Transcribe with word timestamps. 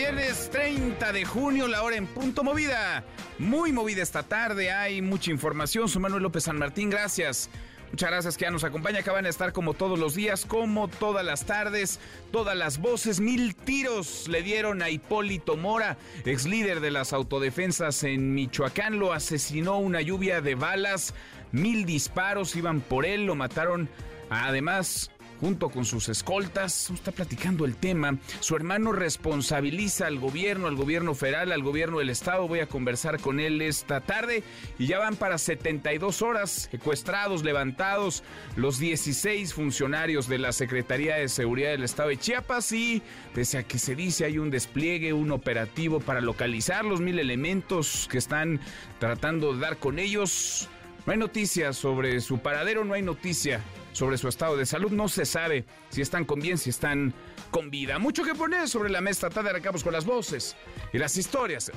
Viernes, 0.00 0.48
viernes 0.48 0.50
30 0.50 1.12
de 1.12 1.24
junio, 1.26 1.68
la 1.68 1.82
hora 1.82 1.94
en 1.94 2.06
punto 2.06 2.42
movida. 2.42 3.04
Muy 3.38 3.70
movida 3.70 4.02
esta 4.02 4.22
tarde, 4.22 4.72
hay 4.72 5.02
mucha 5.02 5.30
información. 5.30 5.90
Soy 5.90 6.00
Manuel 6.00 6.22
López 6.22 6.44
San 6.44 6.56
Martín, 6.56 6.88
gracias. 6.88 7.50
Muchas 7.90 8.10
gracias 8.10 8.36
que 8.38 8.46
ya 8.46 8.50
nos 8.50 8.64
acompaña. 8.64 9.00
Acaban 9.00 9.24
de 9.24 9.30
estar 9.30 9.52
como 9.52 9.74
todos 9.74 9.98
los 9.98 10.14
días, 10.14 10.46
como 10.46 10.88
todas 10.88 11.22
las 11.22 11.44
tardes, 11.44 12.00
todas 12.32 12.56
las 12.56 12.78
voces. 12.78 13.20
Mil 13.20 13.54
tiros 13.54 14.26
le 14.26 14.42
dieron 14.42 14.80
a 14.80 14.88
Hipólito 14.88 15.58
Mora, 15.58 15.98
ex 16.24 16.46
líder 16.46 16.80
de 16.80 16.92
las 16.92 17.12
autodefensas 17.12 18.02
en 18.02 18.32
Michoacán. 18.32 18.98
Lo 18.98 19.12
asesinó 19.12 19.78
una 19.80 20.00
lluvia 20.00 20.40
de 20.40 20.54
balas. 20.54 21.12
Mil 21.52 21.84
disparos 21.84 22.56
iban 22.56 22.80
por 22.80 23.04
él, 23.04 23.26
lo 23.26 23.34
mataron. 23.34 23.90
Además, 24.30 25.10
junto 25.40 25.70
con 25.70 25.86
sus 25.86 26.08
escoltas, 26.10 26.90
está 26.90 27.12
platicando 27.12 27.64
el 27.64 27.74
tema. 27.74 28.18
Su 28.40 28.56
hermano 28.56 28.92
responsabiliza 28.92 30.06
al 30.06 30.18
gobierno, 30.18 30.66
al 30.68 30.76
gobierno 30.76 31.14
federal, 31.14 31.50
al 31.50 31.62
gobierno 31.62 31.98
del 31.98 32.10
estado. 32.10 32.46
Voy 32.46 32.60
a 32.60 32.66
conversar 32.66 33.20
con 33.20 33.40
él 33.40 33.62
esta 33.62 34.02
tarde 34.02 34.42
y 34.78 34.86
ya 34.86 34.98
van 34.98 35.16
para 35.16 35.38
72 35.38 36.20
horas 36.20 36.68
secuestrados, 36.70 37.42
levantados 37.42 38.22
los 38.56 38.78
16 38.78 39.54
funcionarios 39.54 40.28
de 40.28 40.38
la 40.38 40.52
Secretaría 40.52 41.16
de 41.16 41.28
Seguridad 41.28 41.70
del 41.70 41.84
Estado 41.84 42.10
de 42.10 42.18
Chiapas 42.18 42.70
y 42.72 43.02
pese 43.34 43.58
a 43.58 43.62
que 43.62 43.78
se 43.78 43.94
dice 43.94 44.26
hay 44.26 44.38
un 44.38 44.50
despliegue, 44.50 45.14
un 45.14 45.30
operativo 45.30 46.00
para 46.00 46.20
localizar 46.20 46.84
los 46.84 47.00
mil 47.00 47.18
elementos 47.18 48.08
que 48.10 48.18
están 48.18 48.60
tratando 48.98 49.54
de 49.54 49.60
dar 49.60 49.78
con 49.78 49.98
ellos. 49.98 50.68
No 51.06 51.12
hay 51.12 51.18
noticias 51.18 51.76
sobre 51.76 52.20
su 52.20 52.40
paradero, 52.40 52.84
no 52.84 52.92
hay 52.92 53.02
noticia 53.02 53.62
sobre 53.92 54.18
su 54.18 54.28
estado 54.28 54.56
de 54.56 54.66
salud. 54.66 54.90
No 54.90 55.08
se 55.08 55.24
sabe 55.24 55.64
si 55.88 56.00
están 56.00 56.24
con 56.24 56.40
bien, 56.40 56.58
si 56.58 56.70
están 56.70 57.14
con 57.50 57.70
vida. 57.70 57.98
Mucho 57.98 58.24
que 58.24 58.34
poner 58.34 58.68
sobre 58.68 58.90
la 58.90 59.00
mesa. 59.00 59.30
Tarde 59.30 59.50
arrancamos 59.50 59.82
con 59.82 59.92
las 59.92 60.04
voces 60.04 60.56
y 60.92 60.98
las 60.98 61.16
historias. 61.16 61.72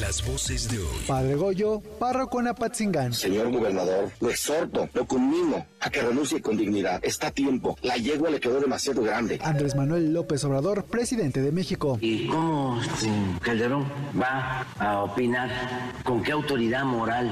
Las 0.00 0.24
voces 0.24 0.70
de 0.70 0.78
hoy. 0.78 1.04
Padre 1.06 1.34
Goyo, 1.34 1.80
párroco 1.98 2.38
en 2.40 2.48
Apatzingán. 2.48 3.12
Señor 3.12 3.50
gobernador, 3.50 4.10
lo 4.20 4.30
exhorto, 4.30 4.88
lo 4.94 5.06
conmino 5.06 5.66
a 5.80 5.90
que 5.90 6.02
renuncie 6.02 6.40
con 6.40 6.56
dignidad. 6.56 7.00
Está 7.02 7.28
a 7.28 7.30
tiempo. 7.32 7.76
La 7.82 7.96
yegua 7.96 8.30
le 8.30 8.38
quedó 8.38 8.60
demasiado 8.60 9.02
grande. 9.02 9.40
Andrés 9.42 9.74
Manuel 9.74 10.12
López 10.12 10.44
Obrador, 10.44 10.84
presidente 10.84 11.42
de 11.42 11.50
México. 11.50 11.98
¿Y 12.00 12.28
cómo 12.28 12.80
este, 12.80 13.10
Calderón 13.40 13.86
va 14.20 14.66
a 14.78 15.02
opinar? 15.02 15.50
¿Con 16.04 16.22
qué 16.22 16.32
autoridad 16.32 16.84
moral? 16.84 17.30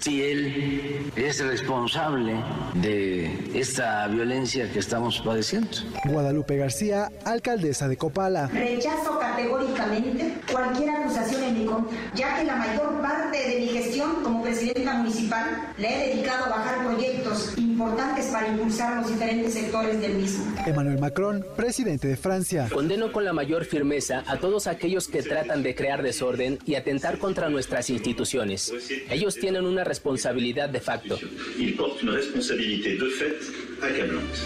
Si 0.00 0.20
él 0.20 1.12
es 1.14 1.38
responsable 1.44 2.34
de 2.74 3.52
esta 3.54 4.08
violencia 4.08 4.70
que 4.70 4.80
estamos 4.80 5.20
padeciendo. 5.20 5.68
Guadalupe 6.06 6.56
García, 6.56 7.08
alcaldesa 7.24 7.86
de 7.86 7.96
Copala. 7.96 8.48
Rechazo 8.48 9.18
categóricamente 9.20 10.40
cualquier 10.50 10.90
acusación 10.90 11.44
en 11.44 11.58
mi 11.58 11.66
contra, 11.66 11.96
ya 12.14 12.38
que 12.38 12.44
la 12.44 12.56
mayor 12.56 13.00
parte 13.00 13.38
de 13.38 13.60
mi 13.60 13.68
gestión 13.68 14.22
como 14.22 14.42
presidenta 14.42 14.94
municipal 14.94 15.72
le 15.78 15.88
he 15.88 16.08
dedicado 16.14 16.46
a 16.46 16.48
bajar 16.48 16.86
proyectos 16.86 17.56
importantes 17.58 18.26
para 18.26 18.48
impulsar 18.48 18.96
los 19.00 19.08
diferentes 19.10 19.54
sectores 19.54 20.00
del 20.00 20.14
mismo. 20.14 20.44
Emmanuel 20.66 20.98
Macron, 20.98 21.44
presidente 21.56 22.08
de 22.08 22.16
Francia. 22.16 22.68
Condeno 22.72 23.12
con 23.12 23.24
la 23.24 23.32
mayor 23.32 23.64
firmeza 23.64 24.22
a 24.26 24.38
todos 24.38 24.66
aquellos 24.66 25.08
que 25.08 25.22
tratan 25.22 25.62
de 25.62 25.74
crear 25.74 26.02
desorden 26.02 26.58
y 26.66 26.74
atentar 26.74 27.18
contra 27.18 27.48
nuestras 27.48 27.90
instituciones. 27.90 28.72
Ellos 29.10 29.36
tienen 29.36 29.66
una 29.66 29.84
responsabilidad 29.84 30.68
de 30.68 30.80
facto. 30.80 31.18
Il 31.58 31.76
porte 31.76 32.04
une 32.04 32.12
responsabilité 32.12 32.96
de 32.96 33.10
fait 33.10 33.36
accablante. 33.82 34.38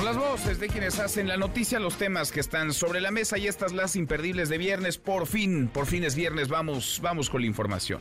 Son 0.00 0.06
las 0.06 0.16
voces 0.16 0.58
de 0.58 0.68
quienes 0.68 0.98
hacen 0.98 1.28
la 1.28 1.36
noticia, 1.36 1.78
los 1.78 1.98
temas 1.98 2.32
que 2.32 2.40
están 2.40 2.72
sobre 2.72 3.02
la 3.02 3.10
mesa 3.10 3.36
y 3.36 3.46
estas 3.46 3.72
las 3.72 3.96
imperdibles 3.96 4.48
de 4.48 4.56
viernes. 4.56 4.96
Por 4.96 5.26
fin, 5.26 5.68
por 5.68 5.84
fin 5.84 6.04
es 6.04 6.14
viernes, 6.14 6.48
vamos, 6.48 7.00
vamos 7.02 7.28
con 7.28 7.42
la 7.42 7.46
información. 7.46 8.00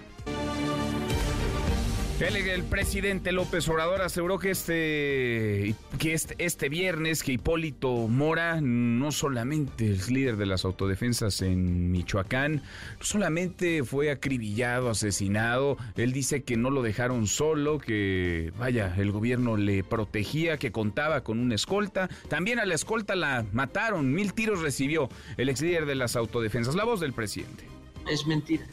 El, 2.19 2.63
presidente 2.66 3.31
López 3.31 3.69
Obrador 3.69 4.02
aseguró 4.02 4.40
que 4.40 4.52
este, 4.52 5.74
que 6.00 6.13
este, 6.13 6.35
este 6.38 6.68
viernes 6.68 7.24
que 7.24 7.31
Hipólito 7.31 8.09
Mora 8.09 8.59
no 8.59 9.13
solamente 9.13 9.90
es 9.90 10.12
líder 10.12 10.35
de 10.35 10.46
las 10.46 10.66
autodefensas 10.66 11.41
en 11.41 11.91
Michoacán, 11.91 12.56
no 12.56 13.03
solamente 13.03 13.85
fue 13.85 14.12
acribillado, 14.12 14.90
asesinado, 14.90 15.78
él 15.96 16.12
dice 16.12 16.44
que 16.44 16.58
no 16.58 16.72
lo 16.72 16.81
dejaron 16.81 17.25
solo, 17.25 17.79
que 17.79 18.52
vaya, 18.59 18.94
el 18.97 19.13
gobierno 19.13 19.56
le 19.56 19.85
protegía, 19.85 20.58
que 20.58 20.74
contaba 20.74 21.22
con 21.22 21.40
una 21.40 21.56
escolta, 21.56 22.09
también 22.28 22.59
a 22.59 22.66
la 22.66 22.75
escolta 22.75 23.16
la 23.16 23.46
mataron, 23.53 24.13
mil 24.13 24.34
tiros 24.34 24.62
recibió 24.62 25.08
el 25.38 25.47
ex 25.47 25.62
líder 25.62 25.85
de 25.85 25.96
las 25.96 26.18
autodefensas, 26.18 26.75
la 26.75 26.84
voz 26.84 27.00
del 27.00 27.13
presidente. 27.13 27.78
Es 28.07 28.25
mentira. 28.25 28.65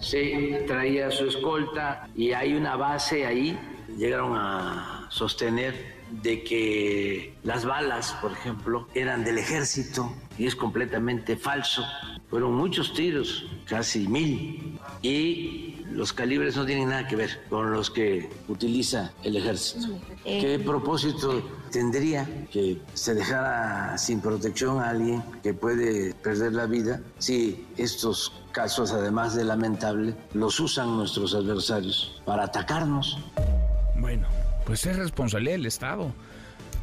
Sí, 0.00 0.56
traía 0.66 1.10
su 1.10 1.26
escolta 1.26 2.08
y 2.14 2.32
hay 2.32 2.54
una 2.54 2.76
base 2.76 3.26
ahí. 3.26 3.58
Llegaron 3.96 4.34
a 4.34 5.06
sostener 5.10 5.94
de 6.22 6.42
que 6.42 7.34
las 7.42 7.64
balas, 7.64 8.12
por 8.20 8.32
ejemplo, 8.32 8.88
eran 8.94 9.24
del 9.24 9.38
ejército 9.38 10.12
y 10.38 10.46
es 10.46 10.56
completamente 10.56 11.36
falso. 11.36 11.84
Fueron 12.28 12.54
muchos 12.54 12.92
tiros, 12.94 13.46
casi 13.66 14.08
mil, 14.08 14.78
y 15.02 15.83
los 15.94 16.12
calibres 16.12 16.56
no 16.56 16.66
tienen 16.66 16.88
nada 16.88 17.06
que 17.06 17.14
ver 17.14 17.44
con 17.48 17.72
los 17.72 17.88
que 17.88 18.28
utiliza 18.48 19.12
el 19.22 19.36
ejército. 19.36 19.98
¿Qué 20.24 20.60
propósito 20.64 21.48
tendría 21.70 22.28
que 22.50 22.80
se 22.94 23.14
dejara 23.14 23.96
sin 23.96 24.20
protección 24.20 24.80
a 24.80 24.90
alguien 24.90 25.22
que 25.42 25.54
puede 25.54 26.12
perder 26.14 26.52
la 26.52 26.66
vida 26.66 27.00
si 27.18 27.64
estos 27.76 28.32
casos, 28.50 28.90
además 28.92 29.36
de 29.36 29.44
lamentable, 29.44 30.14
los 30.32 30.58
usan 30.58 30.96
nuestros 30.96 31.34
adversarios 31.34 32.20
para 32.24 32.44
atacarnos? 32.44 33.18
Bueno, 33.96 34.26
pues 34.66 34.84
es 34.86 34.96
responsabilidad 34.96 35.54
del 35.54 35.66
Estado. 35.66 36.12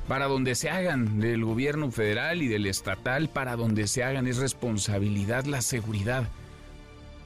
Para 0.07 0.27
donde 0.27 0.55
se 0.55 0.69
hagan 0.69 1.19
del 1.19 1.45
gobierno 1.45 1.91
federal 1.91 2.41
y 2.41 2.47
del 2.47 2.65
estatal, 2.65 3.29
para 3.29 3.55
donde 3.55 3.87
se 3.87 4.03
hagan 4.03 4.27
es 4.27 4.37
responsabilidad 4.37 5.45
la 5.45 5.61
seguridad. 5.61 6.27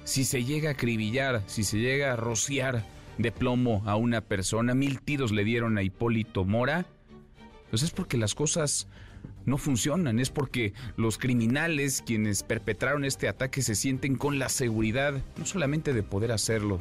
Si 0.05 0.23
se 0.23 0.43
llega 0.43 0.69
a 0.69 0.73
acribillar, 0.73 1.41
si 1.47 1.63
se 1.63 1.79
llega 1.79 2.13
a 2.13 2.15
rociar 2.15 2.85
de 3.17 3.31
plomo 3.31 3.81
a 3.87 3.95
una 3.95 4.21
persona, 4.21 4.75
mil 4.75 5.01
tiros 5.01 5.31
le 5.31 5.43
dieron 5.43 5.79
a 5.79 5.83
Hipólito 5.83 6.45
Mora, 6.45 6.85
pues 7.71 7.81
es 7.81 7.89
porque 7.89 8.15
las 8.15 8.35
cosas 8.35 8.87
no 9.45 9.57
funcionan, 9.57 10.19
es 10.19 10.29
porque 10.29 10.73
los 10.95 11.17
criminales 11.17 12.03
quienes 12.05 12.43
perpetraron 12.43 13.03
este 13.03 13.27
ataque 13.27 13.63
se 13.63 13.73
sienten 13.73 14.15
con 14.15 14.37
la 14.37 14.49
seguridad 14.49 15.23
no 15.37 15.45
solamente 15.47 15.91
de 15.91 16.03
poder 16.03 16.31
hacerlo, 16.31 16.79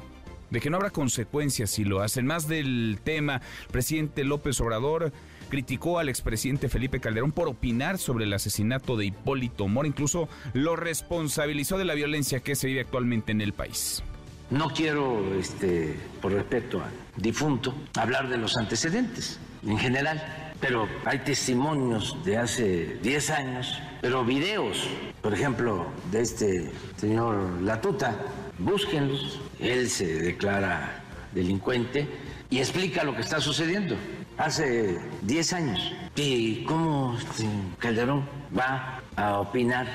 de 0.51 0.61
que 0.61 0.69
no 0.69 0.77
habrá 0.77 0.91
consecuencias 0.91 1.71
si 1.71 1.85
lo 1.85 2.03
hacen. 2.03 2.27
Más 2.27 2.47
del 2.47 2.99
tema, 3.05 3.41
presidente 3.73 4.23
López 4.25 4.61
Obrador 4.61 5.13
criticó 5.45 5.99
al 5.99 6.09
expresidente 6.09 6.69
Felipe 6.69 7.01
Calderón 7.01 7.33
por 7.33 7.49
opinar 7.49 7.99
sobre 7.99 8.25
el 8.25 8.33
asesinato 8.33 8.97
de 8.97 9.07
Hipólito 9.07 9.69
Mora, 9.69 9.89
incluso 9.89 10.29
lo 10.53 10.77
responsabilizó 10.77 11.79
de 11.79 11.85
la 11.85 11.95
violencia 11.95 12.41
que 12.41 12.55
se 12.55 12.67
vive 12.67 12.81
actualmente 12.81 13.33
en 13.33 13.41
el 13.41 13.53
país. 13.53 14.03
No 14.51 14.69
quiero, 14.71 15.35
este, 15.39 15.97
por 16.21 16.33
respeto 16.33 16.83
al 16.83 16.91
difunto, 17.17 17.75
hablar 17.97 18.29
de 18.29 18.37
los 18.37 18.57
antecedentes 18.57 19.39
en 19.67 19.79
general, 19.79 20.53
pero 20.61 20.87
hay 21.05 21.19
testimonios 21.21 22.17
de 22.25 22.37
hace 22.37 22.99
10 23.03 23.31
años, 23.31 23.79
pero 24.01 24.25
videos, 24.25 24.87
por 25.23 25.33
ejemplo, 25.33 25.87
de 26.11 26.21
este 26.21 26.71
señor 26.97 27.63
Latuta, 27.63 28.17
búsquenlos. 28.59 29.41
Él 29.59 29.89
se 29.89 30.07
declara 30.21 31.03
delincuente 31.35 32.07
y 32.51 32.59
explica 32.59 33.03
lo 33.03 33.15
que 33.15 33.23
está 33.23 33.41
sucediendo 33.41 33.97
hace 34.39 34.99
10 35.23 35.53
años. 35.53 35.93
¿Y 36.17 36.65
cómo 36.65 37.17
este, 37.19 37.47
Calderón 37.79 38.25
va 38.57 39.01
a 39.17 39.41
opinar? 39.41 39.87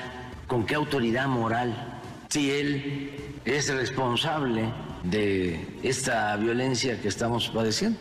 ¿Con 0.46 0.64
qué 0.64 0.74
autoridad 0.74 1.26
moral? 1.26 2.00
Si 2.28 2.50
él 2.50 3.10
es 3.44 3.72
responsable 3.74 4.64
de 5.04 5.78
esta 5.82 6.36
violencia 6.36 7.00
que 7.00 7.08
estamos 7.08 7.48
padeciendo. 7.48 7.98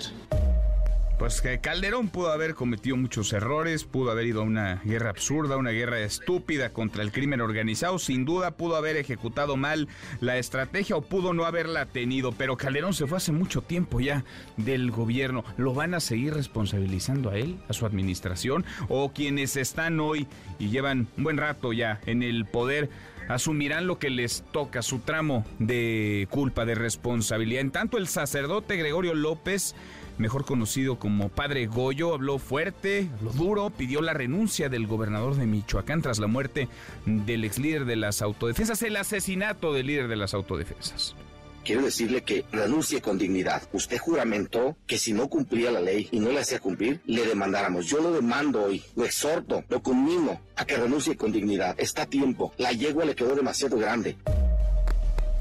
Pues 1.19 1.41
que 1.41 1.59
Calderón 1.59 2.07
pudo 2.07 2.31
haber 2.31 2.55
cometido 2.55 2.95
muchos 2.95 3.33
errores, 3.33 3.83
pudo 3.83 4.09
haber 4.09 4.27
ido 4.27 4.39
a 4.39 4.45
una 4.45 4.81
guerra 4.85 5.09
absurda, 5.09 5.57
una 5.57 5.71
guerra 5.71 5.99
estúpida 5.99 6.69
contra 6.69 7.03
el 7.03 7.11
crimen 7.11 7.41
organizado, 7.41 7.99
sin 7.99 8.23
duda 8.23 8.51
pudo 8.51 8.77
haber 8.77 8.95
ejecutado 8.95 9.57
mal 9.57 9.89
la 10.21 10.37
estrategia 10.37 10.95
o 10.95 11.01
pudo 11.01 11.33
no 11.33 11.43
haberla 11.43 11.85
tenido, 11.87 12.31
pero 12.31 12.55
Calderón 12.55 12.93
se 12.93 13.05
fue 13.05 13.17
hace 13.17 13.33
mucho 13.33 13.61
tiempo 13.61 13.99
ya 13.99 14.23
del 14.55 14.91
gobierno. 14.91 15.43
¿Lo 15.57 15.73
van 15.73 15.93
a 15.93 15.99
seguir 15.99 16.33
responsabilizando 16.33 17.31
a 17.31 17.37
él, 17.37 17.59
a 17.67 17.73
su 17.73 17.85
administración 17.85 18.63
o 18.87 19.11
quienes 19.11 19.57
están 19.57 19.99
hoy 19.99 20.25
y 20.57 20.69
llevan 20.69 21.09
un 21.17 21.23
buen 21.25 21.37
rato 21.37 21.73
ya 21.73 21.99
en 22.05 22.23
el 22.23 22.45
poder? 22.45 22.89
asumirán 23.29 23.85
lo 23.85 23.99
que 23.99 24.09
les 24.09 24.43
toca, 24.51 24.81
su 24.81 24.99
tramo 24.99 25.45
de 25.59 26.27
culpa, 26.31 26.65
de 26.65 26.73
responsabilidad. 26.73 27.61
En 27.61 27.69
tanto, 27.69 27.99
el 27.99 28.07
sacerdote 28.07 28.75
Gregorio 28.75 29.13
López 29.13 29.75
mejor 30.19 30.45
conocido 30.45 30.99
como 30.99 31.29
Padre 31.29 31.65
Goyo, 31.65 32.13
habló 32.13 32.37
fuerte, 32.37 33.09
habló 33.17 33.31
duro, 33.31 33.69
pidió 33.71 34.01
la 34.01 34.13
renuncia 34.13 34.69
del 34.69 34.85
gobernador 34.85 35.35
de 35.35 35.47
Michoacán 35.47 36.01
tras 36.01 36.19
la 36.19 36.27
muerte 36.27 36.67
del 37.05 37.45
ex 37.45 37.57
líder 37.57 37.85
de 37.85 37.95
las 37.95 38.21
autodefensas, 38.21 38.81
el 38.83 38.97
asesinato 38.97 39.73
del 39.73 39.87
líder 39.87 40.07
de 40.07 40.17
las 40.17 40.33
autodefensas. 40.33 41.15
Quiero 41.63 41.83
decirle 41.83 42.23
que 42.23 42.45
renuncie 42.51 43.01
con 43.01 43.17
dignidad. 43.17 43.61
Usted 43.73 43.97
juramentó 43.97 44.77
que 44.87 44.97
si 44.97 45.13
no 45.13 45.27
cumplía 45.29 45.71
la 45.71 45.81
ley 45.81 46.07
y 46.11 46.19
no 46.19 46.31
la 46.31 46.41
hacía 46.41 46.59
cumplir, 46.59 47.01
le 47.05 47.25
demandáramos. 47.25 47.85
Yo 47.85 48.01
lo 48.01 48.11
demando 48.11 48.63
hoy, 48.63 48.83
lo 48.95 49.05
exhorto, 49.05 49.63
lo 49.69 49.83
conmino 49.83 50.39
a 50.55 50.65
que 50.65 50.77
renuncie 50.77 51.15
con 51.15 51.31
dignidad. 51.31 51.75
Está 51.79 52.03
a 52.03 52.05
tiempo. 52.07 52.53
La 52.57 52.71
yegua 52.71 53.05
le 53.05 53.15
quedó 53.15 53.35
demasiado 53.35 53.77
grande. 53.77 54.17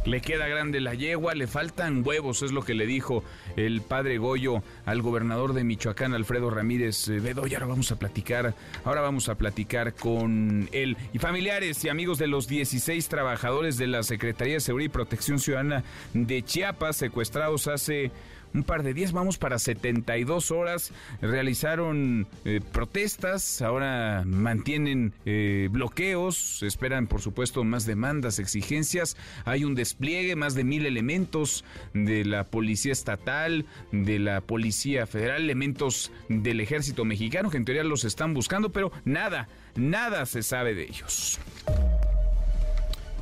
Le 0.08 0.22
queda 0.22 0.48
grande 0.48 0.80
la 0.80 0.94
yegua, 0.94 1.34
le 1.34 1.46
faltan 1.46 2.02
huevos, 2.02 2.40
es 2.40 2.50
lo 2.50 2.62
que 2.62 2.72
le 2.72 2.86
dijo 2.86 3.22
el 3.56 3.82
padre 3.82 4.16
Goyo 4.16 4.62
al 4.86 5.02
gobernador 5.02 5.52
de 5.52 5.64
Michoacán, 5.64 6.14
Alfredo 6.14 6.48
Ramírez 6.48 7.08
Bedoya. 7.08 7.58
Ahora 7.58 7.66
vamos 7.66 7.92
a 7.92 7.98
platicar, 7.98 8.54
ahora 8.84 9.02
vamos 9.02 9.28
a 9.28 9.34
platicar 9.34 9.92
con 9.92 10.70
él. 10.72 10.96
Y 11.12 11.18
familiares 11.18 11.84
y 11.84 11.90
amigos 11.90 12.16
de 12.16 12.26
los 12.26 12.48
16 12.48 13.06
trabajadores 13.10 13.76
de 13.76 13.86
la 13.86 14.02
Secretaría 14.02 14.54
de 14.54 14.60
Seguridad 14.60 14.86
y 14.86 14.94
Protección 14.94 15.38
Ciudadana 15.40 15.84
de 16.14 16.42
Chiapas, 16.42 16.96
secuestrados 16.96 17.68
hace 17.68 18.10
un 18.54 18.62
par 18.62 18.82
de 18.82 18.94
días, 18.94 19.12
vamos 19.12 19.38
para 19.38 19.58
72 19.58 20.50
horas, 20.50 20.92
realizaron 21.20 22.26
eh, 22.44 22.60
protestas, 22.72 23.62
ahora 23.62 24.22
mantienen 24.26 25.12
eh, 25.24 25.68
bloqueos, 25.70 26.62
esperan 26.62 27.06
por 27.06 27.20
supuesto 27.20 27.64
más 27.64 27.86
demandas, 27.86 28.38
exigencias, 28.38 29.16
hay 29.44 29.64
un 29.64 29.74
despliegue, 29.74 30.36
más 30.36 30.54
de 30.54 30.64
mil 30.64 30.86
elementos 30.86 31.64
de 31.94 32.24
la 32.24 32.44
Policía 32.44 32.92
Estatal, 32.92 33.66
de 33.92 34.18
la 34.18 34.40
Policía 34.40 35.06
Federal, 35.06 35.42
elementos 35.42 36.12
del 36.28 36.60
Ejército 36.60 37.04
Mexicano 37.04 37.50
que 37.50 37.56
en 37.56 37.64
teoría 37.64 37.84
los 37.84 38.04
están 38.04 38.34
buscando, 38.34 38.70
pero 38.70 38.92
nada, 39.04 39.48
nada 39.76 40.26
se 40.26 40.42
sabe 40.42 40.74
de 40.74 40.84
ellos. 40.84 41.38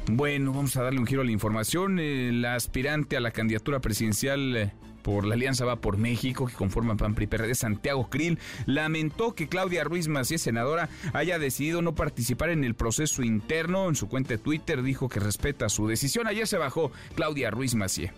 Bueno, 0.09 0.53
vamos 0.53 0.77
a 0.77 0.85
darle 0.85 1.01
un 1.01 1.07
giro 1.07 1.23
a 1.23 1.25
la 1.25 1.33
información. 1.33 1.99
la 2.41 2.55
aspirante 2.55 3.17
a 3.17 3.21
la 3.21 3.33
candidatura 3.33 3.81
presidencial 3.81 4.73
por 5.07 5.25
la 5.25 5.35
Alianza 5.35 5.65
Va 5.65 5.77
por 5.77 5.99
México, 5.99 6.47
que 6.47 6.55
conforma 6.55 6.97
PAN 6.97 7.15
PRI 7.15 7.29
PRD, 7.29 7.55
Santiago 7.55 8.11
Krill, 8.11 8.41
lamentó 8.67 9.37
que 9.37 9.47
Claudia 9.47 9.85
Ruiz 9.85 10.09
Macías, 10.09 10.41
senadora, 10.41 10.89
haya 11.13 11.39
decidido 11.39 11.81
no 11.81 11.95
participar 11.95 12.51
en 12.51 12.65
el 12.65 12.75
proceso 12.75 13.23
interno. 13.23 13.89
En 13.89 13.95
su 13.95 14.09
cuenta 14.09 14.31
de 14.31 14.39
Twitter 14.39 14.83
dijo 14.83 15.09
que 15.09 15.21
respeta 15.21 15.69
su 15.69 15.87
decisión. 15.87 16.27
Ayer 16.27 16.49
se 16.49 16.59
bajó 16.59 16.91
Claudia 17.15 17.53
Ruiz 17.53 17.77
Macías. 17.77 18.13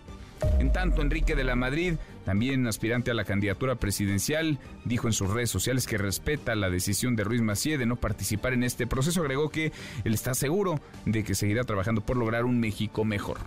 En 0.57 0.73
tanto, 0.73 1.03
Enrique 1.03 1.35
de 1.35 1.43
la 1.43 1.55
Madrid, 1.55 1.93
también 2.25 2.65
aspirante 2.65 3.11
a 3.11 3.13
la 3.13 3.23
candidatura 3.23 3.75
presidencial, 3.75 4.57
dijo 4.83 5.05
en 5.05 5.13
sus 5.13 5.29
redes 5.29 5.51
sociales 5.51 5.85
que 5.85 5.99
respeta 5.99 6.55
la 6.55 6.71
decisión 6.71 7.15
de 7.15 7.23
Ruiz 7.23 7.43
Macié 7.43 7.77
de 7.77 7.85
no 7.85 7.97
participar 7.97 8.53
en 8.53 8.63
este 8.63 8.87
proceso. 8.87 9.21
Agregó 9.21 9.49
que 9.49 9.71
él 10.05 10.15
está 10.15 10.33
seguro 10.33 10.79
de 11.05 11.23
que 11.23 11.35
seguirá 11.35 11.65
trabajando 11.65 12.01
por 12.01 12.17
lograr 12.17 12.45
un 12.45 12.59
México 12.59 13.05
mejor. 13.05 13.37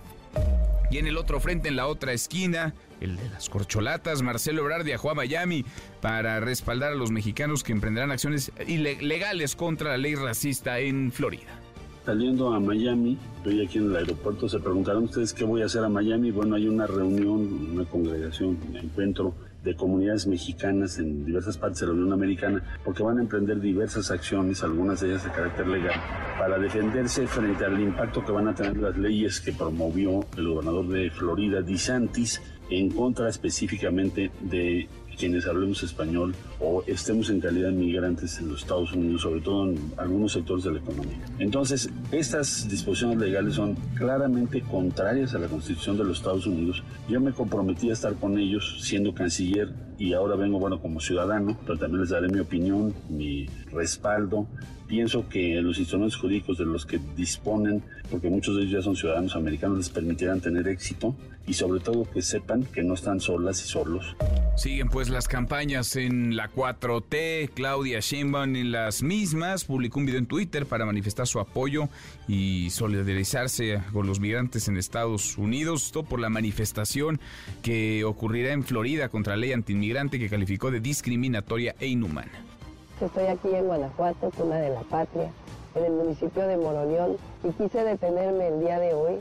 Y 0.93 0.99
en 0.99 1.07
el 1.07 1.17
otro 1.17 1.39
frente, 1.39 1.69
en 1.69 1.75
la 1.75 1.87
otra 1.87 2.13
esquina, 2.13 2.75
el 3.01 3.17
de 3.17 3.27
las 3.29 3.49
corcholatas, 3.49 4.21
Marcelo 4.21 4.61
Ebrard 4.61 4.83
viajó 4.83 5.09
a 5.09 5.15
Miami 5.15 5.65
para 6.01 6.39
respaldar 6.39 6.91
a 6.91 6.95
los 6.95 7.09
mexicanos 7.09 7.63
que 7.63 7.71
emprenderán 7.71 8.11
acciones 8.11 8.51
ilegales 8.67 9.55
contra 9.55 9.89
la 9.89 9.97
ley 9.97 10.13
racista 10.13 10.77
en 10.77 11.11
Florida. 11.11 11.49
Saliendo 12.05 12.53
a 12.53 12.59
Miami, 12.59 13.17
estoy 13.37 13.65
aquí 13.65 13.79
en 13.79 13.85
el 13.85 13.95
aeropuerto, 13.95 14.47
se 14.47 14.59
preguntarán 14.59 15.05
ustedes 15.05 15.33
qué 15.33 15.43
voy 15.43 15.63
a 15.63 15.65
hacer 15.65 15.83
a 15.83 15.89
Miami. 15.89 16.29
Bueno, 16.29 16.57
hay 16.57 16.67
una 16.67 16.85
reunión, 16.85 17.71
una 17.73 17.85
congregación, 17.85 18.59
un 18.69 18.77
encuentro 18.77 19.33
de 19.63 19.75
comunidades 19.75 20.27
mexicanas 20.27 20.99
en 20.99 21.25
diversas 21.25 21.57
partes 21.57 21.79
de 21.79 21.87
la 21.87 21.93
Unión 21.93 22.13
Americana, 22.13 22.63
porque 22.83 23.03
van 23.03 23.17
a 23.17 23.21
emprender 23.21 23.59
diversas 23.59 24.11
acciones, 24.11 24.63
algunas 24.63 24.99
de 25.01 25.09
ellas 25.09 25.23
de 25.23 25.31
carácter 25.31 25.67
legal, 25.67 25.99
para 26.37 26.59
defenderse 26.59 27.25
frente 27.27 27.65
al 27.65 27.79
impacto 27.79 28.23
que 28.25 28.31
van 28.31 28.47
a 28.47 28.55
tener 28.55 28.77
las 28.77 28.97
leyes 28.97 29.39
que 29.39 29.53
promovió 29.53 30.19
el 30.37 30.47
gobernador 30.47 30.87
de 30.89 31.09
Florida, 31.11 31.61
DeSantis, 31.61 32.41
en 32.69 32.89
contra 32.89 33.29
específicamente 33.29 34.31
de 34.41 34.87
quienes 35.17 35.45
hablemos 35.47 35.83
español 35.83 36.35
o 36.59 36.83
estemos 36.87 37.29
en 37.29 37.39
calidad 37.39 37.69
de 37.69 37.75
migrantes 37.75 38.39
en 38.39 38.49
los 38.49 38.61
Estados 38.61 38.93
Unidos, 38.93 39.21
sobre 39.21 39.41
todo 39.41 39.69
en 39.69 39.77
algunos 39.97 40.33
sectores 40.33 40.63
de 40.63 40.71
la 40.71 40.79
economía. 40.79 41.19
Entonces, 41.39 41.89
estas 42.11 42.67
disposiciones 42.69 43.17
legales 43.17 43.55
son 43.55 43.75
claramente 43.95 44.61
contrarias 44.61 45.33
a 45.35 45.39
la 45.39 45.47
Constitución 45.47 45.97
de 45.97 46.03
los 46.03 46.17
Estados 46.17 46.45
Unidos. 46.47 46.83
Yo 47.09 47.19
me 47.19 47.31
comprometí 47.31 47.89
a 47.89 47.93
estar 47.93 48.15
con 48.15 48.37
ellos 48.37 48.79
siendo 48.81 49.13
canciller 49.13 49.69
y 49.97 50.13
ahora 50.13 50.35
vengo, 50.35 50.59
bueno, 50.59 50.81
como 50.81 50.99
ciudadano, 50.99 51.57
pero 51.65 51.77
también 51.77 52.01
les 52.01 52.09
daré 52.09 52.27
mi 52.27 52.39
opinión, 52.39 52.93
mi 53.09 53.45
respaldo. 53.71 54.47
Pienso 54.87 55.27
que 55.29 55.61
los 55.61 55.79
instrumentos 55.79 56.17
jurídicos 56.17 56.57
de 56.57 56.65
los 56.65 56.85
que 56.85 56.99
disponen, 57.15 57.83
porque 58.11 58.29
muchos 58.29 58.55
de 58.55 58.63
ellos 58.63 58.73
ya 58.73 58.81
son 58.81 58.95
ciudadanos 58.95 59.35
americanos, 59.35 59.77
les 59.77 59.89
permitirán 59.89 60.41
tener 60.41 60.67
éxito 60.67 61.15
y 61.45 61.53
sobre 61.53 61.79
todo 61.79 62.09
que 62.09 62.21
sepan 62.21 62.63
que 62.63 62.83
no 62.83 62.93
están 62.93 63.19
solas 63.19 63.63
y 63.63 63.67
solos. 63.67 64.15
Siguen 64.55 64.89
pues 64.89 65.09
las 65.09 65.27
campañas 65.27 65.95
en 65.95 66.35
la 66.35 66.49
4T, 66.49 67.49
Claudia 67.53 67.99
Sheinbaum 67.99 68.55
en 68.55 68.71
las 68.71 69.03
mismas, 69.03 69.65
publicó 69.65 69.99
un 69.99 70.05
video 70.05 70.19
en 70.19 70.25
Twitter 70.25 70.65
para 70.65 70.85
manifestar 70.85 71.27
su 71.27 71.39
apoyo 71.39 71.89
y 72.27 72.69
solidarizarse 72.69 73.81
con 73.91 74.07
los 74.07 74.19
migrantes 74.19 74.67
en 74.67 74.77
Estados 74.77 75.37
Unidos, 75.37 75.91
todo 75.91 76.03
por 76.03 76.19
la 76.19 76.29
manifestación 76.29 77.19
que 77.61 78.03
ocurrirá 78.03 78.53
en 78.53 78.63
Florida 78.63 79.09
contra 79.09 79.35
la 79.35 79.41
ley 79.41 79.51
antiinmigrante 79.53 80.19
que 80.19 80.29
calificó 80.29 80.71
de 80.71 80.79
discriminatoria 80.79 81.75
e 81.79 81.87
inhumana. 81.87 82.31
Estoy 83.01 83.25
aquí 83.25 83.49
en 83.53 83.65
Guanajuato, 83.65 84.31
cuna 84.31 84.57
de 84.57 84.69
la 84.69 84.81
patria, 84.81 85.31
en 85.75 85.85
el 85.85 85.91
municipio 85.91 86.47
de 86.47 86.57
Moroleón 86.57 87.17
y 87.43 87.51
quise 87.51 87.83
detenerme 87.83 88.47
el 88.47 88.59
día 88.59 88.79
de 88.79 88.93
hoy 88.93 89.15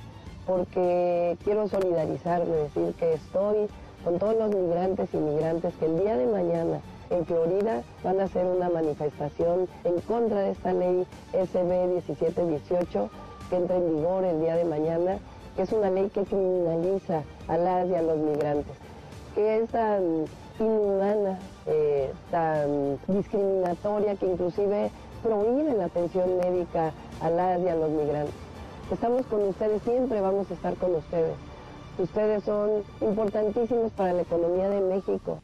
porque 0.47 1.37
quiero 1.45 1.69
solidarizarme, 1.69 2.55
decir 2.55 2.95
que 2.95 3.15
estoy 3.15 3.69
con 4.05 4.19
todos 4.19 4.37
los 4.37 4.55
migrantes 4.55 5.09
y 5.13 5.17
migrantes 5.17 5.75
que 5.79 5.87
el 5.87 6.01
día 6.01 6.17
de 6.17 6.27
mañana 6.27 6.81
en 7.11 7.25
Florida 7.27 7.83
van 8.03 8.21
a 8.21 8.25
hacer 8.25 8.47
una 8.47 8.69
manifestación 8.69 9.69
en 9.85 10.01
contra 10.01 10.41
de 10.41 10.51
esta 10.53 10.73
ley 10.73 11.07
SB 11.33 11.87
1718 11.95 13.11
que 13.51 13.57
entra 13.57 13.77
en 13.77 13.97
vigor 13.97 14.25
el 14.25 14.41
día 14.41 14.57
de 14.57 14.65
mañana, 14.65 15.19
que 15.55 15.63
es 15.63 15.73
una 15.73 15.91
ley 15.91 16.09
que 16.09 16.25
criminaliza 16.25 17.23
a 17.49 17.57
las 17.59 17.89
y 17.89 17.95
a 17.95 18.03
los 18.03 18.17
migrantes, 18.17 18.75
que 19.35 19.59
es 19.59 19.69
tan 19.71 20.25
inhumana, 20.59 21.39
eh, 21.67 22.13
tan 22.31 22.99
discriminatoria, 23.09 24.17
que 24.17 24.27
inclusive 24.27 24.91
prohíbe 25.23 25.75
la 25.75 25.85
atención 25.85 26.39
médica 26.39 26.93
a 27.21 27.31
las 27.31 27.61
y 27.61 27.69
a 27.69 27.75
los 27.75 27.91
migrantes. 27.91 28.52
Estamos 28.93 29.25
con 29.25 29.43
ustedes, 29.49 29.81
siempre 29.85 30.21
vamos 30.21 30.51
a 30.51 30.55
estar 30.55 30.75
con 30.75 30.95
ustedes. 30.95 31.35
Ustedes 31.97 32.45
son 32.45 32.83
importantísimos 33.01 33.91
para 33.93 34.13
la 34.13 34.21
economía 34.21 34.69
de 34.69 34.81
México. 34.83 35.39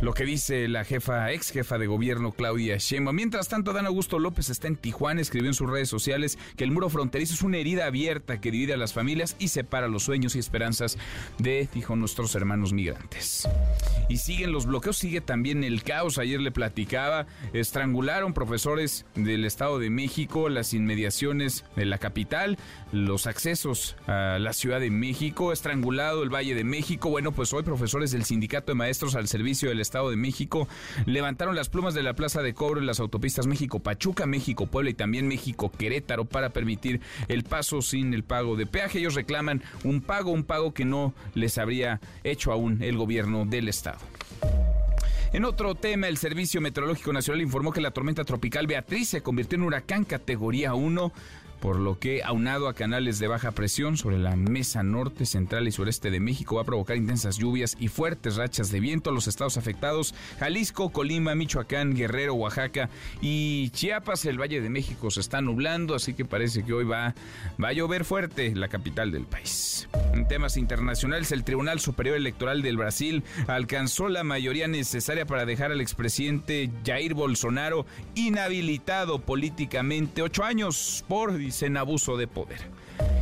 Lo 0.00 0.14
que 0.14 0.24
dice 0.24 0.68
la 0.68 0.84
jefa, 0.84 1.32
ex 1.32 1.50
jefa 1.50 1.76
de 1.76 1.88
gobierno 1.88 2.30
Claudia 2.30 2.76
Sheinbaum. 2.76 3.16
Mientras 3.16 3.48
tanto, 3.48 3.72
Dan 3.72 3.86
Augusto 3.86 4.20
López 4.20 4.48
está 4.48 4.68
en 4.68 4.76
Tijuana, 4.76 5.20
escribió 5.20 5.50
en 5.50 5.54
sus 5.54 5.68
redes 5.68 5.88
sociales 5.88 6.38
que 6.56 6.62
el 6.62 6.70
muro 6.70 6.88
fronterizo 6.88 7.34
es 7.34 7.42
una 7.42 7.56
herida 7.56 7.86
abierta 7.86 8.40
que 8.40 8.52
divide 8.52 8.74
a 8.74 8.76
las 8.76 8.92
familias 8.92 9.34
y 9.40 9.48
separa 9.48 9.88
los 9.88 10.04
sueños 10.04 10.36
y 10.36 10.38
esperanzas 10.38 10.98
de, 11.38 11.68
dijo, 11.74 11.96
nuestros 11.96 12.32
hermanos 12.36 12.72
migrantes. 12.72 13.48
Y 14.08 14.18
siguen 14.18 14.52
los 14.52 14.66
bloqueos, 14.66 14.96
sigue 14.96 15.20
también 15.20 15.64
el 15.64 15.82
caos. 15.82 16.18
Ayer 16.18 16.40
le 16.40 16.52
platicaba, 16.52 17.26
estrangularon 17.52 18.34
profesores 18.34 19.04
del 19.16 19.44
Estado 19.44 19.80
de 19.80 19.90
México, 19.90 20.48
las 20.48 20.74
inmediaciones 20.74 21.64
de 21.74 21.86
la 21.86 21.98
capital, 21.98 22.56
los 22.92 23.26
accesos 23.26 23.96
a 24.06 24.38
la 24.38 24.52
Ciudad 24.52 24.78
de 24.78 24.90
México, 24.90 25.52
estrangulado 25.52 26.22
el 26.22 26.32
Valle 26.32 26.54
de 26.54 26.62
México. 26.62 27.10
Bueno, 27.10 27.32
pues 27.32 27.52
hoy 27.52 27.64
profesores 27.64 28.12
del 28.12 28.24
Sindicato 28.24 28.70
de 28.70 28.76
Maestros 28.76 29.16
al 29.16 29.26
Servicio 29.26 29.68
del 29.70 29.87
de 29.90 30.16
México 30.16 30.68
levantaron 31.06 31.56
las 31.56 31.68
plumas 31.68 31.94
de 31.94 32.02
la 32.02 32.14
Plaza 32.14 32.42
de 32.42 32.52
Cobro 32.52 32.78
en 32.78 32.86
las 32.86 33.00
autopistas 33.00 33.46
México-Pachuca, 33.46 34.26
México-Puebla 34.26 34.90
y 34.90 34.94
también 34.94 35.26
México-Querétaro 35.28 36.26
para 36.26 36.50
permitir 36.50 37.00
el 37.28 37.42
paso 37.42 37.80
sin 37.80 38.12
el 38.12 38.22
pago 38.22 38.54
de 38.56 38.66
peaje. 38.66 38.98
Ellos 38.98 39.14
reclaman 39.14 39.62
un 39.84 40.02
pago, 40.02 40.30
un 40.30 40.44
pago 40.44 40.74
que 40.74 40.84
no 40.84 41.14
les 41.34 41.56
habría 41.56 42.00
hecho 42.22 42.52
aún 42.52 42.82
el 42.82 42.96
gobierno 42.96 43.46
del 43.46 43.68
Estado. 43.68 43.98
En 45.32 45.44
otro 45.44 45.74
tema, 45.74 46.08
el 46.08 46.16
Servicio 46.16 46.60
Meteorológico 46.60 47.12
Nacional 47.12 47.42
informó 47.42 47.72
que 47.72 47.80
la 47.80 47.90
tormenta 47.90 48.24
tropical 48.24 48.66
Beatriz 48.66 49.08
se 49.08 49.22
convirtió 49.22 49.56
en 49.56 49.64
huracán 49.64 50.04
categoría 50.04 50.74
1 50.74 51.12
por 51.60 51.76
lo 51.76 51.98
que 51.98 52.22
aunado 52.22 52.68
a 52.68 52.74
canales 52.74 53.18
de 53.18 53.28
baja 53.28 53.52
presión 53.52 53.96
sobre 53.96 54.18
la 54.18 54.36
mesa 54.36 54.82
norte, 54.82 55.26
central 55.26 55.68
y 55.68 55.72
sureste 55.72 56.10
de 56.10 56.20
México 56.20 56.56
va 56.56 56.62
a 56.62 56.64
provocar 56.64 56.96
intensas 56.96 57.36
lluvias 57.38 57.76
y 57.78 57.88
fuertes 57.88 58.36
rachas 58.36 58.70
de 58.70 58.80
viento 58.80 59.10
a 59.10 59.12
los 59.12 59.26
estados 59.26 59.56
afectados, 59.56 60.14
Jalisco, 60.38 60.90
Colima, 60.90 61.34
Michoacán, 61.34 61.94
Guerrero, 61.94 62.34
Oaxaca 62.34 62.90
y 63.20 63.70
Chiapas, 63.70 64.24
el 64.24 64.40
Valle 64.40 64.60
de 64.60 64.70
México 64.70 65.10
se 65.10 65.20
está 65.20 65.40
nublando, 65.40 65.94
así 65.94 66.14
que 66.14 66.24
parece 66.24 66.64
que 66.64 66.72
hoy 66.72 66.84
va, 66.84 67.14
a 67.62 67.72
llover 67.72 68.04
fuerte 68.04 68.54
la 68.54 68.68
capital 68.68 69.10
del 69.12 69.24
país. 69.24 69.88
En 70.12 70.26
temas 70.26 70.56
internacionales, 70.56 71.32
el 71.32 71.44
Tribunal 71.44 71.80
Superior 71.80 72.16
Electoral 72.16 72.62
del 72.62 72.76
Brasil 72.76 73.22
alcanzó 73.46 74.08
la 74.08 74.24
mayoría 74.24 74.68
necesaria 74.68 75.26
para 75.26 75.44
dejar 75.44 75.72
al 75.72 75.80
expresidente 75.80 76.70
Jair 76.84 77.14
Bolsonaro 77.14 77.86
inhabilitado 78.14 79.20
políticamente 79.20 80.22
ocho 80.22 80.44
años 80.44 81.04
por 81.08 81.36
en 81.62 81.76
abuso 81.76 82.16
de 82.16 82.26
poder. 82.26 82.58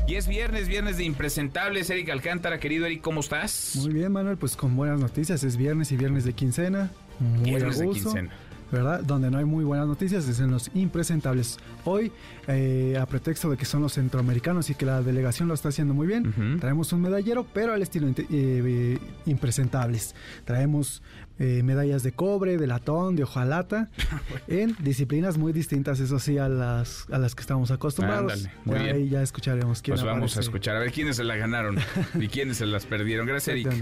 Y 0.07 0.15
es 0.15 0.29
viernes, 0.29 0.69
viernes 0.69 0.97
de 0.99 1.05
impresentables. 1.05 1.91
Eric 1.91 2.11
Alcántara, 2.11 2.59
querido 2.59 2.87
Eric, 2.87 3.01
¿cómo 3.01 3.21
estás? 3.21 3.77
Muy 3.77 3.93
bien, 3.93 4.13
Manuel, 4.13 4.37
pues 4.37 4.57
con 4.57 4.77
buenas 4.77 5.01
noticias. 5.01 5.43
Es 5.43 5.57
viernes 5.57 5.91
y 5.93 5.97
viernes 5.97 6.25
de 6.25 6.33
quincena. 6.33 6.91
Muy 7.19 7.51
viernes 7.51 7.79
de 7.79 7.91
quincena. 7.91 8.31
¿verdad? 8.71 9.01
Donde 9.03 9.31
no 9.31 9.39
hay 9.39 9.45
muy 9.45 9.65
buenas 9.65 9.87
noticias 9.87 10.29
es 10.29 10.41
en 10.41 10.51
los 10.51 10.71
impresentables. 10.75 11.59
Hoy, 11.85 12.11
eh, 12.49 12.99
a 13.01 13.07
pretexto 13.07 13.51
de 13.51 13.57
que 13.57 13.65
son 13.65 13.83
los 13.83 13.95
centroamericanos 13.95 14.71
y 14.71 14.75
que 14.75 14.87
la 14.87 15.03
delegación 15.03 15.49
lo 15.49 15.55
está 15.55 15.69
haciendo 15.69 15.95
muy 15.95 16.07
bien, 16.07 16.59
traemos 16.61 16.93
un 16.93 17.03
medallero, 17.03 17.47
pero 17.53 17.73
al 17.73 17.83
estilo 17.83 18.09
eh, 18.17 18.99
impresentables. 19.27 20.15
Traemos 20.45 21.03
eh, 21.39 21.63
medallas 21.63 22.03
de 22.03 22.13
cobre, 22.13 22.57
de 22.57 22.67
latón, 22.67 23.17
de 23.17 23.25
hojalata, 23.25 23.89
en 24.49 24.77
disciplinas 24.79 25.39
muy 25.39 25.53
distintas, 25.53 26.01
eso 26.01 26.19
sí, 26.19 26.39
a 26.39 26.49
las, 26.49 27.07
a 27.11 27.19
las 27.19 27.35
que 27.35 27.41
estamos 27.43 27.71
acostumbrados. 27.71 28.49
muy 28.65 28.77
ya, 28.77 28.83
Ahí 28.93 29.09
ya 29.09 29.23
escucharemos 29.23 29.83
quién 29.83 29.97
Pues 29.97 30.05
vamos 30.05 30.37
a 30.37 30.41
escuchar, 30.41 30.77
a 30.77 30.81
ver 30.81 30.93
quiénes 30.93 31.17
se 31.17 31.25
la 31.25 31.37
ganaron 31.37 31.77
y 32.15 32.29
quiénes 32.29 32.59
se 32.59 32.67
las 32.67 32.87
perdieron. 32.87 33.27
Gracias, 33.27 33.57
Eric. 33.57 33.73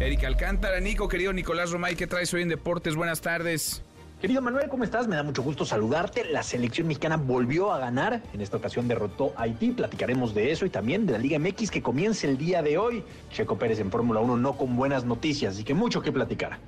Eric 0.00 0.24
Alcántara, 0.24 0.80
Nico, 0.80 1.08
querido 1.08 1.32
Nicolás 1.32 1.70
Romay, 1.70 1.96
¿qué 1.96 2.06
traes 2.06 2.32
hoy 2.34 2.42
en 2.42 2.48
Deportes? 2.48 2.94
Buenas 2.94 3.20
tardes. 3.20 3.82
Querido 4.20 4.42
Manuel, 4.42 4.68
¿cómo 4.68 4.84
estás? 4.84 5.08
Me 5.08 5.16
da 5.16 5.22
mucho 5.22 5.42
gusto 5.42 5.64
saludarte. 5.64 6.26
La 6.26 6.42
selección 6.42 6.86
mexicana 6.86 7.16
volvió 7.16 7.72
a 7.72 7.78
ganar. 7.78 8.22
En 8.34 8.42
esta 8.42 8.58
ocasión 8.58 8.86
derrotó 8.86 9.32
a 9.34 9.44
Haití. 9.44 9.70
Platicaremos 9.70 10.34
de 10.34 10.52
eso 10.52 10.66
y 10.66 10.70
también 10.70 11.06
de 11.06 11.12
la 11.12 11.18
Liga 11.18 11.38
MX 11.38 11.70
que 11.70 11.80
comienza 11.80 12.26
el 12.26 12.36
día 12.36 12.60
de 12.60 12.76
hoy. 12.76 13.02
Checo 13.30 13.58
Pérez 13.58 13.80
en 13.80 13.90
Fórmula 13.90 14.20
1 14.20 14.36
no 14.36 14.58
con 14.58 14.76
buenas 14.76 15.06
noticias, 15.06 15.54
así 15.54 15.64
que 15.64 15.72
mucho 15.72 16.02
que 16.02 16.12
platicar. 16.12 16.58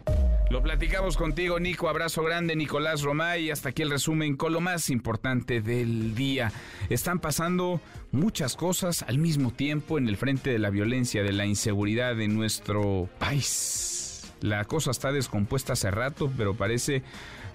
Lo 0.49 0.63
platicamos 0.63 1.19
contigo, 1.19 1.61
Nico. 1.61 1.91
Abrazo 1.91 2.23
grande, 2.23 2.57
Nicolás 2.57 3.03
Romay. 3.03 3.51
Hasta 3.51 3.69
aquí 3.69 3.83
el 3.83 3.91
resumen 3.91 4.35
con 4.39 4.55
lo 4.55 4.63
más 4.63 4.89
importante 4.89 5.61
del 5.61 6.15
día. 6.15 6.53
Están 6.89 7.19
pasando 7.19 7.83
muchas 8.13 8.57
cosas 8.57 9.03
al 9.03 9.19
mismo 9.19 9.51
tiempo 9.51 9.99
en 9.99 10.09
el 10.09 10.17
frente 10.17 10.49
de 10.49 10.59
la 10.59 10.71
violencia, 10.71 11.23
de 11.23 11.33
la 11.33 11.45
inseguridad 11.45 12.17
de 12.17 12.29
nuestro 12.29 13.11
país. 13.19 14.33
La 14.43 14.65
cosa 14.65 14.91
está 14.91 15.13
descompuesta 15.13 15.75
hace 15.75 15.91
rato, 15.91 16.31
pero 16.37 16.55
parece 16.55 17.05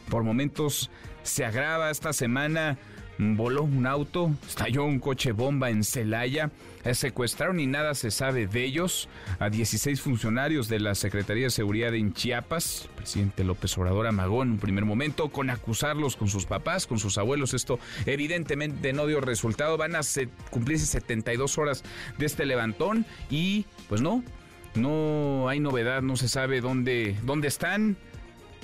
por 0.10 0.24
momentos 0.24 0.90
se 1.24 1.46
agrava 1.46 1.92
esta 1.92 2.14
semana. 2.14 2.78
Voló 3.20 3.64
un 3.64 3.88
auto, 3.88 4.32
estalló 4.48 4.86
un 4.86 5.00
coche 5.00 5.32
bomba 5.32 5.72
en 5.72 5.84
Celaya, 5.84 6.52
secuestraron 6.94 7.60
y 7.60 7.66
nada 7.66 7.96
se 7.96 8.12
sabe 8.12 8.46
de 8.46 8.64
ellos 8.64 9.10
a 9.40 9.50
16 9.50 10.00
funcionarios 10.02 10.68
de 10.68 10.80
la 10.80 10.94
Secretaría 10.94 11.46
de 11.46 11.50
Seguridad 11.50 11.96
en 11.96 12.14
Chiapas. 12.14 12.84
El 12.90 12.96
presidente 12.96 13.44
López 13.44 13.76
Obrador 13.76 14.06
amagó 14.06 14.44
en 14.44 14.52
un 14.52 14.58
primer 14.60 14.86
momento 14.86 15.30
con 15.30 15.50
acusarlos 15.50 16.16
con 16.16 16.28
sus 16.28 16.46
papás, 16.46 16.86
con 16.86 17.00
sus 17.00 17.18
abuelos. 17.18 17.56
Esto 17.56 17.80
evidentemente 18.06 18.94
no 18.94 19.08
dio 19.08 19.20
resultado. 19.20 19.78
Van 19.78 19.96
a 19.96 20.02
cumplirse 20.52 20.86
72 20.86 21.58
horas 21.58 21.84
de 22.20 22.26
este 22.28 22.46
levantón 22.46 23.04
y 23.32 23.66
pues 23.90 24.02
no, 24.02 24.24
no 24.76 25.50
hay 25.50 25.60
novedad, 25.60 26.04
no 26.04 26.18
se 26.18 26.28
sabe 26.28 26.62
dónde, 26.62 27.18
dónde 27.24 27.48
están. 27.48 27.98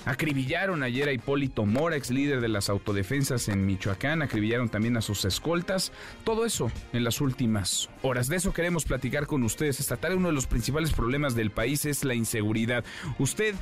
Acribillaron 0.05 0.83
ayer 0.83 1.07
a 1.07 1.13
Hipólito 1.13 1.65
Mora, 1.65 1.95
ex 1.95 2.12
líder 2.12 2.41
de 2.41 2.50
las 2.50 2.69
autodefensas 2.69 3.48
en 3.48 3.65
Michoacán. 3.65 4.22
Acribillaron 4.22 4.67
también 4.67 4.98
a 4.98 5.01
sus 5.01 5.24
escoltas. 5.24 5.93
Todo 6.25 6.45
eso 6.45 6.72
en 6.91 7.03
las 7.03 7.22
últimas 7.22 7.89
horas. 8.01 8.27
De 8.27 8.36
eso 8.36 8.53
queremos 8.53 8.83
platicar 8.83 9.27
con 9.27 9.43
ustedes 9.43 9.79
esta 9.79 9.98
tarde. 9.98 10.17
Uno 10.17 10.27
de 10.27 10.33
los 10.33 10.48
principales 10.48 10.91
problemas 10.91 11.36
del 11.36 11.51
país 11.51 11.86
es 11.86 12.03
la 12.03 12.15
inseguridad. 12.15 12.83
¿Usted 13.17 13.55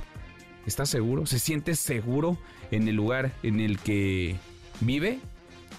está 0.65 0.85
seguro? 0.87 1.27
¿Se 1.27 1.37
siente 1.37 1.75
seguro 1.75 2.39
en 2.71 2.87
el 2.87 2.95
lugar 2.95 3.31
en 3.43 3.59
el 3.59 3.77
que 3.77 4.35
vive? 4.79 5.19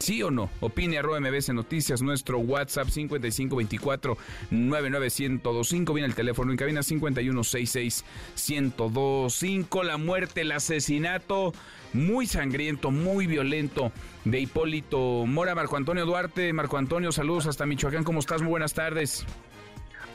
¿Sí 0.02 0.20
o 0.24 0.32
no? 0.32 0.50
Opine 0.58 0.98
arroba 0.98 1.20
MBS 1.20 1.54
Noticias, 1.54 2.02
nuestro 2.02 2.40
WhatsApp 2.40 2.88
5524 2.88 4.16
99125. 4.50 5.94
Viene 5.94 6.08
el 6.08 6.16
teléfono 6.16 6.50
en 6.50 6.56
cabina 6.56 6.82
5166 6.82 8.04
1025. 8.34 9.84
La 9.84 9.98
muerte, 9.98 10.40
el 10.40 10.50
asesinato 10.50 11.52
muy 11.92 12.26
sangriento, 12.26 12.90
muy 12.90 13.28
violento 13.28 13.92
de 14.24 14.40
Hipólito 14.40 15.24
Mora. 15.24 15.54
Marco 15.54 15.76
Antonio 15.76 16.04
Duarte. 16.04 16.52
Marco 16.52 16.78
Antonio, 16.78 17.12
saludos 17.12 17.46
hasta 17.46 17.64
Michoacán. 17.64 18.02
¿Cómo 18.02 18.18
estás? 18.18 18.42
Muy 18.42 18.50
buenas 18.50 18.74
tardes. 18.74 19.24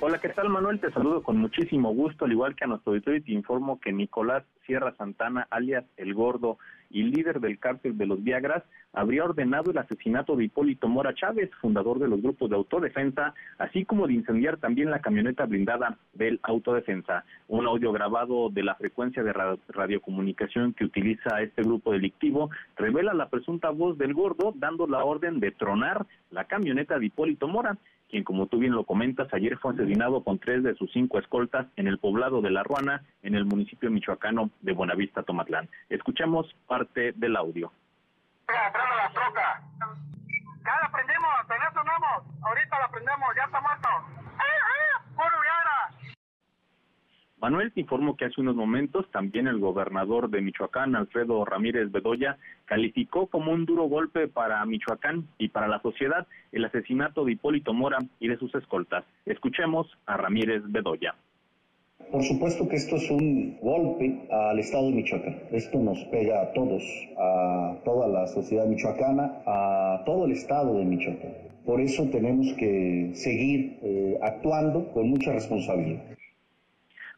Hola, 0.01 0.19
¿qué 0.19 0.27
tal 0.27 0.49
Manuel? 0.49 0.81
Te 0.81 0.91
saludo 0.91 1.23
con 1.23 1.37
muchísimo 1.37 1.93
gusto, 1.93 2.25
al 2.25 2.33
igual 2.33 2.57
que 2.57 2.65
a 2.65 2.67
nuestro 2.67 2.91
auditorio, 2.91 3.19
y 3.19 3.23
te 3.23 3.31
informo 3.31 3.79
que 3.79 3.93
Nicolás 3.93 4.43
Sierra 4.65 4.93
Santana, 4.97 5.47
alias 5.49 5.85
El 5.95 6.13
Gordo 6.13 6.57
y 6.89 7.03
líder 7.03 7.39
del 7.39 7.59
cártel 7.59 7.97
de 7.97 8.05
los 8.05 8.23
Viagras, 8.23 8.63
habría 8.93 9.25
ordenado 9.25 9.71
el 9.71 9.77
asesinato 9.77 10.35
de 10.35 10.45
Hipólito 10.45 10.87
Mora 10.87 11.13
Chávez, 11.13 11.51
fundador 11.61 11.99
de 11.99 12.07
los 12.07 12.21
grupos 12.21 12.49
de 12.49 12.55
autodefensa, 12.55 13.33
así 13.57 13.85
como 13.85 14.07
de 14.07 14.13
incendiar 14.13 14.57
también 14.57 14.89
la 14.89 14.99
camioneta 14.99 15.45
blindada 15.45 15.97
del 16.13 16.39
autodefensa. 16.43 17.23
Un 17.47 17.67
audio 17.67 17.91
grabado 17.91 18.49
de 18.49 18.63
la 18.63 18.75
frecuencia 18.75 19.23
de 19.23 19.33
radiocomunicación 19.69 20.73
que 20.73 20.85
utiliza 20.85 21.41
este 21.41 21.61
grupo 21.63 21.91
delictivo 21.91 22.49
revela 22.75 23.13
la 23.13 23.29
presunta 23.29 23.69
voz 23.69 23.97
del 23.97 24.13
gordo 24.13 24.53
dando 24.55 24.87
la 24.87 25.03
orden 25.03 25.39
de 25.39 25.51
tronar 25.51 26.05
la 26.31 26.45
camioneta 26.45 26.97
de 26.97 27.05
Hipólito 27.07 27.47
Mora 27.47 27.77
quien 28.09 28.23
como 28.23 28.47
tú 28.47 28.59
bien 28.59 28.73
lo 28.73 28.85
comentas, 28.85 29.33
ayer 29.33 29.57
fue 29.57 29.73
asesinado 29.73 30.23
con 30.23 30.39
tres 30.39 30.63
de 30.63 30.75
sus 30.75 30.91
cinco 30.91 31.19
escoltas 31.19 31.67
en 31.75 31.87
el 31.87 31.99
poblado 31.99 32.41
de 32.41 32.51
La 32.51 32.63
Ruana, 32.63 33.03
en 33.21 33.35
el 33.35 33.45
municipio 33.45 33.91
michoacano 33.91 34.49
de 34.61 34.73
Buenavista, 34.73 35.23
Tomatlán. 35.23 35.69
Escuchamos 35.89 36.55
parte 36.67 37.13
del 37.13 37.35
audio. 37.35 37.71
Ya 38.47 38.53
la 40.81 40.91
prendimos, 40.91 41.31
ya 41.49 41.71
sonamos, 41.73 42.23
ahorita 42.41 42.79
la 42.79 42.87
prendemos, 42.89 43.35
ya 43.35 43.43
está 43.43 43.61
muerto. 43.61 44.26
Manuel, 47.39 47.71
te 47.71 47.81
informo 47.81 48.17
que 48.17 48.25
hace 48.25 48.41
unos 48.41 48.55
momentos 48.55 49.05
también 49.11 49.45
el 49.45 49.59
gobernador 49.59 50.31
de 50.31 50.41
Michoacán, 50.41 50.95
Alfredo 50.95 51.45
Ramírez 51.45 51.91
Bedoya, 51.91 52.35
calificó 52.65 53.27
como 53.27 53.51
un 53.51 53.65
duro 53.65 53.83
golpe 53.83 54.27
para 54.27 54.65
Michoacán 54.65 55.27
y 55.37 55.49
para 55.49 55.67
la 55.67 55.79
sociedad 55.81 56.25
el 56.51 56.65
asesinato 56.65 57.25
de 57.25 57.33
Hipólito 57.33 57.75
Mora 57.75 57.99
y 58.19 58.27
de 58.27 58.37
sus 58.37 58.55
escoltas. 58.55 59.05
Escuchemos 59.27 59.87
a 60.07 60.17
Ramírez 60.17 60.63
Bedoya. 60.65 61.13
Por 62.11 62.23
supuesto 62.23 62.67
que 62.67 62.77
esto 62.77 62.95
es 62.95 63.11
un 63.11 63.59
golpe 63.61 64.27
al 64.31 64.57
Estado 64.57 64.87
de 64.87 64.93
Michoacán. 64.93 65.37
Esto 65.51 65.77
nos 65.77 66.03
pega 66.05 66.41
a 66.41 66.53
todos, 66.53 66.81
a 67.19 67.77
toda 67.85 68.07
la 68.07 68.25
sociedad 68.27 68.65
michoacana, 68.65 69.43
a 69.45 70.01
todo 70.07 70.25
el 70.25 70.31
Estado 70.31 70.75
de 70.75 70.85
Michoacán. 70.85 71.33
Por 71.63 71.81
eso 71.81 72.09
tenemos 72.09 72.51
que 72.53 73.11
seguir 73.13 73.77
eh, 73.83 74.17
actuando 74.23 74.91
con 74.91 75.09
mucha 75.09 75.33
responsabilidad. 75.33 76.16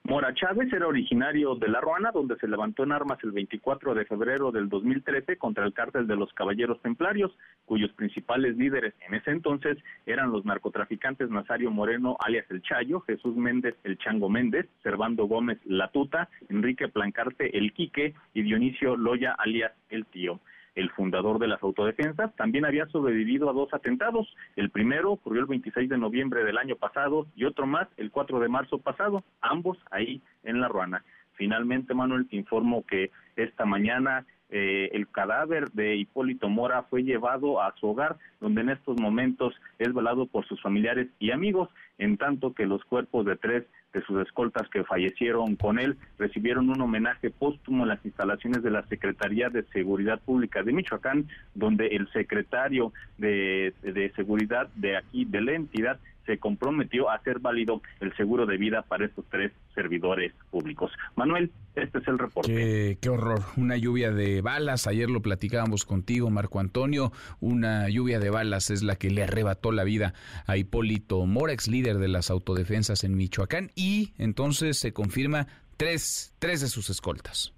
Mora 0.04 0.34
Chávez 0.34 0.72
era 0.74 0.88
originario 0.88 1.56
de 1.56 1.68
La 1.68 1.82
Ruana, 1.82 2.12
donde 2.12 2.36
se 2.38 2.48
levantó 2.48 2.84
en 2.84 2.94
armas 2.94 3.20
el 3.24 3.32
24 3.32 3.94
de 3.94 4.06
febrero 4.06 4.52
del 4.52 4.68
2013 4.68 5.38
contra 5.38 5.66
el 5.66 5.74
cártel 5.74 6.08
de 6.08 6.16
los 6.16 6.34
Caballeros 6.34 6.82
Templarios, 6.82 7.32
cuyos 7.66 7.92
principales 7.92 8.58
líderes 8.58 8.96
en 9.08 9.14
ese 9.14 9.32
entonces 9.32 9.78
eran 10.06 10.32
los 10.32 10.46
narcotraficantes 10.46 11.30
Nazario 11.30 11.70
Moreno, 11.70 12.18
alias 12.20 12.46
El 12.50 12.62
Chayo, 12.64 13.02
Jesús 13.02 13.36
Méndez, 13.36 13.76
El 13.84 13.98
Chango 14.00 14.30
Méndez, 14.30 14.68
Servando 14.82 15.26
Gómez, 15.26 15.60
La 15.66 15.90
Tuta, 15.90 16.30
Enrique 16.50 16.88
Plancarte, 16.88 17.56
El 17.56 17.74
Quique 17.74 18.16
y 18.34 18.42
Dionisio 18.42 18.98
Loya, 18.98 19.36
alias 19.38 19.74
El 19.90 20.06
Tío 20.06 20.40
el 20.80 20.90
fundador 20.92 21.40
de 21.40 21.48
las 21.48 21.62
autodefensas, 21.62 22.34
también 22.36 22.66
había 22.66 22.88
sobrevivido 22.88 23.50
a 23.50 23.54
dos 23.54 23.74
atentados. 23.74 24.34
El 24.56 24.70
primero 24.70 25.12
ocurrió 25.12 25.42
el 25.42 25.48
26 25.48 25.90
de 25.90 25.98
noviembre 25.98 26.44
del 26.44 26.58
año 26.58 26.78
pasado 26.78 27.28
y 27.36 27.44
otro 27.44 27.68
más 27.68 27.88
el 27.98 28.12
4 28.12 28.40
de 28.40 28.48
marzo 28.48 28.78
pasado, 28.78 29.24
ambos 29.42 29.78
ahí 29.92 30.22
en 30.44 30.62
La 30.62 30.70
Ruana. 30.70 31.04
Finalmente, 31.34 31.94
Manuel, 31.94 32.28
te 32.28 32.38
informo 32.38 32.86
que 32.86 33.12
esta 33.36 33.66
mañana 33.66 34.26
eh, 34.50 34.90
el 34.94 35.08
cadáver 35.10 35.70
de 35.72 35.96
Hipólito 35.96 36.50
Mora 36.50 36.84
fue 36.84 37.04
llevado 37.04 37.62
a 37.62 37.74
su 37.76 37.88
hogar, 37.88 38.18
donde 38.40 38.62
en 38.62 38.70
estos 38.70 39.00
momentos 39.00 39.54
es 39.78 39.94
velado 39.94 40.26
por 40.26 40.48
sus 40.48 40.62
familiares 40.62 41.08
y 41.20 41.32
amigos, 41.32 41.70
en 41.98 42.18
tanto 42.18 42.54
que 42.54 42.66
los 42.66 42.84
cuerpos 42.86 43.26
de 43.26 43.36
tres 43.36 43.66
de 43.94 44.02
sus 44.04 44.22
escoltas 44.22 44.70
que 44.70 44.84
fallecieron 44.84 45.56
con 45.56 45.80
él 45.80 45.98
recibieron 46.18 46.70
un 46.70 46.82
homenaje 46.82 47.32
póstumo 47.32 47.84
en 47.84 47.90
las 47.90 48.06
instalaciones 48.06 48.62
de 48.62 48.72
la 48.72 48.86
Secretaría 48.88 49.50
de 49.50 49.64
Seguridad 49.74 50.20
Pública 50.20 50.62
de 50.62 50.74
Michoacán, 50.74 51.28
donde 51.56 51.88
el 51.88 52.12
secretario 52.12 52.94
de, 53.18 53.74
de 53.82 54.12
Seguridad 54.16 54.68
de 54.76 54.98
aquí, 54.98 55.26
de 55.26 55.42
la 55.42 55.54
entidad, 55.54 56.00
se 56.30 56.38
comprometió 56.38 57.10
a 57.10 57.16
hacer 57.16 57.40
válido 57.40 57.82
el 58.00 58.16
seguro 58.16 58.46
de 58.46 58.58
vida 58.58 58.84
para 58.84 59.06
estos 59.06 59.26
tres 59.32 59.52
servidores 59.74 60.32
públicos. 60.52 60.92
Manuel, 61.16 61.50
este 61.74 61.98
es 61.98 62.08
el 62.08 62.20
reporte. 62.20 63.00
Qué, 63.02 63.10
horror, 63.10 63.42
una 63.58 63.78
lluvia 63.78 64.12
de 64.12 64.42
balas, 64.42 64.86
ayer 64.86 65.10
lo 65.10 65.24
platicábamos 65.24 65.86
contigo, 65.86 66.30
Marco 66.30 66.60
Antonio, 66.60 67.12
una 67.40 67.90
lluvia 67.90 68.20
de 68.20 68.30
balas 68.30 68.70
es 68.70 68.84
la 68.84 68.96
que 68.96 69.10
le 69.10 69.24
arrebató 69.24 69.72
la 69.72 69.84
vida 69.84 70.14
a 70.46 70.56
Hipólito 70.56 71.26
Morex, 71.26 71.68
líder 71.68 71.98
de 71.98 72.10
las 72.10 72.30
autodefensas 72.30 73.04
en 73.04 73.18
Michoacán, 73.18 73.72
y 73.76 74.14
entonces 74.20 74.78
se 74.78 74.94
confirma 74.94 75.48
tres, 75.78 76.36
tres 76.38 76.62
de 76.62 76.68
sus 76.68 76.92
escoltas. 76.92 77.56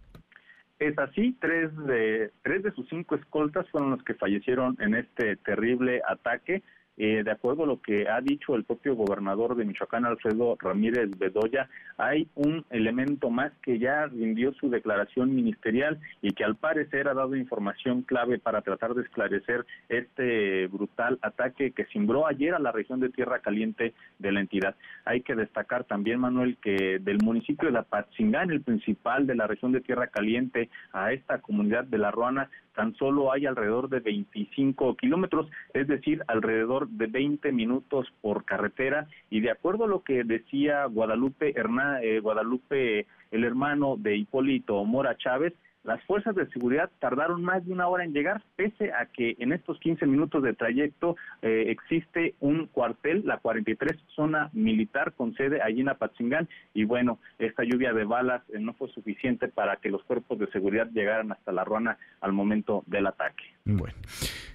Es 0.79 0.97
así, 0.97 1.35
tres 1.41 1.75
de, 1.87 2.31
tres 2.41 2.63
de 2.63 2.71
sus 2.71 2.87
cinco 2.87 3.15
escoltas 3.15 3.69
fueron 3.69 3.91
los 3.91 4.03
que 4.03 4.13
fallecieron 4.13 4.77
en 4.79 4.95
este 4.95 5.35
terrible 5.35 6.01
ataque. 6.07 6.63
Eh, 7.03 7.23
de 7.23 7.31
acuerdo 7.31 7.63
a 7.63 7.65
lo 7.65 7.81
que 7.81 8.07
ha 8.07 8.21
dicho 8.21 8.53
el 8.53 8.63
propio 8.63 8.95
gobernador 8.95 9.55
de 9.55 9.65
Michoacán, 9.65 10.05
Alfredo 10.05 10.55
Ramírez 10.59 11.09
Bedoya, 11.17 11.67
hay 11.97 12.27
un 12.35 12.63
elemento 12.69 13.31
más 13.31 13.51
que 13.63 13.79
ya 13.79 14.05
rindió 14.05 14.53
su 14.53 14.69
declaración 14.69 15.33
ministerial 15.33 15.99
y 16.21 16.33
que 16.33 16.43
al 16.43 16.57
parecer 16.57 17.07
ha 17.07 17.15
dado 17.15 17.35
información 17.35 18.03
clave 18.03 18.37
para 18.37 18.61
tratar 18.61 18.93
de 18.93 19.01
esclarecer 19.01 19.65
este 19.89 20.67
brutal 20.67 21.17
ataque 21.23 21.71
que 21.71 21.85
cimbró 21.85 22.27
ayer 22.27 22.53
a 22.53 22.59
la 22.59 22.71
región 22.71 22.99
de 22.99 23.09
Tierra 23.09 23.39
Caliente 23.39 23.95
de 24.19 24.31
la 24.31 24.41
entidad. 24.41 24.75
Hay 25.03 25.21
que 25.21 25.33
destacar 25.33 25.85
también, 25.85 26.19
Manuel, 26.19 26.57
que 26.61 26.99
del 26.99 27.17
municipio 27.23 27.71
de 27.71 27.79
Apatzingán, 27.79 28.51
el 28.51 28.61
principal 28.61 29.25
de 29.25 29.33
la 29.33 29.47
región 29.47 29.71
de 29.71 29.81
Tierra 29.81 30.05
Caliente, 30.05 30.69
a 30.93 31.13
esta 31.13 31.39
comunidad 31.39 31.85
de 31.85 31.97
La 31.97 32.11
Ruana, 32.11 32.47
tan 32.75 32.95
solo 32.95 33.31
hay 33.31 33.45
alrededor 33.45 33.89
de 33.89 33.99
25 33.99 34.95
kilómetros, 34.95 35.49
es 35.73 35.87
decir, 35.87 36.23
alrededor 36.27 36.90
de 36.91 37.07
20 37.07 37.51
minutos 37.51 38.07
por 38.21 38.45
carretera. 38.45 39.07
Y 39.29 39.41
de 39.41 39.51
acuerdo 39.51 39.85
a 39.85 39.87
lo 39.87 40.03
que 40.03 40.23
decía 40.23 40.85
Guadalupe 40.85 41.53
eh, 41.55 42.19
Guadalupe, 42.19 43.07
el 43.31 43.43
hermano 43.43 43.95
de 43.97 44.17
Hipólito 44.17 44.83
Mora 44.85 45.17
Chávez, 45.17 45.53
las 45.83 46.03
fuerzas 46.03 46.35
de 46.35 46.47
seguridad 46.49 46.91
tardaron 46.99 47.43
más 47.43 47.65
de 47.65 47.73
una 47.73 47.87
hora 47.87 48.03
en 48.03 48.13
llegar, 48.13 48.43
pese 48.55 48.91
a 48.93 49.07
que 49.07 49.35
en 49.39 49.51
estos 49.51 49.79
15 49.79 50.05
minutos 50.05 50.43
de 50.43 50.53
trayecto 50.53 51.15
eh, 51.41 51.65
existe 51.67 52.35
un 52.39 52.67
cuartel, 52.67 53.23
la 53.25 53.37
43 53.37 53.99
zona 54.15 54.49
militar 54.53 55.13
con 55.13 55.33
sede 55.35 55.61
allí 55.61 55.81
en 55.81 55.89
Apatzingán, 55.89 56.47
y 56.73 56.83
bueno, 56.83 57.19
esta 57.39 57.63
lluvia 57.63 57.93
de 57.93 58.03
balas 58.03 58.43
eh, 58.53 58.59
no 58.59 58.73
fue 58.73 58.89
suficiente 58.89 59.47
para 59.47 59.77
que 59.77 59.89
los 59.89 60.03
cuerpos 60.03 60.37
de 60.37 60.51
seguridad 60.51 60.87
llegaran 60.91 61.31
hasta 61.31 61.51
la 61.51 61.63
ruana 61.63 61.97
al 62.21 62.33
momento 62.33 62.83
del 62.85 63.07
ataque. 63.07 63.43
Bueno, 63.65 63.95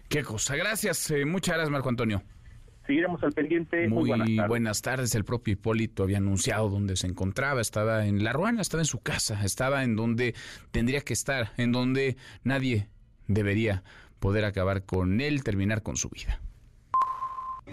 qué 0.09 0.23
cosa. 0.23 0.55
Gracias, 0.57 1.11
eh, 1.11 1.25
muchas 1.25 1.57
gracias 1.57 1.71
Marco 1.71 1.89
Antonio 1.89 2.23
seguiremos 2.87 3.23
al 3.23 3.33
pendiente. 3.33 3.89
Muy, 3.89 4.11
buenas, 4.49 4.83
tardes. 4.83 5.15
El 5.15 5.25
propio 5.25 5.53
Hipólito 5.53 6.03
había 6.03 6.19
anunciado 6.19 6.69
dónde 6.69 6.97
se 6.97 7.07
encontraba. 7.07 7.61
Estaba 7.61 8.07
en 8.07 8.25
La 8.25 8.33
Ruana, 8.33 8.63
estaba 8.63 8.83
en 8.83 8.87
su 8.87 9.01
casa, 9.01 9.45
estaba 9.45 9.83
en 9.85 9.97
donde 9.97 10.35
tendría 10.71 11.01
que 11.01 11.13
estar, 11.13 11.53
en 11.57 11.73
donde 11.73 12.17
nadie 12.45 12.89
debería 13.27 13.83
poder 14.19 14.45
acabar 14.45 14.85
con 14.85 15.21
él, 15.21 15.43
terminar 15.43 15.83
con 15.83 15.97
su 15.97 16.09
vida. 16.09 16.41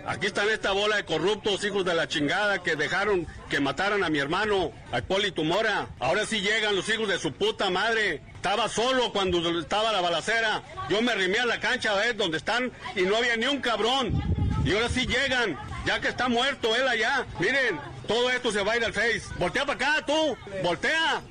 Aquí 0.06 0.26
están 0.26 0.50
esta 0.50 0.72
bola 0.72 0.98
de 0.98 1.06
corruptos, 1.06 1.64
hijos 1.64 1.86
de 1.86 1.94
la 1.94 2.08
chingada, 2.08 2.62
que 2.64 2.76
dejaron 2.76 3.28
que 3.50 3.60
mataran 3.60 4.04
a 4.04 4.10
mi 4.10 4.20
hermano, 4.20 4.72
a 4.92 5.00
Hipólito 5.00 5.44
Mora. 5.44 5.88
Ahora 6.00 6.26
sí 6.26 6.42
llegan 6.42 6.76
los 6.76 6.90
hijos 6.90 7.08
de 7.08 7.20
su 7.20 7.32
puta 7.32 7.70
madre. 7.70 8.22
Estaba 8.34 8.68
solo 8.68 9.14
cuando 9.14 9.60
estaba 9.60 9.92
la 9.92 10.02
balacera. 10.02 10.64
Yo 10.90 11.02
me 11.02 11.12
arrimé 11.12 11.40
a 11.40 11.46
la 11.46 11.60
cancha, 11.60 11.94
¿ves? 11.94 12.18
Donde 12.18 12.38
están 12.38 12.72
y 12.96 13.04
no 13.04 13.16
había 13.16 13.38
ni 13.38 13.46
un 13.46 13.62
cabrón. 13.62 14.43
Y 14.64 14.74
ahora 14.74 14.90
sí 14.90 15.06
llegan, 15.06 15.58
ya 15.86 16.00
que 16.00 16.08
está 16.08 16.30
muerto 16.30 16.76
él 16.76 16.88
allá. 16.88 17.26
Miren, 17.40 17.80
todo 18.08 18.30
esto 18.30 18.52
se 18.52 18.64
va 18.64 18.74
a 18.74 18.78
ir 18.78 18.86
al 18.86 18.94
Face. 18.94 19.24
Voltea 19.38 19.66
para 19.66 19.92
acá, 19.92 20.06
tú. 20.06 20.38
Voltea. 20.64 21.22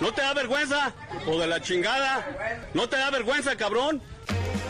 ¿No 0.00 0.12
te 0.12 0.22
da 0.22 0.34
vergüenza? 0.34 0.92
O 1.26 1.38
de 1.38 1.46
la 1.46 1.60
chingada. 1.60 2.68
¿No 2.74 2.88
te 2.88 2.96
da 2.96 3.10
vergüenza, 3.10 3.56
cabrón? 3.56 4.00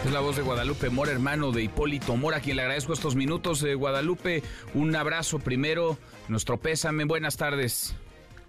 Es 0.04 0.12
la 0.12 0.20
voz 0.20 0.36
de 0.36 0.42
Guadalupe 0.42 0.90
Mora, 0.90 1.12
hermano 1.12 1.50
de 1.52 1.62
Hipólito 1.62 2.16
Mora, 2.16 2.38
a 2.38 2.40
quien 2.40 2.56
le 2.56 2.62
agradezco 2.62 2.92
estos 2.92 3.14
minutos. 3.14 3.60
de 3.60 3.74
Guadalupe, 3.74 4.42
un 4.74 4.94
abrazo 4.94 5.38
primero. 5.38 5.98
Nuestro 6.28 6.58
pésame. 6.58 7.04
Buenas 7.04 7.36
tardes. 7.36 7.94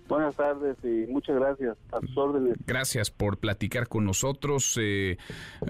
Buenas 0.10 0.36
tardes 0.36 0.76
y 0.84 1.06
muchas 1.12 1.36
gracias 1.36 1.78
a 1.92 2.00
sus 2.00 2.18
órdenes. 2.18 2.58
Gracias 2.66 3.12
por 3.12 3.38
platicar 3.38 3.88
con 3.88 4.06
nosotros. 4.06 4.76
Eh, 4.82 5.18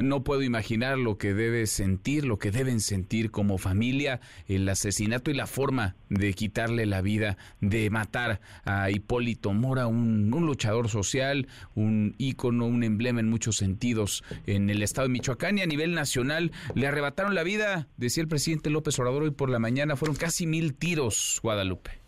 no 0.02 0.24
puedo 0.24 0.44
imaginar 0.44 0.98
lo 0.98 1.18
que 1.18 1.34
debes 1.34 1.72
sentir, 1.72 2.24
lo 2.24 2.40
que 2.40 2.50
deben 2.50 2.80
sentir 2.80 3.32
como 3.32 3.58
familia, 3.58 4.22
el 4.48 4.70
asesinato 4.70 5.30
y 5.30 5.34
la 5.34 5.46
forma 5.46 5.98
de 6.08 6.34
quitarle 6.34 6.86
la 6.86 7.02
vida, 7.02 7.36
de 7.60 7.90
matar 7.90 8.40
a 8.64 8.90
Hipólito 8.90 9.52
Mora, 9.52 9.88
un, 9.88 10.30
luchador 10.30 10.88
social, 10.88 11.50
un 11.76 12.16
ícono, 12.18 12.66
un 12.66 12.86
emblema 12.86 13.20
en 13.20 13.30
muchos 13.30 13.58
sentidos 13.58 14.24
en 14.46 14.70
el 14.70 14.84
estado 14.84 15.10
de 15.10 15.12
Michoacán 15.12 15.58
y 15.58 15.64
a 15.64 15.68
nivel 15.68 15.94
nacional. 15.94 16.54
Le 16.76 16.88
arrebataron 16.88 17.36
la 17.36 17.44
vida, 17.44 17.90
decía 17.98 18.24
el 18.24 18.30
presidente 18.30 18.70
López 18.70 18.98
Obrador 19.00 19.24
hoy 19.24 19.32
por 19.32 19.50
la 19.50 19.60
mañana, 19.60 19.98
fueron 19.98 20.16
casi 20.16 20.48
mil 20.48 20.76
tiros, 20.76 21.42
Guadalupe. 21.44 21.99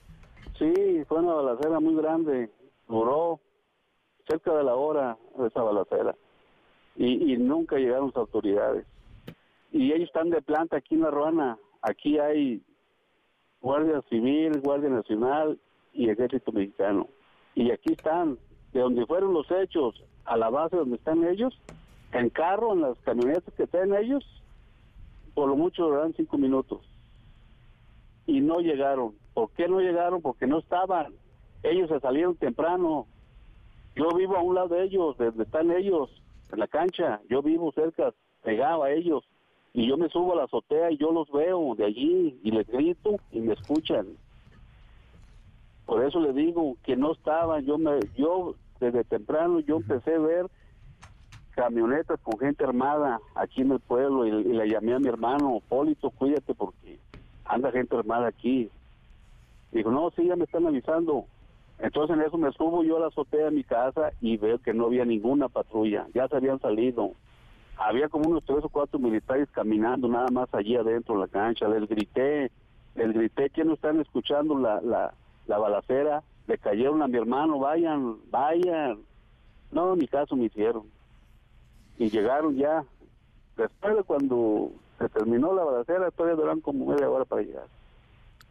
Sí, 0.62 1.04
fue 1.08 1.22
una 1.22 1.34
balacera 1.34 1.80
muy 1.80 1.96
grande, 1.96 2.52
duró 2.88 3.40
cerca 4.30 4.54
de 4.54 4.64
la 4.64 4.76
hora 4.76 5.18
esa 5.44 5.64
balacera 5.64 6.16
y, 6.96 7.36
nunca 7.38 7.78
llegaron 7.78 8.10
las 8.10 8.18
autoridades. 8.18 8.86
Y 9.72 9.92
ellos 9.92 10.10
están 10.10 10.30
de 10.30 10.40
planta 10.44 10.78
aquí 10.78 10.94
en 10.94 11.02
La 11.02 11.10
Ruana, 11.10 11.58
aquí 11.82 12.20
hay 12.20 12.62
Guardia 13.60 14.04
Civil, 14.08 14.62
Guardia 14.62 14.92
Nacional 14.92 15.60
y 15.94 16.12
Ejército 16.12 16.52
Mexicano. 16.52 17.08
Y 17.56 17.72
aquí 17.72 17.94
están, 17.94 18.38
de 18.72 18.82
donde 18.82 19.08
fueron 19.08 19.34
los 19.34 19.50
hechos, 19.50 20.04
a 20.26 20.38
la 20.38 20.52
base 20.52 20.78
donde 20.78 20.98
están 20.98 21.28
ellos, 21.28 21.60
en 22.12 22.30
carro, 22.30 22.74
en 22.74 22.82
las 22.82 23.00
camionetas 23.00 23.52
que 23.56 23.64
están 23.64 23.96
ellos, 23.96 24.24
por 25.34 25.50
lo 25.50 25.56
mucho 25.56 25.86
durarán 25.86 26.14
cinco 26.14 26.38
minutos. 26.38 26.82
Y 28.28 28.42
no 28.42 28.60
llegaron. 28.60 29.20
¿Por 29.34 29.52
qué 29.52 29.68
no 29.68 29.80
llegaron? 29.80 30.22
Porque 30.22 30.48
no 30.48 30.60
estaban. 30.60 31.14
Ellos 31.64 31.90
se 31.90 32.00
salieron 32.00 32.36
temprano. 32.36 33.08
Yo 33.96 34.10
vivo 34.16 34.36
a 34.36 34.42
un 34.42 34.56
lado 34.56 34.70
de 34.70 34.84
ellos, 34.84 35.18
donde 35.18 35.44
están 35.44 35.72
ellos, 35.72 36.10
en 36.52 36.60
la 36.60 36.68
cancha. 36.68 37.22
Yo 37.30 37.42
vivo 37.42 37.72
cerca, 37.74 38.14
pegado 38.44 38.84
a 38.84 38.92
ellos. 38.92 39.24
Y 39.74 39.88
yo 39.88 39.98
me 39.98 40.10
subo 40.10 40.34
a 40.34 40.36
la 40.36 40.44
azotea 40.44 40.92
y 40.92 40.98
yo 40.98 41.12
los 41.12 41.32
veo 41.32 41.76
de 41.76 41.86
allí 41.86 42.40
y 42.44 42.52
les 42.52 42.68
grito 42.68 43.18
y 43.32 43.40
me 43.40 43.54
escuchan. 43.54 44.08
Por 45.86 46.04
eso 46.04 46.20
le 46.20 46.34
digo 46.34 46.76
que 46.84 46.98
no 46.98 47.14
estaban. 47.14 47.66
Yo, 47.66 47.78
me, 47.78 48.00
yo 48.18 48.56
desde 48.80 49.04
temprano 49.06 49.60
yo 49.62 49.78
empecé 49.78 50.16
a 50.16 50.20
ver 50.20 50.46
camionetas 51.52 52.20
con 52.22 52.40
gente 52.40 52.64
armada 52.64 53.20
aquí 53.36 53.62
en 53.62 53.72
el 53.72 53.80
pueblo 53.80 54.26
y, 54.26 54.30
y 54.30 54.54
le 54.54 54.70
llamé 54.70 54.94
a 54.94 55.00
mi 55.00 55.08
hermano, 55.08 55.62
Polito, 55.68 56.10
cuídate 56.10 56.54
porque 56.54 57.00
anda 57.46 57.72
gente 57.72 57.96
armada 57.96 58.28
aquí. 58.28 58.70
Dijo, 59.72 59.92
no, 59.92 60.12
sí, 60.12 60.26
ya 60.28 60.36
me 60.36 60.44
están 60.46 60.68
avisando. 60.68 61.26
Entonces 61.80 62.16
en 62.16 62.24
eso 62.24 62.38
me 62.38 62.52
subo 62.52 62.84
yo 62.84 62.98
a 62.98 63.00
la 63.00 63.08
azotea 63.08 63.46
de 63.46 63.52
mi 63.52 63.64
casa 63.64 64.12
y 64.22 64.38
veo 64.38 64.60
que 64.60 64.74
no 64.74 64.86
había 64.86 65.04
ninguna 65.04 65.50
patrulla, 65.50 66.08
ya 66.14 66.28
se 66.28 66.36
habían 66.36 66.60
salido. 66.60 67.12
Había 67.78 68.10
como 68.10 68.30
unos 68.30 68.44
tres 68.46 68.64
o 68.64 68.70
cuatro 68.70 69.00
militares 69.00 69.50
caminando 69.52 70.08
nada 70.08 70.28
más 70.32 70.54
allí 70.54 70.76
adentro 70.76 71.16
de 71.16 71.22
la 71.22 71.28
cancha. 71.28 71.68
Les 71.68 71.90
grité, 71.90 72.52
les 72.94 73.12
grité 73.12 73.50
que 73.50 73.64
no 73.64 73.74
están 73.74 74.00
escuchando 74.00 74.60
la, 74.60 74.80
la, 74.82 75.16
la 75.48 75.58
balacera. 75.58 76.22
Le 76.46 76.60
cayeron 76.60 77.02
a 77.02 77.08
mi 77.08 77.18
hermano, 77.18 77.58
vayan, 77.58 78.18
vayan. 78.30 79.00
No, 79.72 79.96
ni 79.96 80.06
caso 80.08 80.36
me 80.36 80.46
hicieron. 80.46 80.84
Y 81.98 82.10
llegaron 82.12 82.56
ya. 82.56 82.84
Después 83.58 83.96
de 83.96 84.04
cuando 84.04 84.72
se 85.00 85.10
terminó 85.10 85.54
la 85.54 85.64
balacera, 85.64 86.12
todavía 86.12 86.36
duraron 86.36 86.62
como 86.62 86.86
media 86.86 87.10
hora 87.10 87.26
para 87.26 87.42
llegar. 87.42 87.66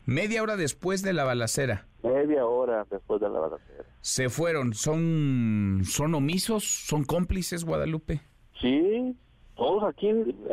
Media 0.07 0.42
hora 0.42 0.57
después 0.57 1.03
de 1.03 1.12
la 1.12 1.24
balacera. 1.24 1.87
Media 2.03 2.46
hora 2.46 2.87
después 2.90 3.20
de 3.20 3.29
la 3.29 3.38
balacera. 3.38 3.85
Se 4.00 4.29
fueron. 4.29 4.74
¿Son, 4.74 5.83
son 5.85 6.14
omisos? 6.14 6.64
¿Son 6.64 7.05
cómplices, 7.05 7.64
Guadalupe? 7.64 8.20
Sí, 8.61 9.16
todos 9.57 9.85
aquí, 9.85 10.11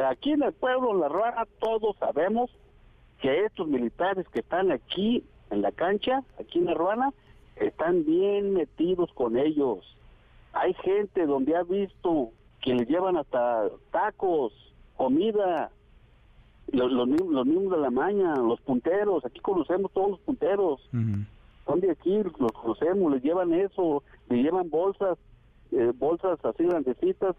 aquí 0.09 0.31
en 0.31 0.43
el 0.43 0.53
pueblo, 0.53 0.91
en 0.91 0.99
la 0.99 1.09
ruana, 1.09 1.47
todos 1.59 1.95
sabemos 1.97 2.51
que 3.21 3.45
estos 3.45 3.67
militares 3.67 4.27
que 4.29 4.39
están 4.39 4.71
aquí 4.71 5.23
en 5.49 5.61
la 5.61 5.71
cancha, 5.71 6.23
aquí 6.39 6.59
en 6.59 6.65
la 6.65 6.73
ruana, 6.73 7.13
están 7.55 8.05
bien 8.05 8.53
metidos 8.53 9.11
con 9.13 9.37
ellos. 9.37 9.79
Hay 10.53 10.73
gente 10.75 11.25
donde 11.25 11.55
ha 11.55 11.63
visto 11.63 12.31
que 12.61 12.73
les 12.73 12.87
llevan 12.87 13.17
hasta 13.17 13.69
tacos, 13.91 14.53
comida, 14.95 15.71
los, 16.71 16.91
los, 16.91 17.07
mismos 17.07 17.71
de 17.71 17.77
la 17.77 17.89
maña, 17.89 18.35
los 18.35 18.59
punteros, 18.61 19.25
aquí 19.25 19.39
conocemos 19.39 19.91
todos 19.91 20.11
los 20.11 20.19
punteros, 20.19 20.81
son 21.65 21.79
de 21.79 21.91
aquí, 21.91 22.21
los 22.39 22.51
conocemos, 22.51 23.13
les 23.13 23.23
llevan 23.23 23.53
eso, 23.53 24.03
les 24.29 24.43
llevan 24.43 24.69
bolsas, 24.69 25.17
eh, 25.71 25.91
bolsas 25.97 26.43
así 26.43 26.63
grandecitas 26.63 27.35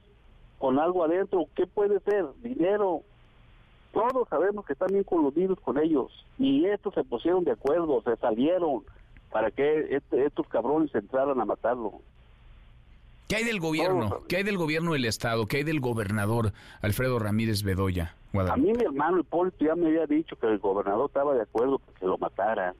con 0.59 0.79
algo 0.79 1.05
adentro, 1.05 1.47
¿qué 1.55 1.67
puede 1.67 2.01
ser? 2.01 2.27
Dinero. 2.43 3.03
Todos 3.93 4.29
sabemos 4.29 4.67
que 4.67 4.75
están 4.75 4.89
bien 4.89 5.05
coludidos 5.05 5.59
con 5.61 5.79
ellos 5.79 6.13
y 6.39 6.67
estos 6.67 6.95
se 6.95 7.05
pusieron 7.05 7.45
de 7.45 7.53
acuerdo, 7.53 8.03
se 8.03 8.17
salieron 8.17 8.83
para 9.31 9.51
que 9.51 9.97
este, 9.97 10.27
estos 10.27 10.47
cabrones 10.49 10.95
entraran 10.95 11.41
a 11.41 11.45
matarlo. 11.45 12.01
¿Qué 13.29 13.37
hay 13.37 13.45
del 13.45 13.61
gobierno? 13.61 14.21
¿Qué 14.27 14.39
hay 14.39 14.43
del 14.43 14.57
gobierno 14.57 14.95
del 14.95 15.05
Estado? 15.05 15.47
¿Qué 15.47 15.59
hay 15.59 15.63
del 15.63 15.81
gobernador 15.81 16.55
Alfredo 16.81 17.19
Ramírez 17.19 17.63
Bedoya? 17.63 18.15
A 18.33 18.57
mí 18.57 18.73
mi 18.73 18.83
hermano 18.83 19.21
Hipólito 19.21 19.67
ya 19.67 19.75
me 19.75 19.89
había 19.89 20.07
dicho 20.07 20.35
que 20.37 20.47
el 20.47 20.59
gobernador 20.59 21.09
estaba 21.09 21.35
de 21.35 21.43
acuerdo 21.43 21.79
que 22.01 22.07
lo 22.07 22.17
matara. 22.17 22.75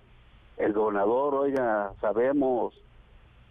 El 0.57 0.73
gobernador, 0.73 1.35
oiga, 1.35 1.93
sabemos, 2.01 2.73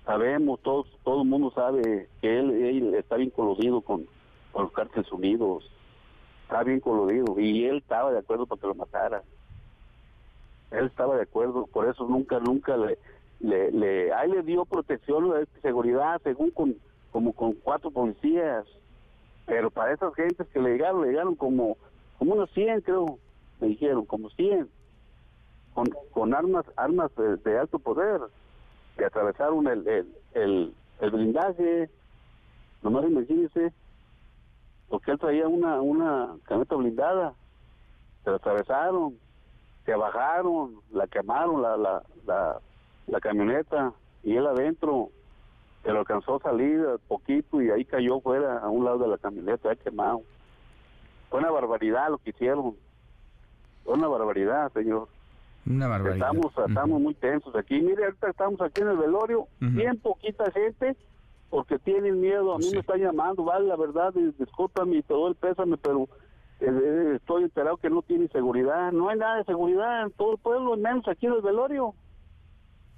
sabemos, 0.07 0.59
todos, 0.63 0.87
todo 1.03 1.21
el 1.21 1.27
mundo 1.27 1.51
sabe 1.53 2.09
que 2.19 2.39
él, 2.39 2.95
está 2.95 3.17
bien 3.17 3.29
coludido 3.29 3.81
con, 3.81 4.07
con 4.51 4.63
los 4.63 4.71
cárceles 4.71 5.11
unidos. 5.11 5.69
Está 6.45 6.63
bien 6.63 6.79
coludido. 6.79 7.39
Y 7.39 7.65
él 7.65 7.77
estaba 7.77 8.11
de 8.11 8.19
acuerdo 8.19 8.47
para 8.47 8.59
que 8.59 8.67
lo 8.67 8.73
matara. 8.73 9.21
Él 10.71 10.87
estaba 10.87 11.15
de 11.15 11.23
acuerdo, 11.23 11.67
por 11.67 11.87
eso 11.87 12.07
nunca, 12.07 12.39
nunca 12.39 12.75
le, 12.75 12.97
le, 13.39 13.71
le, 13.71 14.13
ahí 14.13 14.31
le 14.31 14.41
dio 14.41 14.65
protección, 14.65 15.31
seguridad, 15.61 16.19
según 16.23 16.49
con, 16.49 16.75
como 17.11 17.33
con 17.33 17.53
cuatro 17.53 17.91
policías. 17.91 18.65
Pero 19.45 19.71
para 19.71 19.93
esas 19.93 20.13
gentes 20.13 20.47
que 20.49 20.59
le 20.59 20.71
llegaron, 20.71 21.01
le 21.01 21.09
llegaron 21.09 21.35
como, 21.35 21.77
como 22.19 22.33
unos 22.33 22.51
100, 22.51 22.81
creo, 22.81 23.17
me 23.61 23.67
dijeron, 23.67 24.05
como 24.05 24.29
100, 24.31 24.69
con, 25.73 25.85
con 26.11 26.33
armas 26.33 26.65
armas 26.75 27.11
de, 27.15 27.57
alto 27.57 27.79
poder, 27.79 28.19
que 28.97 29.05
atravesaron 29.05 29.67
el, 29.67 29.87
el, 29.87 30.15
el, 30.33 30.73
el 30.99 31.11
blindaje, 31.11 31.89
nomás 32.81 33.05
imagínense, 33.05 33.71
porque 34.89 35.11
él 35.11 35.19
traía 35.19 35.47
una, 35.47 35.81
una 35.81 36.35
camioneta 36.43 36.75
blindada, 36.75 37.33
se 38.23 38.31
la 38.31 38.37
atravesaron, 38.37 39.17
se 39.85 39.95
bajaron, 39.95 40.75
la 40.91 41.07
quemaron, 41.07 41.61
la, 41.61 41.77
la, 41.77 42.03
la, 42.25 42.59
la 43.07 43.19
camioneta, 43.19 43.93
y 44.23 44.35
él 44.35 44.45
adentro, 44.47 45.09
se 45.87 45.93
lo 45.93 45.99
alcanzó 45.99 46.35
a 46.35 46.39
salir 46.39 46.85
poquito 47.07 47.61
y 47.61 47.69
ahí 47.69 47.85
cayó 47.85 48.19
fuera 48.19 48.59
a 48.59 48.67
un 48.67 48.83
lado 48.83 48.97
de 48.97 49.07
la 49.07 49.17
camioneta, 49.17 49.73
quemado. 49.77 50.21
Fue 51.29 51.39
una 51.39 51.49
barbaridad 51.49 52.09
lo 52.09 52.17
que 52.17 52.31
hicieron. 52.31 52.75
Fue 53.85 53.93
una 53.93 54.09
barbaridad, 54.09 54.69
señor. 54.73 55.07
Una 55.65 55.87
barbaridad. 55.87 56.27
Estamos, 56.27 56.53
estamos 56.67 57.01
muy 57.01 57.13
tensos 57.13 57.55
aquí. 57.55 57.79
Mire, 57.79 58.03
ahorita 58.03 58.31
estamos 58.31 58.59
aquí 58.59 58.81
en 58.81 58.89
el 58.89 58.97
velorio, 58.97 59.47
bien 59.61 59.97
poquita 59.97 60.51
gente, 60.51 60.97
porque 61.49 61.79
tienen 61.79 62.19
miedo. 62.19 62.53
A 62.53 62.57
mí 62.57 62.69
me 62.69 62.79
están 62.79 62.99
llamando, 62.99 63.45
vale, 63.45 63.67
la 63.67 63.77
verdad, 63.77 64.13
discúlpame 64.13 64.97
y 64.97 65.03
todo 65.03 65.29
el 65.29 65.35
pésame, 65.35 65.77
pero 65.77 66.09
eh, 66.59 66.67
eh, 66.69 67.13
estoy 67.15 67.43
enterado 67.43 67.77
que 67.77 67.89
no 67.89 68.01
tiene 68.01 68.27
seguridad. 68.27 68.91
No 68.91 69.07
hay 69.07 69.19
nada 69.19 69.37
de 69.37 69.45
seguridad 69.45 70.03
en 70.03 70.11
todo 70.11 70.33
el 70.33 70.37
pueblo, 70.37 70.75
menos 70.75 71.07
aquí 71.07 71.27
en 71.27 71.33
el 71.33 71.41
velorio. 71.41 71.93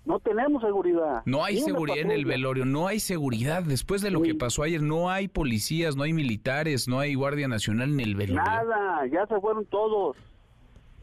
No 0.05 0.19
tenemos 0.19 0.61
seguridad. 0.61 1.21
No 1.25 1.43
hay 1.43 1.59
seguridad 1.59 1.99
en 1.99 2.11
el 2.11 2.25
velorio, 2.25 2.65
no 2.65 2.87
hay 2.87 2.99
seguridad. 2.99 3.63
Después 3.63 4.01
de 4.01 4.09
lo 4.11 4.21
que 4.21 4.33
pasó 4.33 4.63
ayer, 4.63 4.81
no 4.81 5.09
hay 5.09 5.27
policías, 5.27 5.95
no 5.95 6.03
hay 6.03 6.13
militares, 6.13 6.87
no 6.87 6.99
hay 6.99 7.13
Guardia 7.13 7.47
Nacional 7.47 7.91
en 7.91 7.99
el 7.99 8.15
velorio. 8.15 8.41
Nada, 8.41 9.05
ya 9.07 9.27
se 9.27 9.39
fueron 9.39 9.65
todos. 9.65 10.17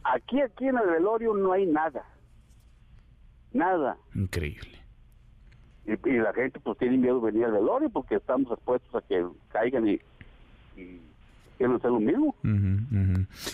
Aquí, 0.03 0.41
aquí 0.41 0.67
en 0.67 0.79
el 0.79 0.87
velorio 0.87 1.35
no 1.35 1.53
hay 1.53 1.67
nada. 1.67 2.05
Nada. 3.53 3.97
Increíble. 4.15 4.79
Y, 5.85 6.11
la 6.13 6.33
gente 6.33 6.59
pues 6.59 6.77
tiene 6.79 6.97
miedo 6.97 7.21
de 7.21 7.31
venir 7.31 7.45
al 7.45 7.53
velorio 7.53 7.91
porque 7.91 8.17
estamos 8.17 8.51
expuestos 8.51 8.93
a 8.95 9.07
que 9.07 9.25
caigan 9.53 9.89
y 9.89 10.01
quieren 11.57 11.77
hacer 11.77 11.91
lo 11.91 12.01
mismo. 12.01 12.35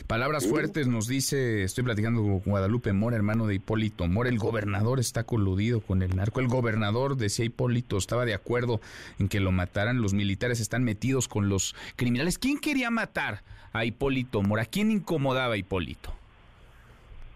Palabras 0.07 0.47
fuertes 0.47 0.87
nos 0.87 1.07
dice, 1.07 1.63
estoy 1.65 1.85
platicando 1.85 2.23
con 2.23 2.41
Guadalupe 2.41 2.93
Mora, 2.93 3.17
hermano 3.17 3.47
de 3.47 3.55
Hipólito 3.55 4.07
Mora, 4.09 4.29
el 4.29 4.39
gobernador 4.39 5.01
está 5.01 5.25
coludido 5.25 5.81
con 5.81 6.03
el 6.03 6.17
narco. 6.17 6.41
El 6.41 6.49
gobernador, 6.49 7.17
decía 7.17 7.45
Hipólito, 7.45 7.97
estaba 7.97 8.25
de 8.25 8.35
acuerdo 8.35 8.81
en 9.19 9.29
que 9.29 9.41
lo 9.41 9.53
mataran. 9.53 10.03
Los 10.03 10.15
militares 10.15 10.61
están 10.61 10.85
metidos 10.85 11.29
con 11.29 11.49
los 11.49 11.75
criminales. 11.97 12.39
¿Quién 12.39 12.59
quería 12.59 12.91
matar 12.91 13.43
a 13.73 13.85
Hipólito 13.85 14.43
Mora? 14.43 14.65
¿Quién 14.65 14.91
incomodaba 14.91 15.55
a 15.55 15.57
Hipólito? 15.57 16.13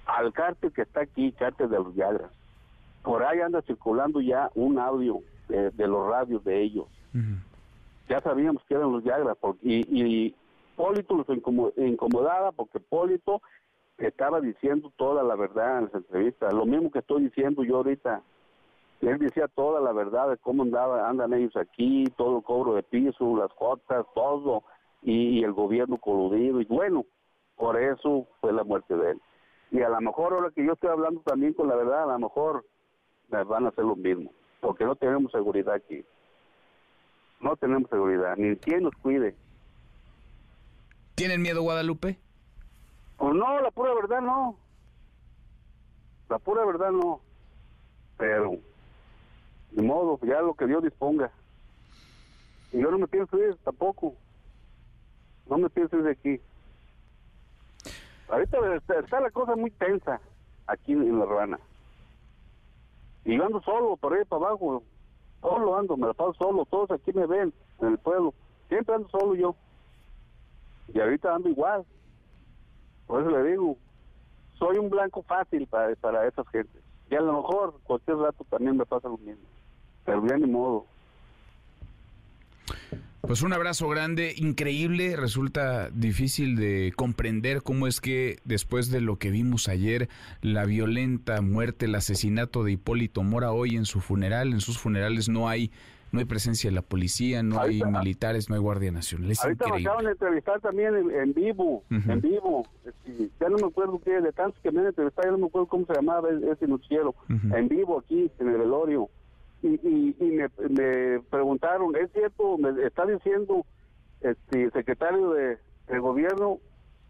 Al 0.06 0.32
cártel 0.32 0.72
que 0.72 0.82
está 0.82 1.00
aquí, 1.02 1.32
cártel 1.32 1.70
de 1.70 1.78
los 1.78 1.94
Yagras. 1.94 2.30
Por 3.02 3.24
ahí 3.24 3.40
anda 3.40 3.62
circulando 3.62 4.20
ya 4.20 4.50
un 4.54 4.78
audio 4.78 5.20
de, 5.48 5.70
los 5.86 6.08
radios 6.08 6.44
de 6.44 6.62
ellos. 6.62 6.86
Ya 8.08 8.20
sabíamos 8.20 8.62
que 8.68 8.74
eran 8.74 8.92
los 8.92 9.02
Yagras 9.04 9.36
y 9.62 10.34
Polito 10.76 11.14
los 11.14 11.26
incomodaba 11.76 12.52
porque 12.52 12.80
Polito 12.80 13.40
estaba 13.98 14.40
diciendo 14.40 14.92
toda 14.96 15.22
la 15.22 15.34
verdad 15.34 15.78
en 15.78 15.84
las 15.84 15.94
entrevistas, 15.94 16.52
lo 16.52 16.66
mismo 16.66 16.90
que 16.90 16.98
estoy 16.98 17.24
diciendo 17.24 17.64
yo 17.64 17.76
ahorita. 17.78 18.22
Él 19.00 19.18
decía 19.18 19.48
toda 19.48 19.80
la 19.80 19.92
verdad 19.92 20.30
de 20.30 20.36
cómo 20.38 20.62
andaba, 20.62 21.08
andan 21.08 21.34
ellos 21.34 21.54
aquí, 21.56 22.04
todo 22.16 22.38
el 22.38 22.44
cobro 22.44 22.74
de 22.74 22.82
piso, 22.82 23.36
las 23.36 23.52
cuotas, 23.52 24.06
todo, 24.14 24.64
y, 25.02 25.44
el 25.44 25.52
gobierno 25.52 25.98
coludido, 25.98 26.60
y 26.60 26.64
bueno, 26.64 27.04
por 27.56 27.80
eso 27.80 28.26
fue 28.40 28.52
la 28.52 28.64
muerte 28.64 28.96
de 28.96 29.12
él. 29.12 29.20
Y 29.70 29.82
a 29.82 29.88
lo 29.88 30.00
mejor 30.00 30.32
ahora 30.32 30.50
que 30.50 30.64
yo 30.64 30.72
estoy 30.72 30.90
hablando 30.90 31.20
también 31.20 31.52
con 31.52 31.68
la 31.68 31.76
verdad, 31.76 32.04
a 32.04 32.12
lo 32.14 32.18
mejor 32.18 32.64
van 33.28 33.66
a 33.66 33.68
hacer 33.68 33.84
lo 33.84 33.96
mismo, 33.96 34.32
porque 34.60 34.84
no 34.84 34.96
tenemos 34.96 35.30
seguridad 35.30 35.74
aquí. 35.74 36.04
No 37.40 37.54
tenemos 37.56 37.88
seguridad, 37.90 38.34
ni 38.36 38.56
quien 38.56 38.84
nos 38.84 38.94
cuide. 38.96 39.36
¿Tienen 41.16 41.40
miedo, 41.40 41.62
Guadalupe? 41.62 42.18
Pues 43.16 43.34
no, 43.34 43.60
la 43.62 43.70
pura 43.70 43.94
verdad 43.94 44.20
no. 44.20 44.54
La 46.28 46.38
pura 46.38 46.62
verdad 46.66 46.90
no. 46.90 47.22
Pero, 48.18 48.56
de 49.70 49.82
modo, 49.82 50.20
ya 50.26 50.42
lo 50.42 50.52
que 50.52 50.66
Dios 50.66 50.82
disponga. 50.84 51.32
Y 52.70 52.80
yo 52.82 52.90
no 52.90 52.98
me 52.98 53.08
pienso 53.08 53.38
ir 53.38 53.56
tampoco. 53.64 54.14
No 55.48 55.56
me 55.56 55.70
pienso 55.70 55.96
ir 55.96 56.02
de 56.02 56.10
aquí. 56.10 56.40
Ahorita 58.28 58.58
está, 58.76 59.18
la 59.18 59.30
cosa 59.30 59.56
muy 59.56 59.70
tensa 59.70 60.20
aquí 60.66 60.92
en 60.92 61.18
la 61.18 61.24
Rana. 61.24 61.58
Y 63.24 63.38
yo 63.38 63.46
ando 63.46 63.62
solo, 63.62 63.96
por 63.96 64.12
ahí 64.12 64.24
para 64.26 64.48
abajo. 64.48 64.82
Solo 65.40 65.78
ando, 65.78 65.96
me 65.96 66.08
la 66.08 66.12
paso 66.12 66.34
solo. 66.34 66.66
Todos 66.66 66.90
aquí 66.90 67.10
me 67.14 67.26
ven 67.26 67.54
en 67.80 67.88
el 67.88 67.98
pueblo. 67.98 68.34
Siempre 68.68 68.96
ando 68.96 69.08
solo 69.08 69.34
yo. 69.34 69.56
Y 70.92 71.00
ahorita 71.00 71.34
ando 71.34 71.48
igual. 71.48 71.84
Por 73.06 73.22
eso 73.22 73.30
le 73.30 73.50
digo, 73.50 73.76
soy 74.58 74.78
un 74.78 74.90
blanco 74.90 75.22
fácil 75.22 75.66
para, 75.66 75.94
para 75.96 76.26
esas 76.26 76.46
gentes. 76.48 76.82
Y 77.10 77.14
a 77.14 77.20
lo 77.20 77.34
mejor 77.34 77.78
cualquier 77.84 78.16
rato 78.16 78.44
también 78.50 78.76
me 78.76 78.84
pasa 78.84 79.08
lo 79.08 79.18
mismo. 79.18 79.46
Pero 80.04 80.26
ya 80.26 80.36
ni 80.36 80.46
modo. 80.46 80.86
Pues 83.26 83.42
un 83.42 83.52
abrazo 83.52 83.88
grande, 83.88 84.34
increíble. 84.36 85.16
Resulta 85.16 85.90
difícil 85.90 86.54
de 86.54 86.92
comprender 86.94 87.62
cómo 87.62 87.88
es 87.88 88.00
que 88.00 88.38
después 88.44 88.88
de 88.88 89.00
lo 89.00 89.16
que 89.16 89.30
vimos 89.30 89.66
ayer, 89.66 90.08
la 90.42 90.64
violenta 90.64 91.40
muerte, 91.42 91.86
el 91.86 91.96
asesinato 91.96 92.62
de 92.62 92.72
Hipólito 92.72 93.24
Mora 93.24 93.50
hoy 93.50 93.74
en 93.74 93.84
su 93.84 94.00
funeral, 94.00 94.52
en 94.52 94.60
sus 94.60 94.78
funerales 94.78 95.28
no 95.28 95.48
hay 95.48 95.72
no 96.12 96.20
hay 96.20 96.24
presencia 96.24 96.70
de 96.70 96.74
la 96.74 96.82
policía, 96.82 97.42
no 97.42 97.60
hay 97.60 97.82
militares, 97.82 98.48
no 98.48 98.54
hay 98.54 98.60
Guardia 98.60 98.92
Nacional. 98.92 99.30
Es 99.30 99.42
ahorita 99.42 99.68
me 99.68 99.80
acaban 99.80 100.04
de 100.04 100.10
entrevistar 100.12 100.60
también 100.60 100.94
en, 100.94 101.34
vivo, 101.34 101.82
en 101.90 102.20
vivo. 102.20 102.64
Este, 102.84 103.30
ya 103.40 103.48
no 103.48 103.58
me 103.58 103.66
acuerdo 103.66 104.00
qué, 104.04 104.20
de 104.20 104.32
tantos 104.32 104.60
que 104.62 104.70
me 104.70 104.80
han 104.80 104.86
entrevistado, 104.86 105.28
ya 105.28 105.32
no 105.32 105.38
me 105.38 105.46
acuerdo 105.46 105.66
cómo 105.66 105.86
se 105.86 105.94
llamaba 105.94 106.28
ese 106.30 106.66
noticiero. 106.66 107.14
En 107.28 107.68
vivo 107.68 107.98
aquí, 107.98 108.30
en 108.38 108.48
el 108.48 108.58
velorio. 108.58 109.08
Y, 109.62 110.14
y, 110.20 110.30
me, 110.30 110.48
preguntaron, 111.30 111.96
¿es 111.96 112.10
cierto? 112.12 112.56
Me 112.58 112.70
está 112.86 113.04
diciendo 113.04 113.66
este, 114.20 114.64
el 114.64 114.72
secretario 114.72 115.30
de, 115.30 115.58
gobierno 115.98 116.58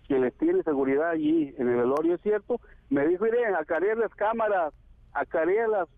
que 0.06 0.18
les 0.18 0.32
tiene 0.34 0.62
seguridad 0.62 1.10
allí 1.10 1.54
en 1.58 1.68
el 1.68 1.76
velorio, 1.76 2.14
¿es 2.14 2.20
cierto? 2.22 2.60
Me 2.88 3.06
dijo, 3.06 3.24
miren, 3.24 3.56
acarear 3.56 3.98
las 3.98 4.14
cámaras, 4.14 4.72
acarearlas, 5.12 5.88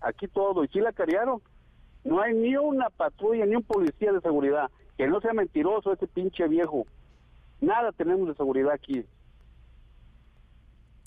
aquí 0.00 0.28
todo. 0.28 0.64
¿Y 0.64 0.68
sí 0.68 0.80
la 0.80 0.90
acarearon? 0.90 1.42
No 2.06 2.20
hay 2.20 2.34
ni 2.34 2.56
una 2.56 2.88
patrulla, 2.90 3.44
ni 3.46 3.56
un 3.56 3.62
policía 3.64 4.12
de 4.12 4.20
seguridad. 4.20 4.70
Que 4.96 5.06
no 5.08 5.20
sea 5.20 5.32
mentiroso 5.32 5.92
ese 5.92 6.06
pinche 6.06 6.46
viejo. 6.48 6.86
Nada 7.60 7.90
tenemos 7.92 8.28
de 8.28 8.34
seguridad 8.34 8.72
aquí. 8.72 9.04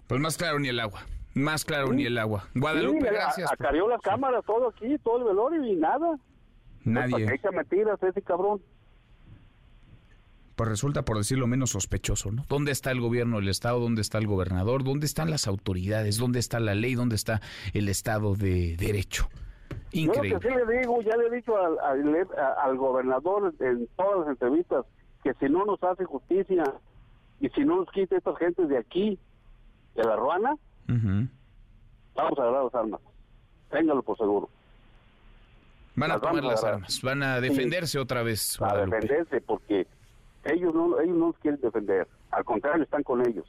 Pues 0.07 0.19
más 0.19 0.37
claro 0.37 0.59
ni 0.59 0.67
el 0.67 0.79
agua. 0.79 1.01
Más 1.35 1.63
claro 1.63 1.93
ni 1.93 2.05
el 2.05 2.17
agua. 2.17 2.47
Guadalupe, 2.55 3.05
gracias. 3.05 3.51
Acareó 3.51 3.87
las 3.87 4.01
cámaras, 4.01 4.43
todo 4.45 4.69
aquí, 4.69 4.97
todo 5.03 5.19
el 5.19 5.23
velorio 5.25 5.63
y 5.63 5.75
nada. 5.75 6.17
Nadie. 6.83 7.33
Echa 7.33 7.51
mentiras 7.51 8.01
ese 8.03 8.21
cabrón. 8.21 8.61
pues 10.55 10.67
resulta, 10.69 11.05
por 11.05 11.17
decirlo 11.17 11.47
menos, 11.47 11.69
sospechoso, 11.69 12.31
¿no? 12.31 12.45
¿Dónde 12.49 12.71
está 12.71 12.91
el 12.91 12.99
gobierno 12.99 13.37
del 13.37 13.47
Estado? 13.47 13.79
¿Dónde 13.79 14.01
está 14.01 14.17
el 14.17 14.27
gobernador? 14.27 14.83
¿Dónde 14.83 15.05
están 15.05 15.29
las 15.29 15.47
autoridades? 15.47 16.17
¿Dónde 16.17 16.39
está 16.39 16.59
la 16.59 16.75
ley? 16.75 16.95
¿Dónde 16.95 17.15
está 17.15 17.41
el 17.73 17.87
Estado 17.87 18.35
de 18.35 18.75
Derecho? 18.75 19.29
Increíble. 19.91 20.29
Yo 20.29 20.39
que 20.39 20.49
sí 20.49 20.55
le 20.55 20.79
digo, 20.79 21.01
ya 21.01 21.17
le 21.17 21.27
he 21.27 21.31
dicho 21.31 21.57
al, 21.57 21.77
al, 21.79 22.77
gobernador 22.77 23.53
en 23.59 23.87
todas 23.95 24.19
las 24.19 24.29
entrevistas 24.29 24.85
que 25.23 25.33
si 25.35 25.45
no 25.45 25.65
nos 25.65 25.83
hace 25.83 26.05
justicia 26.05 26.63
y 27.39 27.49
si 27.49 27.61
no 27.61 27.77
nos 27.77 27.91
quita 27.91 28.17
estas 28.17 28.37
gentes 28.37 28.69
de 28.69 28.77
aquí, 28.77 29.17
de 29.95 30.03
la 30.03 30.15
Ruana, 30.15 30.55
vamos 30.87 32.39
a 32.39 32.41
agarrar 32.41 32.63
las 32.65 32.75
armas. 32.75 33.01
Téngalo 33.69 34.03
por 34.03 34.17
seguro. 34.17 34.49
Van 35.95 36.11
a 36.11 36.19
tomar 36.19 36.43
las 36.43 36.63
armas, 36.63 37.01
van 37.01 37.23
a 37.23 37.41
defenderse 37.41 37.99
otra 37.99 38.23
vez. 38.23 38.61
A 38.61 38.77
defenderse 38.77 39.41
porque 39.41 39.87
ellos 40.45 40.73
no, 40.73 40.99
ellos 40.99 41.15
no 41.15 41.27
nos 41.27 41.37
quieren 41.39 41.59
defender, 41.59 42.07
al 42.31 42.45
contrario 42.45 42.83
están 42.83 43.03
con 43.03 43.25
ellos. 43.25 43.45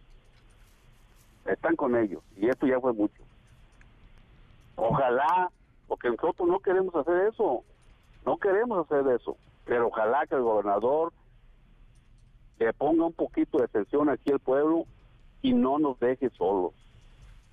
Están 1.46 1.76
con 1.76 1.96
ellos 1.96 2.22
y 2.36 2.48
esto 2.48 2.66
ya 2.66 2.80
fue 2.80 2.92
mucho. 2.92 3.22
Ojalá, 4.76 5.50
porque 5.90 6.08
nosotros 6.08 6.48
no 6.48 6.60
queremos 6.60 6.94
hacer 6.94 7.26
eso, 7.32 7.64
no 8.24 8.36
queremos 8.36 8.86
hacer 8.86 9.04
eso, 9.12 9.36
pero 9.64 9.88
ojalá 9.88 10.24
que 10.24 10.36
el 10.36 10.42
gobernador 10.42 11.12
le 12.60 12.72
ponga 12.74 13.06
un 13.06 13.12
poquito 13.12 13.58
de 13.58 13.64
atención 13.64 14.08
aquí 14.08 14.30
al 14.30 14.38
pueblo 14.38 14.84
y 15.42 15.52
no 15.52 15.80
nos 15.80 15.98
deje 15.98 16.30
solos 16.38 16.74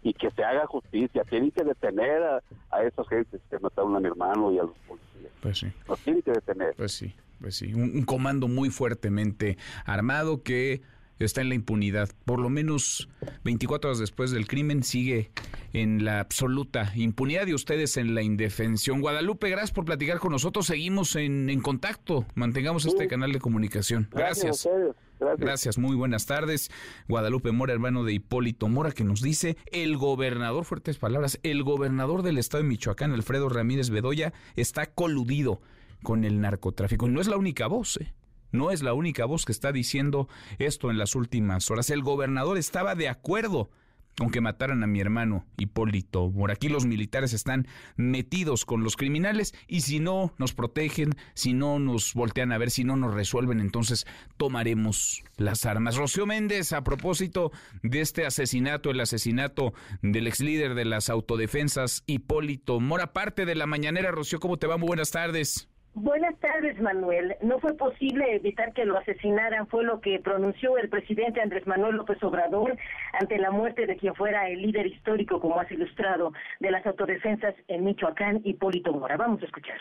y 0.03 0.13
que 0.13 0.29
se 0.29 0.43
haga 0.43 0.67
justicia. 0.67 1.23
Tienen 1.23 1.49
que 1.49 1.63
detener 1.63 2.21
a, 2.21 2.43
a 2.69 2.83
esas 2.83 3.07
gentes 3.07 3.41
que 3.49 3.57
mataron 3.57 3.95
a 3.95 3.99
mi 3.99 4.05
hermano 4.05 4.51
y 4.51 4.59
a 4.59 4.63
los 4.63 4.77
policías. 4.87 5.31
Pues 5.41 5.57
sí. 5.57 5.73
Los 5.87 5.99
tienen 6.01 6.21
que 6.21 6.33
detener. 6.33 6.75
Pues 6.75 6.91
sí, 6.91 7.15
pues 7.41 7.55
sí. 7.55 7.73
Un, 7.73 8.03
comando 8.03 8.47
muy 8.47 8.69
fuertemente 8.69 9.57
armado 9.83 10.43
que 10.43 10.83
está 11.19 11.41
en 11.41 11.49
la 11.49 11.55
impunidad. 11.55 12.09
Por 12.25 12.39
lo 12.39 12.49
menos 12.49 13.09
24 13.43 13.89
horas 13.89 13.99
después 13.99 14.31
del 14.31 14.47
crimen 14.47 14.83
sigue 14.83 15.31
en 15.73 16.05
la 16.05 16.19
absoluta 16.19 16.91
impunidad 16.95 17.47
y 17.47 17.53
ustedes 17.53 17.97
en 17.97 18.15
la 18.15 18.21
indefensión. 18.21 19.01
Guadalupe, 19.01 19.49
gracias 19.49 19.71
por 19.71 19.85
platicar 19.85 20.19
con 20.19 20.31
nosotros. 20.31 20.67
Seguimos 20.67 21.15
en, 21.15 21.49
en 21.49 21.61
contacto. 21.61 22.25
Mantengamos 22.35 22.85
este 22.85 23.07
canal 23.07 23.31
de 23.31 23.39
comunicación. 23.39 24.07
Gracias. 24.11 24.67
Gracias. 25.37 25.77
muy 25.77 25.95
buenas 25.95 26.25
tardes. 26.25 26.69
Guadalupe 27.07 27.51
Mora, 27.51 27.73
hermano 27.73 28.03
de 28.03 28.13
Hipólito 28.13 28.67
Mora, 28.67 28.91
que 28.91 29.03
nos 29.03 29.21
dice, 29.21 29.57
el 29.71 29.97
gobernador, 29.97 30.65
fuertes 30.65 30.97
palabras, 30.97 31.39
el 31.43 31.63
gobernador 31.63 32.21
del 32.21 32.37
estado 32.37 32.63
de 32.63 32.69
Michoacán, 32.69 33.11
Alfredo 33.11 33.49
Ramírez 33.49 33.89
Bedoya, 33.89 34.33
está 34.55 34.85
coludido 34.85 35.61
con 36.03 36.23
el 36.23 36.39
narcotráfico. 36.39 37.07
Y 37.07 37.11
no 37.11 37.21
es 37.21 37.27
la 37.27 37.37
única 37.37 37.67
voz, 37.67 37.97
¿eh? 37.97 38.13
No 38.51 38.71
es 38.71 38.81
la 38.81 38.93
única 38.93 39.25
voz 39.25 39.45
que 39.45 39.51
está 39.51 39.71
diciendo 39.71 40.27
esto 40.59 40.89
en 40.91 40.97
las 40.97 41.15
últimas 41.15 41.69
horas. 41.69 41.89
El 41.89 42.01
gobernador 42.01 42.57
estaba 42.57 42.95
de 42.95 43.09
acuerdo 43.09 43.69
aunque 44.19 44.41
mataran 44.41 44.83
a 44.83 44.87
mi 44.87 44.99
hermano 44.99 45.45
Hipólito. 45.57 46.31
Por 46.31 46.51
aquí 46.51 46.69
los 46.69 46.85
militares 46.85 47.33
están 47.33 47.67
metidos 47.97 48.65
con 48.65 48.83
los 48.83 48.95
criminales 48.95 49.53
y 49.67 49.81
si 49.81 49.99
no 49.99 50.33
nos 50.37 50.53
protegen, 50.53 51.11
si 51.35 51.53
no 51.53 51.77
nos 51.79 52.13
voltean 52.13 52.51
a 52.51 52.57
ver, 52.57 52.71
si 52.71 52.83
no 52.83 52.95
nos 52.95 53.13
resuelven, 53.13 53.59
entonces 53.59 54.07
tomaremos 54.37 55.23
las 55.37 55.65
armas. 55.65 55.97
Rocío 55.97 56.25
Méndez, 56.25 56.73
a 56.73 56.83
propósito 56.83 57.51
de 57.83 58.01
este 58.01 58.25
asesinato, 58.25 58.89
el 58.89 58.99
asesinato 58.99 59.73
del 60.01 60.27
ex 60.27 60.39
líder 60.39 60.73
de 60.73 60.85
las 60.85 61.09
autodefensas 61.09 62.03
Hipólito 62.07 62.79
Mora, 62.79 63.13
parte 63.13 63.45
de 63.45 63.55
la 63.55 63.67
mañanera. 63.67 64.11
Rocío, 64.11 64.39
¿cómo 64.39 64.57
te 64.57 64.67
va? 64.67 64.77
Muy 64.77 64.87
buenas 64.87 65.11
tardes. 65.11 65.69
Buenas 65.99 66.39
tardes, 66.39 66.79
Manuel. 66.79 67.35
No 67.41 67.57
fue 67.57 67.73
posible 67.73 68.35
evitar 68.35 68.71
que 68.73 68.85
lo 68.85 68.99
asesinaran, 68.99 69.65
fue 69.65 69.83
lo 69.83 69.99
que 69.99 70.19
pronunció 70.19 70.77
el 70.77 70.89
presidente 70.89 71.41
Andrés 71.41 71.65
Manuel 71.65 71.95
López 71.95 72.21
Obrador 72.21 72.77
ante 73.19 73.39
la 73.39 73.49
muerte 73.49 73.87
de 73.87 73.97
quien 73.97 74.13
fuera 74.13 74.47
el 74.47 74.61
líder 74.61 74.85
histórico, 74.85 75.39
como 75.39 75.59
has 75.59 75.71
ilustrado, 75.71 76.33
de 76.59 76.69
las 76.69 76.85
autodefensas 76.85 77.55
en 77.67 77.83
Michoacán, 77.83 78.41
Hipólito 78.43 78.93
Mora. 78.93 79.17
Vamos 79.17 79.41
a 79.41 79.45
escuchar 79.45 79.79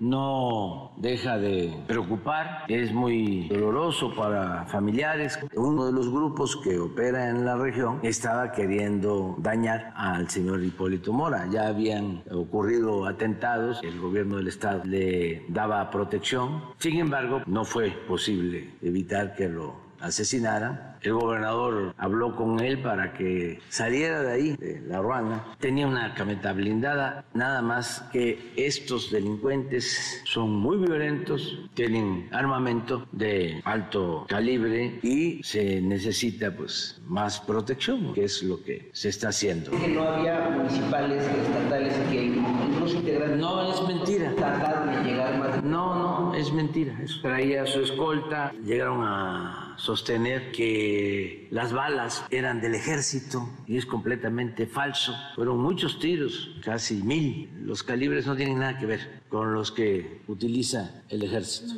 no 0.00 0.92
deja 0.96 1.38
de 1.38 1.82
preocupar, 1.86 2.64
es 2.68 2.92
muy 2.92 3.48
doloroso 3.48 4.14
para 4.14 4.64
familiares. 4.66 5.38
Uno 5.54 5.86
de 5.86 5.92
los 5.92 6.10
grupos 6.10 6.56
que 6.56 6.78
opera 6.78 7.28
en 7.30 7.44
la 7.44 7.56
región 7.56 8.00
estaba 8.02 8.52
queriendo 8.52 9.36
dañar 9.38 9.92
al 9.96 10.28
señor 10.28 10.62
Hipólito 10.62 11.12
Mora. 11.12 11.48
Ya 11.50 11.68
habían 11.68 12.22
ocurrido 12.30 13.06
atentados, 13.06 13.80
el 13.82 14.00
gobierno 14.00 14.36
del 14.36 14.48
estado 14.48 14.82
le 14.84 15.44
daba 15.48 15.90
protección. 15.90 16.62
Sin 16.78 16.98
embargo, 16.98 17.42
no 17.46 17.64
fue 17.64 17.90
posible 17.90 18.74
evitar 18.82 19.34
que 19.34 19.48
lo 19.48 19.74
asesinaran. 20.00 20.87
El 21.02 21.14
gobernador 21.14 21.94
habló 21.96 22.34
con 22.34 22.60
él 22.60 22.80
para 22.82 23.12
que 23.12 23.60
saliera 23.68 24.22
de 24.22 24.32
ahí, 24.32 24.56
de 24.56 24.80
la 24.86 25.00
Ruana. 25.00 25.44
Tenía 25.58 25.86
una 25.86 26.14
camioneta 26.14 26.52
blindada, 26.52 27.24
nada 27.34 27.62
más 27.62 28.02
que 28.12 28.52
estos 28.56 29.10
delincuentes 29.10 30.22
son 30.24 30.50
muy 30.50 30.76
violentos, 30.78 31.58
tienen 31.74 32.28
armamento 32.32 33.06
de 33.12 33.60
alto 33.64 34.26
calibre 34.28 34.98
y 35.02 35.42
se 35.42 35.80
necesita 35.80 36.54
pues 36.54 37.00
más 37.06 37.40
protección, 37.40 38.12
que 38.14 38.24
es 38.24 38.42
lo 38.42 38.62
que 38.62 38.90
se 38.92 39.08
está 39.08 39.28
haciendo. 39.28 39.70
Que 39.70 39.88
no 39.88 40.02
había 40.02 40.50
municipales, 40.50 41.24
estatales 41.24 41.94
que 42.10 42.24
incluso 42.24 42.96
integrantes. 42.96 43.38
No, 43.38 43.72
es 43.72 43.82
mentira. 43.88 44.30
de 44.30 45.04
llegar 45.04 45.38
más. 45.38 45.62
No, 45.62 45.94
no, 45.94 46.34
es 46.34 46.52
mentira. 46.52 46.98
Eso. 47.02 47.20
Traía 47.22 47.66
su 47.66 47.80
escolta, 47.80 48.52
llegaron 48.64 49.02
a 49.02 49.67
sostener 49.78 50.52
que 50.52 51.48
las 51.50 51.72
balas 51.72 52.26
eran 52.30 52.60
del 52.60 52.74
ejército 52.74 53.48
y 53.66 53.78
es 53.78 53.86
completamente 53.86 54.66
falso. 54.66 55.14
Fueron 55.34 55.58
muchos 55.58 55.98
tiros, 55.98 56.60
casi 56.64 57.02
mil. 57.02 57.48
Los 57.64 57.82
calibres 57.82 58.26
no 58.26 58.36
tienen 58.36 58.58
nada 58.58 58.78
que 58.78 58.86
ver 58.86 59.22
con 59.28 59.54
los 59.54 59.72
que 59.72 60.20
utiliza 60.28 61.02
el 61.08 61.22
ejército. 61.22 61.74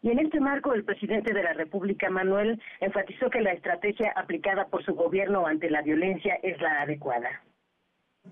Y 0.00 0.10
en 0.10 0.20
este 0.20 0.38
marco, 0.38 0.74
el 0.74 0.84
presidente 0.84 1.34
de 1.34 1.42
la 1.42 1.54
República, 1.54 2.08
Manuel, 2.08 2.62
enfatizó 2.80 3.30
que 3.30 3.40
la 3.40 3.52
estrategia 3.52 4.12
aplicada 4.14 4.68
por 4.68 4.84
su 4.84 4.94
gobierno 4.94 5.46
ante 5.46 5.70
la 5.70 5.82
violencia 5.82 6.34
es 6.42 6.60
la 6.60 6.82
adecuada. 6.82 7.42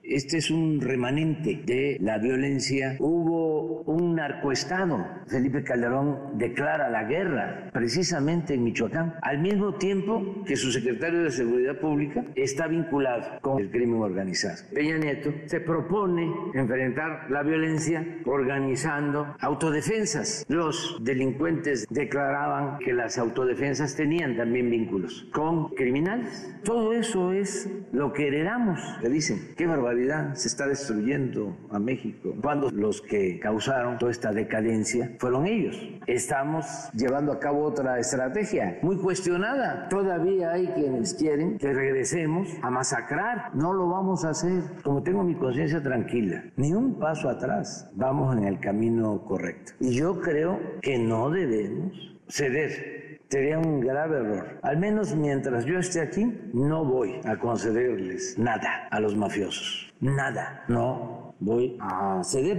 Este 0.02 0.38
es 0.38 0.50
un 0.50 0.80
remanente 0.80 1.62
de 1.64 1.96
la 2.00 2.18
violencia. 2.18 2.96
Hubo 2.98 3.82
un 3.82 4.14
narcoestado. 4.14 5.04
Felipe 5.26 5.64
Calderón 5.64 6.38
declara 6.38 6.90
la 6.90 7.04
guerra 7.04 7.70
precisamente 7.72 8.54
en 8.54 8.64
Michoacán, 8.64 9.14
al 9.22 9.38
mismo 9.38 9.74
tiempo 9.74 10.44
que 10.44 10.56
su 10.56 10.70
secretario 10.70 11.24
de 11.24 11.30
Seguridad 11.30 11.78
Pública 11.78 12.24
está 12.34 12.66
vinculado 12.66 13.40
con 13.40 13.60
el 13.60 13.70
crimen 13.70 14.00
organizado. 14.00 14.62
Peña 14.74 14.98
Nieto 14.98 15.32
se 15.46 15.60
propone 15.60 16.32
enfrentar 16.54 17.30
la 17.30 17.42
violencia 17.42 18.06
organizando 18.24 19.34
autodefensas. 19.40 20.44
Los 20.48 20.98
delincuentes 21.02 21.86
declaraban 21.90 22.78
que 22.78 22.92
las 22.92 23.18
autodefensas 23.18 23.96
tenían 23.96 24.36
también 24.36 24.70
vínculos 24.70 25.26
con 25.32 25.68
criminales. 25.70 26.54
Todo 26.64 26.92
eso 26.92 27.32
es 27.32 27.70
lo 27.92 28.12
que 28.12 28.28
heredamos, 28.28 28.80
que 29.00 29.08
dicen. 29.08 29.54
Qué 29.56 29.66
barbaridad 29.66 29.85
se 30.34 30.48
está 30.48 30.66
destruyendo 30.66 31.56
a 31.70 31.78
México, 31.78 32.34
cuando 32.42 32.70
los 32.70 33.00
que 33.00 33.38
causaron 33.38 33.98
toda 33.98 34.10
esta 34.10 34.32
decadencia 34.32 35.14
fueron 35.20 35.46
ellos. 35.46 35.80
Estamos 36.08 36.66
llevando 36.92 37.30
a 37.30 37.38
cabo 37.38 37.62
otra 37.62 37.98
estrategia 38.00 38.78
muy 38.82 38.96
cuestionada. 38.96 39.88
Todavía 39.88 40.50
hay 40.50 40.66
quienes 40.68 41.14
quieren 41.14 41.58
que 41.58 41.72
regresemos 41.72 42.48
a 42.62 42.70
masacrar. 42.70 43.54
No 43.54 43.72
lo 43.72 43.88
vamos 43.88 44.24
a 44.24 44.30
hacer. 44.30 44.62
Como 44.82 45.04
tengo 45.04 45.22
mi 45.22 45.36
conciencia 45.36 45.80
tranquila, 45.80 46.42
ni 46.56 46.72
un 46.72 46.98
paso 46.98 47.28
atrás. 47.28 47.88
Vamos 47.94 48.36
en 48.36 48.44
el 48.44 48.58
camino 48.58 49.24
correcto. 49.24 49.72
Y 49.78 49.94
yo 49.94 50.20
creo 50.20 50.58
que 50.82 50.98
no 50.98 51.30
debemos 51.30 52.16
ceder 52.28 52.95
Sería 53.28 53.58
un 53.58 53.80
grave 53.80 54.18
error. 54.18 54.60
Al 54.62 54.78
menos 54.78 55.14
mientras 55.14 55.64
yo 55.64 55.78
esté 55.78 56.00
aquí, 56.00 56.24
no 56.52 56.84
voy 56.84 57.20
a 57.24 57.36
concederles 57.38 58.38
nada 58.38 58.86
a 58.90 59.00
los 59.00 59.16
mafiosos. 59.16 59.92
Nada. 60.00 60.64
No 60.68 61.34
voy 61.40 61.76
a 61.80 62.22
ceder. 62.22 62.58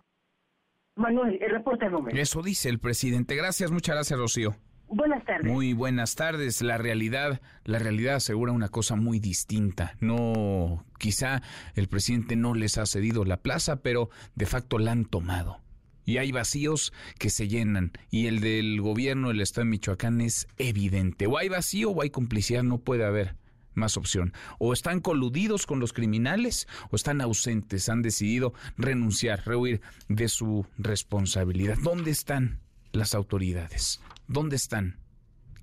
Manuel, 0.98 1.38
el 1.42 1.52
reporte 1.52 1.90
momento. 1.90 2.20
Eso 2.20 2.42
dice 2.42 2.68
el 2.70 2.80
presidente. 2.80 3.36
Gracias, 3.36 3.72
muchas 3.72 3.96
gracias, 3.96 4.20
Rocío. 4.20 4.56
Buenas 4.90 5.24
tardes. 5.26 5.52
Muy 5.52 5.74
buenas 5.74 6.16
tardes. 6.16 6.62
La 6.62 6.78
realidad, 6.78 7.42
la 7.64 7.80
realidad 7.80 8.16
asegura 8.16 8.52
una 8.52 8.70
cosa 8.70 8.96
muy 8.96 9.20
distinta. 9.20 9.96
No, 10.00 10.86
quizá 10.98 11.42
el 11.76 11.88
presidente 11.88 12.36
no 12.36 12.56
les 12.56 12.78
ha 12.78 12.86
cedido 12.86 13.24
la 13.24 13.38
plaza, 13.38 13.82
pero 13.82 14.10
de 14.36 14.46
facto 14.46 14.80
la 14.80 14.92
han 14.92 15.06
tomado 15.06 15.62
y 16.08 16.18
hay 16.18 16.32
vacíos 16.32 16.92
que 17.20 17.30
se 17.30 17.48
llenan 17.48 17.92
y 18.10 18.26
el 18.26 18.40
del 18.40 18.82
gobierno 18.82 19.28
del 19.28 19.42
estado 19.42 19.66
de 19.66 19.72
Michoacán 19.72 20.22
es 20.22 20.48
evidente. 20.58 21.28
O 21.28 21.38
hay 21.38 21.50
vacío 21.50 21.92
o 21.92 22.02
hay 22.02 22.10
complicidad, 22.10 22.64
no 22.64 22.80
puede 22.80 23.06
haber 23.06 23.36
más 23.76 23.98
opción. 23.98 24.34
O 24.58 24.74
están 24.74 25.02
coludidos 25.02 25.68
con 25.68 25.80
los 25.80 25.94
criminales 25.94 26.68
o 26.90 26.96
están 26.96 27.22
ausentes, 27.22 27.90
han 27.90 28.02
decidido 28.02 28.54
renunciar, 28.78 29.44
rehuir 29.46 29.82
de 30.08 30.30
su 30.30 30.66
responsabilidad. 30.80 31.78
¿Dónde 31.84 32.10
están? 32.10 32.62
las 32.98 33.16
autoridades? 33.16 34.02
¿Dónde 34.28 34.56
están? 34.56 34.98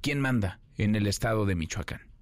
¿Quién 0.00 0.20
manda 0.20 0.60
en 0.76 0.94
el 0.94 1.06
estado 1.06 1.46
de 1.46 1.54
Michoacán? 1.54 2.13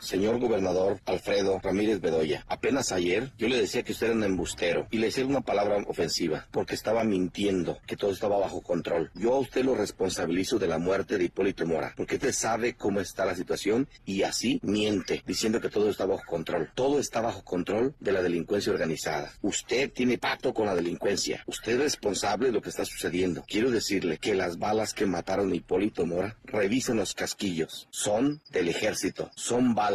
Señor 0.00 0.38
gobernador 0.38 1.00
Alfredo 1.06 1.60
Ramírez 1.62 2.00
Bedoya, 2.00 2.44
apenas 2.48 2.90
ayer 2.92 3.30
yo 3.38 3.48
le 3.48 3.60
decía 3.60 3.82
que 3.82 3.92
usted 3.92 4.06
era 4.06 4.16
un 4.16 4.24
embustero 4.24 4.86
y 4.90 4.98
le 4.98 5.06
decía 5.06 5.26
una 5.26 5.42
palabra 5.42 5.84
ofensiva 5.86 6.46
porque 6.50 6.74
estaba 6.74 7.04
mintiendo 7.04 7.78
que 7.86 7.96
todo 7.96 8.10
estaba 8.10 8.38
bajo 8.38 8.62
control. 8.62 9.10
Yo 9.14 9.34
a 9.34 9.38
usted 9.38 9.64
lo 9.64 9.74
responsabilizo 9.74 10.58
de 10.58 10.68
la 10.68 10.78
muerte 10.78 11.18
de 11.18 11.24
Hipólito 11.24 11.66
Mora 11.66 11.92
porque 11.96 12.14
usted 12.16 12.32
sabe 12.32 12.74
cómo 12.74 13.00
está 13.00 13.24
la 13.26 13.34
situación 13.34 13.88
y 14.06 14.22
así 14.22 14.58
miente 14.62 15.22
diciendo 15.26 15.60
que 15.60 15.68
todo 15.68 15.90
está 15.90 16.06
bajo 16.06 16.22
control. 16.26 16.70
Todo 16.74 16.98
está 16.98 17.20
bajo 17.20 17.44
control 17.44 17.94
de 18.00 18.12
la 18.12 18.22
delincuencia 18.22 18.72
organizada. 18.72 19.32
Usted 19.42 19.92
tiene 19.92 20.18
pacto 20.18 20.54
con 20.54 20.66
la 20.66 20.74
delincuencia. 20.74 21.44
Usted 21.46 21.72
es 21.72 21.80
responsable 21.80 22.46
de 22.46 22.52
lo 22.52 22.62
que 22.62 22.70
está 22.70 22.84
sucediendo. 22.84 23.44
Quiero 23.46 23.70
decirle 23.70 24.18
que 24.18 24.34
las 24.34 24.58
balas 24.58 24.94
que 24.94 25.06
mataron 25.06 25.52
a 25.52 25.54
Hipólito 25.54 26.06
Mora, 26.06 26.36
revisen 26.44 26.96
los 26.96 27.14
casquillos. 27.14 27.86
Son 27.90 28.40
del 28.50 28.68
ejército. 28.68 29.30
Son 29.34 29.74
balas 29.74 29.89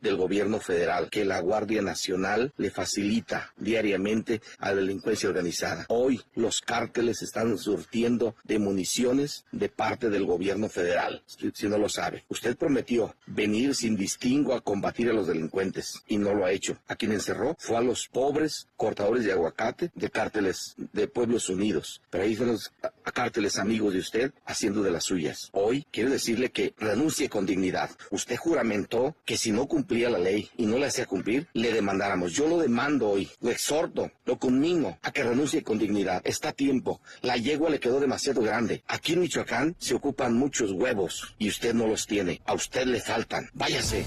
del 0.00 0.16
gobierno 0.16 0.60
federal 0.60 1.10
que 1.10 1.24
la 1.24 1.40
Guardia 1.40 1.82
Nacional 1.82 2.52
le 2.56 2.70
facilita 2.70 3.52
diariamente 3.56 4.40
a 4.58 4.70
la 4.70 4.76
delincuencia 4.76 5.28
organizada. 5.28 5.86
Hoy 5.88 6.20
los 6.34 6.60
cárteles 6.60 7.22
están 7.22 7.58
surtiendo 7.58 8.36
de 8.44 8.58
municiones 8.58 9.44
de 9.50 9.68
parte 9.68 10.08
del 10.08 10.24
gobierno 10.24 10.68
federal, 10.68 11.22
si, 11.26 11.68
no 11.68 11.78
lo 11.78 11.88
sabe. 11.88 12.24
Usted 12.28 12.56
prometió 12.56 13.14
venir 13.26 13.74
sin 13.74 13.96
distingo 13.96 14.54
a 14.54 14.60
combatir 14.60 15.10
a 15.10 15.12
los 15.12 15.26
delincuentes 15.26 16.02
y 16.06 16.16
no 16.16 16.32
lo 16.32 16.44
ha 16.44 16.52
hecho. 16.52 16.78
A 16.86 16.94
quien 16.94 17.12
encerró 17.12 17.56
fue 17.58 17.76
a 17.76 17.82
los 17.82 18.06
pobres 18.06 18.68
cortadores 18.76 19.24
de 19.24 19.32
aguacate 19.32 19.90
de 19.94 20.10
cárteles 20.10 20.74
de 20.92 21.08
Pueblos 21.08 21.48
Unidos. 21.48 22.02
Pero 22.10 22.24
ahí 22.24 22.32
están 22.32 22.48
los 22.48 22.72
cárteles 23.12 23.58
amigos 23.58 23.94
de 23.94 24.00
usted 24.00 24.32
haciendo 24.46 24.82
de 24.82 24.92
las 24.92 25.04
suyas. 25.04 25.48
Hoy 25.52 25.84
quiero 25.90 26.10
decirle 26.10 26.50
que 26.50 26.72
renuncie 26.78 27.28
con 27.28 27.46
dignidad. 27.46 27.90
Usted 28.10 28.36
juramentó 28.36 29.16
que 29.24 29.36
si 29.40 29.52
no 29.52 29.66
cumplía 29.66 30.10
la 30.10 30.18
ley 30.18 30.50
y 30.58 30.66
no 30.66 30.76
la 30.76 30.88
hacía 30.88 31.06
cumplir, 31.06 31.48
le 31.54 31.72
demandáramos. 31.72 32.34
Yo 32.34 32.46
lo 32.46 32.58
demando 32.58 33.08
hoy, 33.08 33.30
lo 33.40 33.50
exhorto, 33.50 34.10
lo 34.26 34.38
conmino 34.38 34.98
a 35.00 35.12
que 35.12 35.22
renuncie 35.22 35.62
con 35.62 35.78
dignidad. 35.78 36.20
Está 36.24 36.50
a 36.50 36.52
tiempo. 36.52 37.00
La 37.22 37.38
yegua 37.38 37.70
le 37.70 37.80
quedó 37.80 38.00
demasiado 38.00 38.42
grande. 38.42 38.84
Aquí 38.86 39.14
en 39.14 39.20
Michoacán 39.20 39.76
se 39.78 39.94
ocupan 39.94 40.34
muchos 40.34 40.72
huevos 40.72 41.34
y 41.38 41.48
usted 41.48 41.72
no 41.72 41.86
los 41.86 42.06
tiene. 42.06 42.42
A 42.44 42.52
usted 42.52 42.84
le 42.84 43.00
faltan. 43.00 43.48
Váyase. 43.54 44.04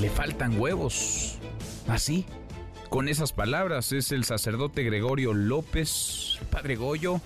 Le 0.00 0.08
faltan 0.08 0.58
huevos. 0.58 1.38
Así. 1.86 2.24
Con 2.88 3.08
esas 3.08 3.34
palabras 3.34 3.92
es 3.92 4.12
el 4.12 4.24
sacerdote 4.24 4.82
Gregorio 4.82 5.34
López, 5.34 6.38
Padre 6.50 6.76
Goyo, 6.76 7.20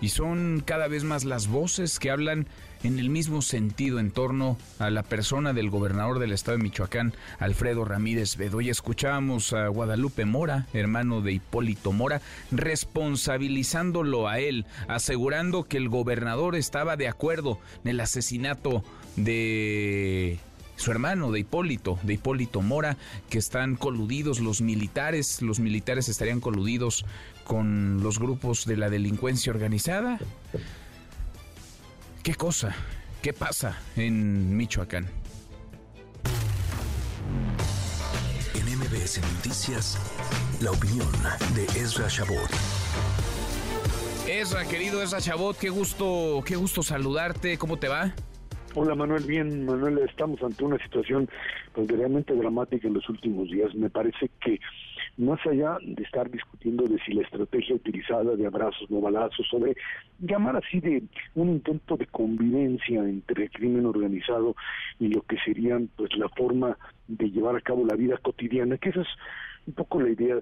y 0.00 0.08
son 0.08 0.62
cada 0.64 0.88
vez 0.88 1.04
más 1.04 1.24
las 1.24 1.48
voces 1.48 1.98
que 1.98 2.10
hablan 2.10 2.48
en 2.82 2.98
el 2.98 3.10
mismo 3.10 3.42
sentido 3.42 3.98
en 3.98 4.10
torno 4.10 4.56
a 4.78 4.90
la 4.90 5.02
persona 5.02 5.52
del 5.52 5.70
gobernador 5.70 6.18
del 6.18 6.32
estado 6.32 6.56
de 6.56 6.64
Michoacán, 6.64 7.14
Alfredo 7.38 7.84
Ramírez 7.84 8.36
Bedoya. 8.36 8.72
Escuchábamos 8.72 9.52
a 9.52 9.68
Guadalupe 9.68 10.24
Mora, 10.24 10.66
hermano 10.72 11.20
de 11.20 11.32
Hipólito 11.32 11.92
Mora, 11.92 12.20
responsabilizándolo 12.50 14.28
a 14.28 14.38
él, 14.40 14.66
asegurando 14.88 15.64
que 15.64 15.76
el 15.76 15.88
gobernador 15.88 16.56
estaba 16.56 16.96
de 16.96 17.08
acuerdo 17.08 17.58
en 17.84 17.90
el 17.90 18.00
asesinato 18.00 18.82
de 19.16 20.38
su 20.76 20.90
hermano 20.90 21.30
de 21.30 21.40
Hipólito, 21.40 21.98
de 22.02 22.14
Hipólito 22.14 22.60
Mora, 22.60 22.96
que 23.30 23.38
están 23.38 23.76
coludidos 23.76 24.40
los 24.40 24.60
militares, 24.60 25.40
los 25.40 25.60
militares 25.60 26.08
estarían 26.08 26.40
coludidos 26.40 27.04
con 27.44 28.02
los 28.02 28.18
grupos 28.18 28.66
de 28.66 28.76
la 28.76 28.90
delincuencia 28.90 29.52
organizada. 29.52 30.18
¿Qué 32.22 32.36
cosa? 32.36 32.72
¿Qué 33.20 33.32
pasa 33.32 33.76
en 33.96 34.56
Michoacán? 34.56 35.06
En 38.54 38.78
MBS 38.78 39.20
Noticias, 39.34 39.98
la 40.62 40.70
opinión 40.70 41.10
de 41.56 41.64
Ezra 41.80 42.06
Shabot. 42.08 42.48
Ezra, 44.28 44.64
querido 44.68 45.02
Ezra 45.02 45.20
Chabot, 45.20 45.58
qué 45.58 45.68
gusto, 45.68 46.44
qué 46.46 46.54
gusto 46.54 46.84
saludarte, 46.84 47.58
¿cómo 47.58 47.80
te 47.80 47.88
va? 47.88 48.14
Hola 48.76 48.94
Manuel, 48.94 49.24
bien 49.24 49.66
Manuel, 49.66 49.98
estamos 50.08 50.40
ante 50.44 50.62
una 50.62 50.78
situación 50.78 51.28
pues, 51.74 51.88
realmente 51.88 52.36
dramática 52.36 52.86
en 52.86 52.94
los 52.94 53.08
últimos 53.08 53.48
días. 53.50 53.74
Me 53.74 53.90
parece 53.90 54.30
que 54.40 54.60
más 55.16 55.38
allá 55.46 55.76
de 55.82 56.02
estar 56.02 56.30
discutiendo 56.30 56.84
de 56.84 56.98
si 57.04 57.12
la 57.12 57.22
estrategia 57.22 57.76
utilizada 57.76 58.36
de 58.36 58.46
abrazos, 58.46 58.90
no 58.90 59.00
balazos, 59.00 59.46
sobre 59.48 59.76
llamar 60.18 60.56
así 60.56 60.80
de 60.80 61.02
un 61.34 61.50
intento 61.50 61.96
de 61.96 62.06
convivencia 62.06 63.00
entre 63.00 63.44
el 63.44 63.50
crimen 63.50 63.86
organizado 63.86 64.56
y 64.98 65.08
lo 65.08 65.22
que 65.22 65.36
serían 65.44 65.88
pues 65.96 66.16
la 66.16 66.28
forma 66.30 66.76
de 67.08 67.30
llevar 67.30 67.56
a 67.56 67.60
cabo 67.60 67.84
la 67.84 67.96
vida 67.96 68.16
cotidiana, 68.18 68.78
que 68.78 68.90
esa 68.90 69.02
es 69.02 69.08
un 69.66 69.74
poco 69.74 70.00
la 70.00 70.10
idea. 70.10 70.36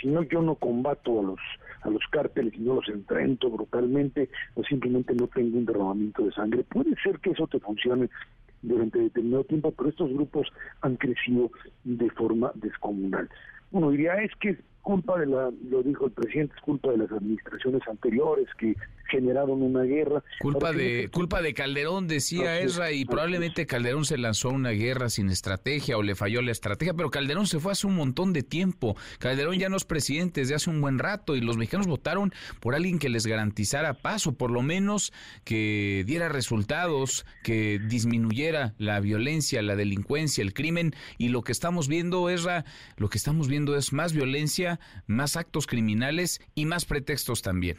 Si 0.00 0.08
no, 0.08 0.22
yo 0.22 0.42
no 0.42 0.56
combato 0.56 1.20
a 1.20 1.22
los 1.22 1.40
a 1.82 1.90
los 1.90 2.02
cárteles 2.10 2.54
y 2.54 2.60
no 2.60 2.76
los 2.76 2.88
enfrento 2.88 3.50
brutalmente 3.50 4.30
o 4.54 4.64
simplemente 4.64 5.14
no 5.14 5.28
tengo 5.28 5.58
un 5.58 5.66
derramamiento 5.66 6.24
de 6.24 6.32
sangre. 6.32 6.64
Puede 6.64 6.94
ser 7.02 7.18
que 7.20 7.30
eso 7.30 7.46
te 7.46 7.60
funcione 7.60 8.08
durante 8.62 8.98
determinado 8.98 9.44
tiempo, 9.44 9.70
pero 9.72 9.90
estos 9.90 10.10
grupos 10.10 10.48
han 10.80 10.96
crecido 10.96 11.50
de 11.84 12.10
forma 12.10 12.50
descomunal. 12.54 13.28
Uno 13.74 13.90
diría, 13.90 14.14
es 14.14 14.30
que 14.36 14.56
culpa 14.84 15.18
de 15.18 15.26
la, 15.26 15.50
lo 15.68 15.82
dijo 15.82 16.06
el 16.06 16.12
presidente, 16.12 16.54
es 16.56 16.62
culpa 16.62 16.92
de 16.92 16.98
las 16.98 17.10
administraciones 17.10 17.82
anteriores 17.88 18.46
que 18.58 18.76
generaron 19.10 19.62
una 19.62 19.82
guerra. 19.82 20.22
Culpa 20.40 20.72
de 20.72 21.08
culpa 21.12 21.42
de 21.42 21.54
Calderón, 21.54 22.08
decía 22.08 22.60
Ezra, 22.60 22.92
y 22.92 23.04
probablemente 23.04 23.66
Calderón 23.66 24.04
se 24.04 24.18
lanzó 24.18 24.50
a 24.50 24.52
una 24.52 24.70
guerra 24.70 25.08
sin 25.08 25.30
estrategia 25.30 25.96
o 25.96 26.02
le 26.02 26.14
falló 26.14 26.42
la 26.42 26.52
estrategia, 26.52 26.94
pero 26.94 27.10
Calderón 27.10 27.46
se 27.46 27.60
fue 27.60 27.72
hace 27.72 27.86
un 27.86 27.96
montón 27.96 28.32
de 28.32 28.42
tiempo. 28.42 28.96
Calderón 29.18 29.58
ya 29.58 29.68
no 29.68 29.76
es 29.76 29.84
presidente 29.84 30.40
desde 30.40 30.54
hace 30.54 30.70
un 30.70 30.80
buen 30.80 30.98
rato 30.98 31.36
y 31.36 31.40
los 31.40 31.56
mexicanos 31.56 31.86
votaron 31.86 32.32
por 32.60 32.74
alguien 32.74 32.98
que 32.98 33.08
les 33.08 33.26
garantizara 33.26 33.94
paso, 33.94 34.32
por 34.32 34.50
lo 34.50 34.62
menos 34.62 35.12
que 35.44 36.04
diera 36.06 36.28
resultados, 36.28 37.24
que 37.42 37.78
disminuyera 37.78 38.74
la 38.78 39.00
violencia, 39.00 39.62
la 39.62 39.76
delincuencia, 39.76 40.42
el 40.42 40.52
crimen 40.52 40.94
y 41.18 41.28
lo 41.28 41.42
que 41.42 41.52
estamos 41.52 41.88
viendo, 41.88 42.28
Ezra, 42.28 42.64
lo 42.96 43.08
que 43.08 43.18
estamos 43.18 43.48
viendo 43.48 43.76
es 43.76 43.92
más 43.92 44.12
violencia, 44.12 44.73
más 45.06 45.36
actos 45.36 45.66
criminales 45.66 46.40
y 46.54 46.66
más 46.66 46.84
pretextos 46.84 47.42
también. 47.42 47.76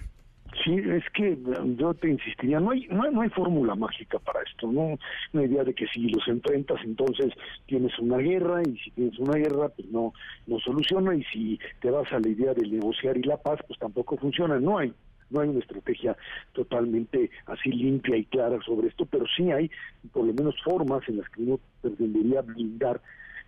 Sí, 0.63 0.73
es 0.73 1.03
que 1.13 1.38
yo 1.77 1.93
te 1.95 2.10
insistiría, 2.10 2.60
no 2.60 2.71
hay, 2.71 2.88
no, 2.88 3.21
hay 3.21 3.29
fórmula 3.29 3.75
mágica 3.75 4.19
para 4.19 4.41
esto, 4.41 4.71
¿no? 4.71 4.97
Una 5.34 5.43
idea 5.43 5.63
de 5.63 5.73
que 5.73 5.86
si 5.88 6.08
los 6.08 6.25
enfrentas 6.27 6.79
entonces 6.84 7.34
tienes 7.65 7.97
una 7.99 8.17
guerra 8.17 8.62
y 8.62 8.77
si 8.77 8.91
tienes 8.91 9.19
una 9.19 9.38
guerra 9.38 9.69
pues 9.69 9.89
no, 9.89 10.13
no 10.47 10.60
soluciona 10.60 11.13
y 11.15 11.23
si 11.25 11.60
te 11.81 11.91
vas 11.91 12.12
a 12.13 12.19
la 12.19 12.29
idea 12.29 12.53
de 12.53 12.67
negociar 12.67 13.17
y 13.17 13.23
la 13.23 13.38
paz 13.38 13.60
pues 13.67 13.79
tampoco 13.79 14.17
funciona, 14.17 14.60
no 14.60 14.77
hay 14.77 14.93
no 15.31 15.41
hay 15.41 15.49
una 15.49 15.60
estrategia 15.60 16.15
totalmente 16.53 17.31
así 17.47 17.71
limpia 17.71 18.15
y 18.15 18.25
clara 18.25 18.60
sobre 18.65 18.88
esto, 18.88 19.05
pero 19.05 19.25
sí 19.36 19.51
hay 19.51 19.69
por 20.13 20.25
lo 20.25 20.34
menos 20.34 20.55
formas 20.63 21.01
en 21.10 21.17
las 21.17 21.29
que 21.29 21.41
uno 21.41 21.60
pretendería 21.81 22.41
blindar 22.41 23.01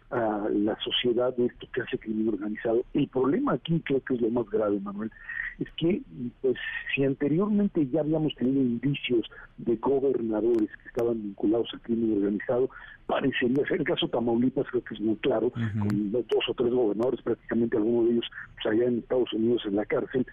a 0.09 0.47
la 0.51 0.77
sociedad 0.79 1.35
de 1.35 1.47
esto 1.47 1.67
que 1.73 1.81
hace 1.81 1.97
crimen 1.97 2.29
organizado. 2.29 2.83
El 2.93 3.07
problema 3.07 3.53
aquí 3.53 3.81
creo 3.85 4.01
que 4.01 4.15
es 4.15 4.21
lo 4.21 4.29
más 4.29 4.49
grave, 4.49 4.79
Manuel, 4.79 5.11
es 5.59 5.67
que 5.77 6.01
pues 6.41 6.55
si 6.93 7.03
anteriormente 7.03 7.87
ya 7.87 8.01
habíamos 8.01 8.33
tenido 8.35 8.61
indicios 8.61 9.29
de 9.57 9.75
gobernadores 9.77 10.69
que 10.69 10.89
estaban 10.89 11.21
vinculados 11.21 11.69
al 11.73 11.81
crimen 11.81 12.17
organizado, 12.17 12.69
parecería 13.05 13.65
ser 13.67 13.79
el 13.79 13.87
caso 13.87 14.07
Tamaulipas, 14.07 14.67
creo 14.69 14.83
que 14.83 14.93
es 14.93 15.01
muy 15.01 15.15
claro, 15.17 15.51
con 15.51 16.11
dos 16.11 16.49
o 16.49 16.53
tres 16.53 16.71
gobernadores, 16.71 17.21
prácticamente 17.21 17.77
algunos 17.77 18.05
de 18.05 18.11
ellos 18.11 18.31
pues, 18.55 18.73
allá 18.73 18.87
en 18.87 18.99
Estados 18.99 19.33
Unidos 19.33 19.63
en 19.65 19.75
la 19.75 19.85
cárcel. 19.85 20.25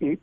Eh, 0.00 0.18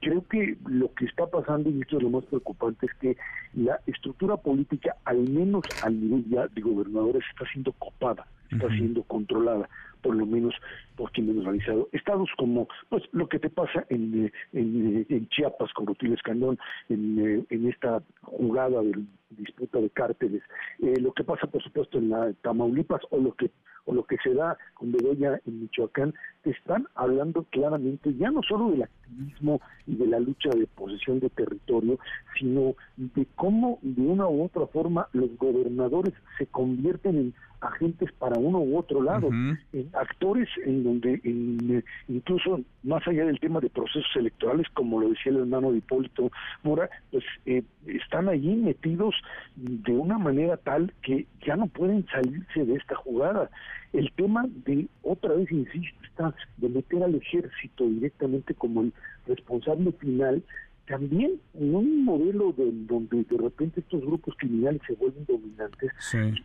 creo 0.00 0.26
que 0.28 0.56
lo 0.66 0.92
que 0.94 1.06
está 1.06 1.26
pasando, 1.26 1.70
y 1.70 1.80
esto 1.80 1.98
es 1.98 2.02
lo 2.02 2.10
más 2.10 2.24
preocupante, 2.24 2.86
es 2.86 2.94
que 2.94 3.16
la 3.54 3.80
estructura 3.86 4.36
política, 4.36 4.96
al 5.04 5.28
menos 5.28 5.64
al 5.82 6.00
nivel 6.00 6.24
ya 6.28 6.48
de 6.48 6.60
gobernadores, 6.60 7.22
está 7.30 7.44
siendo 7.52 7.72
copada, 7.72 8.26
está 8.50 8.68
siendo 8.68 9.02
controlada, 9.04 9.68
por 10.02 10.14
lo 10.14 10.26
menos 10.26 10.54
por 10.96 11.10
quienes 11.12 11.36
organizado. 11.38 11.88
Estados 11.92 12.30
como 12.36 12.68
pues 12.88 13.02
lo 13.12 13.28
que 13.28 13.38
te 13.38 13.50
pasa 13.50 13.84
en, 13.88 14.32
en, 14.52 15.06
en 15.08 15.28
Chiapas 15.28 15.72
con 15.72 15.86
Rutiles 15.86 16.22
Candón, 16.22 16.58
en, 16.88 17.46
en 17.48 17.68
esta 17.68 18.02
jugada 18.22 18.82
de 18.82 19.04
disputa 19.30 19.80
de 19.80 19.90
cárteles, 19.90 20.42
eh, 20.80 20.94
lo 21.00 21.12
que 21.12 21.24
pasa 21.24 21.46
por 21.46 21.62
supuesto 21.62 21.98
en 21.98 22.10
la 22.10 22.32
Tamaulipas 22.42 23.02
o 23.10 23.18
lo 23.18 23.32
que 23.32 23.50
o 23.86 23.94
lo 23.94 24.04
que 24.04 24.16
se 24.22 24.34
da 24.34 24.56
con 24.74 24.92
Bedoya 24.92 25.40
en 25.46 25.60
Michoacán, 25.60 26.14
están 26.44 26.86
hablando 26.94 27.44
claramente 27.44 28.14
ya 28.14 28.30
no 28.30 28.42
solo 28.42 28.70
del 28.70 28.82
activismo 28.82 29.60
y 29.86 29.96
de 29.96 30.06
la 30.06 30.20
lucha 30.20 30.50
de 30.50 30.66
posesión 30.66 31.20
de 31.20 31.30
territorio, 31.30 31.98
sino 32.38 32.74
de 32.96 33.26
cómo 33.34 33.78
de 33.82 34.02
una 34.02 34.26
u 34.26 34.44
otra 34.44 34.66
forma 34.66 35.08
los 35.12 35.36
gobernadores 35.38 36.14
se 36.38 36.46
convierten 36.46 37.16
en 37.16 37.34
agentes 37.64 38.12
para 38.12 38.38
uno 38.38 38.58
u 38.58 38.78
otro 38.78 39.02
lado, 39.02 39.28
en 39.28 39.90
actores 39.94 40.48
en 40.64 40.84
donde 40.84 41.82
incluso 42.08 42.60
más 42.82 43.06
allá 43.06 43.24
del 43.24 43.40
tema 43.40 43.60
de 43.60 43.70
procesos 43.70 44.10
electorales, 44.16 44.66
como 44.74 45.00
lo 45.00 45.08
decía 45.08 45.32
el 45.32 45.38
hermano 45.38 45.72
de 45.72 45.78
Hipólito 45.78 46.30
Mora, 46.62 46.88
pues 47.10 47.24
eh, 47.46 47.62
están 47.86 48.28
allí 48.28 48.54
metidos 48.54 49.14
de 49.56 49.92
una 49.92 50.18
manera 50.18 50.56
tal 50.56 50.92
que 51.02 51.26
ya 51.46 51.56
no 51.56 51.66
pueden 51.66 52.06
salirse 52.06 52.64
de 52.64 52.74
esta 52.74 52.94
jugada. 52.96 53.50
El 53.92 54.10
tema 54.12 54.44
de, 54.66 54.86
otra 55.02 55.34
vez 55.34 55.50
insisto, 55.52 55.98
está 56.04 56.34
de 56.56 56.68
meter 56.68 57.02
al 57.02 57.14
ejército 57.14 57.84
directamente 57.86 58.54
como 58.54 58.82
el 58.82 58.92
responsable 59.26 59.92
final 59.92 60.42
también 60.86 61.40
en 61.54 61.74
un 61.74 62.04
modelo 62.04 62.52
de, 62.52 62.70
donde 62.86 63.24
de 63.24 63.38
repente 63.38 63.80
estos 63.80 64.02
grupos 64.02 64.34
criminales 64.38 64.80
se 64.86 64.94
vuelven 64.94 65.24
dominantes 65.26 65.90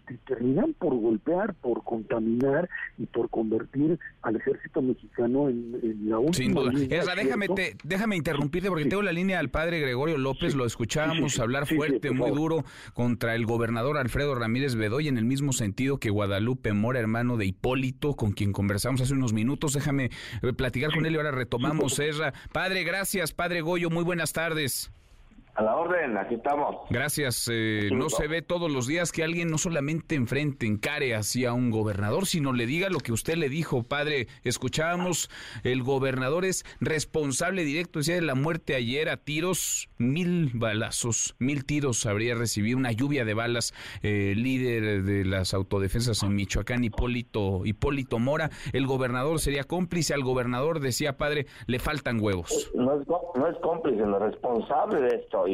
y 0.10 0.18
terminan 0.28 0.74
por 0.74 0.96
golpear, 0.96 1.54
por 1.56 1.84
contaminar 1.84 2.70
y 2.98 3.06
por 3.06 3.30
convertir 3.30 4.00
al 4.22 4.36
ejército 4.38 4.82
mexicano 4.82 5.50
en, 5.50 6.10
la 6.10 6.20
última 6.20 6.34
Sin 6.34 6.54
duda. 6.54 6.72
déjame, 7.16 7.48
déjame 7.84 8.16
interrumpirte 8.16 8.70
porque 8.70 8.86
tengo 8.86 9.02
la 9.02 9.12
línea 9.12 9.40
al 9.40 9.50
padre 9.50 9.80
Gregorio 9.80 10.18
López, 10.18 10.56
lo 10.56 10.66
escuchábamos 10.66 11.40
hablar 11.40 11.68
fuerte, 11.68 12.12
muy 12.12 12.32
duro 12.32 12.64
contra 12.94 13.36
el 13.36 13.46
gobernador 13.46 13.98
Alfredo 13.98 14.36
Ramírez 14.36 14.76
Bedoy 14.76 15.08
en 15.08 15.18
el 15.18 15.26
mismo 15.26 15.54
sentido 15.54 15.98
que 15.98 16.10
Guadalupe 16.10 16.74
Mora, 16.74 17.00
hermano 17.00 17.38
de 17.38 17.46
Hipólito, 17.46 18.16
con 18.16 18.32
quien 18.32 18.54
conversamos 18.54 19.02
hace 19.02 19.14
unos 19.14 19.34
minutos. 19.34 19.74
Déjame 19.74 20.10
eh, 20.42 20.54
platicar 20.54 20.94
con 20.94 21.06
él 21.06 21.14
y 21.14 21.18
ahora 21.18 21.32
retomamos, 21.32 22.00
Ezra. 22.00 22.34
Padre, 22.54 22.84
gracias. 22.84 23.34
Padre 23.34 23.62
Goyo, 23.62 23.90
muy 23.90 24.04
buenas 24.04 24.29
tardes. 24.34 24.90
A 25.60 25.62
la 25.62 25.76
orden, 25.76 26.18
aquí 26.18 26.36
estamos. 26.36 26.78
Gracias. 26.90 27.50
Eh, 27.52 27.90
no 27.92 28.10
se 28.10 28.30
ve 28.30 28.42
todos 28.42 28.72
los 28.72 28.88
días 28.88 29.12
que 29.12 29.26
alguien 29.26 29.50
no 29.50 29.58
solamente 29.58 30.16
enfrente, 30.16 30.66
encare 30.66 31.16
hacia 31.16 31.52
un 31.52 31.70
gobernador, 31.70 32.28
sino 32.28 32.54
le 32.54 32.66
diga 32.66 32.90
lo 32.90 33.00
que 33.00 33.12
usted 33.12 33.36
le 33.36 33.50
dijo, 33.50 33.84
padre. 33.84 34.28
Escuchábamos, 34.46 35.30
el 35.66 35.84
gobernador 35.84 36.46
es 36.46 36.64
responsable 36.80 37.66
directo, 37.66 38.00
decía 38.00 38.16
de 38.16 38.22
la 38.22 38.36
muerte 38.36 38.74
ayer 38.74 39.10
a 39.10 39.18
tiros, 39.18 39.90
mil 39.98 40.50
balazos, 40.54 41.36
mil 41.40 41.66
tiros 41.66 42.06
habría 42.06 42.36
recibido, 42.36 42.78
una 42.78 42.94
lluvia 42.94 43.26
de 43.26 43.34
balas, 43.34 43.74
eh, 44.02 44.36
líder 44.38 45.04
de 45.04 45.26
las 45.26 45.54
autodefensas 45.54 46.24
en 46.24 46.36
Michoacán, 46.36 46.86
Hipólito, 46.86 47.66
Hipólito 47.66 48.18
Mora. 48.18 48.50
El 48.72 48.88
gobernador 48.88 49.42
sería 49.42 49.66
cómplice, 49.66 50.14
al 50.14 50.24
gobernador 50.24 50.80
decía, 50.80 51.18
padre, 51.18 51.48
le 51.68 51.80
faltan 51.80 52.22
huevos. 52.22 52.72
No 52.74 52.98
es, 52.98 53.06
no 53.36 53.46
es 53.46 53.58
cómplice, 53.58 54.06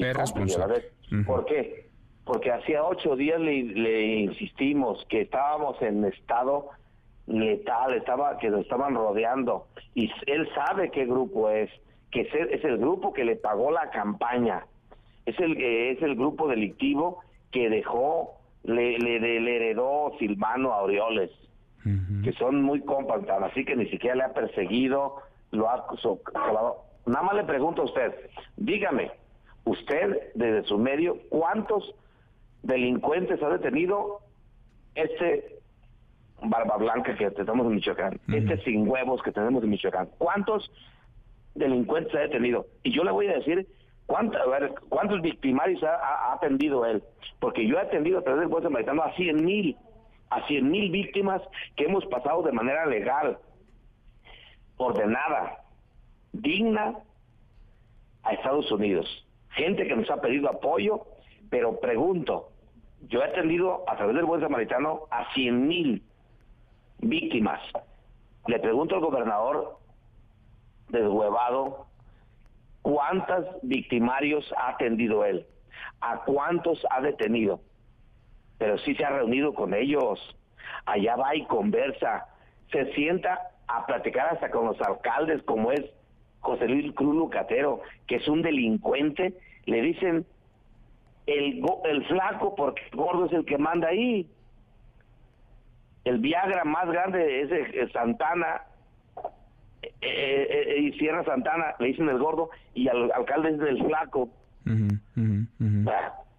es 0.03 0.17
responsable. 0.17 0.77
esto 0.77 1.15
¿Por 1.25 1.45
qué? 1.45 1.89
Porque 2.23 2.51
hacía 2.51 2.83
ocho 2.83 3.15
días 3.15 3.39
le, 3.39 4.17
insistimos 4.17 5.05
que 5.09 5.21
estábamos 5.21 5.79
en 5.81 6.05
estado 6.05 6.69
letal, 7.27 7.93
estaba 7.93 8.37
que 8.37 8.49
lo 8.49 8.59
estaban 8.59 8.95
rodeando. 8.95 9.67
Y 9.93 10.11
él 10.25 10.47
sabe 10.55 10.89
qué 10.91 11.05
grupo 11.05 11.49
es, 11.49 11.69
que 12.11 12.21
es 12.21 12.63
el, 12.63 12.77
grupo 12.77 13.13
que 13.13 13.25
le 13.25 13.35
pagó 13.35 13.71
la 13.71 13.89
campaña, 13.91 14.65
es 15.25 15.39
el 15.39 15.59
es 15.61 16.01
el 16.01 16.15
grupo 16.15 16.47
delictivo 16.47 17.19
que 17.51 17.69
dejó 17.69 18.39
le, 18.63 18.97
le, 18.97 19.55
heredó 19.55 20.13
Silvano 20.19 20.73
Aureoles, 20.73 21.31
que 22.23 22.33
son 22.33 22.63
muy 22.63 22.81
compas, 22.81 23.21
así 23.43 23.63
que 23.63 23.75
ni 23.75 23.87
siquiera 23.89 24.15
le 24.15 24.23
ha 24.23 24.33
perseguido, 24.33 25.17
lo 25.51 25.69
ha 25.69 25.85
Nada 27.05 27.21
más 27.21 27.35
le 27.35 27.43
pregunto 27.43 27.83
a 27.83 27.85
usted, 27.85 28.13
dígame, 28.57 29.11
usted 29.66 30.32
desde 30.36 30.63
su 30.68 30.78
medio 30.78 31.18
cuántos 31.30 31.93
delincuentes 32.63 33.41
ha 33.43 33.49
detenido 33.49 34.20
este 34.93 35.59
barba 36.41 36.78
blanca 36.78 37.16
que 37.16 37.32
tenemos 37.32 37.66
en 37.68 37.76
Michoacán, 37.76 38.20
este 38.28 38.57
sin 38.63 38.88
huevos 38.88 39.22
que 39.24 39.32
tenemos 39.32 39.63
en 39.63 39.72
Michoacán. 39.72 40.09
¿Cuántos 40.18 40.72
delincuentes 41.55 42.13
ha 42.16 42.20
detenido? 42.20 42.68
Y 42.84 42.93
yo 42.93 43.03
le 43.03 43.11
voy 43.11 43.28
a 43.28 43.34
decir 43.34 43.68
cuánta, 44.05 44.39
a 44.39 44.47
ver, 44.47 44.74
cuántos 44.89 45.22
victimarios 45.22 45.84
ha, 45.84 46.34
atendido 46.34 46.86
él. 46.86 47.03
Porque 47.39 47.68
yo 47.68 47.78
he 47.78 47.82
atendido 47.82 48.20
a 48.20 48.24
través 48.24 48.41
del 48.41 48.49
juez 48.49 48.63
samaritano 48.63 49.01
a 49.03 49.13
100 49.16 49.43
mil, 49.43 49.78
a 50.30 50.45
100 50.47 50.70
mil 50.70 50.91
víctimas 50.91 51.41
que 51.76 51.86
hemos 51.86 52.05
pasado 52.07 52.43
de 52.43 52.51
manera 52.51 52.86
legal, 52.86 53.39
ordenada, 54.78 55.63
digna 56.34 56.95
a 58.24 58.34
Estados 58.34 58.72
Unidos 58.72 59.24
gente 59.56 59.88
que 59.88 59.95
nos 59.95 60.10
ha 60.10 60.22
pedido 60.22 60.49
apoyo, 60.49 61.06
pero 61.49 61.80
pregunto, 61.80 62.51
yo 63.08 63.22
he 63.22 63.26
atendido 63.26 63.84
a 63.88 63.95
través 63.95 64.16
del 64.16 64.26
buen 64.26 64.41
samaritano 64.41 65.01
a 65.10 65.34
100 65.34 65.68
mil 65.68 66.03
víctimas. 66.99 67.62
Le 68.47 68.60
pregunto 68.60 68.95
al 68.95 69.01
gobernador 69.01 69.78
deshuevado, 70.89 71.88
¿cuántos 72.82 73.45
victimarios 73.64 74.45
ha 74.58 74.70
atendido 74.70 75.26
él? 75.26 75.45
¿A 76.01 76.20
cuántos 76.26 76.86
ha 76.89 77.01
detenido? 77.01 77.62
Pero 78.58 78.78
sí 78.80 78.95
se 78.95 79.06
ha 79.06 79.10
reunido 79.10 79.53
con 79.53 79.74
ellos. 79.74 80.20
Allá 80.86 81.16
va 81.16 81.36
y 81.36 81.45
conversa. 81.45 82.28
Se 82.72 82.93
sienta 82.93 83.51
a 83.68 83.86
platicar 83.86 84.34
hasta 84.34 84.51
con 84.51 84.66
los 84.66 84.82
alcaldes, 84.82 85.41
como 85.43 85.72
es 85.72 85.84
José 86.45 86.67
Luis 86.67 86.93
Cruz 86.93 87.15
Lucatero, 87.15 87.81
que 88.05 88.17
es 88.17 88.27
un 88.27 88.43
delincuente, 88.43 89.33
le 89.65 89.81
dicen 89.81 90.25
el, 91.25 91.65
el 91.85 92.05
flaco 92.05 92.53
porque 92.53 92.83
el 92.91 92.97
gordo 92.97 93.25
es 93.25 93.33
el 93.33 93.45
que 93.45 93.57
manda 93.57 93.87
ahí. 93.87 94.29
El 96.03 96.19
Viagra 96.19 96.63
más 96.63 96.87
grande 96.87 97.41
es 97.41 97.49
de 97.49 97.89
Santana 97.91 98.61
eh, 99.81 99.89
eh, 100.01 100.65
eh, 100.67 100.79
y 100.81 100.91
Sierra 100.99 101.23
Santana, 101.23 101.73
le 101.79 101.87
dicen 101.87 102.09
el 102.09 102.19
gordo, 102.19 102.51
y 102.75 102.87
al 102.89 103.11
alcalde 103.11 103.49
es 103.49 103.57
del 103.57 103.83
flaco. 103.83 104.29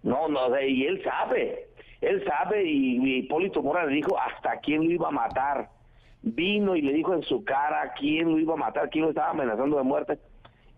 No, 0.03 0.29
no, 0.29 0.61
y 0.61 0.85
él 0.85 1.03
sabe, 1.03 1.67
él 1.99 2.23
sabe, 2.25 2.63
y, 2.63 2.97
y 2.97 3.17
Hipólito 3.17 3.61
Mora 3.61 3.85
le 3.85 3.95
dijo 3.95 4.17
hasta 4.17 4.57
quién 4.61 4.85
lo 4.85 4.91
iba 4.91 5.09
a 5.09 5.11
matar 5.11 5.69
vino 6.27 6.75
y 6.75 6.81
le 6.81 6.93
dijo 6.93 7.13
en 7.13 7.23
su 7.23 7.43
cara 7.43 7.93
quién 7.97 8.31
lo 8.31 8.39
iba 8.39 8.53
a 8.53 8.57
matar, 8.57 8.89
quién 8.89 9.05
lo 9.05 9.09
estaba 9.09 9.31
amenazando 9.31 9.77
de 9.77 9.83
muerte. 9.83 10.19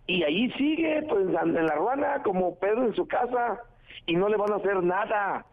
Y 0.07 0.23
ahí 0.23 0.51
sigue, 0.53 1.03
pues 1.07 1.27
en 1.27 1.65
la 1.65 1.75
ruana, 1.75 2.21
como 2.23 2.55
Pedro 2.55 2.85
en 2.85 2.95
su 2.95 3.07
casa, 3.07 3.61
y 4.05 4.15
no 4.15 4.27
le 4.27 4.37
van 4.37 4.51
a 4.51 4.55
hacer 4.55 4.81
nada, 4.81 5.45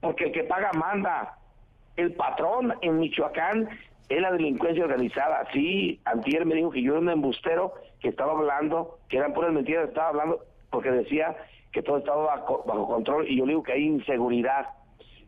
porque 0.00 0.24
el 0.24 0.32
que 0.32 0.44
paga 0.44 0.72
manda. 0.74 1.38
El 1.96 2.12
patrón 2.12 2.74
en 2.82 2.98
Michoacán 2.98 3.68
es 4.10 4.20
la 4.20 4.30
delincuencia 4.32 4.84
organizada. 4.84 5.46
Sí, 5.52 6.00
Antier 6.04 6.44
me 6.44 6.54
dijo 6.54 6.70
que 6.70 6.82
yo 6.82 6.92
era 6.92 7.00
un 7.00 7.08
embustero 7.08 7.72
que 8.00 8.08
estaba 8.08 8.32
hablando, 8.32 8.98
que 9.08 9.16
eran 9.16 9.32
puras 9.32 9.52
mentiras, 9.52 9.88
estaba 9.88 10.08
hablando 10.08 10.40
porque 10.70 10.90
decía 10.90 11.34
que 11.72 11.82
todo 11.82 11.98
estaba 11.98 12.24
bajo, 12.24 12.62
bajo 12.66 12.86
control, 12.86 13.26
y 13.28 13.38
yo 13.38 13.46
le 13.46 13.52
digo 13.52 13.62
que 13.62 13.72
hay 13.72 13.84
inseguridad 13.84 14.68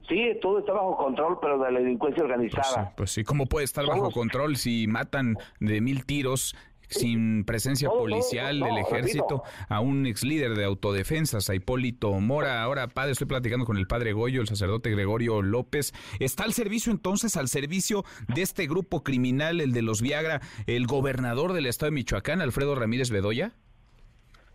Sí, 0.09 0.39
todo 0.41 0.61
está 0.61 0.73
bajo 0.73 0.97
control, 0.97 1.39
pero 1.41 1.59
de 1.59 1.71
la 1.71 1.81
delincuencia 1.81 2.23
organizada. 2.25 2.93
Pues 2.97 3.11
sí, 3.11 3.25
¿cómo 3.25 3.47
puede 3.47 3.65
estar 3.65 3.87
bajo 3.87 4.11
control 4.11 4.57
si 4.57 4.87
matan 4.87 5.37
de 5.61 5.81
mil 5.81 6.07
tiros 6.07 6.55
sin 6.89 7.45
presencia 7.45 7.89
policial 7.89 8.61
del 8.61 8.79
ejército 8.79 9.43
a 9.69 9.81
un 9.81 10.07
ex 10.07 10.25
líder 10.25 10.55
de 10.55 10.65
autodefensas, 10.65 11.51
a 11.51 11.55
Hipólito 11.55 12.13
Mora. 12.13 12.63
Ahora, 12.63 12.89
padre, 12.89 13.13
estoy 13.13 13.27
platicando 13.27 13.67
con 13.67 13.77
el 13.77 13.87
padre 13.87 14.13
Goyo, 14.13 14.41
el 14.41 14.49
sacerdote 14.49 14.91
Gregorio 14.91 15.43
López. 15.43 15.93
¿Está 16.19 16.45
al 16.45 16.53
servicio 16.53 16.93
entonces, 16.93 17.37
al 17.37 17.49
servicio 17.49 18.05
de 18.35 18.43
este 18.43 18.67
grupo 18.67 19.03
criminal, 19.03 19.61
el 19.61 19.73
de 19.73 19.83
los 19.83 20.01
Viagra, 20.01 20.41
el 20.67 20.87
gobernador 20.87 21.53
del 21.53 21.67
estado 21.67 21.91
de 21.91 21.97
Michoacán, 21.97 22.41
Alfredo 22.41 22.75
Ramírez 22.75 23.11
Bedoya? 23.11 23.53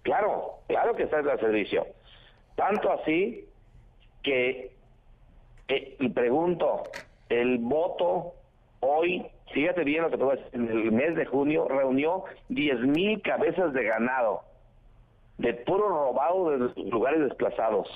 Claro, 0.01 0.59
claro 0.67 0.95
que 0.95 1.03
está 1.03 1.19
al 1.19 1.39
servicio. 1.39 1.85
Tanto 2.55 2.91
así 2.91 3.45
que 4.21 4.72
eh, 5.67 5.95
y 5.99 6.09
pregunto, 6.09 6.83
el 7.29 7.57
voto 7.57 8.33
hoy, 8.79 9.25
fíjate 9.53 9.83
bien 9.83 10.03
lo 10.03 10.09
que 10.09 10.17
te 10.17 10.23
voy 10.23 10.33
a 10.33 10.35
decir, 10.37 10.49
en 10.53 10.69
el 10.69 10.91
mes 10.91 11.15
de 11.15 11.25
junio 11.25 11.67
reunió 11.67 12.25
10 12.49 12.81
mil 12.81 13.21
cabezas 13.21 13.73
de 13.73 13.83
ganado, 13.83 14.41
de 15.37 15.53
puro 15.53 15.87
robado 15.87 16.51
de 16.51 16.81
lugares 16.89 17.21
desplazados. 17.21 17.87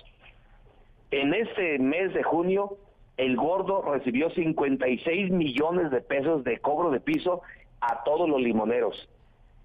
En 1.12 1.34
este 1.34 1.80
mes 1.80 2.14
de 2.14 2.24
junio, 2.24 2.78
el 3.18 3.36
gordo 3.36 3.82
recibió 3.82 4.30
56 4.30 5.32
millones 5.32 5.92
de 5.92 6.02
pesos 6.02 6.44
de 6.44 6.60
cobro 6.60 6.92
de 6.92 7.00
piso 7.00 7.42
a 7.82 8.04
todos 8.04 8.30
los 8.30 8.42
limoneros. 8.42 9.10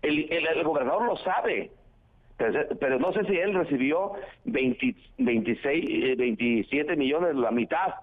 El, 0.02 0.32
el, 0.32 0.64
gobernador 0.64 1.04
lo 1.04 1.16
sabe, 1.18 1.70
pero, 2.80 2.98
no 2.98 3.12
sé 3.12 3.24
si 3.24 3.36
él 3.36 3.54
recibió 3.54 4.12
20, 4.44 4.94
26, 5.18 6.16
27 6.16 6.96
millones, 6.96 7.34
la 7.36 7.50
mitad. 7.50 7.94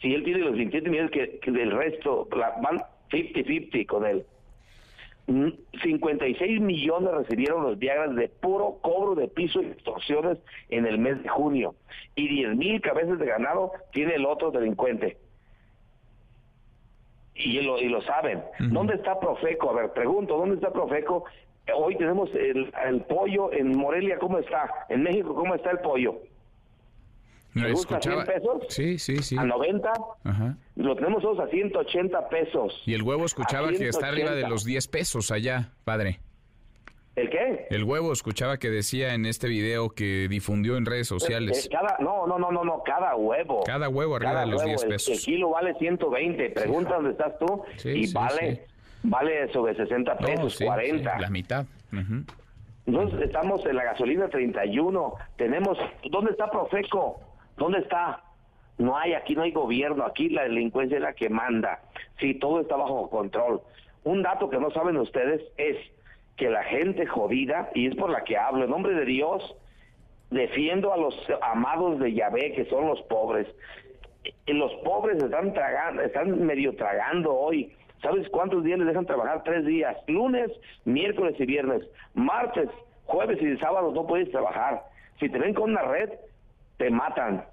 Si 0.00 0.14
él 0.14 0.24
tiene 0.24 0.40
los 0.40 0.52
27 0.52 0.90
millones 0.90 1.10
que, 1.10 1.50
del 1.50 1.70
resto, 1.70 2.28
van 2.30 2.82
50-50 3.10 3.86
con 3.86 4.06
él. 4.06 4.24
56 5.82 6.60
mm, 6.60 6.64
millones 6.64 7.10
recibieron 7.12 7.64
los 7.64 7.78
Viagras 7.78 8.14
de 8.14 8.28
puro 8.28 8.78
cobro 8.80 9.14
de 9.16 9.26
piso 9.26 9.60
y 9.60 9.66
extorsiones 9.66 10.38
en 10.68 10.86
el 10.86 10.98
mes 10.98 11.22
de 11.22 11.28
junio. 11.28 11.74
Y 12.14 12.28
10 12.28 12.56
mil 12.56 12.80
cabezas 12.80 13.18
de 13.18 13.26
ganado 13.26 13.72
tiene 13.92 14.14
el 14.14 14.24
otro 14.24 14.50
delincuente. 14.50 15.16
Y 17.34 17.60
lo, 17.60 17.78
y 17.78 17.88
lo 17.88 18.00
saben. 18.02 18.42
¿Dónde 18.58 18.94
está 18.94 19.18
Profeco? 19.20 19.70
A 19.70 19.74
ver, 19.74 19.92
pregunto, 19.92 20.38
¿dónde 20.38 20.54
está 20.54 20.72
Profeco? 20.72 21.24
Hoy 21.74 21.96
tenemos 21.96 22.30
el, 22.34 22.72
el 22.86 23.00
pollo 23.02 23.52
en 23.52 23.76
Morelia, 23.76 24.18
¿cómo 24.18 24.38
está? 24.38 24.68
En 24.88 25.02
México, 25.02 25.34
¿cómo 25.34 25.54
está 25.54 25.70
el 25.70 25.78
pollo? 25.78 26.20
¿Me 27.56 27.72
gusta 27.72 28.00
100 28.00 28.24
pesos? 28.26 28.62
Sí, 28.68 28.98
sí, 28.98 29.22
sí. 29.22 29.36
¿A 29.38 29.44
90? 29.44 29.90
Ajá. 30.24 30.56
Lo 30.76 30.94
tenemos 30.94 31.22
todos 31.22 31.40
a 31.40 31.48
180 31.48 32.28
pesos. 32.28 32.82
Y 32.84 32.92
el 32.92 33.02
huevo 33.02 33.24
escuchaba 33.24 33.70
que 33.72 33.88
está 33.88 34.08
arriba 34.08 34.32
de 34.32 34.46
los 34.46 34.64
10 34.64 34.88
pesos 34.88 35.30
allá, 35.30 35.72
padre. 35.84 36.20
¿El 37.14 37.30
qué? 37.30 37.66
El 37.70 37.84
huevo 37.84 38.12
escuchaba 38.12 38.58
que 38.58 38.68
decía 38.68 39.14
en 39.14 39.24
este 39.24 39.48
video 39.48 39.88
que 39.88 40.28
difundió 40.28 40.76
en 40.76 40.84
redes 40.84 41.08
sociales. 41.08 41.64
Eh, 41.64 41.70
cada, 41.72 41.96
no, 41.98 42.26
no, 42.26 42.38
no, 42.38 42.52
no, 42.52 42.62
no, 42.62 42.82
cada 42.82 43.16
huevo. 43.16 43.62
Cada 43.64 43.88
huevo 43.88 44.16
arriba 44.16 44.40
de 44.40 44.46
los 44.48 44.62
10 44.62 44.84
pesos. 44.84 45.08
El, 45.08 45.24
kilo 45.24 45.50
vale 45.50 45.74
120. 45.78 46.50
Pregunta 46.50 46.96
dónde 46.96 47.12
estás 47.12 47.38
tú 47.38 47.62
y 47.84 48.12
vale, 48.12 48.66
vale 49.08 49.52
sobre 49.52 49.74
60 49.74 50.18
pesos, 50.18 50.58
40. 50.62 51.18
la 51.18 51.30
mitad. 51.30 51.66
Entonces 52.86 53.20
estamos 53.22 53.64
en 53.66 53.76
la 53.76 53.84
gasolina 53.84 54.28
31. 54.28 55.14
Tenemos, 55.36 55.78
¿dónde 56.10 56.30
está 56.32 56.50
Profeco? 56.50 57.20
¿Dónde 57.56 57.78
está? 57.78 58.22
No 58.78 58.96
hay, 58.96 59.14
aquí 59.14 59.34
no 59.34 59.42
hay 59.42 59.52
gobierno, 59.52 60.04
aquí 60.04 60.28
la 60.28 60.42
delincuencia 60.42 60.98
es 60.98 61.02
la 61.02 61.14
que 61.14 61.28
manda. 61.28 61.80
Sí, 62.20 62.34
todo 62.34 62.60
está 62.60 62.76
bajo 62.76 63.08
control. 63.08 63.60
Un 64.04 64.22
dato 64.22 64.50
que 64.50 64.58
no 64.58 64.70
saben 64.70 64.96
ustedes 64.98 65.42
es 65.56 65.76
que 66.36 66.50
la 66.50 66.62
gente 66.64 67.06
jodida, 67.06 67.70
y 67.74 67.86
es 67.86 67.96
por 67.96 68.10
la 68.10 68.22
que 68.22 68.36
hablo, 68.36 68.64
en 68.64 68.70
nombre 68.70 68.94
de 68.94 69.06
Dios, 69.06 69.56
defiendo 70.30 70.92
a 70.92 70.96
los 70.96 71.14
amados 71.42 71.98
de 71.98 72.12
Yahvé, 72.12 72.52
que 72.52 72.66
son 72.66 72.86
los 72.86 73.00
pobres. 73.02 73.46
Los 74.46 74.72
pobres 74.84 75.22
están 75.22 75.54
tragando, 75.54 76.02
están 76.02 76.44
medio 76.44 76.74
tragando 76.76 77.34
hoy. 77.34 77.74
¿Sabes 78.02 78.28
cuántos 78.28 78.62
días 78.62 78.78
les 78.78 78.88
dejan 78.88 79.06
trabajar? 79.06 79.42
Tres 79.44 79.64
días. 79.64 79.96
Lunes, 80.06 80.50
miércoles 80.84 81.34
y 81.38 81.46
viernes. 81.46 81.82
Martes, 82.14 82.68
jueves 83.04 83.40
y 83.40 83.56
sábado 83.58 83.92
no 83.92 84.06
puedes 84.06 84.30
trabajar. 84.30 84.82
Si 85.18 85.28
te 85.28 85.38
ven 85.38 85.54
con 85.54 85.70
una 85.70 85.82
red, 85.82 86.10
te 86.76 86.90
matan. 86.90 87.44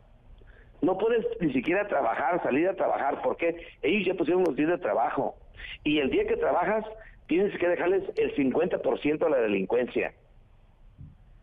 No 0.81 0.97
puedes 0.97 1.25
ni 1.39 1.53
siquiera 1.53 1.87
trabajar, 1.87 2.43
salir 2.43 2.67
a 2.67 2.75
trabajar, 2.75 3.21
porque 3.23 3.55
ellos 3.81 4.05
ya 4.05 4.13
pusieron 4.15 4.43
los 4.43 4.55
días 4.55 4.69
de 4.69 4.77
trabajo. 4.79 5.35
Y 5.85 5.99
el 5.99 6.09
día 6.09 6.27
que 6.27 6.35
trabajas, 6.35 6.83
tienes 7.27 7.57
que 7.57 7.69
dejarles 7.69 8.03
el 8.17 8.35
50% 8.35 9.25
a 9.25 9.29
la 9.29 9.37
delincuencia. 9.37 10.13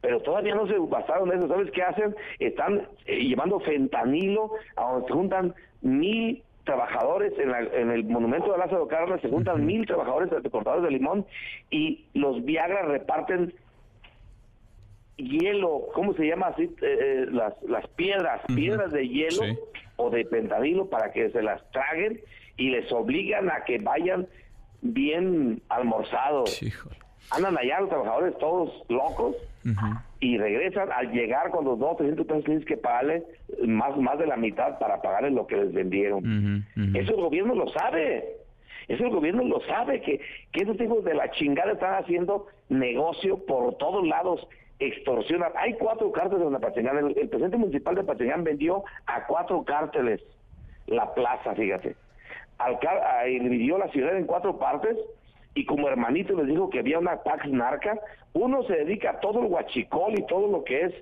Pero 0.03 0.21
todavía 0.21 0.55
no 0.55 0.67
se 0.67 0.79
basaron 0.79 1.33
en 1.33 1.39
eso. 1.39 1.49
¿Sabes 1.49 1.71
qué 1.73 1.83
hacen? 1.83 2.15
Están 2.39 2.87
eh, 3.07 3.21
llevando 3.21 3.61
fentanilo 3.61 4.51
a 4.77 4.93
donde 4.93 5.07
se 5.07 5.13
juntan 5.13 5.55
mil 5.83 6.43
trabajadores 6.71 7.33
en, 7.39 7.51
en, 7.51 7.91
el 7.91 8.05
monumento 8.05 8.53
de 8.53 8.59
Lázaro 8.59 8.87
Cárdenas, 8.87 9.21
se 9.21 9.29
juntan 9.29 9.67
mil 9.67 9.85
trabajadores 9.87 10.31
de 10.31 10.51
cortadores 10.51 10.85
de 10.85 10.91
limón 10.93 11.27
y 11.69 12.05
los 12.15 12.45
Viagra 12.45 12.83
reparten 12.83 13.53
hielo, 15.17 15.89
¿cómo 15.93 16.15
se 16.15 16.29
llama 16.29 16.47
así? 16.47 16.63
Eh, 16.63 16.77
eh, 16.83 17.27
las, 17.33 17.61
las 17.65 17.87
piedras, 17.89 18.41
piedras 18.55 18.93
de 18.93 19.09
hielo 19.09 19.43
o 19.97 20.11
de 20.11 20.25
pentanilo 20.25 20.89
para 20.89 21.11
que 21.11 21.31
se 21.31 21.43
las 21.43 21.61
traguen 21.73 22.21
y 22.57 22.71
les 22.71 22.91
obligan 22.93 23.51
a 23.51 23.65
que 23.65 23.79
vayan 23.79 24.29
bien 24.81 25.61
almorzados. 25.69 26.61
Andan 27.33 27.59
allá 27.59 27.81
los 27.81 27.89
trabajadores 27.89 28.39
todos 28.39 28.85
locos 28.89 29.35
y 30.21 30.39
regresan. 30.39 30.91
Al 30.93 31.11
llegar 31.11 31.51
con 31.51 31.65
los 31.65 31.81
dos 31.81 31.97
300 31.97 32.27
pesos 32.27 32.45
tienes 32.45 32.65
que 32.65 32.77
pagarle 32.77 33.25
más, 33.67 33.97
más 33.97 34.19
de 34.19 34.27
la 34.27 34.37
mitad 34.37 34.79
para 34.79 35.01
pagarles 35.03 35.33
lo 35.33 35.47
que 35.47 35.57
les 35.57 35.73
vendieron. 35.73 36.65
Eso 36.95 37.15
el 37.15 37.21
gobierno 37.21 37.55
lo 37.55 37.69
sabe. 37.69 38.37
Eso 38.89 39.05
el 39.05 39.11
gobierno 39.11 39.45
lo 39.45 39.61
sabe, 39.67 40.01
que, 40.01 40.21
que 40.51 40.63
esos 40.63 40.81
hijos 40.81 41.05
de 41.05 41.15
la 41.15 41.31
chingada 41.31 41.73
están 41.73 42.03
haciendo 42.03 42.47
negocio 42.69 43.39
por 43.47 43.77
todos 43.77 44.05
lados 44.07 44.47
extorsionan. 44.81 45.53
Hay 45.57 45.75
cuatro 45.75 46.11
cárteles 46.11 46.47
en 46.47 46.53
la 46.53 46.59
Patingán. 46.59 46.97
El, 46.97 47.29
presidente 47.29 47.57
municipal 47.57 47.95
de 47.95 48.05
Patingán 48.05 48.43
vendió 48.43 48.83
a 49.07 49.27
cuatro 49.27 49.63
cárteles 49.65 50.21
la 50.87 51.15
plaza, 51.15 51.55
fíjate. 51.55 51.95
Al, 52.59 52.79
dividió 53.27 53.79
la 53.79 53.89
ciudad 53.89 54.17
en 54.17 54.27
cuatro 54.27 54.59
partes 54.59 54.97
y 55.55 55.65
como 55.67 55.89
hermanito 55.89 56.35
les 56.35 56.47
dijo 56.47 56.71
que 56.71 56.81
había 56.81 56.99
una 56.99 57.19
tax 57.19 57.49
narca. 57.49 57.99
Uno 58.33 58.63
se 58.65 58.75
dedica 58.75 59.11
a 59.11 59.21
todo 59.21 59.41
el 59.41 59.47
huachicol 59.47 60.19
y 60.19 60.27
todo 60.27 60.49
lo 60.49 60.65
que 60.65 60.83
es 60.83 60.95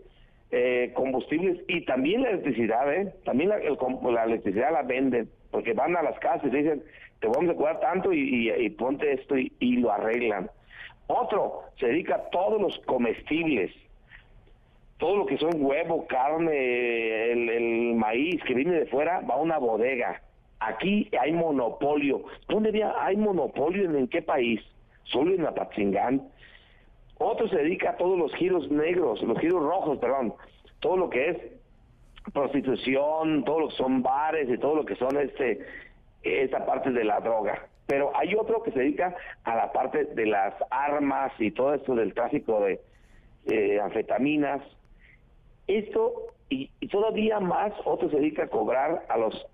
eh, 0.51 0.93
combustibles 0.95 1.59
y 1.69 1.85
también 1.85 2.23
la 2.23 2.31
electricidad, 2.31 2.93
¿eh? 2.93 3.13
También 3.25 3.51
la, 3.51 3.59
la, 3.59 4.25
electricidad 4.25 4.73
la 4.73 4.83
venden 4.83 5.29
porque 5.51 5.73
van 5.73 5.97
a 5.97 6.03
las 6.03 6.19
casas 6.19 6.53
y 6.53 6.57
dicen, 6.57 6.83
te 7.21 7.29
vamos 7.29 7.51
a 7.51 7.55
cuidar 7.55 7.81
tanto 7.81 8.13
y, 8.13 8.69
ponte 8.71 9.13
esto 9.13 9.37
y 9.37 9.77
lo 9.77 9.93
arreglan. 9.93 10.51
Otro 11.09 11.63
se 11.79 11.87
dedica 11.87 12.17
a 12.17 12.31
todos 12.31 12.61
los 12.61 12.79
comestibles, 12.81 13.73
todo 14.99 15.17
lo 15.17 15.27
que 15.27 15.39
son 15.39 15.51
huevo, 15.57 16.07
carne, 16.07 17.33
el, 17.33 17.95
maíz 17.95 18.43
que 18.45 18.55
viene 18.55 18.73
de 18.73 18.87
fuera, 18.87 19.21
va 19.21 19.35
a 19.35 19.41
una 19.41 19.59
bodega. 19.59 20.21
Aquí 20.61 21.09
hay 21.19 21.33
monopolio. 21.33 22.25
¿Dónde 22.49 22.85
hay 22.85 23.17
monopolio? 23.17 23.85
¿En, 23.97 24.09
qué 24.09 24.23
país? 24.23 24.61
Solo 25.05 25.35
en 25.35 25.47
Apatzingán. 25.47 26.29
Otro 27.19 27.49
se 27.49 27.57
dedica 27.57 27.91
a 27.91 27.97
todos 27.97 28.19
los 28.19 28.35
giros 28.35 28.71
negros, 28.71 29.23
los 29.23 29.39
giros 29.39 29.63
rojos, 29.63 29.99
perdón. 29.99 30.35
Todo 30.81 30.97
lo 30.97 31.11
que 31.11 31.31
es 31.31 31.37
prostitución, 32.33 33.45
todo 33.45 33.61
lo 33.61 33.69
que 33.69 33.77
son 33.77 34.03
bares 34.03 34.49
y 34.49 34.59
todo 34.59 34.77
lo 34.77 34.85
que 34.85 34.97
son 34.97 35.17
este 35.17 35.67
esta 36.23 36.65
parte 36.67 36.91
de 36.91 37.05
la 37.05 37.21
droga. 37.21 37.67
Pero 37.87 38.13
hay 38.15 38.35
otro 38.35 38.63
que 38.63 38.71
se 38.71 38.81
dedica 38.81 39.17
a 39.45 39.57
la 39.57 39.73
parte 39.73 40.05
de 40.05 40.27
las 40.27 40.55
armas 40.71 41.33
y 41.39 41.51
todo 41.51 41.75
esto 41.75 41.95
del 41.95 42.13
tráfico 42.13 42.61
de 42.61 42.81
eh, 43.47 43.81
anfetaminas. 43.81 44.63
Esto 45.67 46.35
y, 46.51 46.69
todavía 46.89 47.41
más 47.41 47.73
otro 47.85 48.11
se 48.11 48.17
dedica 48.17 48.45
a 48.45 48.49
cobrar 48.49 49.05
a 49.09 49.17
los 49.17 49.47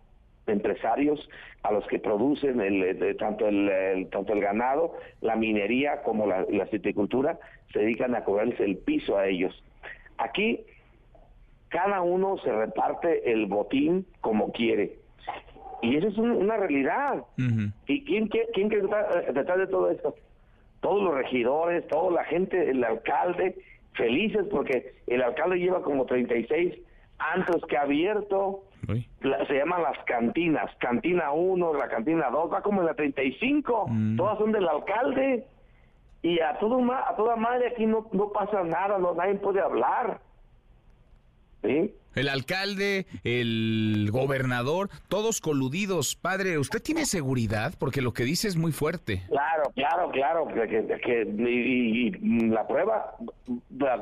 empresarios, 0.47 1.28
a 1.62 1.72
los 1.72 1.86
que 1.86 1.99
producen 1.99 2.61
el, 2.61 3.16
tanto, 3.16 3.49
el, 3.49 4.09
tanto 4.11 4.32
el 4.32 4.40
ganado, 4.40 4.95
la 5.20 5.36
minería 5.36 6.03
como 6.03 6.26
la, 6.26 6.45
la 6.51 6.66
silvicultura, 6.66 7.38
se 7.72 7.80
dedican 7.80 8.14
a 8.14 8.24
cobrarles 8.24 8.61
el 8.61 8.76
piso 8.76 9.16
a 9.16 9.26
ellos. 9.26 9.62
Aquí 10.18 10.64
cada 11.74 12.03
uno 12.03 12.38
se 12.38 12.53
reparte 12.53 13.32
el 13.32 13.47
botín 13.47 14.07
como 14.20 14.53
quiere. 14.53 14.97
Y 15.82 15.97
eso 15.97 16.07
es 16.07 16.16
una 16.18 16.57
realidad. 16.57 17.24
¿Y 17.88 18.05
quién, 18.05 18.28
quién, 18.28 18.47
quién 18.55 18.72
está 18.72 19.22
detrás 19.32 19.59
de 19.59 19.66
todo 19.66 19.90
esto? 19.90 20.14
Todos 20.80 21.03
los 21.03 21.14
regidores, 21.14 21.86
toda 21.88 22.12
la 22.12 22.24
gente, 22.24 22.70
el 22.70 22.84
alcalde, 22.84 23.57
felices 23.95 24.47
porque 24.51 24.95
el 25.09 25.20
alcalde 25.20 25.59
lleva 25.59 25.82
como 25.82 26.07
36 26.07 26.74
antros 27.18 27.61
que 27.66 27.76
ha 27.76 27.82
abierto. 27.82 28.62
Se 28.87 29.55
llaman 29.55 29.82
las 29.82 29.99
cantinas. 30.05 30.70
Cantina 30.78 31.32
1, 31.32 31.74
la 31.74 31.89
cantina 31.89 32.30
2, 32.30 32.53
va 32.53 32.62
como 32.62 32.80
en 32.80 32.87
la 32.87 32.95
35. 32.95 33.87
Mm. 33.89 34.16
Todas 34.16 34.39
son 34.39 34.53
del 34.53 34.68
alcalde. 34.68 35.47
Y 36.22 36.41
a, 36.41 36.59
todo, 36.59 36.80
a 36.91 37.14
toda 37.16 37.37
madre 37.37 37.68
aquí 37.68 37.85
no, 37.85 38.09
no 38.12 38.30
pasa 38.30 38.62
nada, 38.64 38.99
no, 38.99 39.14
nadie 39.14 39.35
puede 39.35 39.61
hablar. 39.61 40.20
¿Sí? 41.64 41.92
El 42.14 42.28
alcalde, 42.28 43.06
el 43.24 44.08
gobernador, 44.12 44.88
todos 45.08 45.40
coludidos. 45.40 46.14
Padre, 46.14 46.58
¿usted 46.58 46.80
tiene 46.80 47.06
seguridad? 47.06 47.74
Porque 47.78 48.02
lo 48.02 48.12
que 48.12 48.24
dice 48.24 48.46
es 48.46 48.56
muy 48.56 48.70
fuerte. 48.70 49.22
Claro, 49.28 49.70
claro, 49.74 50.10
claro. 50.10 50.46
Que, 50.46 51.26
y, 51.36 52.10
la 52.48 52.66
prueba, 52.66 53.16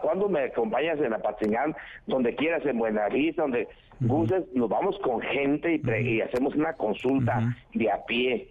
cuando 0.02 0.28
me 0.28 0.40
acompañas 0.44 0.98
en 1.00 1.14
Apatzingán, 1.14 1.74
donde 2.06 2.34
quieras, 2.34 2.64
en 2.66 2.78
Buenavista, 2.78 3.42
donde 3.42 3.68
guses, 4.00 4.44
nos 4.54 4.68
vamos 4.68 4.98
con 4.98 5.20
gente 5.22 5.80
y, 5.82 6.20
hacemos 6.20 6.54
una 6.54 6.74
consulta 6.74 7.56
de 7.72 7.90
a 7.90 8.04
pie. 8.04 8.48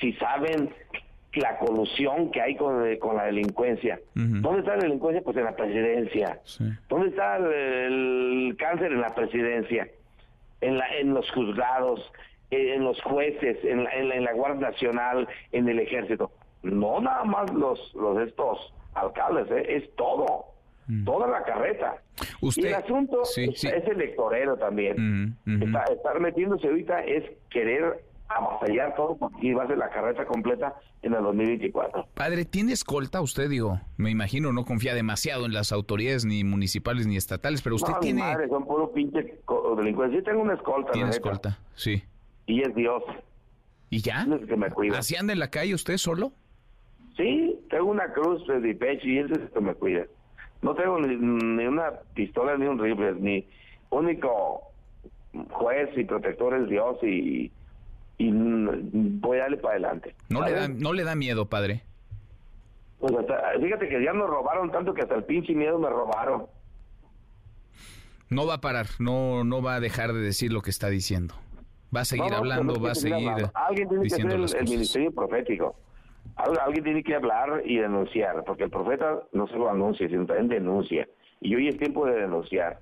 Si 0.00 0.12
saben 0.14 0.70
la 1.40 1.58
colusión 1.58 2.30
que 2.30 2.40
hay 2.40 2.56
con, 2.56 2.86
eh, 2.86 2.98
la 3.14 3.24
delincuencia. 3.24 3.98
¿Dónde 4.14 4.60
está 4.60 4.76
la 4.76 4.82
delincuencia? 4.82 5.22
Pues 5.22 5.36
en 5.36 5.44
la 5.44 5.56
presidencia. 5.56 6.40
¿Dónde 6.88 7.08
está 7.08 7.36
el, 7.36 8.54
cáncer? 8.58 8.92
En 8.92 9.00
la 9.00 9.14
presidencia. 9.14 9.88
En, 10.60 10.78
la, 10.78 10.86
en 10.98 11.14
los 11.14 11.30
juzgados, 11.32 12.12
en 12.50 12.84
los 12.84 13.00
jueces, 13.02 13.56
en 13.64 13.84
la, 13.84 13.90
en 13.94 14.24
la, 14.24 14.32
Guardia 14.32 14.70
Nacional, 14.70 15.26
en 15.52 15.68
el 15.68 15.80
ejército. 15.80 16.30
No 16.62 17.00
nada 17.00 17.24
más 17.24 17.52
los, 17.52 17.92
los 17.94 18.20
estos 18.20 18.72
alcaldes, 18.94 19.50
¿eh? 19.50 19.76
es 19.76 19.96
todo. 19.96 20.44
mm. 20.86 21.04
toda 21.04 21.26
la 21.26 21.42
carreta. 21.42 21.96
y 22.40 22.66
el 22.66 22.74
asunto 22.74 23.22
es, 23.22 23.64
electorero 23.64 24.56
también. 24.56 25.36
estar 25.90 26.20
metiéndose 26.20 26.68
ahorita 26.68 27.04
es 27.04 27.24
querer 27.50 28.11
avasallar 28.36 28.94
todo 28.94 29.18
y 29.40 29.52
va 29.52 29.64
a 29.64 29.66
ser 29.66 29.78
la 29.78 29.90
carreta 29.90 30.24
completa 30.24 30.74
en 31.02 31.14
el 31.14 31.22
2024. 31.22 32.06
Padre, 32.14 32.44
¿tiene 32.44 32.72
escolta 32.72 33.20
usted? 33.20 33.48
Digo, 33.48 33.80
me 33.96 34.10
imagino 34.10 34.52
no 34.52 34.64
confía 34.64 34.94
demasiado 34.94 35.46
en 35.46 35.52
las 35.52 35.72
autoridades 35.72 36.24
ni 36.24 36.44
municipales 36.44 37.06
ni 37.06 37.16
estatales, 37.16 37.62
pero 37.62 37.76
usted 37.76 37.92
tiene... 38.00 38.20
Madre, 38.20 38.48
son 38.48 38.64
puro 38.64 38.92
pinche 38.92 39.38
delincuentes. 39.76 40.18
Yo 40.18 40.24
tengo 40.24 40.42
una 40.42 40.54
escolta. 40.54 40.92
Tiene 40.92 41.10
escolta, 41.10 41.58
sí. 41.74 42.02
Y 42.46 42.62
es 42.62 42.74
Dios. 42.74 43.02
¿Y 43.90 44.00
ya? 44.00 44.26
Es 44.40 44.46
que 44.46 44.56
me 44.56 44.70
cuida. 44.70 44.98
¿Así 44.98 45.16
anda 45.16 45.32
en 45.32 45.38
la 45.38 45.50
calle 45.50 45.74
usted 45.74 45.96
solo? 45.96 46.32
Sí, 47.16 47.58
tengo 47.68 47.90
una 47.90 48.10
cruz 48.12 48.46
de 48.46 48.74
pecho 48.74 49.06
y 49.06 49.18
él 49.18 49.32
es 49.32 49.38
el 49.38 49.50
que 49.50 49.60
me 49.60 49.74
cuida. 49.74 50.06
No 50.62 50.74
tengo 50.74 50.98
ni, 51.00 51.16
ni 51.16 51.66
una 51.66 51.90
pistola 52.14 52.56
ni 52.56 52.66
un 52.66 52.78
rifle, 52.78 53.14
ni 53.20 53.46
único 53.90 54.72
juez 55.50 55.90
y 55.96 56.04
protector 56.04 56.54
es 56.54 56.68
Dios 56.68 56.96
y 57.02 57.50
y 58.18 58.30
voy 58.32 59.38
a 59.38 59.42
darle 59.42 59.56
para 59.56 59.74
adelante. 59.74 60.14
¿No 60.28 60.44
le, 60.44 60.52
da, 60.52 60.68
¿No 60.68 60.92
le 60.92 61.04
da 61.04 61.14
miedo, 61.14 61.46
padre? 61.46 61.82
Pues 62.98 63.12
fíjate 63.60 63.88
que 63.88 64.04
ya 64.04 64.12
nos 64.12 64.30
robaron 64.30 64.70
tanto 64.70 64.94
que 64.94 65.02
hasta 65.02 65.16
el 65.16 65.24
pinche 65.24 65.54
miedo 65.54 65.78
me 65.78 65.90
robaron. 65.90 66.46
No 68.28 68.46
va 68.46 68.54
a 68.54 68.60
parar, 68.60 68.86
no, 68.98 69.44
no 69.44 69.60
va 69.60 69.74
a 69.74 69.80
dejar 69.80 70.12
de 70.12 70.20
decir 70.20 70.52
lo 70.52 70.62
que 70.62 70.70
está 70.70 70.88
diciendo. 70.88 71.34
Va 71.94 72.00
a 72.00 72.04
seguir 72.04 72.32
hablando, 72.32 72.80
va 72.80 72.92
a 72.92 72.94
seguir 72.94 73.28
Alguien 73.54 73.88
tiene 73.88 74.04
que 74.04 74.10
ser 74.10 74.26
el, 74.30 74.68
ministerio 74.68 75.12
profético. 75.12 75.76
Alguien 76.36 76.84
tiene 76.84 77.02
que 77.02 77.14
hablar 77.14 77.62
y 77.66 77.76
denunciar, 77.76 78.42
porque 78.44 78.64
el 78.64 78.70
profeta 78.70 79.22
no 79.32 79.46
solo 79.48 79.68
anuncia, 79.68 80.08
sino 80.08 80.24
también 80.24 80.48
denuncia. 80.48 81.06
Y 81.40 81.54
hoy 81.54 81.68
es 81.68 81.76
tiempo 81.76 82.06
de 82.06 82.14
denunciar. 82.14 82.80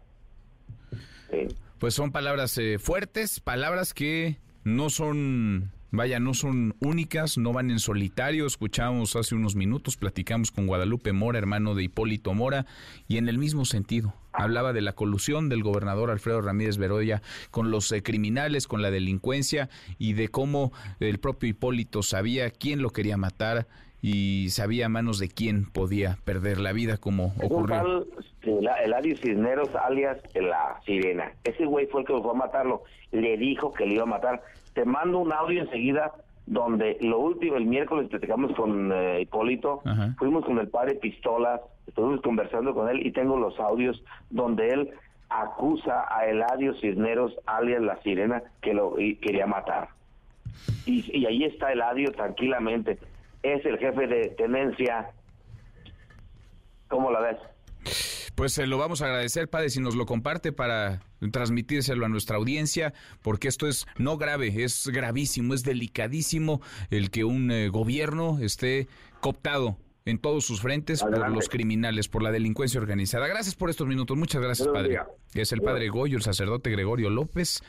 Pues 1.78 1.94
son 1.94 2.12
palabras 2.12 2.56
eh, 2.58 2.78
fuertes, 2.78 3.40
palabras 3.40 3.94
que 3.94 4.36
no 4.64 4.90
son, 4.90 5.70
vaya, 5.90 6.20
no 6.20 6.34
son 6.34 6.74
únicas, 6.80 7.38
no 7.38 7.52
van 7.52 7.70
en 7.70 7.78
solitario. 7.78 8.46
Escuchamos 8.46 9.16
hace 9.16 9.34
unos 9.34 9.54
minutos, 9.54 9.96
platicamos 9.96 10.50
con 10.50 10.66
Guadalupe 10.66 11.12
Mora, 11.12 11.38
hermano 11.38 11.74
de 11.74 11.84
Hipólito 11.84 12.34
Mora, 12.34 12.66
y 13.08 13.16
en 13.16 13.28
el 13.28 13.38
mismo 13.38 13.64
sentido. 13.64 14.14
Hablaba 14.32 14.72
de 14.72 14.80
la 14.80 14.92
colusión 14.92 15.48
del 15.48 15.62
gobernador 15.62 16.10
Alfredo 16.10 16.40
Ramírez 16.40 16.76
Beroya 16.76 17.20
con 17.50 17.70
los 17.70 17.90
eh, 17.90 18.02
criminales, 18.02 18.68
con 18.68 18.80
la 18.80 18.90
delincuencia 18.90 19.68
y 19.98 20.12
de 20.12 20.28
cómo 20.28 20.72
el 21.00 21.18
propio 21.18 21.48
Hipólito 21.48 22.02
sabía 22.02 22.50
quién 22.50 22.80
lo 22.80 22.90
quería 22.90 23.16
matar 23.16 23.66
y 24.02 24.48
sabía 24.50 24.86
a 24.86 24.88
manos 24.88 25.18
de 25.18 25.28
quién 25.28 25.64
podía 25.66 26.18
perder 26.24 26.58
la 26.58 26.72
vida 26.72 26.96
como 26.96 27.34
ocurrió. 27.42 28.06
El 28.58 28.68
Eladio 28.84 29.16
Cisneros 29.16 29.74
alias 29.74 30.18
La 30.34 30.80
Sirena. 30.84 31.32
Ese 31.44 31.64
güey 31.64 31.86
fue 31.86 32.02
el 32.02 32.06
que 32.06 32.18
fue 32.20 32.30
a 32.30 32.34
matarlo. 32.34 32.82
Le 33.12 33.36
dijo 33.36 33.72
que 33.72 33.86
le 33.86 33.94
iba 33.94 34.04
a 34.04 34.06
matar. 34.06 34.42
Te 34.74 34.84
mando 34.84 35.18
un 35.18 35.32
audio 35.32 35.62
enseguida 35.62 36.12
donde 36.46 36.96
lo 37.00 37.18
último, 37.18 37.56
el 37.56 37.66
miércoles 37.66 38.08
platicamos 38.08 38.52
con 38.56 38.90
eh, 38.92 39.20
Hipólito, 39.20 39.82
fuimos 40.18 40.44
con 40.44 40.58
el 40.58 40.68
padre 40.68 40.94
Pistolas, 40.96 41.60
estuvimos 41.86 42.20
conversando 42.22 42.74
con 42.74 42.88
él 42.88 43.06
y 43.06 43.12
tengo 43.12 43.36
los 43.36 43.58
audios 43.60 44.02
donde 44.30 44.68
él 44.68 44.90
acusa 45.28 46.06
a 46.08 46.26
Eladio 46.26 46.74
Cisneros 46.74 47.36
alias 47.46 47.82
La 47.82 48.02
Sirena 48.02 48.42
que 48.62 48.74
lo 48.74 48.96
quería 48.96 49.46
matar. 49.46 49.90
Y, 50.86 51.04
y 51.16 51.26
ahí 51.26 51.44
está 51.44 51.72
Eladio 51.72 52.10
tranquilamente 52.10 52.98
es 53.42 53.64
el 53.64 53.78
jefe 53.78 54.06
de 54.06 54.28
tenencia. 54.30 55.10
¿Cómo 56.88 57.10
la 57.10 57.20
ves? 57.20 57.36
Pues 58.34 58.52
se 58.52 58.66
lo 58.66 58.78
vamos 58.78 59.02
a 59.02 59.06
agradecer, 59.06 59.48
padre, 59.48 59.70
si 59.70 59.80
nos 59.80 59.94
lo 59.96 60.06
comparte 60.06 60.52
para 60.52 61.02
transmitírselo 61.30 62.06
a 62.06 62.08
nuestra 62.08 62.36
audiencia, 62.36 62.94
porque 63.22 63.48
esto 63.48 63.66
es 63.66 63.86
no 63.98 64.16
grave, 64.16 64.64
es 64.64 64.88
gravísimo, 64.88 65.54
es 65.54 65.62
delicadísimo 65.62 66.60
el 66.90 67.10
que 67.10 67.24
un 67.24 67.50
eh, 67.50 67.68
gobierno 67.68 68.38
esté 68.40 68.88
cooptado 69.20 69.76
en 70.06 70.18
todos 70.18 70.44
sus 70.44 70.60
frentes 70.60 71.02
por 71.02 71.30
los 71.30 71.48
criminales, 71.48 72.08
por 72.08 72.22
la 72.22 72.32
delincuencia 72.32 72.80
organizada. 72.80 73.26
Gracias 73.26 73.54
por 73.54 73.70
estos 73.70 73.86
minutos, 73.86 74.16
muchas 74.16 74.42
gracias, 74.42 74.68
padre. 74.68 75.00
Es 75.34 75.52
el 75.52 75.60
padre 75.60 75.88
Goyo, 75.88 76.16
el 76.16 76.22
sacerdote 76.22 76.70
Gregorio 76.70 77.10
López. 77.10 77.62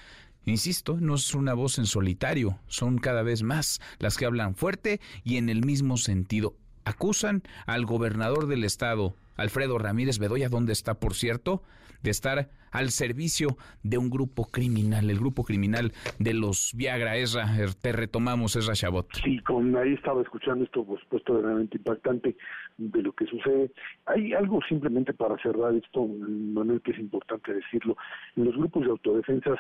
Insisto, 0.46 0.98
no 1.00 1.16
es 1.16 1.36
una 1.36 1.54
voz 1.54 1.78
en 1.78 1.86
solitario, 1.86 2.58
son 2.68 2.98
cada 2.98 3.22
vez 3.22 3.44
más 3.44 3.80
las 4.00 4.18
que 4.18 4.26
hablan 4.26 4.56
fuerte 4.56 5.00
y 5.24 5.38
en 5.38 5.50
el 5.50 5.64
mismo 5.64 5.98
sentido. 5.98 6.56
Acusan 6.84 7.44
al 7.68 7.86
gobernador 7.86 8.48
del 8.48 8.64
estado, 8.64 9.16
Alfredo 9.42 9.78
Ramírez 9.78 10.20
Bedoya, 10.20 10.50
donde 10.50 10.74
está, 10.74 10.96
por 10.96 11.14
cierto, 11.14 11.64
de 12.04 12.12
estar 12.12 12.50
al 12.72 12.90
servicio 12.90 13.58
de 13.84 13.98
un 13.98 14.10
grupo 14.10 14.46
criminal, 14.46 15.10
el 15.10 15.20
grupo 15.20 15.44
criminal 15.44 15.92
de 16.20 16.34
los 16.34 16.74
Viagra. 16.74 17.18
Esra, 17.18 17.58
er, 17.58 17.74
te 17.74 17.92
retomamos, 17.92 18.56
Esra 18.56 18.74
Chabot. 18.74 19.08
Sí, 19.24 19.40
con 19.40 19.76
ahí 19.76 19.94
estaba 19.94 20.22
escuchando 20.22 20.64
esto, 20.64 20.84
por 20.86 21.00
supuesto, 21.02 21.42
realmente 21.42 21.78
impactante 21.78 22.36
de 22.78 23.02
lo 23.02 23.12
que 23.12 23.26
sucede. 23.26 23.72
Hay 24.06 24.34
algo 24.34 24.60
simplemente 24.68 25.14
para 25.14 25.38
cerrar 25.40 25.76
esto, 25.76 26.08
Manuel, 26.08 26.82
que 26.82 26.92
es 26.92 27.00
importante 27.00 27.54
decirlo. 27.54 27.98
En 28.36 28.46
los 28.46 28.56
grupos 28.56 28.84
de 28.84 28.92
autodefensas, 28.92 29.60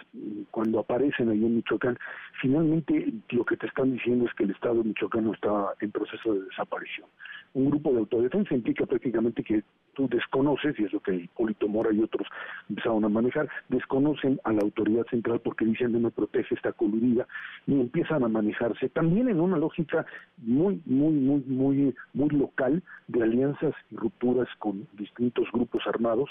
cuando 0.50 0.80
aparecen 0.80 1.30
ahí 1.30 1.46
en 1.46 1.58
Michoacán, 1.58 1.98
finalmente 2.42 3.14
lo 3.30 3.46
que 3.46 3.58
te 3.58 3.68
están 3.68 3.92
diciendo 3.92 4.26
es 4.26 4.34
que 4.36 4.46
el 4.46 4.52
Estado 4.52 4.84
michoacano 4.84 5.34
está 5.34 5.74
en 5.82 5.92
proceso 5.92 6.34
de 6.34 6.42
desaparición. 6.46 7.08
Un 7.54 7.70
grupo 7.70 7.92
de 7.92 8.00
autodefensa 8.00 8.56
implica 8.56 8.86
prácticamente 8.86 9.44
que 9.44 9.64
tú 9.94 10.08
desconoces, 10.08 10.80
y 10.80 10.86
es 10.86 10.94
lo 10.94 11.02
que 11.02 11.16
Hipólito 11.16 11.68
Mora 11.68 11.92
y 11.92 12.02
otros 12.02 12.28
empezaron 12.70 13.04
a 13.04 13.10
manejar, 13.10 13.50
desconocen 13.68 14.40
a 14.46 14.54
la 14.54 14.62
autoridad 14.62 15.06
central 15.08 15.42
porque 15.42 15.66
dicen 15.66 15.92
no 15.92 16.00
me 16.00 16.12
protege, 16.12 16.56
está 16.56 16.72
coludida, 16.72 17.28
y 17.68 17.74
empiezan 17.74 18.24
a 18.24 18.30
manejarse 18.30 18.90
también 18.90 19.28
en 19.30 19.40
una 19.40 19.58
lógica 19.58 20.06
muy, 20.38 20.82
muy, 20.86 21.14
muy, 21.14 21.44
muy, 21.46 21.96
muy 22.14 22.30
local 22.30 22.82
de 23.08 23.24
alianzas 23.24 23.74
y 23.92 23.96
rupturas 23.98 24.48
con 24.60 24.88
distintos 24.94 25.48
grupos 25.52 25.86
armados 25.88 26.30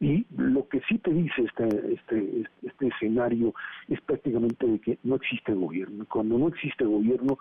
y 0.00 0.26
lo 0.36 0.68
que 0.68 0.80
sí 0.88 0.98
te 0.98 1.12
dice 1.12 1.42
este, 1.42 1.94
este, 1.94 2.44
este 2.62 2.88
escenario 2.88 3.54
es 3.88 4.00
prácticamente 4.02 4.66
de 4.66 4.78
que 4.78 4.98
no 5.04 5.16
existe 5.16 5.54
gobierno. 5.54 6.04
Cuando 6.06 6.38
no 6.38 6.48
existe 6.48 6.84
gobierno, 6.84 7.38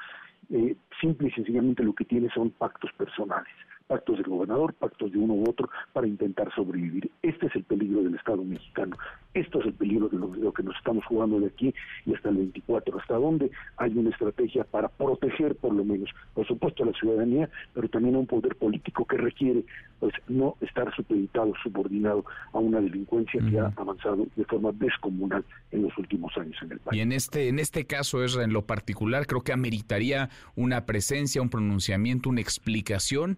eh, 0.49 0.75
simple 1.01 1.27
y 1.27 1.31
sencillamente 1.31 1.83
lo 1.83 1.93
que 1.93 2.05
tiene 2.05 2.29
son 2.29 2.51
pactos 2.51 2.91
personales 2.93 3.51
pactos 3.87 4.17
del 4.17 4.25
gobernador, 4.25 4.73
pactos 4.73 5.11
de 5.11 5.17
uno 5.17 5.33
u 5.33 5.49
otro 5.49 5.69
para 5.93 6.07
intentar 6.07 6.53
sobrevivir. 6.53 7.11
Este 7.21 7.47
es 7.47 7.55
el 7.55 7.63
peligro 7.63 8.03
del 8.03 8.15
Estado 8.15 8.43
mexicano. 8.43 8.97
Esto 9.33 9.59
es 9.59 9.67
el 9.67 9.73
peligro 9.73 10.09
de 10.09 10.17
lo, 10.17 10.53
que 10.53 10.63
nos 10.63 10.75
estamos 10.77 11.05
jugando 11.05 11.39
de 11.39 11.47
aquí 11.47 11.73
y 12.05 12.15
hasta 12.15 12.29
el 12.29 12.37
24, 12.37 12.99
hasta 12.99 13.15
donde 13.15 13.51
hay 13.77 13.91
una 13.97 14.09
estrategia 14.09 14.63
para 14.63 14.87
proteger 14.87 15.55
por 15.55 15.73
lo 15.73 15.83
menos, 15.83 16.09
por 16.33 16.47
supuesto, 16.47 16.83
a 16.83 16.87
la 16.87 16.93
ciudadanía, 16.93 17.49
pero 17.73 17.89
también 17.89 18.15
a 18.15 18.19
un 18.19 18.27
poder 18.27 18.55
político 18.55 19.05
que 19.05 19.17
requiere 19.17 19.65
pues 19.99 20.13
no 20.27 20.55
estar 20.61 20.93
supeditado, 20.95 21.53
subordinado 21.61 22.25
a 22.53 22.59
una 22.59 22.81
delincuencia 22.81 23.41
que 23.49 23.59
ha 23.59 23.71
avanzado 23.75 24.25
de 24.35 24.45
forma 24.45 24.71
descomunal 24.73 25.43
en 25.71 25.83
los 25.83 25.97
últimos 25.97 26.35
años 26.37 26.55
en 26.61 26.71
el 26.71 26.79
país. 26.79 26.97
Y 26.97 27.01
en 27.01 27.11
este, 27.11 27.47
en 27.49 27.59
este 27.59 27.85
caso, 27.85 28.23
es 28.23 28.35
en 28.35 28.53
lo 28.53 28.65
particular, 28.65 29.25
creo 29.27 29.41
que 29.41 29.53
ameritaría 29.53 30.29
una 30.55 30.85
presencia, 30.85 31.41
un 31.41 31.49
pronunciamiento, 31.49 32.29
una 32.29 32.41
explicación 32.41 33.37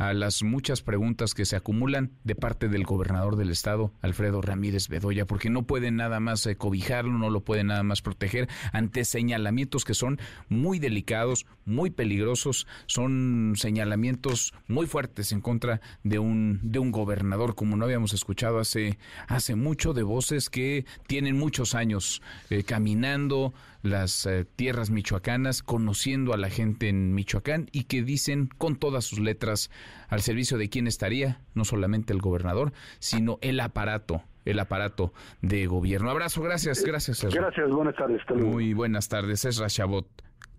a 0.00 0.14
las 0.14 0.42
muchas 0.42 0.80
preguntas 0.80 1.34
que 1.34 1.44
se 1.44 1.56
acumulan 1.56 2.12
de 2.24 2.34
parte 2.34 2.68
del 2.68 2.84
gobernador 2.84 3.36
del 3.36 3.50
estado, 3.50 3.92
Alfredo 4.00 4.40
Ramírez 4.40 4.88
Bedoya, 4.88 5.26
porque 5.26 5.50
no 5.50 5.64
pueden 5.64 5.96
nada 5.96 6.20
más 6.20 6.46
eh, 6.46 6.56
cobijarlo, 6.56 7.12
no 7.12 7.28
lo 7.28 7.44
pueden 7.44 7.66
nada 7.66 7.82
más 7.82 8.00
proteger 8.00 8.48
ante 8.72 9.04
señalamientos 9.04 9.84
que 9.84 9.92
son 9.92 10.18
muy 10.48 10.78
delicados, 10.78 11.44
muy 11.66 11.90
peligrosos, 11.90 12.66
son 12.86 13.52
señalamientos 13.56 14.54
muy 14.68 14.86
fuertes 14.86 15.32
en 15.32 15.42
contra 15.42 15.82
de 16.02 16.18
un 16.18 16.60
de 16.62 16.78
un 16.78 16.92
gobernador 16.92 17.54
como 17.54 17.76
no 17.76 17.84
habíamos 17.84 18.14
escuchado 18.14 18.58
hace 18.58 18.98
hace 19.28 19.54
mucho 19.54 19.92
de 19.92 20.02
voces 20.02 20.48
que 20.48 20.86
tienen 21.08 21.36
muchos 21.36 21.74
años 21.74 22.22
eh, 22.48 22.64
caminando 22.64 23.52
las 23.82 24.26
eh, 24.26 24.44
tierras 24.44 24.90
michoacanas, 24.90 25.62
conociendo 25.62 26.32
a 26.34 26.36
la 26.36 26.50
gente 26.50 26.88
en 26.88 27.14
Michoacán 27.14 27.68
y 27.72 27.84
que 27.84 28.02
dicen 28.02 28.48
con 28.58 28.76
todas 28.76 29.04
sus 29.04 29.20
letras 29.20 29.70
al 30.08 30.20
servicio 30.20 30.58
de 30.58 30.68
quién 30.68 30.86
estaría, 30.86 31.40
no 31.54 31.64
solamente 31.64 32.12
el 32.12 32.20
gobernador, 32.20 32.72
sino 32.98 33.38
el 33.40 33.60
aparato 33.60 34.22
el 34.46 34.58
aparato 34.58 35.12
de 35.42 35.66
gobierno. 35.66 36.10
Abrazo, 36.10 36.42
gracias, 36.42 36.82
gracias. 36.82 37.22
Gracias, 37.24 37.70
buenas 37.70 37.94
tardes. 37.94 38.22
Muy 38.34 38.72
buenas 38.72 39.08
tardes, 39.08 39.44
es 39.44 39.58
Rashabot. 39.58 40.06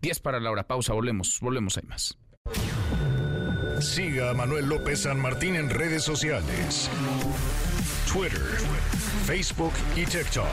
10 0.01 0.19
para 0.19 0.39
la 0.39 0.51
hora, 0.51 0.67
pausa, 0.67 0.93
volvemos, 0.93 1.39
volvemos, 1.41 1.77
hay 1.77 1.83
más. 1.87 2.17
Siga 3.79 4.29
a 4.29 4.33
Manuel 4.33 4.67
López 4.67 5.01
San 5.01 5.19
Martín 5.19 5.55
en 5.55 5.69
redes 5.69 6.03
sociales. 6.03 6.89
Twitter, 8.11 8.57
Facebook 9.25 9.71
y 9.95 10.05
TikTok. 10.05 10.45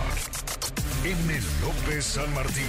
M. 1.04 1.40
López 1.60 2.04
San 2.04 2.32
Martín. 2.32 2.64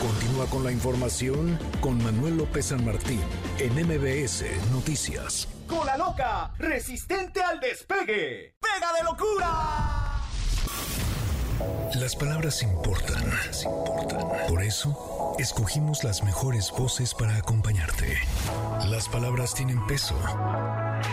Continúa 0.00 0.46
con 0.46 0.64
la 0.64 0.72
información 0.72 1.58
con 1.82 2.02
Manuel 2.02 2.38
López 2.38 2.66
San 2.66 2.82
Martín 2.82 3.20
en 3.58 3.74
MBS 3.74 4.44
Noticias. 4.72 5.48
Cola 5.66 5.98
Loca, 5.98 6.54
resistente 6.58 7.42
al 7.42 7.60
despegue. 7.60 8.54
¡Pega 8.58 8.92
de 8.94 9.04
locura! 9.04 10.11
Las 11.94 12.16
palabras 12.16 12.62
importan. 12.62 13.22
Por 14.48 14.62
eso, 14.62 15.36
escogimos 15.38 16.02
las 16.04 16.22
mejores 16.22 16.70
voces 16.70 17.14
para 17.14 17.36
acompañarte. 17.36 18.18
Las 18.86 19.08
palabras 19.08 19.54
tienen 19.54 19.86
peso. 19.86 20.14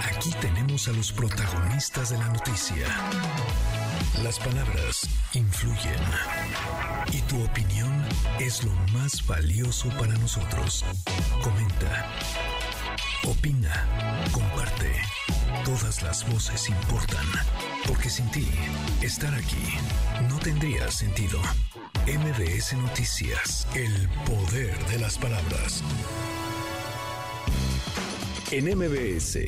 Aquí 0.07 0.31
tenemos 0.41 0.87
a 0.87 0.91
los 0.91 1.11
protagonistas 1.11 2.09
de 2.09 2.17
la 2.17 2.29
noticia. 2.29 2.87
Las 4.23 4.39
palabras 4.39 5.07
influyen. 5.33 6.01
Y 7.11 7.21
tu 7.23 7.43
opinión 7.43 8.05
es 8.39 8.63
lo 8.63 8.71
más 8.93 9.25
valioso 9.27 9.89
para 9.99 10.13
nosotros. 10.13 10.85
Comenta. 11.43 12.05
Opina. 13.27 13.85
Comparte. 14.31 14.95
Todas 15.65 16.01
las 16.03 16.29
voces 16.31 16.69
importan. 16.69 17.25
Porque 17.87 18.09
sin 18.09 18.29
ti, 18.31 18.47
estar 19.01 19.33
aquí 19.33 19.77
no 20.27 20.37
tendría 20.39 20.89
sentido. 20.91 21.39
MBS 22.05 22.73
Noticias. 22.77 23.67
El 23.75 24.09
poder 24.25 24.77
de 24.87 24.99
las 24.99 25.17
palabras. 25.17 25.83
En 28.51 28.65
MBS. 28.65 29.39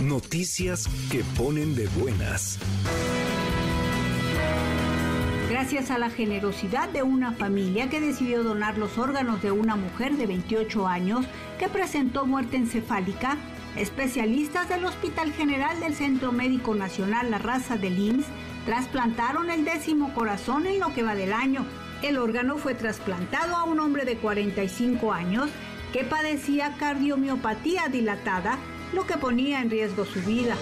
Noticias 0.00 0.88
que 1.10 1.24
ponen 1.36 1.74
de 1.74 1.86
buenas. 1.88 2.58
Gracias 5.48 5.90
a 5.90 5.98
la 5.98 6.10
generosidad 6.10 6.88
de 6.88 7.02
una 7.02 7.32
familia 7.32 7.88
que 7.88 8.00
decidió 8.00 8.42
donar 8.42 8.76
los 8.76 8.98
órganos 8.98 9.40
de 9.42 9.52
una 9.52 9.74
mujer 9.74 10.16
de 10.16 10.26
28 10.26 10.86
años 10.86 11.24
que 11.58 11.68
presentó 11.68 12.26
muerte 12.26 12.56
encefálica, 12.56 13.38
especialistas 13.76 14.68
del 14.68 14.84
Hospital 14.84 15.32
General 15.32 15.78
del 15.80 15.94
Centro 15.94 16.32
Médico 16.32 16.74
Nacional 16.74 17.30
La 17.30 17.38
Raza 17.38 17.76
de 17.76 17.88
IMSS 17.88 18.26
trasplantaron 18.64 19.50
el 19.50 19.64
décimo 19.64 20.12
corazón 20.14 20.66
en 20.66 20.80
lo 20.80 20.92
que 20.92 21.02
va 21.02 21.14
del 21.14 21.32
año. 21.32 21.64
El 22.02 22.18
órgano 22.18 22.58
fue 22.58 22.74
trasplantado 22.74 23.54
a 23.54 23.64
un 23.64 23.80
hombre 23.80 24.04
de 24.04 24.16
45 24.16 25.12
años 25.12 25.50
que 25.92 26.04
padecía 26.04 26.74
cardiomiopatía 26.78 27.88
dilatada, 27.88 28.58
lo 28.92 29.06
que 29.06 29.16
ponía 29.18 29.60
en 29.60 29.70
riesgo 29.70 30.04
su 30.04 30.20
vida. 30.22 30.56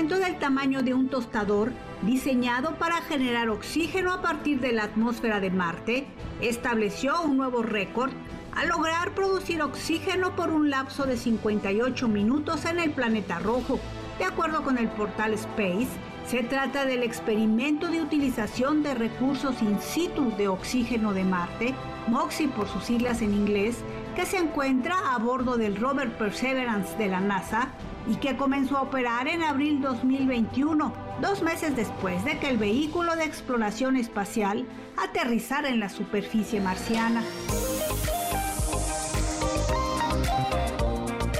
Instrumento 0.00 0.26
del 0.26 0.38
tamaño 0.38 0.82
de 0.82 0.94
un 0.94 1.08
tostador, 1.08 1.72
diseñado 2.00 2.76
para 2.76 3.02
generar 3.02 3.50
oxígeno 3.50 4.14
a 4.14 4.22
partir 4.22 4.58
de 4.58 4.72
la 4.72 4.84
atmósfera 4.84 5.40
de 5.40 5.50
Marte, 5.50 6.06
estableció 6.40 7.20
un 7.20 7.36
nuevo 7.36 7.62
récord 7.62 8.10
al 8.56 8.68
lograr 8.68 9.14
producir 9.14 9.60
oxígeno 9.60 10.34
por 10.36 10.48
un 10.50 10.70
lapso 10.70 11.04
de 11.04 11.18
58 11.18 12.08
minutos 12.08 12.64
en 12.64 12.78
el 12.78 12.92
planeta 12.92 13.40
rojo. 13.40 13.78
De 14.18 14.24
acuerdo 14.24 14.62
con 14.62 14.78
el 14.78 14.88
portal 14.88 15.34
Space, 15.34 15.88
se 16.26 16.44
trata 16.44 16.86
del 16.86 17.02
experimento 17.02 17.88
de 17.88 18.00
utilización 18.00 18.82
de 18.82 18.94
recursos 18.94 19.60
in 19.60 19.78
situ 19.80 20.34
de 20.38 20.48
oxígeno 20.48 21.12
de 21.12 21.24
Marte, 21.24 21.74
MOXIE 22.08 22.48
por 22.48 22.68
sus 22.68 22.84
siglas 22.84 23.20
en 23.20 23.34
inglés, 23.34 23.76
que 24.16 24.24
se 24.24 24.38
encuentra 24.38 24.96
a 25.14 25.18
bordo 25.18 25.58
del 25.58 25.76
rover 25.76 26.16
Perseverance 26.16 26.96
de 26.96 27.08
la 27.08 27.20
NASA 27.20 27.68
y 28.08 28.16
que 28.16 28.36
comenzó 28.36 28.76
a 28.76 28.82
operar 28.82 29.28
en 29.28 29.42
abril 29.42 29.80
2021, 29.80 30.92
dos 31.20 31.42
meses 31.42 31.76
después 31.76 32.24
de 32.24 32.38
que 32.38 32.48
el 32.48 32.58
vehículo 32.58 33.16
de 33.16 33.24
exploración 33.24 33.96
espacial 33.96 34.66
aterrizara 34.96 35.68
en 35.68 35.80
la 35.80 35.88
superficie 35.88 36.60
marciana. 36.60 37.22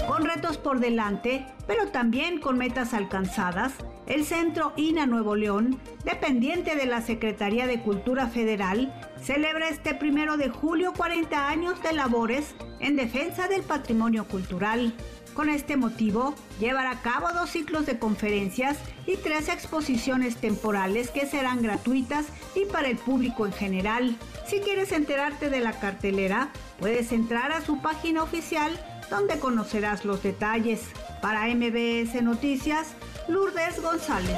Con 0.07 0.25
retos 0.25 0.59
por 0.59 0.81
delante, 0.81 1.47
pero 1.67 1.89
también 1.89 2.41
con 2.41 2.59
metas 2.59 2.95
alcanzadas, 2.95 3.73
el 4.07 4.25
Centro 4.25 4.73
INA 4.77 5.07
Nuevo 5.07 5.37
León, 5.37 5.79
dependiente 6.05 6.75
de 6.75 6.87
la 6.87 7.01
Secretaría 7.01 7.69
de 7.69 7.81
Cultura 7.81 8.27
Federal, 8.27 8.93
celebra 9.23 9.69
este 9.69 9.95
primero 9.95 10.37
de 10.37 10.49
julio 10.49 10.93
40 10.97 11.49
años 11.49 11.81
de 11.83 11.93
labores 11.93 12.57
en 12.81 12.97
defensa 12.97 13.47
del 13.47 13.63
patrimonio 13.63 14.27
cultural. 14.27 14.93
Con 15.41 15.49
este 15.49 15.78
motivo, 15.78 16.34
llevará 16.61 16.91
a 16.91 17.01
cabo 17.01 17.32
dos 17.32 17.49
ciclos 17.49 17.86
de 17.86 17.99
conferencias 17.99 18.76
y 19.07 19.16
tres 19.16 19.49
exposiciones 19.49 20.36
temporales 20.36 21.11
que 21.11 21.24
serán 21.24 21.62
gratuitas 21.62 22.26
y 22.55 22.66
para 22.66 22.91
el 22.91 22.99
público 22.99 23.47
en 23.47 23.55
general. 23.55 24.18
Si 24.47 24.61
quieres 24.61 24.93
enterarte 24.93 25.49
de 25.49 25.61
la 25.61 25.80
cartelera, 25.80 26.51
puedes 26.78 27.11
entrar 27.12 27.53
a 27.53 27.64
su 27.64 27.80
página 27.80 28.22
oficial 28.22 28.78
donde 29.09 29.38
conocerás 29.38 30.05
los 30.05 30.22
detalles. 30.22 30.82
Para 31.22 31.47
MBS 31.47 32.22
Noticias, 32.22 32.88
Lourdes 33.26 33.80
González. 33.80 34.36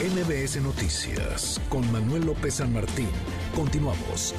MBS 0.00 0.62
Noticias 0.62 1.60
con 1.68 1.92
Manuel 1.92 2.24
López 2.24 2.54
San 2.54 2.72
Martín. 2.72 3.10
Continuamos. 3.54 4.34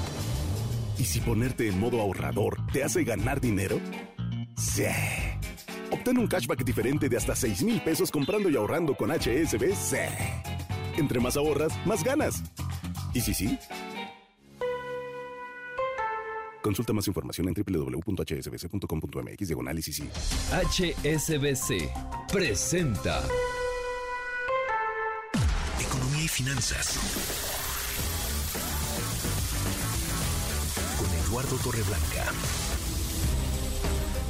¿Y 1.00 1.04
si 1.04 1.20
ponerte 1.20 1.68
en 1.68 1.80
modo 1.80 2.02
ahorrador 2.02 2.58
te 2.74 2.84
hace 2.84 3.04
ganar 3.04 3.40
dinero? 3.40 3.80
Sí. 4.58 4.84
Obtén 5.92 6.18
un 6.18 6.28
cashback 6.28 6.64
diferente 6.64 7.08
de 7.08 7.18
hasta 7.18 7.36
6 7.36 7.64
mil 7.64 7.82
pesos 7.82 8.12
comprando 8.12 8.50
y 8.50 8.56
ahorrando 8.56 8.96
con 8.96 9.12
HSBC. 9.12 9.96
Entre 10.98 11.20
más 11.20 11.38
ahorras, 11.38 11.72
más 11.86 12.04
ganas. 12.04 12.44
¿Y 13.14 13.22
si 13.22 13.34
sí? 13.34 13.58
Consulta 16.64 16.94
más 16.94 17.08
información 17.08 17.48
en 17.48 17.54
www.hsbc.com.mx 17.54 19.48
diagonal 19.48 19.80
HSBC 20.52 21.92
presenta 22.34 23.24
Economía 25.80 26.24
y 26.24 26.28
Finanzas 26.28 27.47
Eduardo 31.38 31.58
Torreblanca. 31.58 32.34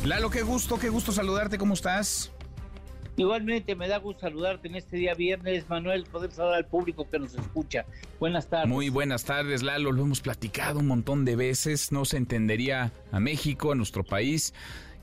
Lalo, 0.03 0.29
qué 0.29 0.41
gusto, 0.41 0.77
qué 0.77 0.89
gusto 0.89 1.13
saludarte, 1.13 1.57
¿cómo 1.57 1.73
estás? 1.73 2.33
Igualmente 3.15 3.75
me 3.75 3.87
da 3.87 3.97
gusto 3.97 4.21
saludarte 4.21 4.67
en 4.67 4.75
este 4.75 4.97
día 4.97 5.13
viernes, 5.13 5.69
Manuel, 5.69 6.03
poder 6.03 6.33
saludar 6.33 6.57
al 6.57 6.65
público 6.65 7.09
que 7.09 7.17
nos 7.17 7.33
escucha. 7.33 7.85
Buenas 8.19 8.49
tardes. 8.49 8.67
Muy 8.67 8.89
buenas 8.89 9.23
tardes, 9.23 9.63
Lalo. 9.63 9.93
Lo 9.93 10.01
hemos 10.01 10.19
platicado 10.19 10.79
un 10.79 10.87
montón 10.87 11.23
de 11.23 11.37
veces. 11.37 11.93
No 11.93 12.03
se 12.03 12.17
entendería 12.17 12.91
a 13.13 13.21
México, 13.21 13.71
a 13.71 13.75
nuestro 13.75 14.03
país 14.03 14.53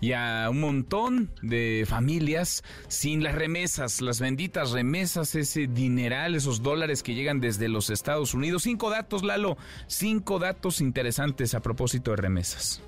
y 0.00 0.12
a 0.12 0.48
un 0.50 0.60
montón 0.60 1.30
de 1.42 1.84
familias 1.86 2.62
sin 2.88 3.22
las 3.22 3.34
remesas, 3.34 4.00
las 4.00 4.20
benditas 4.20 4.72
remesas, 4.72 5.34
ese 5.34 5.66
dineral, 5.66 6.34
esos 6.34 6.62
dólares 6.62 7.02
que 7.02 7.14
llegan 7.14 7.40
desde 7.40 7.68
los 7.68 7.90
Estados 7.90 8.34
Unidos. 8.34 8.64
Cinco 8.64 8.90
datos, 8.90 9.22
Lalo, 9.22 9.56
cinco 9.86 10.38
datos 10.38 10.80
interesantes 10.80 11.54
a 11.54 11.60
propósito 11.60 12.10
de 12.10 12.16
remesas. 12.18 12.82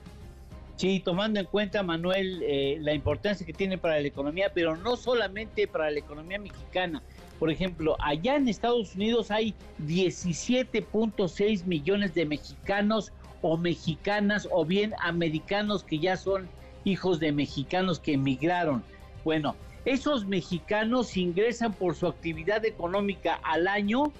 Sí, 0.76 1.00
tomando 1.02 1.40
en 1.40 1.46
cuenta, 1.46 1.82
Manuel, 1.82 2.42
eh, 2.42 2.76
la 2.80 2.92
importancia 2.92 3.46
que 3.46 3.54
tiene 3.54 3.78
para 3.78 3.98
la 3.98 4.06
economía, 4.06 4.52
pero 4.52 4.76
no 4.76 4.96
solamente 4.96 5.66
para 5.66 5.90
la 5.90 5.98
economía 5.98 6.38
mexicana. 6.38 7.02
Por 7.38 7.50
ejemplo, 7.50 7.96
allá 7.98 8.36
en 8.36 8.46
Estados 8.46 8.94
Unidos 8.94 9.30
hay 9.30 9.54
17.6 9.86 11.64
millones 11.64 12.14
de 12.14 12.26
mexicanos 12.26 13.10
o 13.40 13.56
mexicanas 13.56 14.48
o 14.50 14.66
bien 14.66 14.92
americanos 15.00 15.82
que 15.82 15.98
ya 15.98 16.16
son 16.16 16.46
hijos 16.86 17.20
de 17.20 17.32
mexicanos 17.32 18.00
que 18.00 18.14
emigraron. 18.14 18.82
Bueno, 19.24 19.54
esos 19.84 20.24
mexicanos 20.26 21.14
ingresan 21.16 21.74
por 21.74 21.96
su 21.96 22.06
actividad 22.06 22.64
económica 22.64 23.40
al 23.42 23.68
año, 23.68 24.12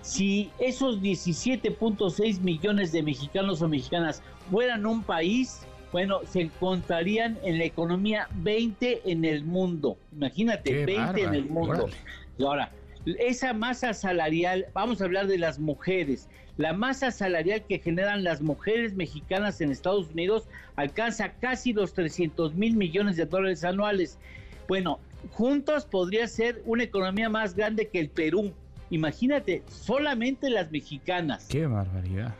si 0.05 0.51
esos 0.59 1.01
17.6 1.01 2.39
millones 2.41 2.91
de 2.91 3.01
mexicanos 3.01 3.63
o 3.63 3.67
mexicanas 3.67 4.21
fueran 4.51 4.85
un 4.85 5.01
país, 5.01 5.65
bueno, 5.91 6.19
se 6.29 6.41
encontrarían 6.41 7.39
en 7.43 7.57
la 7.57 7.65
economía 7.65 8.27
20 8.35 9.01
en 9.11 9.25
el 9.25 9.43
mundo. 9.43 9.97
Imagínate, 10.13 10.85
20 10.85 11.23
en 11.23 11.33
el 11.33 11.45
mundo. 11.45 11.89
Y 12.37 12.43
ahora, 12.43 12.71
esa 13.17 13.53
masa 13.53 13.95
salarial, 13.95 14.67
vamos 14.73 15.01
a 15.01 15.05
hablar 15.05 15.25
de 15.25 15.39
las 15.39 15.57
mujeres, 15.57 16.29
la 16.57 16.71
masa 16.73 17.09
salarial 17.09 17.63
que 17.67 17.79
generan 17.79 18.23
las 18.23 18.41
mujeres 18.41 18.93
mexicanas 18.93 19.59
en 19.59 19.71
Estados 19.71 20.11
Unidos 20.11 20.47
alcanza 20.75 21.33
casi 21.33 21.73
los 21.73 21.93
300 21.93 22.53
mil 22.53 22.75
millones 22.75 23.17
de 23.17 23.25
dólares 23.25 23.63
anuales. 23.63 24.19
Bueno, 24.67 24.99
juntos 25.31 25.85
podría 25.85 26.27
ser 26.27 26.61
una 26.65 26.83
economía 26.83 27.27
más 27.27 27.55
grande 27.55 27.87
que 27.87 27.99
el 27.99 28.09
Perú. 28.09 28.53
Imagínate, 28.89 29.63
solamente 29.67 30.49
las 30.49 30.71
mexicanas. 30.71 31.47
Qué 31.49 31.65
barbaridad. 31.65 32.33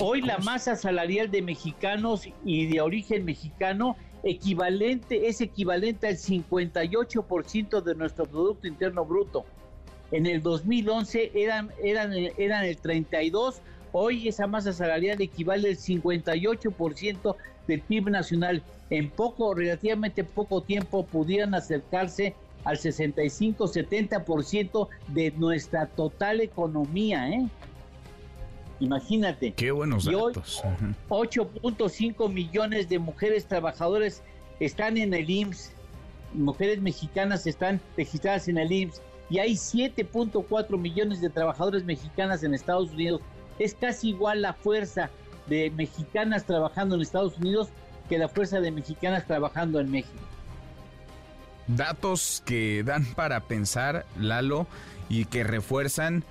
Hoy 0.00 0.22
la 0.22 0.38
masa 0.38 0.74
salarial 0.74 1.30
de 1.30 1.42
mexicanos 1.42 2.28
y 2.44 2.66
de 2.66 2.80
origen 2.80 3.24
mexicano 3.24 3.96
equivalente 4.24 5.28
es 5.28 5.40
equivalente 5.40 6.08
al 6.08 6.16
58% 6.16 7.82
de 7.82 7.94
nuestro 7.94 8.24
producto 8.24 8.66
interno 8.66 9.04
bruto. 9.04 9.44
En 10.10 10.26
el 10.26 10.42
2011 10.42 11.32
eran 11.34 11.70
eran 11.82 12.12
eran 12.12 12.64
el 12.64 12.76
32, 12.76 13.60
hoy 13.92 14.28
esa 14.28 14.46
masa 14.46 14.72
salarial 14.72 15.20
equivale 15.20 15.68
al 15.68 15.76
58% 15.76 17.36
del 17.66 17.80
PIB 17.80 18.10
nacional. 18.10 18.62
En 18.90 19.10
poco 19.10 19.54
relativamente 19.54 20.24
poco 20.24 20.62
tiempo 20.62 21.06
pudieran 21.06 21.54
acercarse 21.54 22.34
al 22.64 22.78
65-70% 22.78 24.88
de 25.08 25.32
nuestra 25.32 25.86
total 25.86 26.40
economía, 26.40 27.28
¿eh? 27.28 27.46
Imagínate. 28.80 29.52
Qué 29.52 29.70
buenos 29.70 30.06
datos. 30.06 30.62
8.5 31.08 32.32
millones 32.32 32.88
de 32.88 32.98
mujeres 32.98 33.44
trabajadoras 33.46 34.22
están 34.58 34.96
en 34.96 35.14
el 35.14 35.30
IMSS. 35.30 35.70
Mujeres 36.34 36.80
mexicanas 36.80 37.46
están 37.46 37.80
registradas 37.96 38.48
en 38.48 38.58
el 38.58 38.72
IMSS. 38.72 39.00
Y 39.30 39.38
hay 39.38 39.52
7.4 39.52 40.76
millones 40.76 41.20
de 41.20 41.30
trabajadoras 41.30 41.84
mexicanas 41.84 42.42
en 42.42 42.54
Estados 42.54 42.90
Unidos. 42.90 43.20
Es 43.60 43.74
casi 43.74 44.08
igual 44.10 44.42
la 44.42 44.52
fuerza 44.52 45.10
de 45.46 45.70
mexicanas 45.70 46.44
trabajando 46.44 46.96
en 46.96 47.02
Estados 47.02 47.38
Unidos 47.38 47.68
que 48.08 48.18
la 48.18 48.28
fuerza 48.28 48.60
de 48.60 48.72
mexicanas 48.72 49.26
trabajando 49.26 49.78
en 49.78 49.90
México. 49.90 50.18
Datos 51.68 52.42
que 52.44 52.82
dan 52.84 53.04
para 53.14 53.40
pensar, 53.40 54.04
Lalo, 54.18 54.66
y 55.08 55.26
que 55.26 55.44
refuerzan 55.44 56.24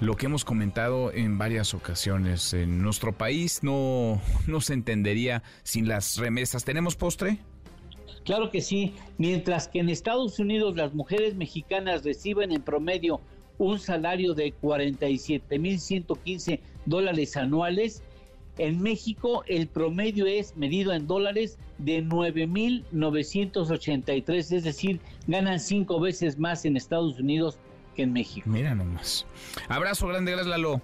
lo 0.00 0.16
que 0.16 0.26
hemos 0.26 0.44
comentado 0.44 1.12
en 1.12 1.38
varias 1.38 1.72
ocasiones. 1.74 2.52
En 2.52 2.82
nuestro 2.82 3.12
país 3.12 3.62
no, 3.62 4.20
no 4.46 4.60
se 4.60 4.74
entendería 4.74 5.42
sin 5.62 5.86
las 5.88 6.16
remesas. 6.16 6.64
¿Tenemos 6.64 6.96
postre? 6.96 7.38
Claro 8.24 8.50
que 8.50 8.60
sí. 8.60 8.94
Mientras 9.18 9.68
que 9.68 9.78
en 9.80 9.88
Estados 9.88 10.38
Unidos 10.38 10.76
las 10.76 10.92
mujeres 10.94 11.34
mexicanas 11.36 12.04
reciben 12.04 12.52
en 12.52 12.62
promedio 12.62 13.20
un 13.58 13.78
salario 13.78 14.34
de 14.34 14.52
47.115 14.60 16.60
dólares 16.86 17.36
anuales, 17.36 18.02
en 18.58 18.82
México 18.82 19.44
el 19.46 19.68
promedio 19.68 20.26
es 20.26 20.56
medido 20.56 20.92
en 20.92 21.06
dólares 21.06 21.56
de 21.78 22.04
9.983, 22.04 24.52
es 24.52 24.64
decir, 24.64 25.00
ganan 25.26 25.58
cinco 25.60 26.00
veces 26.00 26.38
más 26.38 26.64
en 26.64 26.76
Estados 26.76 27.18
Unidos 27.18 27.58
que 27.94 28.02
en 28.02 28.12
México. 28.12 28.48
Mira 28.48 28.74
nomás. 28.74 29.26
Abrazo 29.68 30.08
grande, 30.08 30.32
gracias 30.32 30.50
Lalo. 30.50 30.80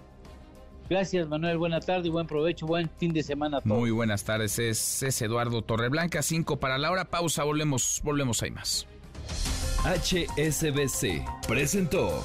Gracias 0.89 1.29
Manuel, 1.29 1.59
buena 1.59 1.81
tarde 1.81 2.07
y 2.09 2.11
buen 2.11 2.27
provecho, 2.27 2.67
buen 2.67 2.91
fin 2.99 3.13
de 3.13 3.23
semana 3.23 3.59
a 3.59 3.61
todos. 3.61 3.79
Muy 3.79 3.93
buenas 3.93 4.25
tardes, 4.25 4.59
es, 4.59 5.05
es 5.05 5.23
Eduardo 5.23 5.63
Torreblanca, 5.63 6.23
5 6.23 6.59
para 6.59 6.79
la 6.79 6.91
hora, 6.91 7.05
pausa, 7.05 7.45
volvemos, 7.45 8.01
volvemos 8.03 8.43
ahí 8.43 8.51
más. 8.51 8.89
HSBC 9.85 11.25
presentó 11.47 12.25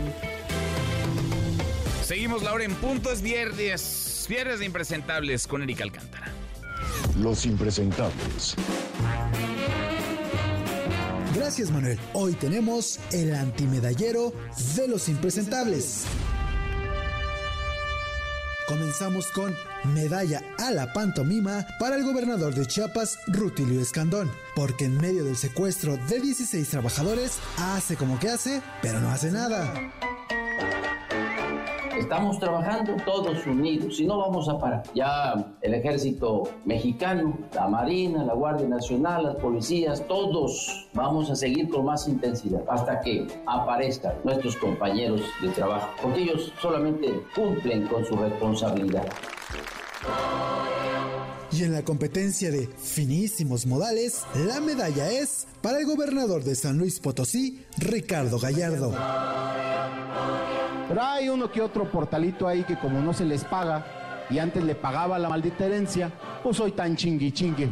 Seguimos 2.11 2.43
la 2.43 2.51
hora 2.51 2.65
en 2.65 2.75
punto, 2.75 3.09
es 3.09 3.21
viernes, 3.21 4.25
viernes 4.27 4.59
de 4.59 4.65
impresentables 4.65 5.47
con 5.47 5.61
Erika 5.61 5.85
Alcántara. 5.85 6.27
Los 7.17 7.45
impresentables. 7.45 8.53
Gracias 11.33 11.71
Manuel. 11.71 11.97
Hoy 12.11 12.33
tenemos 12.33 12.99
el 13.13 13.33
antimedallero 13.33 14.33
de 14.75 14.89
los 14.89 15.07
impresentables. 15.07 16.03
Comenzamos 18.67 19.27
con 19.27 19.55
medalla 19.93 20.43
a 20.57 20.71
la 20.71 20.91
pantomima 20.91 21.65
para 21.79 21.95
el 21.95 22.03
gobernador 22.03 22.53
de 22.53 22.65
Chiapas, 22.65 23.19
Rutilio 23.27 23.79
Escandón, 23.79 24.29
porque 24.53 24.83
en 24.83 24.97
medio 24.97 25.23
del 25.23 25.37
secuestro 25.37 25.95
de 25.95 26.19
16 26.19 26.67
trabajadores 26.67 27.39
hace 27.57 27.95
como 27.95 28.19
que 28.19 28.27
hace, 28.27 28.61
pero 28.81 28.99
no 28.99 29.09
hace 29.11 29.31
nada. 29.31 29.73
Estamos 32.01 32.39
trabajando 32.39 32.97
todos 33.05 33.45
unidos 33.45 33.99
y 33.99 34.07
no 34.07 34.17
vamos 34.17 34.49
a 34.49 34.57
parar. 34.57 34.81
Ya 34.95 35.53
el 35.61 35.75
ejército 35.75 36.49
mexicano, 36.65 37.37
la 37.53 37.67
Marina, 37.67 38.25
la 38.25 38.33
Guardia 38.33 38.67
Nacional, 38.67 39.23
las 39.23 39.35
policías, 39.35 40.03
todos 40.07 40.89
vamos 40.93 41.29
a 41.29 41.35
seguir 41.35 41.69
con 41.69 41.85
más 41.85 42.07
intensidad 42.07 42.63
hasta 42.67 42.99
que 43.01 43.27
aparezcan 43.45 44.15
nuestros 44.23 44.57
compañeros 44.57 45.21
de 45.43 45.49
trabajo, 45.49 45.89
porque 46.01 46.23
ellos 46.23 46.51
solamente 46.59 47.21
cumplen 47.35 47.87
con 47.87 48.03
su 48.03 48.15
responsabilidad. 48.15 49.05
Y 51.51 51.63
en 51.63 51.73
la 51.73 51.83
competencia 51.83 52.49
de 52.49 52.67
finísimos 52.67 53.67
modales, 53.67 54.23
la 54.47 54.59
medalla 54.59 55.11
es 55.11 55.45
para 55.61 55.77
el 55.79 55.85
gobernador 55.85 56.43
de 56.43 56.55
San 56.55 56.79
Luis 56.79 56.99
Potosí, 56.99 57.63
Ricardo 57.77 58.39
Gallardo. 58.39 58.91
Pero 60.91 61.03
hay 61.03 61.29
uno 61.29 61.49
que 61.49 61.61
otro 61.61 61.89
portalito 61.89 62.49
ahí 62.49 62.65
que 62.65 62.75
como 62.75 62.99
no 62.99 63.13
se 63.13 63.23
les 63.23 63.45
paga 63.45 64.25
y 64.29 64.39
antes 64.39 64.61
le 64.61 64.75
pagaba 64.75 65.17
la 65.17 65.29
maldita 65.29 65.65
herencia, 65.65 66.11
pues 66.43 66.57
soy 66.57 66.73
tan 66.73 66.97
chingui 66.97 67.31
chingue. 67.31 67.69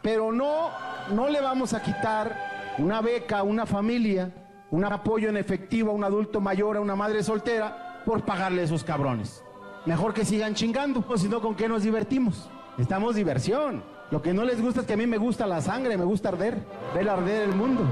Pero 0.00 0.32
no, 0.32 0.70
no 1.10 1.28
le 1.28 1.42
vamos 1.42 1.74
a 1.74 1.82
quitar 1.82 2.74
una 2.78 3.02
beca 3.02 3.40
a 3.40 3.42
una 3.42 3.66
familia, 3.66 4.32
un 4.70 4.86
apoyo 4.86 5.28
en 5.28 5.36
efectivo 5.36 5.90
a 5.90 5.94
un 5.94 6.02
adulto 6.02 6.40
mayor, 6.40 6.78
a 6.78 6.80
una 6.80 6.96
madre 6.96 7.22
soltera, 7.22 8.00
por 8.06 8.24
pagarle 8.24 8.62
a 8.62 8.64
esos 8.64 8.84
cabrones. 8.84 9.44
Mejor 9.84 10.14
que 10.14 10.24
sigan 10.24 10.54
chingando, 10.54 11.02
pues 11.02 11.20
si 11.20 11.28
no, 11.28 11.42
¿con 11.42 11.54
qué 11.54 11.68
nos 11.68 11.82
divertimos? 11.82 12.48
Estamos 12.78 13.16
diversión. 13.16 13.84
Lo 14.10 14.22
que 14.22 14.32
no 14.32 14.44
les 14.44 14.62
gusta 14.62 14.80
es 14.80 14.86
que 14.86 14.94
a 14.94 14.96
mí 14.96 15.06
me 15.06 15.18
gusta 15.18 15.46
la 15.46 15.60
sangre, 15.60 15.98
me 15.98 16.04
gusta 16.04 16.30
arder, 16.30 16.56
ver 16.94 17.06
arder 17.06 17.50
el 17.50 17.54
mundo. 17.54 17.84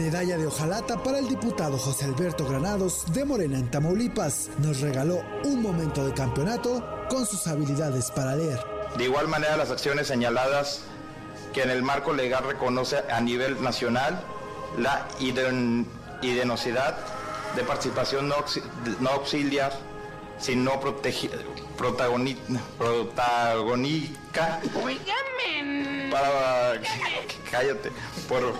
Medalla 0.00 0.38
de 0.38 0.46
hojalata 0.46 1.02
para 1.02 1.18
el 1.18 1.28
diputado 1.28 1.76
José 1.76 2.06
Alberto 2.06 2.46
Granados 2.46 3.04
de 3.12 3.22
Morena 3.22 3.58
en 3.58 3.70
Tamaulipas. 3.70 4.48
Nos 4.56 4.80
regaló 4.80 5.20
un 5.44 5.60
momento 5.60 6.06
de 6.06 6.14
campeonato 6.14 6.82
con 7.10 7.26
sus 7.26 7.46
habilidades 7.46 8.10
para 8.10 8.34
leer. 8.34 8.58
De 8.96 9.04
igual 9.04 9.28
manera, 9.28 9.58
las 9.58 9.70
acciones 9.70 10.06
señaladas 10.06 10.80
que 11.52 11.64
en 11.64 11.70
el 11.70 11.82
marco 11.82 12.14
legal 12.14 12.44
reconoce 12.44 12.96
a 13.12 13.20
nivel 13.20 13.62
nacional 13.62 14.18
la 14.78 15.06
idenosidad 16.22 16.96
de 17.54 17.62
participación 17.62 18.26
no, 18.26 18.36
auxiliar, 19.10 19.74
sino 20.38 20.80
protagónica 21.80 22.60
para 26.10 26.80
cállate 27.50 27.90
por, 28.28 28.52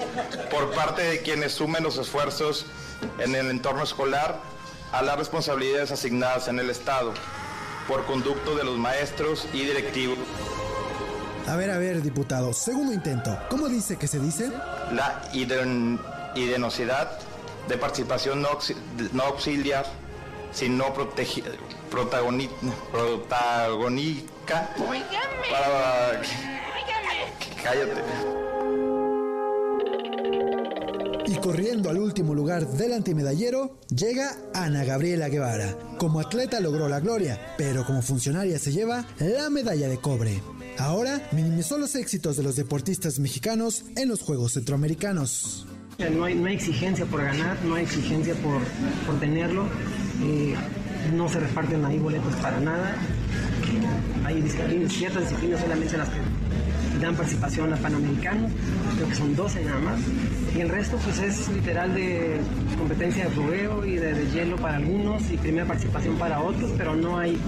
por 0.50 0.74
parte 0.74 1.02
de 1.02 1.20
quienes 1.20 1.52
sumen 1.52 1.82
los 1.82 1.98
esfuerzos 1.98 2.64
en 3.18 3.34
el 3.34 3.50
entorno 3.50 3.82
escolar 3.82 4.40
a 4.92 5.02
las 5.02 5.18
responsabilidades 5.18 5.90
asignadas 5.90 6.48
en 6.48 6.60
el 6.60 6.70
Estado 6.70 7.12
por 7.86 8.06
conducto 8.06 8.56
de 8.56 8.64
los 8.64 8.78
maestros 8.78 9.46
y 9.52 9.64
directivos. 9.64 10.16
A 11.46 11.56
ver, 11.56 11.70
a 11.70 11.76
ver, 11.76 12.00
diputado, 12.00 12.54
segundo 12.54 12.94
intento. 12.94 13.38
¿Cómo 13.50 13.68
dice 13.68 13.98
que 13.98 14.08
se 14.08 14.18
dice? 14.18 14.50
La 14.92 15.28
idenosidad 16.34 17.18
de 17.68 17.76
participación 17.76 18.40
no, 18.40 18.48
no 19.12 19.22
auxiliar, 19.24 19.84
sino 20.52 20.94
protagoni, 21.90 22.48
protagónica 22.92 24.70
para... 25.50 26.22
Cállate. 27.62 28.02
Y 31.26 31.34
corriendo 31.36 31.90
al 31.90 31.98
último 31.98 32.34
lugar 32.34 32.66
del 32.66 32.92
antimedallero, 32.94 33.78
llega 33.88 34.36
Ana 34.54 34.84
Gabriela 34.84 35.28
Guevara. 35.28 35.76
Como 35.98 36.20
atleta 36.20 36.58
logró 36.60 36.88
la 36.88 37.00
gloria, 37.00 37.54
pero 37.56 37.84
como 37.84 38.02
funcionaria 38.02 38.58
se 38.58 38.72
lleva 38.72 39.04
la 39.18 39.50
medalla 39.50 39.88
de 39.88 39.98
cobre. 39.98 40.42
Ahora 40.78 41.28
minimizó 41.32 41.76
los 41.76 41.94
éxitos 41.94 42.36
de 42.36 42.42
los 42.42 42.56
deportistas 42.56 43.18
mexicanos 43.18 43.84
en 43.96 44.08
los 44.08 44.22
Juegos 44.22 44.54
Centroamericanos. 44.54 45.66
No 45.98 46.24
hay, 46.24 46.34
no 46.34 46.46
hay 46.46 46.54
exigencia 46.54 47.04
por 47.04 47.22
ganar, 47.22 47.62
no 47.64 47.74
hay 47.74 47.84
exigencia 47.84 48.34
por, 48.36 48.62
por 49.06 49.20
tenerlo. 49.20 49.66
Eh, 50.22 50.54
no 51.14 51.28
se 51.28 51.40
reparten 51.40 51.84
ahí 51.84 51.98
boletos 51.98 52.34
para 52.36 52.60
nada. 52.60 52.94
Hay 54.24 54.40
disciplinas, 54.40 54.92
ciertas 54.92 55.22
disciplinas 55.22 55.60
solamente 55.60 55.96
las 55.96 56.08
que 56.08 56.20
dan 57.00 57.16
participación 57.16 57.72
a 57.72 57.76
Panamericanos, 57.76 58.50
creo 58.96 59.08
que 59.08 59.14
son 59.14 59.34
12 59.34 59.64
nada 59.64 59.80
más. 59.80 60.00
Y 60.54 60.60
el 60.60 60.68
resto 60.68 60.98
pues 60.98 61.18
es 61.20 61.48
literal 61.48 61.94
de 61.94 62.40
competencia 62.76 63.24
de 63.24 63.30
fogueo 63.30 63.84
y 63.86 63.96
de, 63.96 64.14
de 64.14 64.30
hielo 64.30 64.56
para 64.56 64.76
algunos 64.76 65.30
y 65.30 65.36
primera 65.36 65.66
participación 65.66 66.16
para 66.16 66.40
otros, 66.40 66.70
pero 66.76 66.94
no 66.94 67.18
hay, 67.18 67.38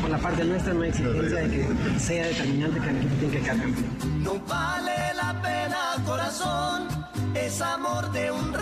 por 0.00 0.10
la 0.10 0.18
parte 0.18 0.44
nuestra 0.44 0.72
no 0.72 0.82
hay 0.82 0.90
exigencia 0.90 1.38
de 1.40 1.50
que 1.50 1.66
sea 1.98 2.26
determinante 2.26 2.80
que 2.80 2.88
el 2.88 2.96
equipo 2.96 3.14
tiene 3.16 3.34
que 3.34 3.40
quedar 3.40 3.58
campeón. 3.58 4.22
No 4.22 4.40
vale 4.48 5.14
la 5.14 5.42
pena, 5.42 5.78
corazón, 6.06 6.88
es 7.34 7.60
amor 7.60 8.10
de 8.12 8.30
un. 8.30 8.52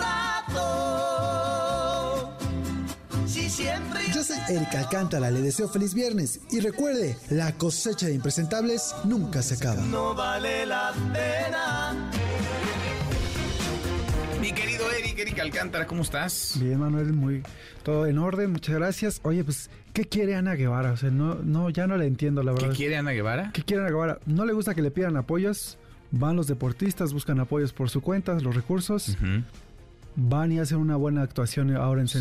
Soy 4.31 4.55
Erika 4.55 4.79
Alcántara, 4.79 5.31
le 5.31 5.41
deseo 5.41 5.67
feliz 5.67 5.93
viernes 5.93 6.39
y 6.51 6.59
recuerde, 6.59 7.17
la 7.29 7.53
cosecha 7.57 8.07
de 8.07 8.13
impresentables 8.13 8.95
nunca 9.03 9.41
se 9.41 9.55
acaba. 9.55 9.81
no 9.83 10.15
vale 10.15 10.65
la 10.65 10.93
pena. 11.13 12.09
Mi 14.39 14.51
querido 14.53 14.83
Eric, 14.91 15.19
Eric 15.19 15.39
Alcántara, 15.39 15.85
¿cómo 15.85 16.01
estás? 16.01 16.55
Bien, 16.59 16.79
Manuel, 16.79 17.13
muy 17.13 17.43
todo 17.83 18.05
en 18.07 18.17
orden, 18.17 18.51
muchas 18.51 18.75
gracias. 18.75 19.19
Oye, 19.23 19.43
pues, 19.43 19.69
¿qué 19.93 20.05
quiere 20.05 20.35
Ana 20.35 20.55
Guevara? 20.55 20.91
O 20.93 20.97
sea, 20.97 21.09
no, 21.11 21.35
no, 21.35 21.69
ya 21.69 21.87
no 21.87 21.97
la 21.97 22.05
entiendo, 22.05 22.41
la 22.43 22.51
verdad. 22.53 22.69
¿Qué 22.69 22.75
quiere 22.75 22.97
Ana 22.97 23.11
Guevara? 23.11 23.51
¿Qué 23.53 23.63
quiere 23.63 23.81
Ana 23.83 23.91
Guevara? 23.91 24.19
No 24.25 24.45
le 24.45 24.53
gusta 24.53 24.73
que 24.73 24.81
le 24.81 24.91
pidan 24.91 25.17
apoyos. 25.17 25.77
Van 26.11 26.35
los 26.35 26.47
deportistas, 26.47 27.13
buscan 27.13 27.39
apoyos 27.39 27.71
por 27.71 27.89
su 27.89 28.01
cuenta, 28.01 28.33
los 28.33 28.55
recursos. 28.55 29.15
Van 30.15 30.51
y 30.51 30.59
hacen 30.59 30.77
una 30.77 30.95
buena 30.97 31.21
actuación 31.21 31.75
ahora 31.75 32.01
en 32.01 32.07
Sí. 32.07 32.19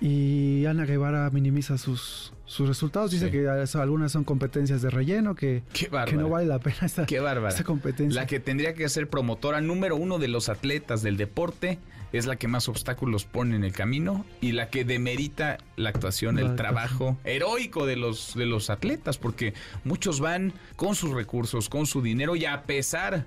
Y 0.00 0.64
Ana 0.66 0.86
Guevara 0.86 1.28
minimiza 1.30 1.76
sus, 1.76 2.32
sus 2.46 2.66
resultados. 2.66 3.10
Dice 3.10 3.26
Sí. 3.26 3.32
que 3.32 3.48
algunas 3.78 4.12
son 4.12 4.24
competencias 4.24 4.80
de 4.80 4.88
relleno, 4.90 5.34
que, 5.34 5.62
que 5.74 5.90
no 6.16 6.28
vale 6.30 6.46
la 6.46 6.58
pena 6.58 6.78
Qué 7.06 7.20
bárbara. 7.20 7.54
esa 7.54 7.64
competencia. 7.64 8.18
La 8.20 8.26
que 8.26 8.40
tendría 8.40 8.74
que 8.74 8.88
ser 8.88 9.08
promotora 9.08 9.60
número 9.60 9.96
uno 9.96 10.18
de 10.18 10.28
los 10.28 10.48
atletas 10.48 11.02
del 11.02 11.16
deporte 11.18 11.78
es 12.12 12.26
la 12.26 12.36
que 12.36 12.48
más 12.48 12.68
obstáculos 12.68 13.24
pone 13.24 13.54
en 13.56 13.62
el 13.62 13.72
camino 13.72 14.24
y 14.40 14.52
la 14.52 14.68
que 14.70 14.84
demerita 14.84 15.58
la 15.76 15.90
actuación, 15.90 16.36
La 16.36 16.40
el 16.40 16.46
actuación. 16.48 16.74
trabajo 16.74 17.18
heroico 17.24 17.86
de 17.86 17.96
los, 17.96 18.34
de 18.34 18.46
los 18.46 18.68
atletas, 18.70 19.18
porque 19.18 19.54
muchos 19.84 20.18
van 20.18 20.52
con 20.76 20.94
sus 20.96 21.10
recursos, 21.12 21.68
con 21.68 21.86
su 21.86 22.00
dinero 22.02 22.34
y 22.36 22.46
a 22.46 22.62
pesar 22.62 23.26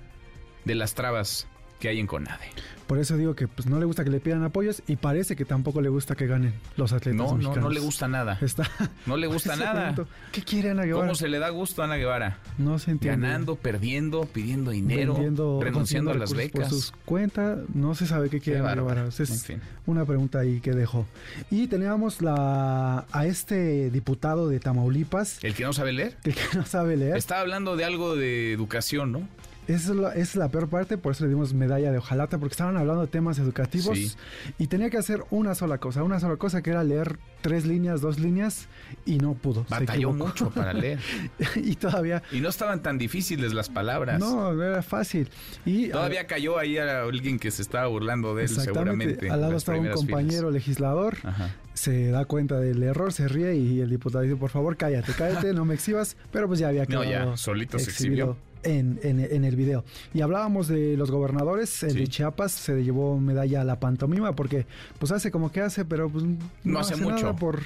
de 0.64 0.74
las 0.74 0.94
trabas 0.94 1.46
que 1.84 1.90
hay 1.90 2.00
en 2.00 2.06
CONADE. 2.06 2.46
Por 2.86 2.98
eso 2.98 3.16
digo 3.18 3.34
que 3.34 3.46
pues, 3.46 3.66
no 3.66 3.78
le 3.78 3.84
gusta 3.84 4.04
que 4.04 4.10
le 4.10 4.20
pidan 4.20 4.42
apoyos 4.42 4.82
y 4.86 4.96
parece 4.96 5.36
que 5.36 5.44
tampoco 5.44 5.82
le 5.82 5.90
gusta 5.90 6.14
que 6.14 6.26
ganen 6.26 6.54
los 6.78 6.92
atletas 6.94 7.16
No, 7.18 7.26
no, 7.32 7.34
mexicanos. 7.36 7.62
no 7.64 7.70
le 7.70 7.80
gusta 7.80 8.08
nada. 8.08 8.38
Está, 8.40 8.70
No 9.04 9.18
le 9.18 9.26
gusta 9.26 9.54
nada. 9.56 9.94
¿Qué 10.32 10.40
quiere 10.42 10.70
Ana 10.70 10.84
Guevara? 10.84 11.06
¿Cómo 11.06 11.14
se 11.14 11.28
le 11.28 11.38
da 11.38 11.50
gusto 11.50 11.82
a 11.82 11.84
Ana 11.84 11.96
Guevara? 11.96 12.38
No 12.56 12.78
se 12.78 12.90
entiende. 12.92 13.26
Ganando, 13.26 13.56
perdiendo, 13.56 14.24
pidiendo 14.24 14.70
dinero, 14.70 15.12
Vendiendo- 15.14 15.60
renunciando 15.62 16.10
a 16.10 16.14
las 16.14 16.32
becas. 16.32 16.52
Por 16.62 16.68
sus 16.70 16.92
cuentas, 17.04 17.58
no 17.74 17.94
se 17.94 18.06
sabe 18.06 18.30
qué 18.30 18.40
quiere 18.40 18.60
Qué 18.60 18.66
Ana. 18.66 18.74
Guevara. 18.76 19.08
Es 19.08 19.20
En 19.20 19.26
fin. 19.38 19.60
una 19.84 20.06
pregunta 20.06 20.38
ahí 20.38 20.60
que 20.60 20.72
dejó. 20.72 21.06
Y 21.50 21.66
teníamos 21.66 22.22
la 22.22 23.04
a 23.12 23.26
este 23.26 23.90
diputado 23.90 24.48
de 24.48 24.58
Tamaulipas, 24.60 25.42
¿El 25.44 25.54
que 25.54 25.64
no 25.64 25.74
sabe 25.74 25.92
leer? 25.92 26.16
el 26.24 26.34
que 26.34 26.42
no 26.56 26.64
sabe 26.64 26.96
leer. 26.96 27.16
Estaba 27.16 27.42
hablando 27.42 27.76
de 27.76 27.84
algo 27.84 28.14
de 28.16 28.52
educación, 28.52 29.12
¿no? 29.12 29.28
Esa 29.66 29.92
es, 29.92 29.96
la, 29.96 30.12
es 30.14 30.36
la 30.36 30.48
peor 30.50 30.68
parte, 30.68 30.98
por 30.98 31.12
eso 31.12 31.24
le 31.24 31.30
dimos 31.30 31.54
medalla 31.54 31.90
de 31.90 31.98
hojalata, 31.98 32.38
porque 32.38 32.52
estaban 32.52 32.76
hablando 32.76 33.02
de 33.02 33.08
temas 33.08 33.38
educativos 33.38 33.96
Sí. 33.98 34.12
y 34.58 34.66
tenía 34.66 34.90
que 34.90 34.98
hacer 34.98 35.24
una 35.30 35.54
sola 35.54 35.78
cosa, 35.78 36.02
una 36.02 36.20
sola 36.20 36.36
cosa 36.36 36.62
que 36.62 36.70
era 36.70 36.84
leer 36.84 37.18
tres 37.40 37.64
líneas, 37.66 38.00
dos 38.00 38.18
líneas 38.18 38.68
y 39.06 39.18
no 39.18 39.34
pudo. 39.34 39.64
Batalló 39.68 40.12
mucho 40.12 40.50
para 40.50 40.72
leer. 40.72 40.98
y 41.56 41.76
todavía 41.76 42.22
Y 42.32 42.40
no 42.40 42.48
estaban 42.48 42.82
tan 42.82 42.98
difíciles 42.98 43.52
las 43.54 43.68
palabras. 43.70 44.18
no 44.20 44.62
era 44.62 44.82
fácil. 44.82 45.28
Y 45.64 45.88
Todavía 45.88 46.26
cayó 46.26 46.58
ahí 46.58 46.78
a 46.78 47.02
alguien 47.02 47.38
que 47.38 47.50
se 47.50 47.62
estaba 47.62 47.86
burlando 47.86 48.34
de 48.34 48.42
él, 48.44 48.48
seguramente. 48.48 49.30
Al 49.30 49.40
lado 49.40 49.56
estaba 49.56 49.78
un 49.78 49.88
compañero 49.88 50.50
legislador. 50.50 51.16
Ajá. 51.22 51.50
se 51.74 52.08
da 52.10 52.24
cuenta 52.24 52.60
del 52.60 52.82
error, 52.82 53.12
se 53.12 53.28
ríe 53.28 53.56
y 53.56 53.80
el 53.80 53.90
diputado 53.90 54.22
dice, 54.22 54.36
por 54.36 54.50
favor, 54.50 54.76
cállate, 54.76 55.12
cállate, 55.16 55.52
no 55.54 55.64
me 55.64 55.74
exhibas, 55.74 56.16
pero 56.30 56.46
pues 56.48 56.60
ya 56.60 56.68
había 56.68 56.82
No, 56.86 57.00
quedado 57.02 57.30
ya, 57.32 57.36
solito 57.36 57.78
se 57.78 57.90
exhibió. 57.90 58.36
En, 58.64 58.98
en- 59.02 59.20
en 59.20 59.44
el 59.44 59.56
video. 59.56 59.84
Y 60.14 60.20
hablábamos 60.22 60.68
de 60.68 60.96
los 60.96 61.10
gobernadores, 61.10 61.82
el 61.82 61.90
Sí. 61.92 61.98
de 61.98 62.06
Chiapas 62.08 62.52
se 62.52 62.82
llevó 62.82 63.18
medalla 63.20 63.60
a 63.60 63.64
la 63.64 63.78
pantomima 63.78 64.34
porque 64.34 64.66
pues 64.98 65.12
hace 65.12 65.30
como 65.30 65.52
que 65.52 65.60
hace, 65.60 65.84
pero 65.84 66.08
pues 66.08 66.24
no, 66.64 66.78
hace 66.78 66.96
nada 66.96 67.12
mucho. 67.12 67.36
por, 67.36 67.60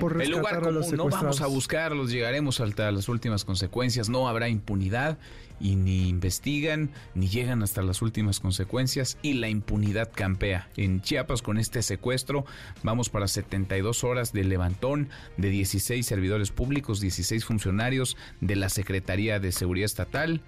por 0.00 0.20
El 0.22 0.30
lugar 0.30 0.54
rescatar 0.54 0.68
a 0.68 0.72
los 0.72 0.92
no 0.92 1.08
vamos 1.08 1.40
a 1.40 1.46
buscarlos, 1.46 2.10
llegaremos 2.10 2.60
hasta 2.60 2.90
las 2.90 3.08
últimas 3.08 3.44
consecuencias, 3.44 4.08
no 4.08 4.28
habrá 4.28 4.48
impunidad 4.48 5.18
y 5.60 5.76
ni 5.76 6.08
investigan 6.08 6.90
ni 7.14 7.28
llegan 7.28 7.62
hasta 7.62 7.82
las 7.82 8.02
últimas 8.02 8.40
consecuencias 8.40 9.18
y 9.22 9.34
la 9.34 9.48
impunidad 9.48 10.10
campea. 10.14 10.68
En 10.76 11.00
Chiapas 11.00 11.42
con 11.42 11.58
este 11.58 11.82
secuestro 11.82 12.44
vamos 12.82 13.08
para 13.10 13.28
72 13.28 14.04
horas 14.04 14.32
de 14.32 14.44
levantón 14.44 15.08
de 15.36 15.50
16 15.50 16.04
servidores 16.04 16.50
públicos, 16.50 17.00
16 17.00 17.44
funcionarios 17.44 18.16
de 18.40 18.56
la 18.56 18.68
Secretaría 18.68 19.40
de 19.40 19.52
Seguridad 19.52 19.86
Estatal 19.86 20.42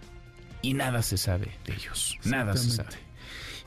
y 0.62 0.74
nada 0.74 1.02
se 1.02 1.16
sabe 1.16 1.48
de 1.64 1.74
ellos, 1.74 2.18
nada 2.24 2.56
se 2.56 2.70
sabe. 2.70 3.10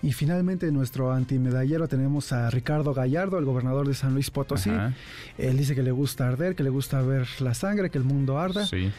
Y 0.04 0.12
finalmente 0.12 0.70
nuestro 0.72 1.14
antimedallero 1.14 1.88
tenemos 1.88 2.34
a 2.34 2.50
Ricardo 2.50 2.94
Gallardo, 2.94 3.40
el 3.40 3.46
gobernador 3.46 3.88
de 3.88 3.94
San 3.94 4.14
Luis 4.14 4.30
Potosí. 4.32 4.70
Ajá. 4.70 4.94
Él 5.38 5.58
dice 5.58 5.76
que 5.76 5.82
le 5.82 5.92
gusta 5.92 6.28
arder, 6.28 6.56
que 6.56 6.64
le 6.64 6.70
gusta 6.70 7.02
ver 7.02 7.26
la 7.40 7.54
sangre, 7.54 7.90
que 7.90 8.00
el 8.00 8.04
mundo 8.04 8.38
arda. 8.38 8.68
Sí. 8.68 8.92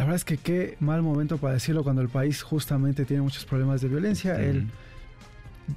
La 0.00 0.06
verdad 0.06 0.16
es 0.16 0.24
que 0.24 0.38
qué 0.38 0.78
mal 0.80 1.02
momento 1.02 1.36
para 1.36 1.52
decirlo 1.52 1.84
cuando 1.84 2.00
el 2.00 2.08
país 2.08 2.40
justamente 2.40 3.04
tiene 3.04 3.20
muchos 3.20 3.44
problemas 3.44 3.82
de 3.82 3.88
violencia. 3.88 4.40
Él 4.40 4.66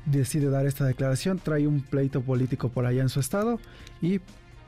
decide 0.05 0.49
dar 0.49 0.65
esta 0.65 0.85
declaración, 0.85 1.39
trae 1.39 1.67
un 1.67 1.81
pleito 1.81 2.21
político 2.21 2.69
por 2.69 2.85
allá 2.85 3.01
en 3.01 3.09
su 3.09 3.19
estado 3.19 3.59
y 4.01 4.21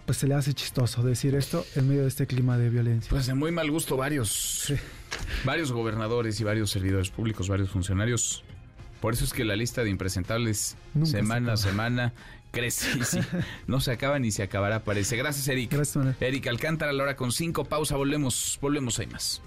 pues 0.06 0.18
se 0.18 0.28
le 0.28 0.34
hace 0.34 0.53
chistoso 0.53 1.03
decir 1.03 1.36
esto 1.36 1.66
en 1.76 1.88
medio 1.88 2.01
de 2.01 2.10
este 2.10 2.28
clima 2.28 2.58
de 2.58 2.70
violencia. 2.70 3.10
Pues 3.10 3.28
de 3.28 3.34
muy 3.34 3.53
mal 3.53 3.72
gusto 3.72 3.95
varios, 3.95 4.74
varios 5.45 5.72
gobernadores 5.72 6.38
y 6.41 6.43
varios 6.43 6.70
servidores 6.70 7.10
públicos, 7.10 7.47
varios 7.47 7.70
funcionarios. 7.70 8.43
Por 8.99 9.14
eso 9.14 9.24
es 9.24 9.32
que 9.32 9.45
la 9.45 9.56
lista 9.56 9.86
de 9.86 9.89
impresentables 9.89 10.76
Nunca 10.93 11.06
se 11.06 11.18
semana 11.20 11.53
a 11.53 11.58
semana 11.58 12.14
crece 12.56 12.97
y 12.97 13.03
sí, 13.03 13.20
no 13.68 13.82
se 13.82 13.91
acaba 13.91 14.18
ni 14.18 14.32
se 14.32 14.43
acabará, 14.43 14.84
parece. 14.84 15.18
Gracias, 15.18 15.47
Eric. 15.47 15.72
Gracias, 15.72 15.97
Manuel. 15.97 16.16
Eric 16.20 16.47
Alcántara, 16.47 16.93
la 16.93 17.03
hora 17.03 17.16
con 17.16 17.32
cinco, 17.32 17.66
pausa, 17.66 17.97
volvemos, 17.97 18.58
volvemos, 18.62 18.97
hay 18.99 19.08
más. 19.08 19.41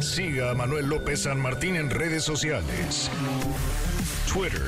Siga 0.00 0.50
a 0.50 0.54
Manuel 0.54 0.86
López 0.86 1.22
San 1.22 1.40
Martín 1.40 1.76
en 1.76 1.90
redes 1.90 2.24
sociales. 2.24 3.10
Twitter, 4.32 4.62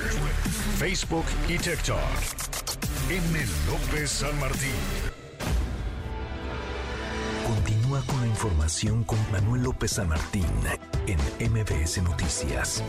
Facebook 0.78 1.24
y 1.48 1.56
TikTok. 1.58 1.98
M. 3.10 3.46
López 3.68 4.10
San 4.10 4.38
Martín. 4.40 4.70
Continúa 7.46 8.02
con 8.06 8.20
la 8.20 8.26
información 8.26 9.04
con 9.04 9.18
Manuel 9.30 9.62
López 9.62 9.92
San 9.92 10.08
Martín 10.08 10.46
en 11.06 11.52
MBS 11.52 12.02
Noticias. 12.02 12.82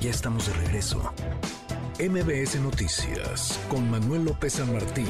Ya 0.00 0.10
estamos 0.10 0.46
de 0.46 0.52
regreso. 0.52 1.12
MBS 1.98 2.60
Noticias 2.60 3.58
con 3.68 3.90
Manuel 3.90 4.26
López 4.26 4.52
San 4.52 4.72
Martín. 4.72 5.08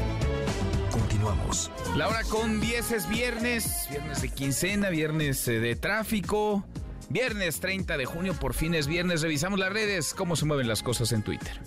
Continuamos. 0.90 1.70
La 1.94 2.08
hora 2.08 2.22
con 2.24 2.58
10 2.58 2.92
es 2.92 3.08
viernes, 3.08 3.86
viernes 3.90 4.22
de 4.22 4.30
quincena, 4.30 4.88
viernes 4.88 5.46
eh, 5.46 5.60
de 5.60 5.76
tráfico. 5.76 6.64
Viernes 7.10 7.60
30 7.60 7.98
de 7.98 8.06
junio, 8.06 8.32
por 8.32 8.54
fin 8.54 8.74
es 8.74 8.86
viernes. 8.86 9.20
Revisamos 9.20 9.58
las 9.58 9.70
redes, 9.70 10.14
cómo 10.14 10.36
se 10.36 10.46
mueven 10.46 10.68
las 10.68 10.82
cosas 10.82 11.12
en 11.12 11.22
Twitter. 11.22 11.60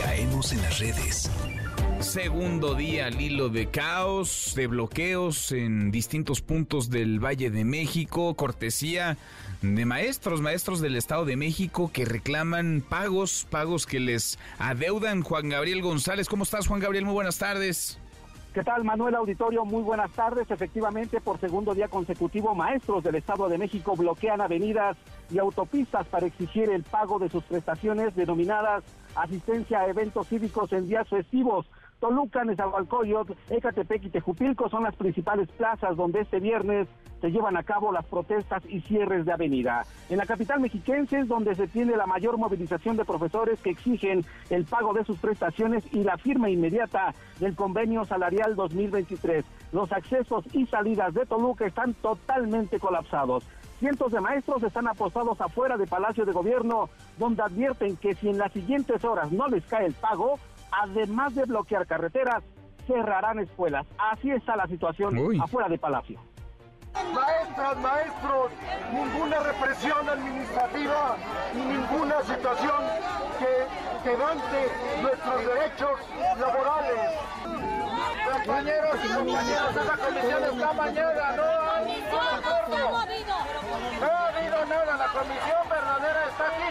Caemos 0.00 0.52
en 0.52 0.62
las 0.62 0.80
redes. 0.80 1.30
Segundo 2.00 2.74
día 2.74 3.06
al 3.06 3.20
hilo 3.20 3.48
de 3.48 3.70
caos, 3.70 4.52
de 4.54 4.66
bloqueos 4.66 5.52
en 5.52 5.90
distintos 5.90 6.42
puntos 6.42 6.90
del 6.90 7.24
Valle 7.24 7.50
de 7.50 7.64
México, 7.64 8.34
cortesía 8.34 9.16
de 9.62 9.84
maestros, 9.84 10.40
maestros 10.40 10.80
del 10.80 10.96
Estado 10.96 11.24
de 11.24 11.36
México 11.36 11.90
que 11.92 12.04
reclaman 12.04 12.82
pagos, 12.88 13.46
pagos 13.50 13.86
que 13.86 14.00
les 14.00 14.38
adeudan. 14.58 15.22
Juan 15.22 15.48
Gabriel 15.48 15.82
González, 15.82 16.28
¿cómo 16.28 16.44
estás 16.44 16.66
Juan 16.66 16.80
Gabriel? 16.80 17.04
Muy 17.04 17.14
buenas 17.14 17.38
tardes. 17.38 17.98
¿Qué 18.56 18.64
tal, 18.64 18.84
Manuel 18.84 19.14
Auditorio? 19.16 19.66
Muy 19.66 19.82
buenas 19.82 20.10
tardes. 20.12 20.50
Efectivamente, 20.50 21.20
por 21.20 21.38
segundo 21.38 21.74
día 21.74 21.88
consecutivo, 21.88 22.54
maestros 22.54 23.04
del 23.04 23.16
Estado 23.16 23.50
de 23.50 23.58
México 23.58 23.94
bloquean 23.94 24.40
avenidas 24.40 24.96
y 25.30 25.38
autopistas 25.38 26.06
para 26.06 26.26
exigir 26.26 26.70
el 26.70 26.82
pago 26.82 27.18
de 27.18 27.28
sus 27.28 27.44
prestaciones 27.44 28.16
denominadas 28.16 28.82
asistencia 29.14 29.80
a 29.80 29.88
eventos 29.88 30.28
cívicos 30.28 30.72
en 30.72 30.88
días 30.88 31.08
festivos. 31.08 31.66
Toluca, 32.00 32.44
Nezahualcóyotl, 32.44 33.32
Ecatepec 33.50 34.04
y 34.04 34.10
Tejupilco 34.10 34.68
son 34.68 34.84
las 34.84 34.94
principales 34.96 35.48
plazas 35.52 35.96
donde 35.96 36.20
este 36.20 36.40
viernes 36.40 36.88
se 37.20 37.30
llevan 37.30 37.56
a 37.56 37.62
cabo 37.62 37.92
las 37.92 38.04
protestas 38.04 38.62
y 38.68 38.80
cierres 38.82 39.24
de 39.24 39.32
avenida. 39.32 39.82
En 40.10 40.18
la 40.18 40.26
capital 40.26 40.60
mexiquense 40.60 41.20
es 41.20 41.28
donde 41.28 41.54
se 41.54 41.66
tiene 41.66 41.96
la 41.96 42.06
mayor 42.06 42.36
movilización 42.36 42.96
de 42.96 43.04
profesores 43.04 43.58
que 43.60 43.70
exigen 43.70 44.24
el 44.50 44.64
pago 44.64 44.92
de 44.92 45.04
sus 45.04 45.18
prestaciones 45.18 45.84
y 45.92 46.04
la 46.04 46.18
firma 46.18 46.50
inmediata 46.50 47.14
del 47.40 47.56
convenio 47.56 48.04
salarial 48.04 48.54
2023. 48.54 49.44
Los 49.72 49.90
accesos 49.92 50.44
y 50.52 50.66
salidas 50.66 51.14
de 51.14 51.24
Toluca 51.24 51.66
están 51.66 51.94
totalmente 51.94 52.78
colapsados. 52.78 53.44
Cientos 53.78 54.12
de 54.12 54.20
maestros 54.20 54.62
están 54.62 54.88
apostados 54.88 55.38
afuera 55.40 55.76
de 55.76 55.86
Palacio 55.86 56.24
de 56.24 56.32
Gobierno, 56.32 56.88
donde 57.18 57.42
advierten 57.42 57.96
que 57.96 58.14
si 58.14 58.28
en 58.30 58.38
las 58.38 58.52
siguientes 58.52 59.04
horas 59.04 59.30
no 59.32 59.48
les 59.48 59.64
cae 59.66 59.86
el 59.86 59.92
pago, 59.92 60.38
además 60.70 61.34
de 61.34 61.44
bloquear 61.44 61.86
carreteras, 61.86 62.42
cerrarán 62.86 63.38
escuelas. 63.40 63.86
Así 63.98 64.30
está 64.30 64.56
la 64.56 64.66
situación 64.66 65.40
afuera 65.40 65.68
de 65.68 65.78
Palacio. 65.78 66.20
Maestras, 67.12 67.76
maestros, 67.78 68.50
ninguna 68.90 69.40
represión 69.40 70.08
administrativa 70.08 71.16
y 71.52 71.58
ninguna 71.58 72.22
situación 72.22 72.82
que 73.38 73.66
quebrante 74.08 74.70
nuestros 75.02 75.46
derechos 75.46 76.00
laborales. 76.40 77.12
Compañeros 78.32 78.96
y 79.04 79.08
compañeras, 79.14 79.76
esa 79.76 79.96
comisión 79.96 80.44
está 80.44 80.72
mañana, 80.72 81.36
no 81.36 81.42
hay 81.70 81.84
ningún 81.84 82.18
acuerdo. 82.18 82.78
No 84.00 84.06
ha 84.06 84.28
habido 84.28 84.66
nada, 84.66 84.96
la 84.96 85.08
comisión 85.08 85.68
verdadera 85.68 86.24
está 86.28 86.44
aquí. 86.46 86.70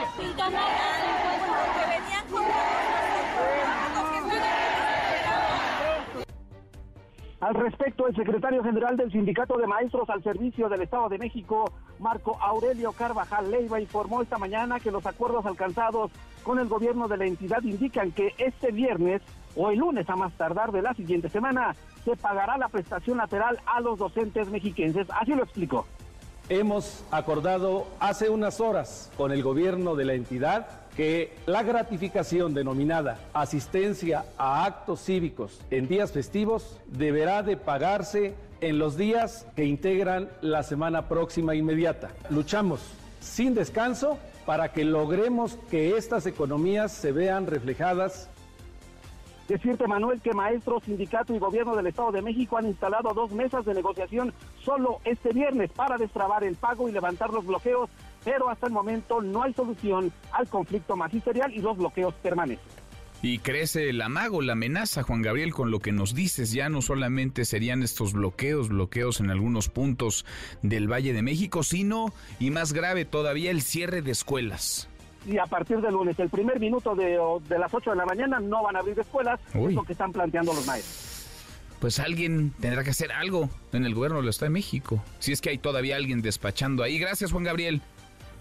Al 7.46 7.54
respecto, 7.54 8.08
el 8.08 8.16
secretario 8.16 8.64
general 8.64 8.98
del 8.98 9.12
Sindicato 9.12 9.56
de 9.58 9.68
Maestros 9.68 10.10
al 10.10 10.24
Servicio 10.24 10.68
del 10.68 10.82
Estado 10.82 11.10
de 11.10 11.20
México, 11.20 11.72
Marco 12.00 12.40
Aurelio 12.42 12.92
Carvajal 12.92 13.52
Leiva, 13.52 13.80
informó 13.80 14.24
esta 14.24 14.40
mañana 14.40 14.80
que 14.80 14.90
los 14.90 15.06
acuerdos 15.06 15.46
alcanzados 15.46 16.10
con 16.42 16.58
el 16.58 16.68
gobierno 16.68 17.08
de 17.08 17.18
la 17.18 17.28
entidad 17.28 17.62
indican 17.62 18.12
que 18.14 18.34
este 18.40 18.72
viernes 18.72 19.22
o 19.56 19.70
el 19.70 19.78
lunes 19.78 20.10
a 20.10 20.16
más 20.16 20.34
tardar 20.34 20.72
de 20.72 20.82
la 20.82 20.96
siguiente 20.96 21.30
semana 21.30 21.76
se 22.04 22.16
pagará 22.16 22.58
la 22.58 22.68
prestación 22.68 23.18
lateral 23.20 23.60
a 23.68 23.80
los 23.80 24.00
docentes 24.00 24.50
mexiquenses. 24.50 25.06
Así 25.12 25.36
lo 25.36 25.44
explicó. 25.44 25.86
Hemos 26.50 27.06
acordado 27.12 27.86
hace 28.00 28.32
unas 28.32 28.60
horas 28.60 29.12
con 29.18 29.32
el 29.32 29.44
gobierno 29.44 29.94
de 29.94 30.06
la 30.06 30.14
entidad 30.16 30.85
que 30.96 31.34
la 31.46 31.64
gratificación 31.64 32.54
denominada 32.54 33.20
asistencia 33.34 34.26
a 34.38 34.66
actos 34.66 35.02
cívicos 35.02 35.60
en 35.70 35.88
días 35.88 36.12
festivos 36.12 36.80
deberá 36.88 37.44
de 37.44 37.58
pagarse 37.58 38.36
en 38.62 38.80
los 38.80 38.98
días 38.98 39.46
que 39.56 39.66
integran 39.66 40.30
la 40.42 40.64
semana 40.64 41.08
próxima 41.08 41.56
inmediata. 41.56 42.12
Luchamos 42.30 42.82
sin 43.20 43.54
descanso 43.54 44.18
para 44.46 44.72
que 44.72 44.86
logremos 44.86 45.58
que 45.70 45.98
estas 45.98 46.26
economías 46.26 46.92
se 46.92 47.12
vean 47.12 47.48
reflejadas 47.48 48.30
Decirte, 49.48 49.88
Manuel, 49.88 50.22
que 50.22 50.34
maestros, 50.34 50.84
sindicato 50.86 51.36
y 51.36 51.38
gobierno 51.38 51.76
del 51.76 51.86
Estado 51.86 52.12
de 52.12 52.24
México 52.24 52.58
han 52.58 52.66
instalado 52.66 53.14
dos 53.14 53.32
mesas 53.32 53.64
de 53.64 53.76
negociación 53.76 54.34
solo 54.64 55.02
este 55.06 55.34
viernes 55.34 55.70
para 55.72 55.98
destrabar 56.00 56.44
el 56.44 56.56
pago 56.56 56.90
y 56.90 56.92
levantar 56.92 57.30
los 57.30 57.46
bloqueos, 57.46 57.92
pero 58.26 58.50
hasta 58.50 58.68
el 58.68 58.74
momento 58.74 59.22
no 59.22 59.44
hay 59.44 59.54
solución 59.54 60.12
al 60.34 60.50
conflicto 60.50 60.98
magisterial 60.98 61.54
y 61.54 61.60
los 61.60 61.78
bloqueos 61.78 62.14
permanecen. 62.16 62.66
Y 63.22 63.40
crece 63.40 63.90
el 63.90 64.02
amago, 64.02 64.42
la 64.42 64.54
amenaza, 64.54 65.04
Juan 65.04 65.22
Gabriel, 65.22 65.54
con 65.54 65.72
lo 65.72 65.80
que 65.80 65.92
nos 65.92 66.14
dices. 66.14 66.52
Ya 66.52 66.68
no 66.68 66.82
solamente 66.82 67.46
serían 67.46 67.82
estos 67.82 68.14
bloqueos, 68.14 68.68
bloqueos 68.68 69.20
en 69.22 69.32
algunos 69.32 69.70
puntos 69.70 70.26
del 70.62 70.92
Valle 70.92 71.14
de 71.14 71.22
México, 71.22 71.64
sino, 71.64 72.14
y 72.40 72.52
más 72.52 72.74
grave 72.74 73.06
todavía, 73.06 73.52
el 73.52 73.62
cierre 73.62 74.02
de 74.02 74.12
escuelas 74.12 74.90
y 75.28 75.38
a 75.38 75.46
partir 75.46 75.82
del 75.82 75.94
lunes, 75.94 76.20
el 76.20 76.30
primer 76.30 76.60
minuto 76.60 76.96
de, 76.96 77.18
las 77.58 77.74
8 77.74 77.92
de 77.92 77.96
la 77.96 78.06
mañana, 78.06 78.40
no 78.40 78.64
van 78.64 78.76
a 78.76 78.80
abrir 78.80 79.00
escuelas, 79.00 79.40
es 79.54 79.74
lo 79.74 79.84
que 79.84 79.94
están 79.94 80.12
planteando 80.12 80.54
los 80.54 80.66
maestros. 80.66 81.16
Pues 81.80 82.00
alguien 82.00 82.52
tendrá 82.60 82.84
que 82.84 82.92
hacer 82.92 83.12
algo 83.12 83.50
en 83.74 83.86
el 83.86 83.94
gobierno 83.94 84.20
del 84.20 84.30
Estado 84.30 84.50
de 84.50 84.54
México, 84.54 85.04
si 85.20 85.32
es 85.32 85.42
que 85.42 85.50
hay 85.50 85.58
todavía 85.58 85.96
alguien 85.96 86.22
despachando 86.22 86.84
ahí. 86.84 86.98
Gracias, 87.00 87.32
Juan 87.32 87.44
Gabriel. 87.44 87.82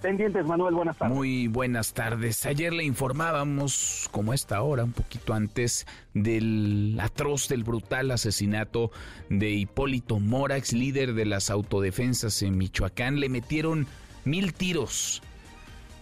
Pendientes, 0.05 0.45
Manuel, 0.45 0.75
buenas 0.75 0.99
tardes. 0.99 1.17
Muy 1.17 1.49
buenas 1.49 1.95
tardes. 1.95 2.45
Ayer 2.45 2.75
le 2.75 2.85
informábamos, 2.85 4.07
como 4.11 4.35
esta 4.35 4.61
hora, 4.61 4.85
un 4.85 4.93
poquito 4.93 5.33
antes, 5.33 5.87
del 6.13 6.99
atroz, 7.01 7.49
del 7.49 7.65
brutal 7.65 8.11
asesinato 8.11 8.91
de 9.31 9.53
Hipólito 9.53 10.21
Morax, 10.21 10.75
líder 10.75 11.15
de 11.15 11.25
las 11.25 11.49
autodefensas 11.49 12.43
en 12.43 12.59
Michoacán. 12.59 13.19
Le 13.19 13.31
metieron 13.31 13.87
mil 14.27 14.53
tiros 14.53 15.23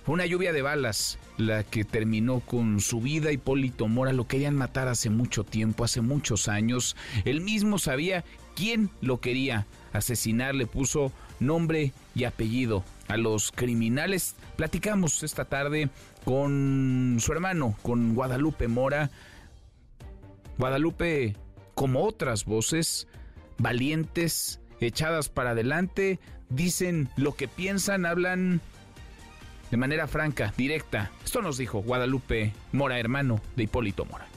fue 0.04 0.14
una 0.14 0.26
lluvia 0.26 0.52
de 0.52 0.62
balas 0.62 1.16
la 1.36 1.62
que 1.62 1.84
terminó 1.84 2.40
con 2.40 2.80
su 2.80 3.00
vida. 3.00 3.30
Hipólito 3.30 3.86
Mora 3.86 4.12
lo 4.12 4.26
querían 4.26 4.56
matar 4.56 4.88
hace 4.88 5.10
mucho 5.10 5.44
tiempo, 5.44 5.84
hace 5.84 6.00
muchos 6.00 6.48
años. 6.48 6.96
Él 7.24 7.40
mismo 7.40 7.78
sabía 7.78 8.24
quién 8.56 8.90
lo 9.00 9.20
quería 9.20 9.66
asesinar, 9.92 10.56
le 10.56 10.66
puso 10.66 11.12
nombre 11.38 11.92
y 12.16 12.24
apellido 12.24 12.82
a 13.12 13.18
los 13.18 13.52
criminales. 13.52 14.36
Platicamos 14.56 15.22
esta 15.22 15.44
tarde 15.44 15.90
con 16.24 17.18
su 17.20 17.32
hermano, 17.32 17.76
con 17.82 18.14
Guadalupe 18.14 18.68
Mora. 18.68 19.10
Guadalupe, 20.56 21.36
como 21.74 22.04
otras 22.04 22.46
voces, 22.46 23.06
valientes, 23.58 24.60
echadas 24.80 25.28
para 25.28 25.50
adelante, 25.50 26.20
dicen 26.48 27.10
lo 27.16 27.34
que 27.34 27.48
piensan, 27.48 28.06
hablan 28.06 28.60
de 29.70 29.76
manera 29.76 30.06
franca, 30.06 30.52
directa. 30.56 31.10
Esto 31.24 31.42
nos 31.42 31.58
dijo 31.58 31.82
Guadalupe 31.82 32.52
Mora, 32.72 32.98
hermano 32.98 33.40
de 33.56 33.64
Hipólito 33.64 34.06
Mora. 34.06 34.31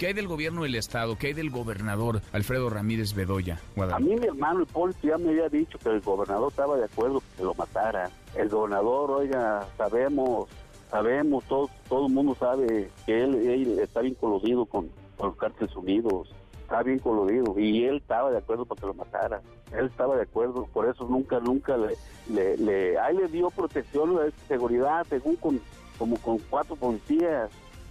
¿Qué 0.00 0.06
hay 0.06 0.12
del 0.14 0.28
gobierno 0.28 0.62
del 0.62 0.76
Estado? 0.76 1.18
¿Qué 1.18 1.26
hay 1.26 1.32
del 1.34 1.50
gobernador 1.50 2.22
Alfredo 2.32 2.70
Ramírez 2.70 3.12
Bedoya? 3.12 3.60
A 3.76 3.98
mí 3.98 4.16
mi 4.16 4.26
hermano 4.28 4.62
Hipólito 4.62 5.06
ya 5.06 5.18
me 5.18 5.28
había 5.28 5.50
dicho 5.50 5.76
que 5.76 5.90
el 5.90 6.00
gobernador 6.00 6.48
estaba 6.50 6.78
de 6.78 6.86
acuerdo 6.86 7.22
que 7.36 7.44
lo 7.44 7.52
matara. 7.52 8.10
El 8.34 8.48
gobernador, 8.48 9.10
oiga, 9.10 9.68
sabemos, 9.76 10.48
sabemos, 10.90 11.44
todo, 11.44 11.68
todo 11.86 12.06
el 12.06 12.14
mundo 12.14 12.34
sabe 12.34 12.90
que 13.04 13.24
él, 13.24 13.78
está 13.78 14.00
bien 14.00 14.14
coludido 14.14 14.64
con, 14.64 14.88
con 15.18 15.28
los 15.28 15.36
cárteles 15.36 15.76
unidos 15.76 16.30
está 16.62 16.84
bien 16.84 17.00
colorido 17.00 17.58
y 17.58 17.84
él 17.84 17.96
estaba 17.96 18.30
de 18.30 18.38
acuerdo 18.38 18.64
para 18.64 18.80
que 18.80 18.86
lo 18.86 18.94
matara. 18.94 19.42
Él 19.76 19.86
estaba 19.86 20.16
de 20.16 20.22
acuerdo, 20.22 20.66
por 20.72 20.88
eso 20.88 21.04
nunca, 21.08 21.40
nunca 21.40 21.76
le, 21.76 22.56
le, 22.56 22.98
ahí 22.98 23.16
le 23.16 23.26
dio 23.26 23.50
protección, 23.50 24.16
seguridad, 24.48 25.04
según 25.10 25.34
con, 25.36 25.60
como 25.98 26.16
con 26.18 26.38
cuatro 26.48 26.76
policías. 26.76 27.50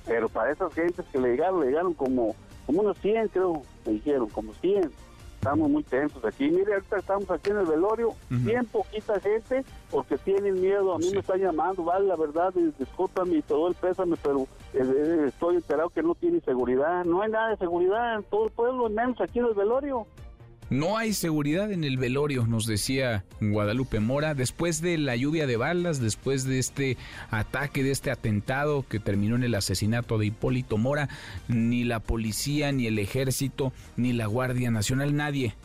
Pero 0.09 0.27
para 0.27 0.51
esas 0.51 0.73
gentes 0.73 1.05
que 1.11 1.19
le 1.19 1.29
llegaron, 1.29 1.61
le 1.61 1.67
llegaron 1.67 1.93
como, 1.93 2.35
como 2.65 2.81
unos 2.81 2.97
100, 2.97 3.27
creo, 3.27 3.61
me 3.85 3.93
dijeron, 3.93 4.27
como 4.29 4.53
100 4.55 4.91
estamos 5.35 5.69
muy 5.69 5.83
tensos 5.83 6.23
aquí. 6.25 6.49
Mire, 6.49 6.73
ahorita 6.73 6.97
estamos 6.97 7.31
aquí 7.31 7.51
en 7.51 7.59
el 7.59 7.65
velorio, 7.65 8.13
bien 8.29 8.65
poquita 8.65 9.19
gente, 9.21 9.63
porque 9.89 10.17
tienen 10.17 10.59
miedo. 10.59 10.93
A 10.93 10.97
mí 10.97 11.09
me 11.13 11.19
están 11.19 11.39
llamando, 11.39 11.83
vale, 11.83 12.07
la 12.07 12.17
verdad, 12.17 12.53
discúlpame 12.77 13.35
y 13.35 13.41
todo 13.43 13.69
el 13.69 13.75
pésame, 13.75 14.17
pero 14.21 14.47
eh, 14.73 14.81
eh, 14.83 15.25
estoy 15.27 15.55
enterado 15.55 15.89
que 15.89 16.03
no 16.03 16.15
tiene 16.15 16.41
seguridad. 16.41 17.05
No 17.05 17.21
hay 17.21 17.31
nada 17.31 17.51
de 17.51 17.57
seguridad 17.57 18.15
en 18.15 18.23
todo 18.23 18.45
el 18.47 18.51
pueblo, 18.51 18.89
menos 18.89 19.21
aquí 19.21 19.39
en 19.39 19.45
el 19.45 19.53
velorio. 19.53 20.07
No 20.69 20.97
hay 20.97 21.13
seguridad 21.13 21.71
en 21.71 21.83
el 21.83 21.97
velorio, 21.97 22.45
nos 22.45 22.67
decía 22.67 23.23
Guadalupe 23.41 23.99
Mora, 23.99 24.35
después 24.35 24.81
de 24.81 24.99
la 24.99 25.15
lluvia 25.15 25.47
de 25.47 25.57
balas, 25.57 25.99
después 25.99 26.43
de 26.43 26.59
este 26.59 26.97
ataque, 27.31 27.81
de 27.81 27.89
este 27.91 28.11
atentado 28.11 28.85
que 28.87 28.99
terminó 28.99 29.35
en 29.35 29.43
el 29.43 29.55
asesinato 29.55 30.19
de 30.19 30.27
Hipólito 30.27 30.77
Mora, 30.77 31.09
ni 31.47 31.83
la 31.83 31.99
policía, 31.99 32.71
ni 32.71 32.85
el 32.85 32.99
ejército, 32.99 33.73
ni 33.97 34.13
la 34.13 34.27
Guardia 34.27 34.69
Nacional, 34.69 35.15
nadie 35.15 35.55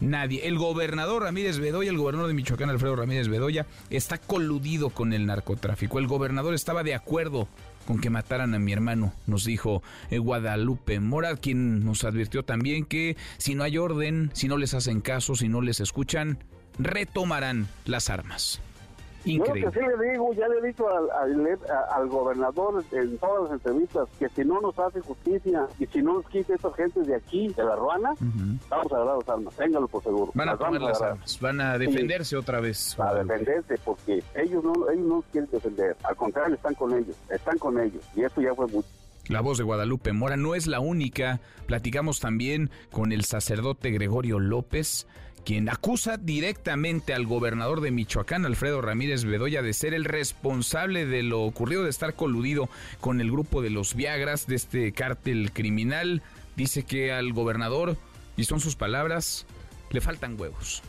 Nadie. 0.00 0.46
El 0.46 0.58
gobernador 0.58 1.22
Ramírez 1.22 1.58
Bedoya, 1.58 1.90
el 1.90 1.96
gobernador 1.96 2.28
de 2.28 2.34
Michoacán, 2.34 2.68
Alfredo 2.68 2.96
Ramírez 2.96 3.28
Bedoya, 3.28 3.66
está 3.88 4.18
coludido 4.18 4.90
con 4.90 5.14
el 5.14 5.24
narcotráfico. 5.24 5.98
El 5.98 6.06
gobernador 6.06 6.52
estaba 6.52 6.82
de 6.82 6.94
acuerdo 6.94 7.48
con 7.86 8.00
que 8.00 8.10
mataran 8.10 8.54
a 8.54 8.58
mi 8.58 8.72
hermano, 8.72 9.12
nos 9.26 9.44
dijo 9.44 9.82
eh, 10.10 10.18
Guadalupe 10.18 11.00
Mora, 11.00 11.36
quien 11.36 11.84
nos 11.84 12.04
advirtió 12.04 12.42
también 12.42 12.84
que 12.84 13.16
si 13.38 13.54
no 13.54 13.64
hay 13.64 13.78
orden, 13.78 14.30
si 14.34 14.48
no 14.48 14.58
les 14.58 14.74
hacen 14.74 15.00
caso, 15.00 15.34
si 15.34 15.48
no 15.48 15.62
les 15.62 15.80
escuchan, 15.80 16.38
retomarán 16.78 17.68
las 17.86 18.10
armas. 18.10 18.60
Increíble. 19.26 19.62
Yo 19.62 19.70
que 19.72 19.80
sí 19.80 19.86
le 19.98 20.10
digo, 20.12 20.32
ya 20.34 20.48
le 20.48 20.58
he 20.58 20.66
dicho 20.68 20.88
al, 20.88 21.10
al, 21.94 22.08
gobernador 22.08 22.84
en 22.92 23.18
todas 23.18 23.44
las 23.44 23.52
entrevistas 23.52 24.08
que 24.18 24.28
si 24.28 24.44
no 24.44 24.60
nos 24.60 24.78
hace 24.78 25.00
justicia 25.00 25.66
y 25.80 25.86
si 25.86 26.00
no 26.00 26.14
nos 26.14 26.28
quita 26.28 26.54
esta 26.54 26.72
gente 26.74 27.00
de 27.00 27.16
aquí, 27.16 27.48
de 27.48 27.64
la 27.64 27.74
Ruana, 27.74 28.14
vamos 28.68 28.92
a 28.92 28.96
agarrar 28.96 29.16
las 29.18 29.28
armas, 29.28 29.56
téngalo 29.56 29.88
por 29.88 30.02
seguro. 30.02 30.30
Van 30.34 30.48
a 30.48 30.56
tomar 30.56 30.80
las 30.80 31.02
armas, 31.02 31.40
van 31.40 31.60
a 31.60 31.76
defenderse 31.76 32.36
otra 32.36 32.60
vez. 32.60 32.98
A 33.00 33.14
defenderse, 33.14 33.74
porque 33.84 34.22
ellos 34.36 34.62
no, 34.62 34.88
ellos 34.90 35.06
no 35.06 35.24
quieren 35.32 35.50
defender, 35.50 35.96
al 36.04 36.16
contrario, 36.16 36.54
están 36.54 36.74
con 36.74 36.96
ellos, 36.96 37.16
están 37.28 37.58
con 37.58 37.80
ellos, 37.80 38.02
y 38.14 38.22
esto 38.22 38.40
ya 38.40 38.54
fue 38.54 38.66
mucho. 38.68 38.88
La 39.28 39.40
voz 39.40 39.58
de 39.58 39.64
Guadalupe 39.64 40.12
Mora 40.12 40.36
no 40.36 40.54
es 40.54 40.68
la 40.68 40.78
única. 40.78 41.40
Platicamos 41.66 42.20
también 42.20 42.70
con 42.92 43.10
el 43.10 43.24
sacerdote 43.24 43.90
Gregorio 43.90 44.38
López, 44.38 45.08
quien 45.46 45.68
acusa 45.68 46.16
directamente 46.16 47.14
al 47.14 47.24
gobernador 47.24 47.80
de 47.80 47.92
Michoacán, 47.92 48.44
Alfredo 48.44 48.82
Ramírez 48.82 49.24
Bedoya, 49.24 49.62
de 49.62 49.74
ser 49.74 49.94
el 49.94 50.04
responsable 50.04 51.06
de 51.06 51.22
lo 51.22 51.42
ocurrido, 51.42 51.84
de 51.84 51.90
estar 51.90 52.14
coludido 52.14 52.68
con 53.00 53.20
el 53.20 53.30
grupo 53.30 53.62
de 53.62 53.70
los 53.70 53.94
Viagras, 53.94 54.48
de 54.48 54.56
este 54.56 54.90
cártel 54.90 55.52
criminal. 55.52 56.20
Dice 56.56 56.82
que 56.82 57.12
al 57.12 57.32
gobernador, 57.32 57.96
y 58.36 58.42
son 58.42 58.58
sus 58.58 58.74
palabras, 58.74 59.46
le 59.90 60.00
faltan 60.00 60.38
huevos. 60.38 60.82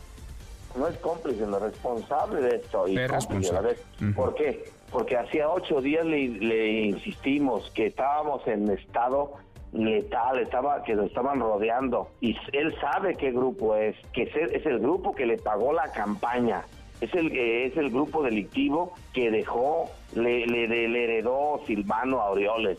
No 0.76 0.88
es 0.88 0.96
cómplice, 0.96 1.46
no 1.46 1.58
es 1.58 1.62
responsable 1.62 2.40
de 2.40 2.56
esto. 2.56 2.88
Y 2.88 2.98
es 2.98 3.08
responsable. 3.08 3.76
¿Por 4.16 4.34
qué? 4.34 4.72
Porque 4.90 5.16
hacía 5.16 5.48
ocho 5.48 5.80
días 5.80 6.04
le, 6.04 6.30
le 6.30 6.80
insistimos 6.80 7.70
que 7.76 7.86
estábamos 7.86 8.44
en 8.48 8.68
estado 8.70 9.34
letal, 9.72 10.38
estaba, 10.38 10.82
que 10.82 10.94
lo 10.94 11.04
estaban 11.04 11.40
rodeando. 11.40 12.08
Y 12.20 12.36
él 12.52 12.74
sabe 12.80 13.14
qué 13.16 13.32
grupo 13.32 13.74
es, 13.76 13.96
que 14.12 14.22
es 14.22 14.66
el, 14.66 14.78
grupo 14.80 15.14
que 15.14 15.26
le 15.26 15.38
pagó 15.38 15.72
la 15.72 15.90
campaña. 15.92 16.62
Es 17.00 17.14
el, 17.14 17.36
es 17.36 17.76
el 17.76 17.90
grupo 17.90 18.22
delictivo 18.22 18.92
que 19.12 19.30
dejó, 19.30 19.84
le, 20.14 20.46
le, 20.46 21.04
heredó 21.04 21.60
Silvano 21.66 22.20
Aureoles, 22.20 22.78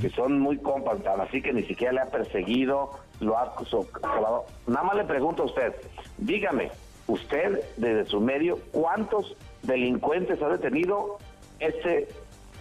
que 0.00 0.10
son 0.10 0.40
muy 0.40 0.58
compactados, 0.58 1.28
así 1.28 1.40
que 1.40 1.52
ni 1.52 1.62
siquiera 1.62 1.92
le 1.92 2.00
ha 2.00 2.06
perseguido, 2.06 2.90
lo 3.20 3.38
ha 3.38 3.54
Nada 4.66 4.82
más 4.82 4.96
le 4.96 5.04
pregunto 5.04 5.44
a 5.44 5.46
usted, 5.46 5.72
dígame, 6.18 6.70
usted 7.06 7.60
desde 7.76 8.06
su 8.06 8.20
medio, 8.20 8.58
¿cuántos 8.72 9.36
delincuentes 9.62 10.42
ha 10.42 10.48
detenido 10.48 11.18
este 11.60 12.08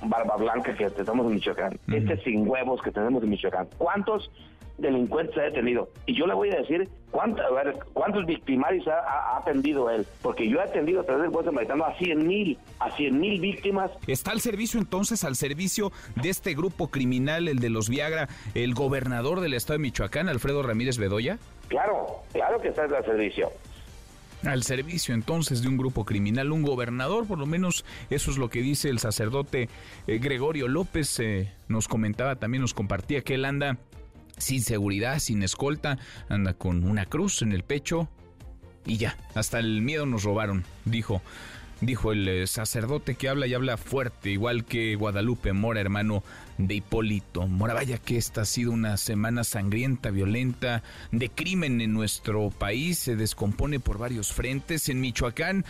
barba 0.10 0.38
blanca 0.38 0.76
que 0.76 0.90
tenemos 0.90 1.28
en 1.28 1.36
Michoacán, 1.36 1.80
este 1.92 2.18
sin 2.24 2.48
huevos 2.48 2.82
que 2.82 2.92
tenemos 2.92 3.24
en 3.24 3.30
Michoacán, 3.30 3.68
¿cuántos 3.78 4.30
delincuentes 4.78 5.38
ha 5.38 5.44
detenido? 5.44 5.90
Y 6.06 6.16
yo 6.16 6.26
le 6.26 6.34
voy 6.34 6.50
a 6.52 6.58
decir 6.58 6.90
cuántos, 7.12 7.46
cuántos 7.94 8.26
victimarios 8.26 8.88
ha, 8.88 9.38
atendido 9.38 9.90
él, 9.90 10.06
porque 10.22 10.50
yo 10.50 10.60
he 10.60 10.64
atendido 10.64 11.02
a 11.02 11.04
través 11.04 11.24
del 11.24 11.32
juez 11.32 11.46
de 11.46 11.84
a 11.84 11.98
100 11.98 12.28
mil, 12.28 12.58
a 12.80 12.92
100 12.92 13.20
mil 13.20 13.40
víctimas. 13.40 13.92
¿Está 14.08 14.32
al 14.32 14.42
servicio 14.42 14.80
entonces, 14.80 15.24
al 15.24 15.36
servicio 15.36 15.92
de 16.22 16.30
este 16.30 16.54
grupo 16.54 16.90
criminal, 16.90 17.48
el 17.48 17.60
de 17.60 17.70
los 17.70 17.90
Viagra, 17.90 18.30
el 18.56 18.74
gobernador 18.74 19.42
del 19.42 19.54
estado 19.54 19.78
de 19.78 19.84
Michoacán, 19.84 20.30
Alfredo 20.30 20.64
Ramírez 20.64 20.98
Bedoya? 20.98 21.40
Claro, 21.68 22.22
claro 22.32 22.60
que 22.62 22.70
está 22.70 22.84
al 22.84 23.06
servicio 23.06 23.52
al 24.44 24.64
servicio 24.64 25.14
entonces 25.14 25.62
de 25.62 25.68
un 25.68 25.78
grupo 25.78 26.06
criminal, 26.06 26.52
un 26.52 26.64
gobernador, 26.64 27.26
por 27.26 27.40
lo 27.40 27.46
menos 27.46 27.86
eso 28.10 28.32
es 28.32 28.38
lo 28.38 28.50
que 28.50 28.62
dice 28.62 28.90
el 28.90 29.00
sacerdote 29.00 29.70
eh, 30.08 30.18
Gregorio 30.20 30.68
López, 30.68 31.20
eh, 31.20 31.52
nos 31.68 31.88
comentaba 31.88 32.36
también, 32.36 32.62
nos 32.62 32.74
compartía 32.74 33.22
que 33.22 33.36
él 33.36 33.46
anda 33.46 33.78
sin 34.38 34.62
seguridad, 34.62 35.20
sin 35.20 35.44
escolta, 35.44 35.98
anda 36.30 36.54
con 36.54 36.84
una 36.84 37.06
cruz 37.06 37.42
en 37.42 37.54
el 37.54 37.64
pecho 37.64 38.10
y 38.86 38.98
ya, 38.98 39.18
hasta 39.36 39.60
el 39.60 39.82
miedo 39.82 40.06
nos 40.06 40.24
robaron, 40.24 40.66
dijo 40.86 41.22
dijo 41.86 42.12
el 42.12 42.28
eh, 42.28 42.48
sacerdote 42.48 43.16
que 43.16 43.30
habla 43.30 43.48
y 43.48 43.54
habla 43.54 43.78
fuerte, 43.78 44.32
igual 44.32 44.66
que 44.66 44.96
Guadalupe 44.96 45.54
Mora, 45.54 45.82
hermano 45.82 46.24
de 46.58 46.76
Hipólito 46.76 47.48
Mora. 47.48 47.74
Vaya 47.74 47.98
que 47.98 48.18
esta 48.18 48.42
ha 48.42 48.46
sido 48.46 48.72
una 48.72 48.98
semana 48.98 49.44
sangrienta, 49.44 50.12
violenta, 50.12 50.84
de 51.12 51.30
crimen 51.30 51.82
en 51.82 51.94
nuestro 51.94 52.50
país, 52.50 53.00
se 53.00 53.16
descompone 53.16 53.80
por 53.80 53.98
varios 53.98 54.34
frentes. 54.34 54.90
En 54.90 55.02
Michoacán 55.02 55.66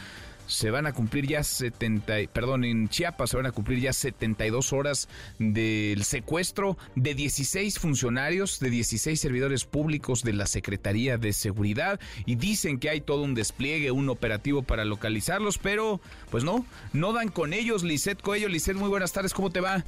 se 0.53 0.69
van 0.69 0.85
a 0.85 0.93
cumplir 0.93 1.25
ya 1.25 1.43
70, 1.43 2.13
perdón, 2.31 2.63
en 2.63 2.87
Chiapas 2.87 3.31
se 3.31 3.37
van 3.37 3.47
a 3.47 3.51
cumplir 3.51 3.79
ya 3.79 3.91
72 3.91 4.71
horas 4.71 5.09
del 5.39 6.03
secuestro 6.03 6.77
de 6.95 7.15
16 7.15 7.79
funcionarios, 7.79 8.59
de 8.59 8.69
16 8.69 9.19
servidores 9.19 9.65
públicos 9.65 10.21
de 10.21 10.33
la 10.33 10.45
Secretaría 10.45 11.17
de 11.17 11.33
Seguridad 11.33 11.99
y 12.27 12.35
dicen 12.35 12.79
que 12.79 12.91
hay 12.91 13.01
todo 13.01 13.23
un 13.23 13.33
despliegue, 13.33 13.89
un 13.89 14.09
operativo 14.09 14.61
para 14.61 14.85
localizarlos, 14.85 15.57
pero 15.57 15.99
pues 16.29 16.43
no, 16.43 16.67
no 16.93 17.13
dan 17.13 17.29
con 17.29 17.53
ellos. 17.53 17.81
Lisset 17.83 18.21
Coello, 18.21 18.47
Lisset, 18.47 18.77
muy 18.77 18.89
buenas 18.89 19.11
tardes, 19.11 19.33
¿cómo 19.33 19.49
te 19.49 19.59
va? 19.59 19.83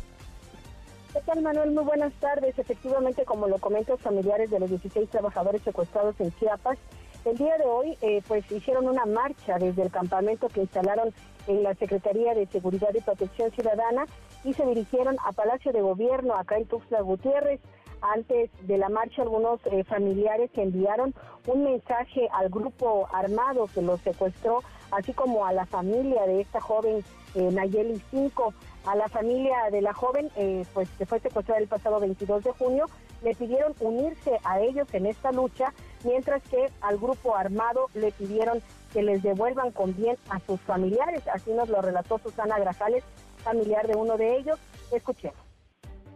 ¿Qué 1.14 1.22
tal, 1.28 1.44
Manuel? 1.44 1.72
Muy 1.72 1.84
buenas 1.84 2.14
tardes. 2.16 2.58
Efectivamente, 2.58 3.24
como 3.24 3.48
lo 3.48 3.60
comentan 3.60 4.00
familiares 4.00 4.50
de 4.50 4.60
los 4.60 4.70
16 4.72 5.10
trabajadores 5.12 5.62
secuestrados 5.62 6.16
en 6.20 6.36
Chiapas, 6.40 6.80
el 7.26 7.38
día 7.38 7.58
de 7.58 7.66
hoy, 7.66 7.98
eh, 8.02 8.22
pues 8.28 8.50
hicieron 8.52 8.88
una 8.88 9.06
marcha 9.06 9.58
desde 9.58 9.84
el 9.84 9.92
campamento 9.92 10.48
que 10.48 10.62
instalaron 10.62 11.14
en 11.48 11.64
la 11.64 11.74
Secretaría 11.76 12.34
de 12.34 12.48
Seguridad 12.48 12.90
y 12.94 13.02
Protección 13.02 13.52
Ciudadana 13.52 14.06
y 14.44 14.54
se 14.54 14.66
dirigieron 14.66 15.18
a 15.24 15.32
Palacio 15.32 15.72
de 15.72 15.82
Gobierno, 15.82 16.36
acá 16.36 16.58
en 16.58 16.66
Tuxtla 16.66 17.02
Gutiérrez. 17.02 17.60
Antes 18.02 18.52
de 18.68 18.78
la 18.78 18.90
marcha, 18.90 19.24
algunos 19.24 19.60
eh, 19.66 19.84
familiares 19.84 20.52
enviaron 20.56 21.14
un 21.48 21.64
mensaje 21.64 22.28
al 22.32 22.50
grupo 22.50 23.08
armado 23.12 23.68
que 23.74 23.82
los 23.82 24.00
secuestró, 24.02 24.62
así 24.92 25.14
como 25.14 25.46
a 25.46 25.54
la 25.54 25.66
familia 25.66 26.24
de 26.28 26.42
esta 26.42 26.62
joven 26.62 27.04
eh, 27.36 27.50
Nayeli 27.52 28.02
5 28.12 28.54
a 28.86 28.96
la 28.96 29.08
familia 29.08 29.56
de 29.72 29.82
la 29.82 29.94
joven, 29.94 30.30
eh, 30.36 30.66
pues 30.74 30.90
que 30.98 31.06
fue 31.06 31.20
secuestrada 31.20 31.60
el 31.60 31.68
pasado 31.68 32.00
22 32.00 32.44
de 32.44 32.52
junio, 32.52 32.86
le 33.26 33.34
pidieron 33.34 33.74
unirse 33.80 34.40
a 34.44 34.60
ellos 34.62 34.88
en 34.94 35.08
esta 35.08 35.32
lucha, 35.32 35.74
mientras 36.04 36.44
que 36.44 36.70
al 36.80 37.00
grupo 37.00 37.36
armado 37.36 37.88
le 37.96 38.12
pidieron 38.12 38.62
que 38.94 39.02
les 39.02 39.24
devuelvan 39.24 39.72
con 39.72 39.96
bien 39.96 40.16
a 40.30 40.40
sus 40.42 40.62
familiares. 40.62 41.28
Así 41.34 41.52
nos 41.52 41.68
lo 41.68 41.82
relató 41.82 42.20
Susana 42.20 42.60
Grajales, 42.60 43.04
familiar 43.44 43.88
de 43.88 43.96
uno 43.96 44.16
de 44.16 44.38
ellos. 44.38 44.60
Escuchemos 44.92 45.45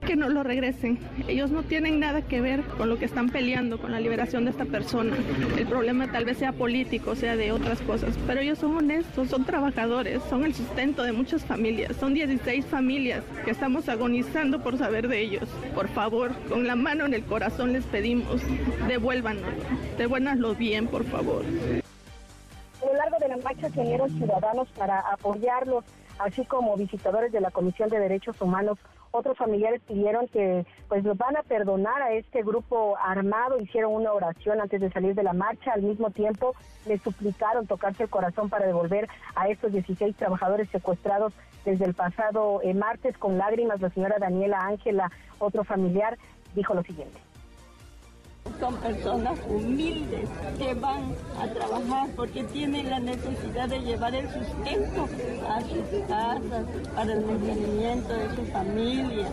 que 0.10 0.16
no 0.16 0.28
lo 0.28 0.42
regresen. 0.42 0.98
Ellos 1.28 1.52
no 1.52 1.62
tienen 1.62 2.00
nada 2.00 2.24
que 2.24 2.42
ver 2.42 2.64
con 2.64 2.90
lo 2.90 2.98
que 2.98 3.06
están 3.06 3.30
peleando, 3.30 3.80
con 3.80 3.92
la 3.92 4.00
liberación 4.00 4.44
de 4.44 4.50
esta 4.50 4.66
persona. 4.66 5.16
El 5.56 5.68
problema 5.68 6.12
tal 6.12 6.26
vez 6.26 6.40
sea 6.40 6.52
político, 6.52 7.16
sea 7.16 7.36
de 7.36 7.52
otras 7.52 7.80
cosas, 7.82 8.18
pero 8.26 8.42
ellos 8.42 8.58
son 8.58 8.76
honestos, 8.76 9.30
son 9.30 9.46
trabajadores, 9.46 10.24
son 10.28 10.46
el 10.46 10.56
sustento 10.56 11.04
de 11.04 11.12
muchas 11.12 11.46
familias. 11.46 11.96
Son 11.98 12.16
16 12.16 12.66
familias 12.66 13.24
que 13.46 13.52
estamos 13.52 13.88
agonizando 13.88 14.64
por 14.64 14.80
saber 14.80 15.08
de 15.08 15.22
ellos. 15.22 15.48
Por 15.76 15.88
favor, 15.90 16.34
con 16.50 16.66
la 16.66 16.76
mano 16.76 17.06
en 17.06 17.14
el 17.14 17.24
corazón 17.24 17.72
les 17.74 17.86
pedimos, 17.86 18.42
devuélvanos, 18.88 19.44
devuélvanlo 20.00 20.56
bien, 20.56 20.88
por 20.88 21.04
favor. 21.04 21.46
A 22.82 22.86
lo 22.88 22.94
largo 22.96 23.18
de 23.20 23.28
la 23.28 23.38
marcha 23.38 23.70
se 23.70 23.80
unieron 23.80 24.10
ciudadanos 24.18 24.70
para 24.70 25.02
apoyarlos, 25.02 25.86
así 26.18 26.46
como 26.46 26.76
visitadores 26.78 27.32
de 27.32 27.42
la 27.42 27.52
Comisión 27.52 27.90
de 27.90 28.00
Derechos 28.00 28.42
Humanos 28.42 28.80
otros 29.12 29.38
familiares 29.38 29.82
pidieron 29.88 30.28
que 30.28 30.66
pues 30.88 31.04
los 31.04 31.18
van 31.18 31.38
a 31.38 31.44
perdonar 31.44 32.02
a 32.02 32.14
este 32.14 32.44
grupo 32.44 32.98
armado, 32.98 33.60
hicieron 33.60 33.94
una 33.94 34.14
oración 34.14 34.62
antes 34.62 34.82
de 34.82 34.92
salir 34.92 35.16
de 35.16 35.24
la 35.24 35.34
marcha, 35.34 35.74
al 35.74 35.82
mismo 35.82 36.12
tiempo 36.12 36.56
le 36.86 36.98
suplicaron 37.00 37.68
tocarse 37.68 38.04
el 38.04 38.10
corazón 38.10 38.50
para 38.50 38.66
devolver 38.66 39.08
a 39.36 39.50
estos 39.50 39.72
16 39.72 40.16
trabajadores 40.16 40.70
secuestrados 40.70 41.34
desde 41.66 41.86
el 41.86 41.94
pasado 41.94 42.62
eh, 42.64 42.74
martes 42.74 43.18
con 43.18 43.38
lágrimas. 43.38 43.82
La 43.82 43.90
señora 43.90 44.18
Daniela 44.20 44.60
Ángela, 44.60 45.12
otro 45.40 45.64
familiar, 45.64 46.18
dijo 46.56 46.74
lo 46.74 46.84
siguiente. 46.84 47.29
Son 48.60 48.76
personas 48.76 49.40
humildes 49.48 50.30
que 50.58 50.74
van 50.74 51.14
a 51.40 51.48
trabajar 51.48 52.10
porque 52.16 52.44
tienen 52.44 52.90
la 52.90 53.00
necesidad 53.00 53.70
de 53.70 53.80
llevar 53.80 54.14
el 54.16 54.28
sustento 54.28 55.08
a 55.50 55.62
sus 55.62 56.08
casas, 56.08 56.66
para 56.94 57.14
el 57.14 57.26
mantenimiento 57.26 58.14
de 58.14 58.36
su 58.36 58.46
familia. 58.52 59.28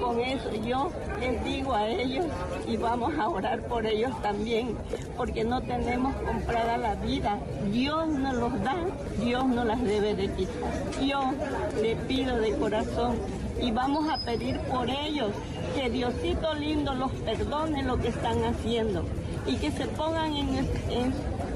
Con 0.00 0.20
eso 0.20 0.50
yo 0.64 0.90
les 1.20 1.44
digo 1.44 1.74
a 1.74 1.88
ellos 1.88 2.26
y 2.68 2.76
vamos 2.76 3.12
a 3.18 3.28
orar 3.28 3.62
por 3.66 3.84
ellos 3.86 4.12
también, 4.22 4.76
porque 5.16 5.44
no 5.44 5.60
tenemos 5.60 6.14
comprada 6.16 6.76
la 6.76 6.94
vida. 6.96 7.38
Dios 7.72 8.08
nos 8.08 8.34
los 8.34 8.62
da, 8.62 8.76
Dios 9.18 9.46
no 9.46 9.64
las 9.64 9.82
debe 9.82 10.14
de 10.14 10.28
quitar. 10.32 10.72
Yo 11.04 11.32
le 11.80 11.96
pido 11.96 12.38
de 12.38 12.52
corazón 12.56 13.16
y 13.62 13.70
vamos 13.70 14.08
a 14.10 14.18
pedir 14.24 14.58
por 14.62 14.90
ellos 14.90 15.30
que 15.76 15.88
Diosito 15.88 16.52
lindo 16.54 16.94
los 16.94 17.12
perdone 17.12 17.84
lo 17.84 17.96
que 17.96 18.08
están 18.08 18.42
haciendo 18.44 19.04
y 19.46 19.56
que 19.56 19.70
se 19.70 19.86
pongan 19.86 20.34
en, 20.34 20.68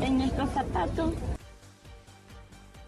en, 0.00 0.18
nuestros 0.18 0.50
zapatos. 0.50 1.12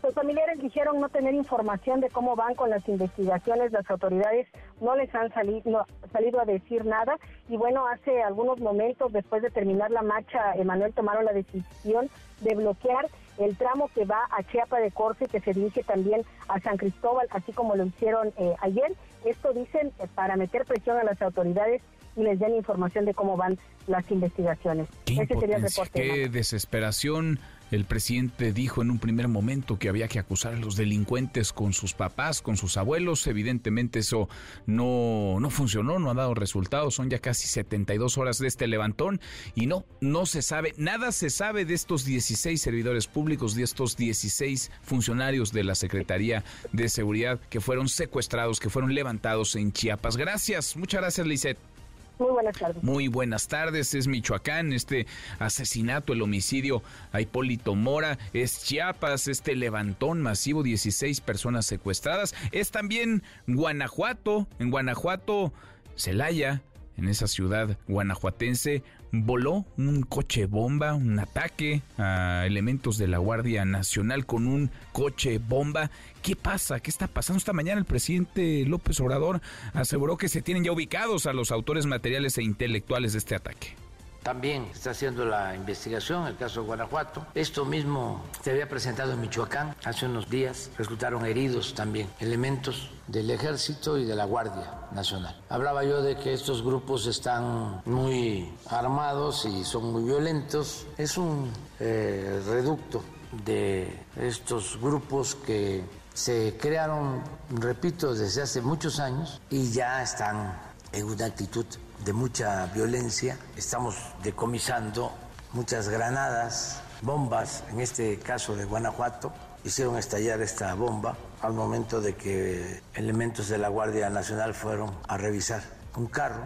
Los 0.05 0.15
familiares 0.15 0.61
dijeron 0.61 1.01
no 1.01 1.09
tener 1.09 1.35
información 1.35 2.01
de 2.01 2.09
cómo 2.11 2.37
van 2.37 2.55
con 2.55 2.71
las 2.71 2.89
investigaciones 2.89 3.73
las 3.73 3.91
autoridades 3.91 4.47
no 4.81 4.95
les 4.95 5.13
han 5.13 5.33
salido, 5.35 5.85
salido 6.13 6.41
a 6.41 6.45
decir 6.45 6.85
nada. 6.85 7.19
Y 7.49 7.57
bueno, 7.57 7.87
hace 7.89 8.23
algunos 8.23 8.61
momentos 8.61 9.13
después 9.13 9.43
de 9.43 9.51
terminar 9.51 9.91
la 9.91 10.03
marcha, 10.03 10.55
Emanuel 10.55 10.95
tomaron 10.95 11.25
la 11.25 11.33
decisión 11.33 12.09
de 12.41 12.55
bloquear 12.55 13.09
el 13.39 13.57
tramo 13.57 13.91
que 13.95 14.05
va 14.05 14.29
a 14.31 14.43
Chiapa 14.43 14.79
de 14.81 14.91
Corce, 14.91 15.27
que 15.27 15.41
se 15.41 15.53
dirige 15.53 15.83
también 15.83 16.23
a 16.49 16.61
San 16.61 16.77
Cristóbal, 16.77 17.27
así 17.31 17.53
como 17.53 17.77
lo 17.77 17.87
hicieron 17.87 18.33
eh, 18.37 18.55
ayer. 18.61 18.93
Esto 19.25 19.53
dicen 19.53 19.93
eh, 19.99 20.07
para 20.15 20.37
meter 20.37 20.65
presión 20.65 20.97
a 20.99 21.05
las 21.05 21.21
autoridades 21.23 21.83
y 22.17 22.23
les 22.23 22.39
den 22.39 22.55
información 22.55 23.05
de 23.05 23.15
cómo 23.15 23.37
van 23.37 23.59
las 23.87 24.11
investigaciones. 24.11 24.89
Qué 25.05 25.15
Ese 25.23 25.39
sería 25.39 25.57
el 25.57 25.63
reporte. 25.63 26.03
Qué 26.03 26.29
desesperación 26.29 27.39
el 27.71 27.85
presidente 27.85 28.53
dijo 28.53 28.83
en 28.83 28.91
un 28.91 28.99
primer 28.99 29.29
momento 29.29 29.79
que 29.79 29.89
había 29.89 30.09
que 30.09 30.19
acusar 30.19 30.55
a 30.55 30.59
los 30.59 30.77
delincuentes 30.77 31.53
con 31.53 31.73
sus 31.73 31.95
papás, 31.95 32.41
con 32.41 32.57
sus 32.57 32.77
abuelos. 32.77 33.27
Evidentemente 33.27 33.99
eso 34.01 34.29
no, 34.67 35.37
no 35.41 35.51
funcionó, 35.51 35.99
no 35.99 36.11
ha 36.11 36.15
dado 36.15 36.35
resultados. 36.35 36.95
Son 36.95 37.11
ya 37.11 37.19
casi 37.19 37.47
72 37.47 38.19
horas 38.19 38.39
de 38.39 38.49
este 38.49 38.67
levantón 38.67 39.21
y 39.55 39.67
no, 39.67 39.85
no 40.01 40.27
se 40.27 40.43
sabe, 40.43 40.75
nada 40.77 41.13
se 41.13 41.31
sabe 41.31 41.65
de 41.65 41.75
estos 41.75 42.05
16 42.05 42.61
servidores 42.61 43.07
públicos, 43.07 43.55
de 43.55 43.63
estos 43.65 43.97
16 43.97 44.71
funcionarios 44.83 45.53
de 45.53 45.65
la 45.65 45.75
Secretaría 45.75 46.45
de 46.73 46.89
Seguridad 46.89 47.41
que 47.51 47.61
fueron 47.61 47.89
secuestrados, 47.89 48.61
que 48.61 48.71
fueron 48.71 48.95
levantados 48.95 49.57
en 49.57 49.73
Chiapas. 49.73 50.17
Gracias, 50.17 50.77
muchas 50.77 51.01
gracias, 51.01 51.27
Lisette. 51.27 51.78
Muy 52.19 52.31
buenas 52.31 52.59
tardes. 52.59 52.83
Muy 52.83 53.09
buenas 53.09 53.49
tardes. 53.49 53.95
Es 53.95 54.09
Michoacán, 54.09 54.73
este 54.73 55.07
asesinato, 55.39 56.13
el 56.13 56.23
homicidio 56.23 56.83
a 57.13 57.21
Hipólito 57.21 57.75
Mora. 57.75 58.19
Es 58.33 58.65
Chiapas, 58.65 59.29
este 59.29 59.55
levantón 59.55 60.21
masivo, 60.21 60.63
16 60.63 61.21
personas 61.21 61.67
secuestradas. 61.67 62.35
Es 62.51 62.71
también 62.71 63.23
Guanajuato. 63.47 64.49
En 64.59 64.71
Guanajuato, 64.71 65.53
Celaya, 65.97 66.63
en 66.97 67.09
esa 67.09 67.29
ciudad 67.29 67.79
guanajuatense, 67.87 68.83
voló 69.13 69.65
un 69.77 70.03
coche 70.03 70.47
bomba, 70.47 70.95
un 70.95 71.19
ataque 71.19 71.83
a 71.97 72.45
elementos 72.47 72.99
de 72.99 73.09
la 73.09 73.19
Guardia 73.19 73.65
Nacional 73.65 74.27
con 74.27 74.47
un 74.47 74.71
coche 74.93 75.39
bomba. 75.39 75.91
¿Qué 76.23 76.37
pasa? 76.37 76.81
¿Qué 76.81 76.91
está 76.91 77.07
pasando? 77.07 77.39
Esta 77.39 77.53
mañana 77.53 77.79
el 77.79 77.87
presidente 77.87 78.65
López 78.67 79.01
Obrador 79.01 79.41
aseguró 79.73 80.17
que 80.17 80.29
se 80.29 80.43
tienen 80.43 80.65
ya 80.65 80.73
ubicados 80.73 81.27
a 81.27 81.33
los 81.33 81.51
autores 81.51 81.87
materiales 81.87 82.39
e 82.39 82.43
intelectuales 82.43 83.13
de 83.13 83.19
este 83.19 83.35
ataque. 83.35 83.88
También 84.23 84.65
está 84.75 84.91
haciendo 84.91 85.25
la 85.25 85.55
investigación, 85.55 86.27
el 86.27 86.37
caso 86.37 86.61
de 86.61 86.67
Guanajuato. 86.67 87.27
Esto 87.35 87.65
mismo 87.65 88.25
se 88.43 88.51
había 88.51 88.69
presentado 88.69 89.13
en 89.13 89.21
Michoacán 89.21 89.75
hace 89.85 90.07
unos 90.07 90.29
días. 90.29 90.71
Resultaron 90.77 91.25
heridos 91.25 91.75
también 91.75 92.09
elementos 92.21 92.91
del 93.07 93.31
ejército 93.31 93.97
y 93.97 94.05
de 94.05 94.15
la 94.15 94.25
Guardia 94.25 94.89
Nacional. 94.93 95.41
Hablaba 95.49 95.85
yo 95.85 96.03
de 96.03 96.17
que 96.17 96.35
estos 96.35 96.63
grupos 96.63 97.07
están 97.07 97.81
muy 97.87 98.53
armados 98.69 99.47
y 99.47 99.65
son 99.65 99.93
muy 99.93 100.05
violentos. 100.05 100.87
Es 100.99 101.17
un 101.17 101.51
eh, 101.81 102.43
reducto 102.47 103.03
de 103.45 104.05
estos 104.17 104.79
grupos 104.81 105.35
que 105.35 105.85
se 106.13 106.57
crearon, 106.61 107.23
repito, 107.51 108.15
desde 108.15 108.43
hace 108.43 108.61
muchos 108.61 108.99
años 108.99 109.41
y 109.51 109.71
ya 109.71 110.03
están 110.03 110.61
en 110.93 111.07
una 111.07 111.27
actitud 111.27 111.67
de 112.05 112.13
mucha 112.13 112.67
violencia. 112.67 113.39
Estamos 113.57 113.97
decomisando 114.23 115.13
muchas 115.53 115.89
granadas, 115.89 116.83
bombas, 117.03 117.65
en 117.71 117.81
este 117.81 118.19
caso 118.19 118.57
de 118.57 118.65
Guanajuato. 118.65 119.33
Hicieron 119.65 119.99
estallar 119.99 120.41
esta 120.41 120.75
bomba 120.75 121.17
al 121.43 121.53
momento 121.53 122.01
de 122.01 122.15
que 122.15 122.81
elementos 122.95 123.49
de 123.49 123.59
la 123.59 123.69
Guardia 123.69 124.11
Nacional 124.11 124.55
fueron 124.55 124.91
a 125.09 125.17
revisar 125.17 125.63
un 125.97 126.07
carro 126.07 126.43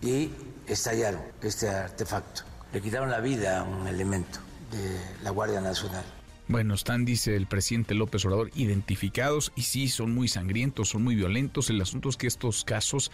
y 0.00 0.30
estallaron 0.66 1.20
este 1.42 1.68
artefacto. 1.68 2.42
Le 2.72 2.80
quitaron 2.80 3.10
la 3.10 3.20
vida 3.20 3.60
a 3.60 3.62
un 3.62 3.86
elemento 3.86 4.38
de 4.70 4.98
la 5.22 5.30
Guardia 5.30 5.60
Nacional. 5.60 6.04
Bueno, 6.46 6.74
están, 6.74 7.06
dice 7.06 7.36
el 7.36 7.46
presidente 7.46 7.94
López 7.94 8.24
Obrador, 8.26 8.50
identificados 8.54 9.52
y 9.56 9.62
sí, 9.62 9.88
son 9.88 10.14
muy 10.14 10.28
sangrientos, 10.28 10.90
son 10.90 11.02
muy 11.02 11.14
violentos. 11.14 11.70
El 11.70 11.80
asunto 11.80 12.10
es 12.10 12.16
que 12.16 12.26
estos 12.26 12.64
casos 12.64 13.10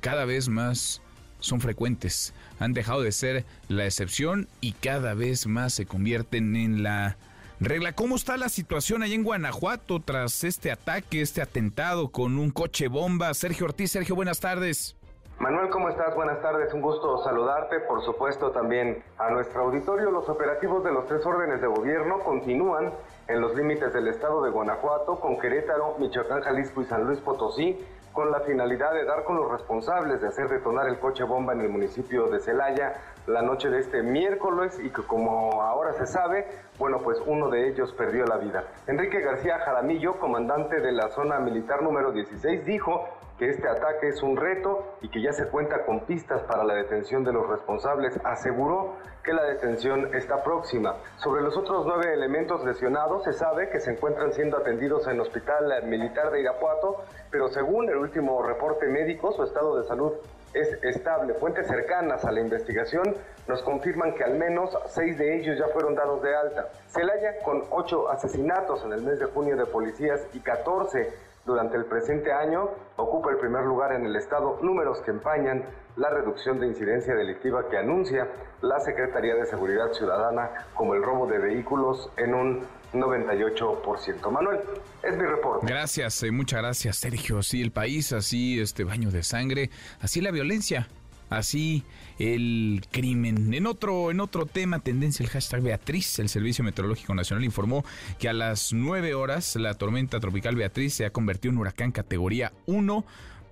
cada 0.00 0.24
vez 0.26 0.48
más 0.48 1.00
son 1.40 1.60
frecuentes, 1.60 2.32
han 2.58 2.72
dejado 2.72 3.02
de 3.02 3.12
ser 3.12 3.44
la 3.68 3.84
excepción 3.84 4.48
y 4.60 4.72
cada 4.72 5.14
vez 5.14 5.46
más 5.46 5.74
se 5.74 5.86
convierten 5.86 6.54
en 6.56 6.82
la 6.82 7.16
regla. 7.60 7.92
¿Cómo 7.92 8.16
está 8.16 8.36
la 8.36 8.48
situación 8.48 9.02
ahí 9.02 9.14
en 9.14 9.24
Guanajuato 9.24 10.00
tras 10.00 10.44
este 10.44 10.70
ataque, 10.70 11.20
este 11.20 11.42
atentado 11.42 12.08
con 12.08 12.38
un 12.38 12.50
coche 12.50 12.88
bomba? 12.88 13.34
Sergio 13.34 13.66
Ortiz, 13.66 13.90
Sergio, 13.90 14.14
buenas 14.14 14.40
tardes. 14.40 14.96
Manuel, 15.38 15.70
¿cómo 15.70 15.88
estás? 15.88 16.14
Buenas 16.14 16.42
tardes, 16.42 16.72
un 16.74 16.82
gusto 16.82 17.24
saludarte. 17.24 17.80
Por 17.80 18.04
supuesto, 18.04 18.50
también 18.50 19.02
a 19.16 19.30
nuestro 19.30 19.62
auditorio. 19.62 20.10
Los 20.10 20.28
operativos 20.28 20.84
de 20.84 20.92
los 20.92 21.06
tres 21.06 21.24
órdenes 21.24 21.62
de 21.62 21.66
gobierno 21.66 22.18
continúan 22.20 22.92
en 23.26 23.40
los 23.40 23.54
límites 23.54 23.94
del 23.94 24.08
estado 24.08 24.42
de 24.42 24.50
Guanajuato, 24.50 25.18
con 25.18 25.38
Querétaro, 25.38 25.96
Michoacán, 25.98 26.42
Jalisco 26.42 26.82
y 26.82 26.84
San 26.84 27.04
Luis 27.04 27.20
Potosí 27.20 27.78
con 28.12 28.30
la 28.30 28.40
finalidad 28.40 28.92
de 28.92 29.04
dar 29.04 29.24
con 29.24 29.36
los 29.36 29.50
responsables 29.50 30.20
de 30.20 30.28
hacer 30.28 30.48
detonar 30.48 30.88
el 30.88 30.98
coche 30.98 31.24
bomba 31.24 31.52
en 31.52 31.60
el 31.60 31.68
municipio 31.68 32.26
de 32.28 32.40
Celaya 32.40 32.94
la 33.26 33.42
noche 33.42 33.70
de 33.70 33.80
este 33.80 34.02
miércoles 34.02 34.78
y 34.82 34.90
que 34.90 35.02
como 35.02 35.62
ahora 35.62 35.92
se 35.92 36.06
sabe, 36.06 36.46
bueno, 36.78 36.98
pues 36.98 37.18
uno 37.24 37.48
de 37.48 37.68
ellos 37.68 37.92
perdió 37.92 38.24
la 38.24 38.38
vida. 38.38 38.64
Enrique 38.86 39.20
García 39.20 39.58
Jaramillo, 39.58 40.18
comandante 40.18 40.80
de 40.80 40.92
la 40.92 41.10
zona 41.10 41.38
militar 41.38 41.82
número 41.82 42.12
16, 42.12 42.64
dijo 42.64 43.08
que 43.40 43.48
este 43.48 43.66
ataque 43.66 44.10
es 44.10 44.22
un 44.22 44.36
reto 44.36 44.84
y 45.00 45.08
que 45.08 45.22
ya 45.22 45.32
se 45.32 45.48
cuenta 45.48 45.86
con 45.86 46.00
pistas 46.00 46.42
para 46.42 46.62
la 46.62 46.74
detención 46.74 47.24
de 47.24 47.32
los 47.32 47.48
responsables. 47.48 48.20
Aseguró 48.22 48.96
que 49.24 49.32
la 49.32 49.44
detención 49.44 50.14
está 50.14 50.44
próxima. 50.44 50.96
Sobre 51.16 51.40
los 51.40 51.56
otros 51.56 51.86
nueve 51.86 52.12
elementos 52.12 52.62
lesionados, 52.66 53.24
se 53.24 53.32
sabe 53.32 53.70
que 53.70 53.80
se 53.80 53.92
encuentran 53.92 54.34
siendo 54.34 54.58
atendidos 54.58 55.06
en 55.06 55.14
el 55.14 55.20
Hospital 55.22 55.72
Militar 55.86 56.30
de 56.30 56.42
Irapuato, 56.42 57.02
pero 57.30 57.48
según 57.48 57.88
el 57.88 57.96
último 57.96 58.42
reporte 58.42 58.86
médico, 58.88 59.32
su 59.32 59.42
estado 59.42 59.80
de 59.80 59.88
salud 59.88 60.12
es 60.52 60.78
estable. 60.82 61.32
Fuentes 61.32 61.66
cercanas 61.66 62.26
a 62.26 62.32
la 62.32 62.40
investigación 62.40 63.16
nos 63.48 63.62
confirman 63.62 64.14
que 64.16 64.24
al 64.24 64.34
menos 64.34 64.76
seis 64.88 65.16
de 65.16 65.38
ellos 65.38 65.58
ya 65.58 65.68
fueron 65.68 65.94
dados 65.94 66.20
de 66.22 66.36
alta. 66.36 66.68
Celaya, 66.88 67.38
con 67.42 67.64
ocho 67.70 68.10
asesinatos 68.10 68.84
en 68.84 68.92
el 68.92 69.00
mes 69.00 69.18
de 69.18 69.24
junio 69.26 69.56
de 69.56 69.64
policías 69.64 70.26
y 70.34 70.40
14 70.40 71.29
durante 71.44 71.76
el 71.76 71.86
presente 71.86 72.32
año 72.32 72.70
ocupa 72.96 73.30
el 73.30 73.38
primer 73.38 73.64
lugar 73.64 73.92
en 73.92 74.04
el 74.04 74.16
estado, 74.16 74.58
números 74.62 75.00
que 75.00 75.10
empañan 75.10 75.64
la 75.96 76.10
reducción 76.10 76.60
de 76.60 76.66
incidencia 76.66 77.14
delictiva 77.14 77.68
que 77.68 77.78
anuncia 77.78 78.28
la 78.62 78.78
Secretaría 78.80 79.34
de 79.34 79.46
Seguridad 79.46 79.92
Ciudadana 79.92 80.50
como 80.74 80.94
el 80.94 81.02
robo 81.02 81.26
de 81.26 81.38
vehículos 81.38 82.10
en 82.16 82.34
un 82.34 82.66
98%. 82.92 84.30
Manuel, 84.30 84.60
es 85.02 85.16
mi 85.16 85.24
reporte. 85.24 85.66
Gracias, 85.66 86.22
eh, 86.22 86.30
muchas 86.30 86.60
gracias, 86.60 86.96
Sergio. 86.96 87.38
Así 87.38 87.62
el 87.62 87.72
país, 87.72 88.12
así 88.12 88.60
este 88.60 88.84
baño 88.84 89.10
de 89.10 89.22
sangre, 89.22 89.70
así 90.00 90.20
la 90.20 90.30
violencia 90.30 90.88
así 91.30 91.84
el 92.20 92.82
crimen. 92.90 93.52
En 93.54 93.66
otro, 93.66 94.10
en 94.10 94.20
otro 94.20 94.44
tema, 94.44 94.78
tendencia 94.80 95.24
el 95.24 95.30
hashtag 95.30 95.62
Beatriz, 95.62 96.18
el 96.18 96.28
Servicio 96.28 96.62
Meteorológico 96.62 97.14
Nacional 97.14 97.44
informó 97.44 97.84
que 98.18 98.28
a 98.28 98.34
las 98.34 98.74
9 98.74 99.14
horas 99.14 99.56
la 99.56 99.74
tormenta 99.74 100.20
tropical 100.20 100.54
Beatriz 100.54 100.94
se 100.94 101.06
ha 101.06 101.10
convertido 101.10 101.52
en 101.52 101.58
huracán 101.58 101.92
categoría 101.92 102.52
1. 102.66 103.04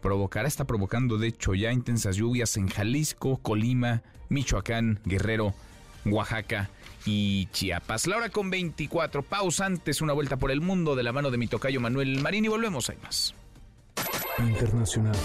Provocará, 0.03 0.47
está 0.47 0.67
provocando 0.67 1.17
de 1.17 1.29
hecho 1.29 1.55
ya 1.55 1.73
intensas 1.73 2.17
lluvias 2.17 2.57
en 2.59 2.69
Jalisco, 2.69 3.39
Colima, 3.39 4.03
Michoacán, 4.29 5.01
Guerrero, 5.07 5.55
Oaxaca 6.05 6.69
y 7.07 7.47
Chiapas. 7.53 8.07
La 8.07 8.19
hora 8.19 8.29
con 8.29 8.51
24 8.51 9.23
pausantes, 9.23 10.03
una 10.03 10.13
vuelta 10.13 10.37
por 10.37 10.51
el 10.51 10.61
mundo 10.61 10.95
de 10.95 11.03
la 11.03 11.13
mano 11.13 11.31
de 11.31 11.39
mi 11.39 11.47
tocayo 11.47 11.81
Manuel 11.81 12.21
Marín 12.21 12.45
y 12.45 12.49
volvemos, 12.49 12.91
hay 12.91 12.99
más. 13.03 13.35
Internacional. 14.39 15.17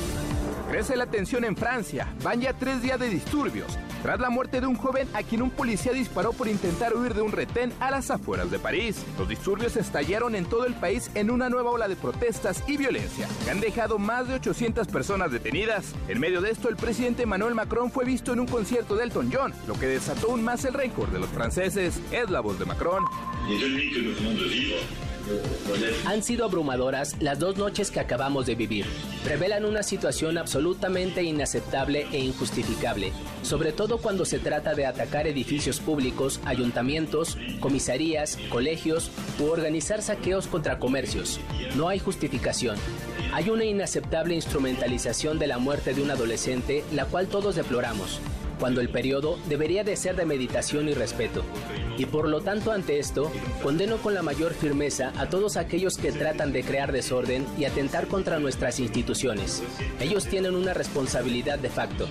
Crece 0.69 0.95
la 0.95 1.05
tensión 1.05 1.45
en 1.45 1.55
Francia. 1.55 2.07
Van 2.23 2.41
ya 2.41 2.53
tres 2.53 2.81
días 2.81 2.99
de 2.99 3.09
disturbios. 3.09 3.77
Tras 4.01 4.19
la 4.19 4.29
muerte 4.29 4.59
de 4.59 4.67
un 4.67 4.75
joven 4.75 5.07
a 5.13 5.23
quien 5.23 5.41
un 5.41 5.51
policía 5.51 5.93
disparó 5.93 6.33
por 6.33 6.47
intentar 6.47 6.95
huir 6.95 7.13
de 7.13 7.21
un 7.21 7.31
retén 7.31 7.71
a 7.79 7.91
las 7.91 8.11
afueras 8.11 8.49
de 8.51 8.59
París. 8.59 9.05
Los 9.17 9.29
disturbios 9.29 9.77
estallaron 9.77 10.35
en 10.35 10.45
todo 10.45 10.65
el 10.65 10.73
país 10.73 11.09
en 11.13 11.29
una 11.29 11.47
nueva 11.49 11.69
ola 11.69 11.87
de 11.87 11.95
protestas 11.95 12.63
y 12.67 12.75
violencia, 12.75 13.27
que 13.45 13.51
han 13.51 13.61
dejado 13.61 13.99
más 13.99 14.27
de 14.27 14.33
800 14.33 14.87
personas 14.87 15.31
detenidas. 15.31 15.93
En 16.07 16.19
medio 16.19 16.41
de 16.41 16.51
esto, 16.51 16.67
el 16.67 16.75
presidente 16.75 17.23
Emmanuel 17.23 17.55
Macron 17.55 17.91
fue 17.91 18.03
visto 18.03 18.33
en 18.33 18.39
un 18.39 18.47
concierto 18.47 18.95
de 18.95 19.03
Elton 19.05 19.31
John, 19.31 19.53
lo 19.67 19.75
que 19.75 19.87
desató 19.87 20.31
aún 20.31 20.43
más 20.43 20.65
el 20.65 20.73
récord 20.73 21.11
de 21.11 21.19
los 21.19 21.29
franceses. 21.29 22.01
Es 22.11 22.29
la 22.29 22.41
voz 22.41 22.59
de 22.59 22.65
Macron. 22.65 23.05
Han 26.05 26.23
sido 26.23 26.45
abrumadoras 26.45 27.15
las 27.19 27.39
dos 27.39 27.57
noches 27.57 27.91
que 27.91 27.99
acabamos 27.99 28.45
de 28.45 28.55
vivir. 28.55 28.85
Revelan 29.25 29.65
una 29.65 29.83
situación 29.83 30.37
absolutamente 30.37 31.23
inaceptable 31.23 32.07
e 32.11 32.19
injustificable, 32.19 33.13
sobre 33.41 33.71
todo 33.71 33.97
cuando 33.97 34.25
se 34.25 34.39
trata 34.39 34.73
de 34.75 34.85
atacar 34.85 35.27
edificios 35.27 35.79
públicos, 35.79 36.39
ayuntamientos, 36.45 37.37
comisarías, 37.59 38.37
colegios 38.49 39.11
u 39.39 39.45
organizar 39.45 40.01
saqueos 40.01 40.47
contra 40.47 40.79
comercios. 40.79 41.39
No 41.75 41.89
hay 41.89 41.99
justificación. 41.99 42.77
Hay 43.33 43.49
una 43.49 43.65
inaceptable 43.65 44.35
instrumentalización 44.35 45.39
de 45.39 45.47
la 45.47 45.57
muerte 45.57 45.93
de 45.93 46.01
un 46.01 46.11
adolescente, 46.11 46.83
la 46.91 47.05
cual 47.05 47.27
todos 47.27 47.55
deploramos 47.55 48.19
cuando 48.63 48.79
el 48.79 48.87
periodo 48.87 49.37
debería 49.49 49.83
de 49.83 49.97
ser 49.97 50.15
de 50.15 50.23
meditación 50.25 50.87
y 50.87 50.93
respeto. 50.93 51.43
Y 51.97 52.05
por 52.05 52.29
lo 52.29 52.39
tanto 52.39 52.71
ante 52.71 52.97
esto, 52.97 53.29
condeno 53.61 53.97
con 53.97 54.13
la 54.13 54.21
mayor 54.23 54.53
firmeza 54.53 55.11
a 55.17 55.27
todos 55.27 55.57
aquellos 55.57 55.97
que 55.97 56.13
tratan 56.13 56.53
de 56.53 56.63
crear 56.63 56.93
desorden 56.93 57.45
y 57.57 57.65
atentar 57.65 58.07
contra 58.07 58.39
nuestras 58.39 58.79
instituciones. 58.79 59.61
Ellos 59.99 60.27
tienen 60.27 60.55
una 60.55 60.73
responsabilidad 60.73 61.59
de 61.59 61.69
facto. 61.69 62.07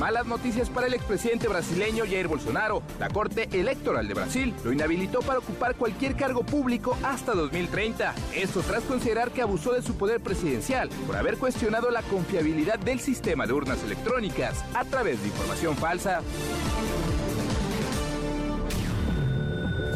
Malas 0.00 0.24
noticias 0.24 0.70
para 0.70 0.86
el 0.86 0.94
expresidente 0.94 1.46
brasileño 1.46 2.06
Jair 2.06 2.26
Bolsonaro. 2.26 2.82
La 2.98 3.10
Corte 3.10 3.50
Electoral 3.52 4.08
de 4.08 4.14
Brasil 4.14 4.54
lo 4.64 4.72
inhabilitó 4.72 5.20
para 5.20 5.40
ocupar 5.40 5.74
cualquier 5.74 6.16
cargo 6.16 6.42
público 6.42 6.96
hasta 7.02 7.34
2030. 7.34 8.14
Esto 8.34 8.62
tras 8.62 8.82
considerar 8.84 9.30
que 9.30 9.42
abusó 9.42 9.74
de 9.74 9.82
su 9.82 9.98
poder 9.98 10.22
presidencial 10.22 10.88
por 11.06 11.16
haber 11.16 11.36
cuestionado 11.36 11.90
la 11.90 12.00
confiabilidad 12.00 12.78
del 12.78 12.98
sistema 12.98 13.46
de 13.46 13.52
urnas 13.52 13.84
electrónicas 13.84 14.64
a 14.72 14.86
través 14.86 15.20
de 15.20 15.28
información 15.28 15.76
falsa. 15.76 16.22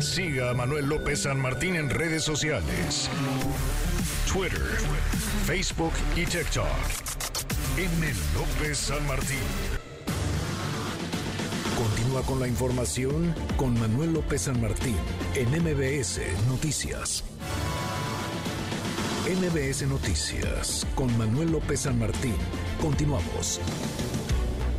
Siga 0.01 0.51
a 0.51 0.55
Manuel 0.55 0.85
López 0.85 1.23
San 1.23 1.41
Martín 1.41 1.77
en 1.77 1.89
redes 1.89 2.23
sociales. 2.23 3.09
Twitter, 4.31 4.61
Facebook 5.47 5.95
y 6.15 6.27
TikTok. 6.27 6.67
M. 7.79 8.13
López 8.35 8.77
San 8.77 9.07
Martín. 9.07 9.84
Continúa 11.77 12.23
con 12.23 12.39
la 12.39 12.47
información 12.47 13.35
con 13.57 13.75
Manuel 13.75 14.13
López 14.13 14.43
San 14.43 14.61
Martín 14.61 14.95
en 15.35 15.49
MBS 15.51 16.21
Noticias. 16.49 17.25
MBS 19.27 19.89
Noticias 19.89 20.87
con 20.95 21.17
Manuel 21.19 21.51
López 21.51 21.81
San 21.81 21.99
Martín. 21.99 22.37
Continuamos. 22.81 23.61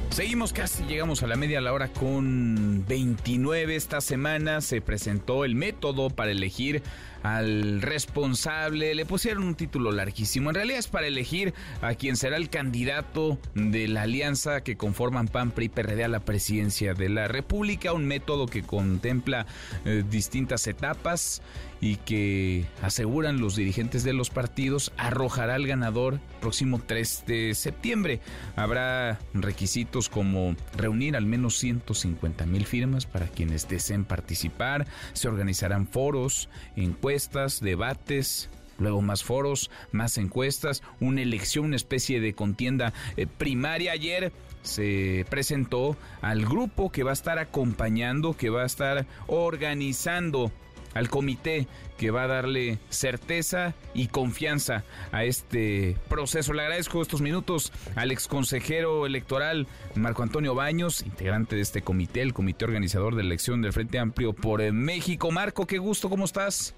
Seguimos 0.09 0.53
casi, 0.53 0.85
llegamos 0.85 1.21
a 1.23 1.27
la 1.27 1.35
media 1.35 1.59
la 1.59 1.73
hora 1.73 1.89
con 1.89 2.85
29. 2.87 3.75
Esta 3.75 3.99
semana 3.99 4.61
se 4.61 4.79
presentó 4.79 5.43
el 5.43 5.55
método 5.55 6.09
para 6.09 6.31
elegir 6.31 6.81
al 7.25 7.81
responsable. 7.81 8.93
Le 8.93 9.05
pusieron 9.05 9.43
un 9.43 9.55
título 9.55 9.91
larguísimo. 9.91 10.49
En 10.49 10.55
realidad 10.55 10.79
es 10.79 10.87
para 10.87 11.07
elegir 11.07 11.55
a 11.81 11.95
quien 11.95 12.17
será 12.17 12.37
el 12.37 12.49
candidato 12.49 13.39
de 13.55 13.87
la 13.87 14.03
alianza 14.03 14.61
que 14.61 14.77
conforman 14.77 15.27
PAN, 15.27 15.49
PRI, 15.49 15.69
PRD 15.69 16.03
a 16.03 16.07
la 16.07 16.19
presidencia 16.19 16.93
de 16.93 17.09
la 17.09 17.27
República. 17.27 17.93
Un 17.93 18.05
método 18.05 18.45
que 18.45 18.61
contempla 18.61 19.47
eh, 19.85 20.03
distintas 20.07 20.67
etapas 20.67 21.41
y 21.81 21.97
que 21.97 22.65
aseguran 22.81 23.41
los 23.41 23.55
dirigentes 23.55 24.03
de 24.03 24.13
los 24.13 24.29
partidos 24.29 24.93
arrojará 24.95 25.55
al 25.55 25.67
ganador 25.67 26.19
próximo 26.41 26.79
3 26.85 27.23
de 27.27 27.53
septiembre. 27.53 28.21
Habrá 28.55 29.19
requisitos 29.33 30.09
como 30.09 30.55
reunir 30.77 31.15
al 31.15 31.25
menos 31.25 31.57
150 31.57 32.45
mil 32.45 32.65
firmas 32.65 33.05
para 33.05 33.27
quienes 33.27 33.67
deseen 33.67 34.05
participar. 34.05 34.87
Se 35.13 35.27
organizarán 35.27 35.87
foros, 35.87 36.49
encuestas 36.75 37.14
debates, 37.61 38.49
luego 38.77 39.01
más 39.01 39.23
foros, 39.23 39.71
más 39.91 40.17
encuestas, 40.17 40.83
una 40.99 41.21
elección, 41.21 41.65
una 41.65 41.75
especie 41.75 42.19
de 42.19 42.33
contienda 42.33 42.93
eh, 43.17 43.27
primaria. 43.27 43.93
Ayer 43.93 44.33
se 44.63 45.25
presentó 45.29 45.95
al 46.21 46.45
grupo 46.45 46.91
que 46.91 47.03
va 47.03 47.11
a 47.11 47.13
estar 47.13 47.39
acompañando, 47.39 48.35
que 48.35 48.49
va 48.49 48.63
a 48.63 48.65
estar 48.65 49.05
organizando 49.27 50.51
al 50.93 51.09
comité 51.09 51.67
que 51.97 52.09
va 52.09 52.23
a 52.23 52.27
darle 52.27 52.79
certeza 52.89 53.75
y 53.93 54.07
confianza 54.07 54.83
a 55.11 55.25
este 55.25 55.97
proceso. 56.07 56.53
Le 56.53 56.63
agradezco 56.63 57.01
estos 57.01 57.21
minutos 57.21 57.71
al 57.95 58.11
exconsejero 58.11 59.05
electoral 59.05 59.67
Marco 59.95 60.23
Antonio 60.23 60.55
Baños, 60.55 61.01
integrante 61.01 61.57
de 61.57 61.61
este 61.61 61.81
comité, 61.81 62.21
el 62.21 62.33
comité 62.33 62.65
organizador 62.65 63.15
de 63.15 63.21
elección 63.21 63.61
del 63.61 63.73
Frente 63.73 63.99
Amplio 63.99 64.33
por 64.33 64.61
México. 64.71 65.31
Marco, 65.31 65.67
qué 65.67 65.77
gusto, 65.77 66.09
¿cómo 66.09 66.25
estás? 66.25 66.75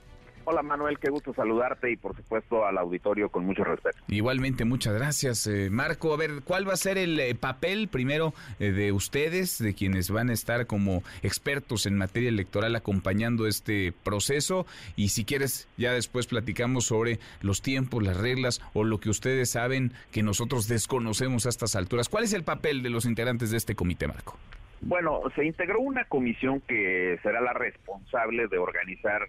Hola 0.50 0.64
Manuel, 0.64 0.98
qué 0.98 1.10
gusto 1.10 1.34
saludarte 1.34 1.92
y 1.92 1.98
por 1.98 2.16
supuesto 2.16 2.66
al 2.66 2.78
auditorio 2.78 3.28
con 3.28 3.46
mucho 3.46 3.66
respeto. 3.66 3.98
Igualmente, 4.08 4.64
muchas 4.64 4.94
gracias 4.94 5.46
eh, 5.46 5.68
Marco. 5.70 6.14
A 6.14 6.18
ver, 6.18 6.42
¿cuál 6.46 6.66
va 6.66 6.72
a 6.72 6.78
ser 6.78 6.98
el 6.98 7.20
eh, 7.20 7.36
papel 7.36 7.90
primero 7.90 8.34
eh, 8.62 8.72
de 8.72 8.94
ustedes, 8.94 9.62
de 9.62 9.74
quienes 9.74 10.10
van 10.10 10.30
a 10.30 10.34
estar 10.34 10.66
como 10.66 11.04
expertos 11.22 11.86
en 11.86 11.98
materia 11.98 12.30
electoral 12.30 12.78
acompañando 12.78 13.46
este 13.46 13.92
proceso? 14.06 14.66
Y 14.96 15.10
si 15.10 15.26
quieres, 15.26 15.68
ya 15.76 15.92
después 15.92 16.28
platicamos 16.28 16.86
sobre 16.86 17.20
los 17.42 17.62
tiempos, 17.62 18.02
las 18.02 18.16
reglas 18.16 18.62
o 18.74 18.86
lo 18.86 19.02
que 19.02 19.10
ustedes 19.10 19.50
saben 19.50 19.92
que 20.14 20.24
nosotros 20.24 20.70
desconocemos 20.70 21.46
a 21.46 21.50
estas 21.50 21.76
alturas. 21.76 22.08
¿Cuál 22.08 22.24
es 22.24 22.32
el 22.32 22.46
papel 22.46 22.84
de 22.84 22.90
los 22.90 23.06
integrantes 23.06 23.52
de 23.52 23.58
este 23.58 23.76
comité, 23.76 24.08
Marco? 24.08 24.38
Bueno, 24.80 25.24
se 25.36 25.44
integró 25.44 25.82
una 25.82 26.06
comisión 26.06 26.62
que 26.62 27.20
será 27.22 27.42
la 27.42 27.52
responsable 27.52 28.48
de 28.48 28.58
organizar 28.58 29.28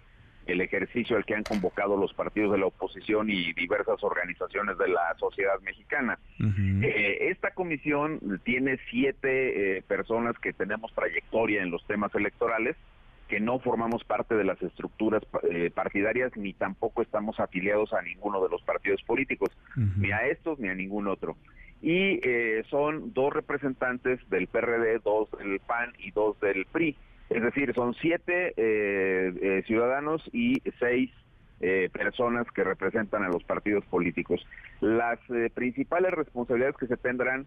el 0.51 0.61
ejercicio 0.61 1.17
al 1.17 1.25
que 1.25 1.35
han 1.35 1.43
convocado 1.43 1.97
los 1.97 2.13
partidos 2.13 2.51
de 2.51 2.57
la 2.57 2.67
oposición 2.67 3.29
y 3.29 3.53
diversas 3.53 4.03
organizaciones 4.03 4.77
de 4.77 4.87
la 4.87 5.15
sociedad 5.19 5.59
mexicana. 5.61 6.19
Eh, 6.39 7.29
esta 7.29 7.51
comisión 7.51 8.41
tiene 8.43 8.79
siete 8.89 9.77
eh, 9.77 9.81
personas 9.83 10.37
que 10.39 10.53
tenemos 10.53 10.93
trayectoria 10.93 11.61
en 11.61 11.71
los 11.71 11.85
temas 11.87 12.13
electorales, 12.15 12.75
que 13.27 13.39
no 13.39 13.59
formamos 13.59 14.03
parte 14.03 14.35
de 14.35 14.43
las 14.43 14.61
estructuras 14.61 15.21
eh, 15.49 15.69
partidarias 15.73 16.35
ni 16.35 16.53
tampoco 16.53 17.03
estamos 17.03 17.39
afiliados 17.39 17.93
a 17.93 18.01
ninguno 18.01 18.41
de 18.41 18.49
los 18.49 18.61
partidos 18.63 19.03
políticos, 19.03 19.49
ni 19.75 20.11
a 20.11 20.27
estos 20.27 20.57
ni 20.59 20.69
a 20.69 20.75
ningún 20.75 21.07
otro. 21.07 21.37
Y 21.81 22.19
son 22.69 23.13
dos 23.13 23.31
representantes 23.31 24.19
del 24.29 24.47
PRD, 24.47 24.99
dos 24.99 25.29
del 25.37 25.59
PAN 25.59 25.93
y 25.99 26.11
dos 26.11 26.37
del 26.41 26.65
PRI. 26.65 26.97
Es 27.29 27.43
decir, 27.43 27.73
son 27.75 27.93
siete 27.95 28.53
eh, 28.57 29.33
eh, 29.41 29.63
ciudadanos 29.67 30.23
y 30.33 30.61
seis 30.79 31.11
eh, 31.61 31.89
personas 31.93 32.49
que 32.51 32.63
representan 32.63 33.23
a 33.23 33.29
los 33.29 33.43
partidos 33.43 33.85
políticos. 33.85 34.45
Las 34.81 35.19
principales 35.53 36.11
responsabilidades 36.11 36.77
que 36.77 36.87
se 36.87 36.97
tendrán 36.97 37.45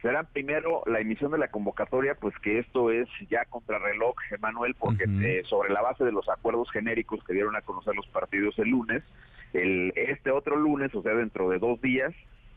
serán 0.00 0.26
primero 0.32 0.82
la 0.86 1.00
emisión 1.00 1.30
de 1.30 1.38
la 1.38 1.48
convocatoria, 1.48 2.16
pues 2.16 2.36
que 2.38 2.58
esto 2.58 2.90
es 2.90 3.08
ya 3.30 3.44
contrarreloj, 3.44 4.16
Emanuel, 4.32 4.74
porque 4.74 5.04
sobre 5.44 5.72
la 5.72 5.80
base 5.80 6.04
de 6.04 6.10
los 6.10 6.28
acuerdos 6.28 6.70
genéricos 6.72 7.22
que 7.22 7.34
dieron 7.34 7.54
a 7.54 7.60
conocer 7.60 7.94
los 7.94 8.08
partidos 8.08 8.58
el 8.58 8.70
lunes, 8.70 9.04
el, 9.52 9.92
este 9.94 10.32
otro 10.32 10.56
lunes, 10.56 10.92
o 10.94 11.02
sea, 11.02 11.14
dentro 11.14 11.50
de 11.50 11.60
dos 11.60 11.80
días, 11.80 12.12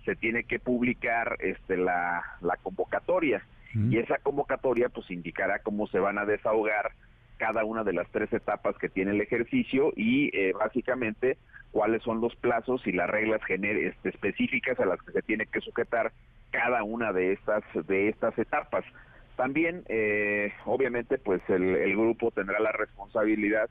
se 0.06 0.16
tiene 0.16 0.44
que 0.46 0.60
publicar 0.60 1.38
este, 1.40 1.78
la, 1.78 2.24
la 2.42 2.58
convocatoria 2.58 3.44
y 3.76 3.98
esa 3.98 4.18
convocatoria 4.20 4.90
pues 4.90 5.10
indicará 5.12 5.60
cómo 5.60 5.88
se 5.88 6.00
van 6.00 6.18
a 6.18 6.26
desahogar 6.26 6.92
cada 7.38 7.66
una 7.66 7.84
de 7.84 7.94
las 7.94 8.10
tres 8.10 8.32
etapas 8.32 8.78
que 8.78 8.88
tiene 8.88 9.12
el 9.12 9.22
ejercicio 9.22 9.92
y 9.96 10.36
eh, 10.38 10.54
básicamente 10.54 11.38
cuáles 11.72 12.02
son 12.04 12.22
los 12.22 12.36
plazos 12.38 12.88
y 12.88 12.94
las 12.94 13.10
reglas 13.10 13.42
este, 13.50 14.10
específicas 14.10 14.80
a 14.80 14.86
las 14.86 15.02
que 15.02 15.12
se 15.12 15.22
tiene 15.22 15.46
que 15.46 15.60
sujetar 15.60 16.14
cada 16.52 16.84
una 16.84 17.12
de 17.12 17.34
estas 17.34 17.64
de 17.88 18.08
estas 18.08 18.38
etapas. 18.38 18.86
También, 19.36 19.84
eh, 19.90 20.54
obviamente, 20.64 21.18
pues 21.18 21.42
el 21.50 21.92
grupo 21.92 22.32
tendrá 22.32 22.58
la 22.62 22.72
responsabilidad 22.72 23.70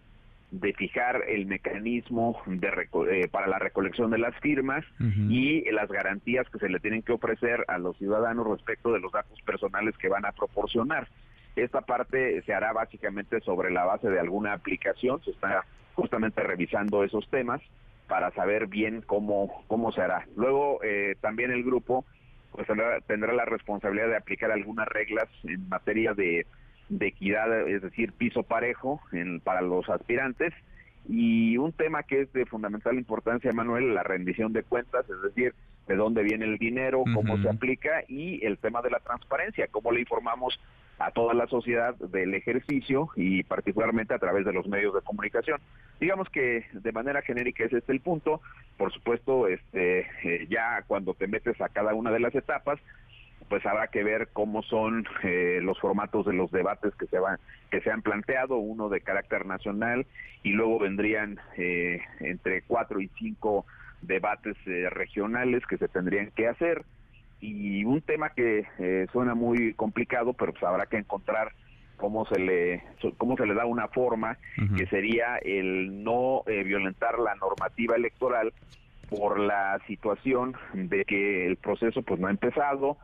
de 0.51 0.73
fijar 0.73 1.23
el 1.29 1.47
mecanismo 1.47 2.41
de 2.47 2.89
eh, 3.11 3.29
para 3.29 3.47
la 3.47 3.59
recolección 3.59 4.11
de 4.11 4.19
las 4.19 4.37
firmas 4.41 4.85
y 5.01 5.69
las 5.73 5.89
garantías 5.91 6.49
que 6.49 6.59
se 6.59 6.69
le 6.69 6.79
tienen 6.81 7.03
que 7.03 7.13
ofrecer 7.13 7.65
a 7.69 7.79
los 7.79 7.97
ciudadanos 7.99 8.47
respecto 8.47 8.93
de 8.93 9.01
los 9.01 9.13
datos 9.13 9.41
personales 9.43 9.97
que 9.99 10.09
van 10.09 10.25
a 10.25 10.33
proporcionar. 10.33 11.09
Esta 11.57 11.81
parte 11.83 12.43
se 12.43 12.55
hará 12.55 12.73
básicamente 12.73 13.41
sobre 13.41 13.71
la 13.71 13.85
base 13.85 14.09
de 14.09 14.21
alguna 14.21 14.53
aplicación, 14.53 15.23
se 15.25 15.31
está 15.31 15.65
justamente 15.95 16.43
revisando 16.43 17.05
esos 17.05 17.29
temas 17.31 17.61
para 18.09 18.31
saber 18.33 18.67
bien 18.67 19.03
cómo, 19.03 19.65
cómo 19.67 19.93
se 19.93 20.03
hará. 20.03 20.27
Luego 20.37 20.81
eh, 20.83 21.17
también 21.21 21.51
el 21.51 21.65
grupo 21.65 22.05
pues 22.53 22.67
tendrá, 22.67 23.01
tendrá 23.01 23.33
la 23.33 23.45
responsabilidad 23.45 24.09
de 24.09 24.17
aplicar 24.17 24.53
algunas 24.53 24.87
reglas 24.87 25.29
en 25.43 25.69
materia 25.69 26.15
de 26.15 26.47
de 26.99 27.09
equidad, 27.09 27.69
es 27.69 27.83
decir, 27.83 28.13
piso 28.13 28.43
parejo 28.43 29.01
en, 29.13 29.41
para 29.41 29.63
los 29.63 29.89
aspirantes. 29.89 30.53
Y 31.09 31.59
un 31.59 31.73
tema 31.73 32.03
que 32.03 32.23
es 32.23 32.33
de 32.33 32.47
fundamental 32.47 32.97
importancia, 32.97 33.53
Manuel, 33.53 33.95
la 33.95 34.03
rendición 34.03 34.53
de 34.53 34.63
cuentas, 34.63 35.05
es 35.09 35.21
decir, 35.23 35.55
de 35.87 35.97
dónde 35.97 36.23
viene 36.23 36.47
el 36.47 36.57
dinero, 36.57 37.05
cómo 37.15 37.37
se 37.39 37.49
aplica 37.49 38.05
y 38.09 38.45
el 38.45 38.57
tema 38.57 38.81
de 38.81 38.91
la 38.91 39.01
transparencia, 39.01 39.69
cómo 39.71 39.93
le 39.93 40.01
informamos 40.01 40.59
a 40.99 41.11
toda 41.11 41.35
la 41.35 41.47
sociedad 41.47 41.95
del 41.97 42.35
ejercicio 42.35 43.09
y 43.17 43.43
particularmente 43.43 44.15
a 44.15 44.19
través 44.19 44.45
de 44.45 44.53
los 44.53 44.67
medios 44.67 44.95
de 44.95 45.03
comunicación. 45.03 45.61
Digamos 46.01 46.29
que 46.31 46.65
de 46.73 46.93
manera 46.93 47.21
genérica 47.23 47.65
ese 47.65 47.79
es 47.79 47.89
el 47.89 48.01
punto. 48.01 48.41
Por 48.79 48.93
supuesto, 48.93 49.49
este, 49.49 50.07
eh, 50.23 50.47
ya 50.49 50.83
cuando 50.87 51.15
te 51.15 51.27
metes 51.27 51.61
a 51.61 51.69
cada 51.69 51.95
una 51.95 52.11
de 52.11 52.21
las 52.21 52.35
etapas, 52.35 52.81
pues 53.49 53.65
habrá 53.67 53.89
que 53.89 54.03
ver 54.03 54.29
cómo 54.33 54.63
son 54.63 55.07
eh, 55.23 55.59
los 55.63 55.79
formatos 55.79 56.27
de 56.27 56.33
los 56.33 56.51
debates 56.51 56.95
que 56.95 57.07
se 57.07 57.19
van 57.19 57.39
que 57.71 57.81
se 57.81 57.91
han 57.91 58.03
planteado 58.03 58.57
uno 58.57 58.89
de 58.89 59.01
carácter 59.01 59.47
nacional 59.47 60.07
y 60.43 60.51
luego 60.51 60.79
vendrían 60.79 61.39
eh, 61.57 62.01
entre 62.21 62.63
cuatro 62.63 63.01
y 63.01 63.09
cinco 63.19 63.67
debates 64.03 64.57
eh, 64.67 64.89
regionales 64.91 65.67
que 65.67 65.79
se 65.79 65.89
tendrían 65.89 66.31
que 66.31 66.49
hacer. 66.49 66.85
Y 67.41 67.85
un 67.85 68.01
tema 68.01 68.31
que 68.31 68.65
suena 69.13 69.35
muy 69.35 69.75
complicado 69.75 70.33
pero 70.33 70.53
pues 70.53 70.65
habrá 70.65 70.87
que 70.87 70.97
encontrar 70.97 71.53
cómo 71.99 72.25
se 72.27 72.39
le 72.39 72.83
cómo 73.19 73.37
se 73.37 73.45
le 73.45 73.53
da 73.53 73.67
una 73.67 73.89
forma 73.89 74.39
que 74.79 74.87
sería 74.87 75.37
el 75.43 76.03
no 76.03 76.43
violentar 76.47 77.19
la 77.19 77.35
normativa 77.35 77.97
electoral 77.97 78.55
por 79.11 79.39
la 79.39 79.79
situación 79.87 80.55
de 80.73 81.05
que 81.05 81.47
el 81.47 81.57
proceso 81.57 82.01
pues 82.01 82.19
no 82.19 82.29
ha 82.29 82.31
empezado 82.31 82.97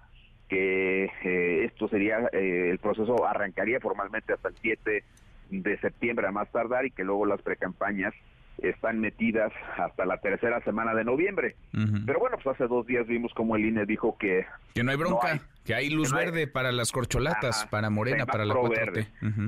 que 0.51 1.05
eh, 1.05 1.65
esto 1.65 1.89
sería, 1.89 2.29
eh, 2.33 2.71
el 2.71 2.79
proceso 2.79 3.25
arrancaría 3.25 3.79
formalmente 3.81 4.33
hasta 4.33 4.49
el 4.49 4.57
7 4.61 5.05
de 5.51 5.79
septiembre 5.79 6.27
a 6.27 6.33
más 6.33 6.51
tardar 6.51 6.85
y 6.85 6.91
que 6.91 7.05
luego 7.05 7.25
las 7.25 7.41
precampañas 7.41 8.13
están 8.59 9.01
metidas 9.01 9.53
hasta 9.79 10.05
la 10.05 10.19
tercera 10.19 10.61
semana 10.65 10.93
de 10.95 11.05
noviembre. 11.05 11.57
Pero 12.05 12.19
bueno, 12.19 12.37
pues 12.43 12.55
hace 12.55 12.67
dos 12.67 12.87
días 12.87 13.07
vimos 13.07 13.33
como 13.33 13.57
el 13.57 13.65
INE 13.65 13.87
dijo 13.87 14.19
que... 14.19 14.45
Que 14.75 14.83
no 14.83 14.91
hay 14.91 14.99
bronca, 14.99 15.41
que 15.65 15.75
hay 15.75 15.89
luz 15.89 16.13
verde 16.13 16.47
para 16.47 16.71
las 16.71 16.93
corcholatas, 16.93 17.67
para 17.71 17.89
Morena, 17.89 18.27
para 18.27 18.45
la 18.45 18.55
4 18.55 18.71
verde. 18.71 19.07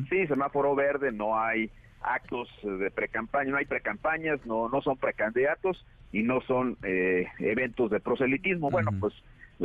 Sí, 0.08 0.26
semáforo 0.28 0.74
verde, 0.74 1.12
no 1.12 1.38
hay 1.38 1.70
actos 2.00 2.48
de 2.62 2.90
precampaña, 2.90 3.50
no 3.50 3.58
hay 3.58 3.66
precampañas, 3.66 4.40
no, 4.46 4.68
no 4.68 4.80
son 4.80 4.96
precandidatos 4.96 5.84
y 6.10 6.22
no 6.22 6.40
son 6.42 6.78
eh, 6.82 7.26
eventos 7.38 7.90
de 7.90 8.00
proselitismo. 8.00 8.70
Bueno, 8.70 8.92
pues 8.98 9.12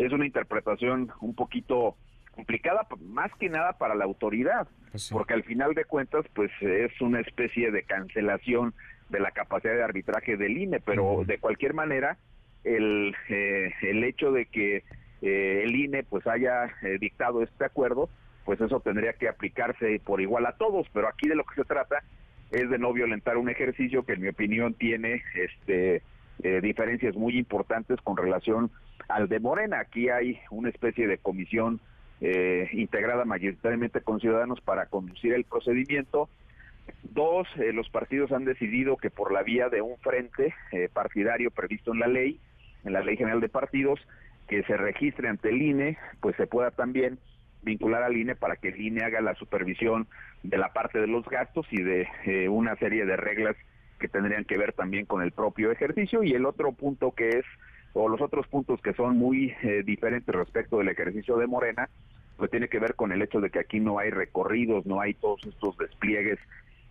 es 0.06 0.12
una 0.12 0.26
interpretación 0.26 1.12
un 1.22 1.36
poquito 1.36 1.96
complicada, 2.32 2.88
más 3.02 3.34
que 3.40 3.50
nada 3.50 3.74
para 3.74 3.96
la 3.96 4.06
autoridad, 4.06 4.68
pues 4.92 5.10
porque 5.12 5.34
al 5.34 5.44
final 5.44 5.74
de 5.74 5.86
cuentas, 5.86 6.26
pues 6.36 6.52
es 6.62 7.02
una 7.02 7.20
especie 7.20 7.72
de 7.72 7.84
cancelación 7.84 8.74
de 9.10 9.20
la 9.20 9.32
capacidad 9.32 9.74
de 9.74 9.84
arbitraje 9.84 10.38
del 10.38 10.58
INE, 10.58 10.80
pero 10.80 11.24
de 11.26 11.40
cualquier 11.40 11.74
manera, 11.74 12.18
el, 12.64 13.16
eh, 13.30 13.72
el 13.82 14.04
hecho 14.04 14.32
de 14.32 14.46
que 14.46 14.84
eh, 15.22 15.62
el 15.64 15.76
INE 15.76 16.04
pues 16.04 16.28
haya 16.28 16.66
eh, 16.84 16.98
dictado 17.00 17.42
este 17.42 17.66
acuerdo, 17.66 18.10
pues 18.46 18.62
eso 18.62 18.80
tendría 18.82 19.14
que 19.14 19.28
aplicarse 19.28 20.00
por 20.06 20.22
igual 20.22 20.46
a 20.46 20.58
todos, 20.58 20.88
pero 20.94 21.08
aquí 21.08 21.28
de 21.28 21.36
lo 21.36 21.44
que 21.44 21.56
se 21.56 21.66
trata 21.66 22.04
es 22.52 22.70
de 22.70 22.78
no 22.78 22.94
violentar 22.94 23.38
un 23.38 23.50
ejercicio 23.50 24.04
que 24.04 24.14
en 24.14 24.22
mi 24.22 24.30
opinión 24.30 24.74
tiene 24.74 25.22
este 25.36 26.02
diferencias 26.62 27.16
muy 27.16 27.36
importantes 27.36 28.00
con 28.02 28.16
relación 28.16 28.70
al 29.08 29.28
de 29.28 29.40
Morena. 29.40 29.80
Aquí 29.80 30.10
hay 30.10 30.40
una 30.52 30.70
especie 30.70 31.08
de 31.08 31.18
comisión 31.18 31.80
eh, 32.20 32.70
integrada 32.74 33.26
mayoritariamente 33.26 34.02
con 34.02 34.20
ciudadanos 34.20 34.60
para 34.62 34.88
conducir 34.88 35.34
el 35.34 35.44
procedimiento. 35.44 36.30
Dos, 37.04 37.48
eh, 37.58 37.74
los 37.74 37.90
partidos 37.90 38.32
han 38.32 38.46
decidido 38.46 38.98
que 38.98 39.10
por 39.10 39.32
la 39.32 39.44
vía 39.44 39.70
de 39.70 39.82
un 39.82 39.98
frente 39.98 40.54
eh, 40.72 40.90
partidario 40.92 41.52
previsto 41.52 41.94
en 41.94 42.00
la 42.00 42.08
ley, 42.08 42.40
en 42.86 42.94
la 42.94 43.02
Ley 43.02 43.18
General 43.18 43.42
de 43.42 43.50
Partidos, 43.50 44.00
que 44.48 44.64
se 44.64 44.78
registre 44.78 45.28
ante 45.28 45.50
el 45.50 45.62
INE, 45.62 45.98
pues 46.22 46.36
se 46.38 46.48
pueda 46.48 46.72
también 46.72 47.20
vincular 47.64 48.04
al 48.04 48.16
INE 48.16 48.36
para 48.36 48.56
que 48.56 48.70
el 48.70 48.80
INE 48.80 49.04
haga 49.04 49.20
la 49.20 49.36
supervisión 49.36 50.08
de 50.44 50.58
la 50.58 50.72
parte 50.72 51.00
de 51.00 51.08
los 51.08 51.26
gastos 51.26 51.68
y 51.70 51.84
de 51.84 52.48
una 52.48 52.78
serie 52.78 53.06
de 53.06 53.18
reglas 53.18 53.58
que 54.00 54.08
tendrían 54.08 54.46
que 54.46 54.58
ver 54.58 54.74
también 54.74 55.06
con 55.06 55.22
el 55.22 55.32
propio 55.32 55.72
ejercicio. 55.72 56.24
Y 56.24 56.32
el 56.32 56.46
otro 56.46 56.72
punto 56.72 57.12
que 57.12 57.30
es 57.30 57.46
o 57.98 58.10
los 58.10 58.22
otros 58.22 58.48
puntos 58.48 58.82
que 58.82 58.94
son 58.94 59.18
muy 59.18 59.54
eh, 59.64 59.84
diferentes 59.84 60.34
respecto 60.34 60.78
del 60.78 60.90
ejercicio 60.90 61.38
de 61.38 61.48
Morena, 61.48 61.90
pues 62.38 62.52
tiene 62.52 62.68
que 62.68 62.80
ver 62.80 62.96
con 62.96 63.12
el 63.12 63.22
hecho 63.22 63.42
de 63.42 63.50
que 63.50 63.60
aquí 63.60 63.80
no 63.80 64.00
hay 64.00 64.12
recorridos, 64.12 64.86
no 64.86 65.02
hay 65.02 65.14
todos 65.16 65.44
estos 65.46 65.78
despliegues 65.78 66.40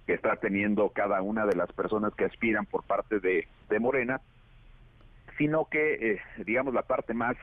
que 0.06 0.14
está 0.14 0.36
teniendo 0.36 0.88
cada 0.90 1.22
una 1.22 1.46
de 1.46 1.56
las 1.56 1.72
personas 1.72 2.14
que 2.14 2.24
aspiran 2.24 2.66
por 2.66 2.82
parte 2.84 3.20
de, 3.20 3.46
Morena, 3.78 4.20
sino 5.38 5.66
que, 5.66 6.12
eh, 6.12 6.20
digamos, 6.44 6.74
la 6.74 6.82
parte 6.82 7.14
más 7.14 7.36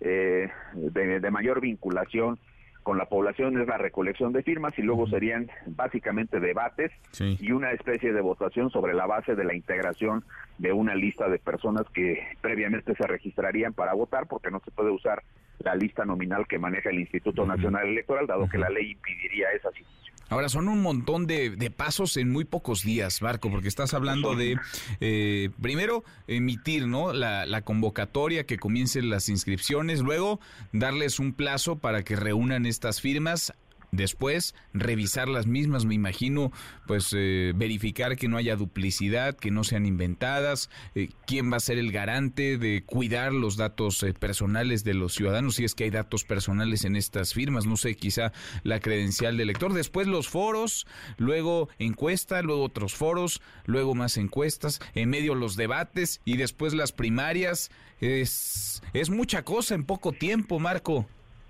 eh, 0.00 0.48
de 0.74 1.30
mayor 1.30 1.60
vinculación 1.60 2.38
con 2.82 2.98
la 2.98 3.06
población 3.06 3.60
es 3.60 3.68
la 3.68 3.78
recolección 3.78 4.32
de 4.32 4.42
firmas 4.42 4.76
y 4.78 4.82
luego 4.82 5.06
serían 5.06 5.50
básicamente 5.66 6.40
debates 6.40 6.90
y 7.18 7.52
una 7.52 7.72
especie 7.72 8.12
de 8.12 8.20
votación 8.20 8.70
sobre 8.70 8.94
la 8.94 9.06
base 9.06 9.34
de 9.34 9.44
la 9.44 9.54
integración 9.54 10.24
de 10.58 10.72
una 10.72 10.94
lista 10.94 11.28
de 11.28 11.38
personas 11.38 11.84
que 11.94 12.22
previamente 12.40 12.94
se 12.94 13.06
registrarían 13.06 13.72
para 13.72 13.94
votar 13.94 14.26
porque 14.26 14.50
no 14.50 14.60
se 14.64 14.70
puede 14.70 14.90
usar 14.90 15.22
la 15.60 15.74
lista 15.74 16.04
nominal 16.04 16.46
que 16.46 16.58
maneja 16.58 16.90
el 16.90 17.00
Instituto 17.00 17.46
Nacional 17.46 17.88
Electoral 17.88 18.26
dado 18.26 18.48
que 18.48 18.58
la 18.58 18.68
ley 18.68 18.92
impediría 18.92 19.50
esa 19.50 19.70
situación. 19.70 20.16
Ahora, 20.32 20.48
son 20.48 20.68
un 20.68 20.80
montón 20.80 21.26
de, 21.26 21.70
pasos 21.76 22.16
en 22.16 22.30
muy 22.30 22.46
pocos 22.46 22.82
días, 22.82 23.20
Marco, 23.20 23.50
porque 23.50 23.68
estás 23.68 23.92
hablando 23.92 24.34
de, 24.34 24.58
eh, 25.00 25.50
primero, 25.60 26.04
emitir 26.26 26.86
¿no? 26.86 27.12
La, 27.12 27.60
convocatoria, 27.60 28.46
que 28.46 28.56
comiencen 28.56 29.10
las 29.10 29.28
inscripciones, 29.28 30.00
luego 30.00 30.40
darles 30.72 31.18
un 31.18 31.34
plazo 31.34 31.76
para 31.76 32.02
que 32.02 32.16
reúnan 32.16 32.64
estas 32.64 33.02
firmas, 33.02 33.52
Después, 33.94 34.54
revisar 34.72 35.28
las 35.28 35.46
mismas, 35.46 35.84
me 35.84 35.94
imagino, 35.94 36.50
pues 36.86 37.14
eh, 37.14 37.52
verificar 37.54 38.16
que 38.16 38.26
no 38.26 38.38
haya 38.38 38.56
duplicidad, 38.56 39.36
que 39.36 39.50
no 39.50 39.64
sean 39.64 39.84
inventadas, 39.84 40.70
eh, 40.94 41.10
quién 41.26 41.52
va 41.52 41.58
a 41.58 41.60
ser 41.60 41.76
el 41.76 41.92
garante 41.92 42.56
de 42.56 42.84
cuidar 42.86 43.34
los 43.34 43.58
datos 43.58 44.02
eh, 44.02 44.14
personales 44.14 44.82
de 44.82 44.94
los 44.94 45.12
ciudadanos, 45.12 45.56
si 45.56 45.64
es 45.64 45.74
que 45.74 45.84
hay 45.84 45.90
datos 45.90 46.24
personales 46.24 46.86
en 46.86 46.96
estas 46.96 47.34
firmas, 47.34 47.66
no 47.66 47.76
sé, 47.76 47.94
quizá 47.94 48.32
la 48.62 48.80
credencial 48.80 49.36
del 49.36 49.48
lector. 49.48 49.74
Después 49.74 50.06
los 50.06 50.26
foros, 50.26 50.86
luego 51.18 51.68
encuesta, 51.78 52.40
luego 52.40 52.62
otros 52.64 52.94
foros, 52.94 53.42
luego 53.66 53.94
más 53.94 54.16
encuestas, 54.16 54.80
en 54.94 55.10
medio 55.10 55.34
los 55.34 55.54
debates 55.54 56.22
y 56.24 56.38
después 56.38 56.72
las 56.72 56.92
primarias. 56.92 57.70
Es, 58.00 58.82
es 58.94 59.10
mucha 59.10 59.44
cosa 59.44 59.74
en 59.74 59.84
poco 59.84 60.12
tiempo, 60.12 60.58
Marco. 60.58 61.06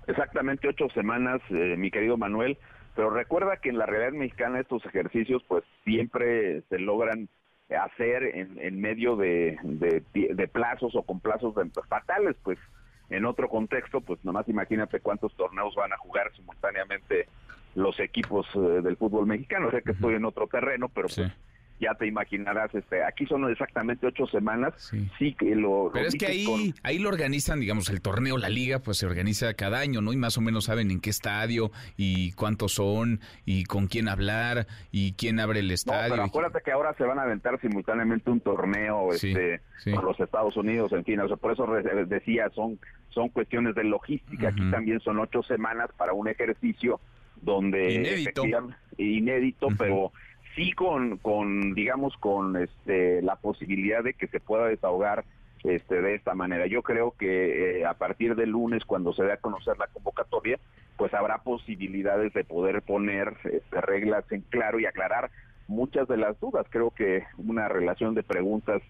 Exactamente 0.07 0.67
ocho 0.67 0.89
semanas, 0.89 1.41
eh, 1.49 1.75
mi 1.77 1.91
querido 1.91 2.17
Manuel. 2.17 2.57
Pero 2.95 3.09
recuerda 3.09 3.57
que 3.57 3.69
en 3.69 3.77
la 3.77 3.85
realidad 3.85 4.11
mexicana 4.13 4.59
estos 4.59 4.85
ejercicios 4.85 5.43
pues 5.47 5.63
siempre 5.83 6.61
se 6.69 6.77
logran 6.77 7.27
hacer 7.69 8.23
en, 8.23 8.79
medio 8.79 9.15
de, 9.15 9.57
de, 9.63 10.47
plazos 10.47 10.95
o 10.95 11.01
con 11.01 11.19
plazos 11.19 11.55
fatales, 11.87 12.35
pues 12.43 12.59
en 13.09 13.25
otro 13.25 13.49
contexto, 13.49 14.01
pues 14.01 14.23
nomás 14.23 14.47
imagínate 14.47 14.99
cuántos 14.99 15.33
torneos 15.35 15.73
van 15.75 15.93
a 15.93 15.97
jugar 15.97 16.31
simultáneamente 16.35 17.27
los 17.75 17.99
equipos 17.99 18.45
eh, 18.55 18.81
del 18.81 18.97
fútbol 18.97 19.25
mexicano. 19.25 19.71
Sé 19.71 19.81
que 19.81 19.91
estoy 19.91 20.15
en 20.15 20.25
otro 20.25 20.47
terreno, 20.47 20.89
pero 20.89 21.07
pues 21.07 21.31
ya 21.79 21.93
te 21.95 22.07
imaginarás, 22.07 22.73
este, 22.73 23.03
aquí 23.03 23.25
son 23.25 23.49
exactamente 23.51 24.07
ocho 24.07 24.25
semanas, 24.27 24.73
sí, 25.17 25.33
que 25.33 25.55
lo... 25.55 25.89
Pero 25.93 26.07
es 26.07 26.15
que 26.15 26.27
ahí, 26.27 26.73
ahí 26.83 26.99
lo 26.99 27.09
organizan, 27.09 27.59
digamos, 27.59 27.89
el 27.89 28.01
torneo, 28.01 28.37
la 28.37 28.49
liga, 28.49 28.79
pues 28.79 28.97
se 28.97 29.05
organiza 29.05 29.53
cada 29.53 29.79
año, 29.79 30.01
¿no? 30.01 30.13
Y 30.13 30.17
más 30.17 30.37
o 30.37 30.41
menos 30.41 30.65
saben 30.65 30.91
en 30.91 31.01
qué 31.01 31.09
estadio 31.09 31.71
y 31.97 32.31
cuántos 32.33 32.73
son 32.73 33.19
y 33.45 33.65
con 33.65 33.87
quién 33.87 34.07
hablar 34.07 34.67
y 34.91 35.13
quién 35.13 35.39
abre 35.39 35.59
el 35.59 35.71
estadio. 35.71 36.13
pero 36.13 36.23
acuérdate 36.23 36.59
que 36.63 36.71
ahora 36.71 36.93
se 36.93 37.03
van 37.03 37.19
a 37.19 37.23
aventar 37.23 37.59
simultáneamente 37.59 38.29
un 38.29 38.39
torneo 38.39 39.11
este, 39.11 39.61
con 39.93 40.05
los 40.05 40.19
Estados 40.19 40.55
Unidos, 40.55 40.93
en 40.93 41.03
fin, 41.03 41.19
o 41.19 41.37
por 41.37 41.51
eso 41.51 41.67
decía, 42.07 42.49
son, 42.55 42.79
son 43.09 43.29
cuestiones 43.29 43.75
de 43.75 43.83
logística, 43.83 44.49
aquí 44.49 44.69
también 44.71 44.99
son 45.01 45.19
ocho 45.19 45.43
semanas 45.43 45.89
para 45.97 46.13
un 46.13 46.27
ejercicio 46.27 46.99
donde... 47.41 47.93
Inédito. 47.93 48.43
Inédito, 48.97 49.67
pero 49.77 50.11
sí 50.55 50.73
con, 50.73 51.17
con 51.17 51.73
digamos, 51.73 52.15
con 52.17 52.55
este, 52.57 53.21
la 53.21 53.35
posibilidad 53.35 54.03
de 54.03 54.13
que 54.13 54.27
se 54.27 54.39
pueda 54.39 54.67
desahogar 54.67 55.25
este, 55.63 56.01
de 56.01 56.15
esta 56.15 56.35
manera. 56.35 56.67
Yo 56.67 56.81
creo 56.81 57.15
que 57.17 57.79
eh, 57.79 57.85
a 57.85 57.93
partir 57.93 58.35
del 58.35 58.49
lunes, 58.49 58.83
cuando 58.85 59.13
se 59.13 59.23
dé 59.23 59.33
a 59.33 59.37
conocer 59.37 59.77
la 59.77 59.87
convocatoria, 59.87 60.59
pues 60.97 61.13
habrá 61.13 61.39
posibilidades 61.39 62.33
de 62.33 62.43
poder 62.43 62.81
poner 62.81 63.33
este, 63.45 63.81
reglas 63.81 64.29
en 64.31 64.41
claro 64.41 64.79
y 64.79 64.85
aclarar 64.85 65.31
muchas 65.67 66.07
de 66.07 66.17
las 66.17 66.39
dudas. 66.39 66.65
Creo 66.69 66.91
que 66.91 67.23
una 67.37 67.67
relación 67.67 68.13
de 68.13 68.23
preguntas 68.23 68.81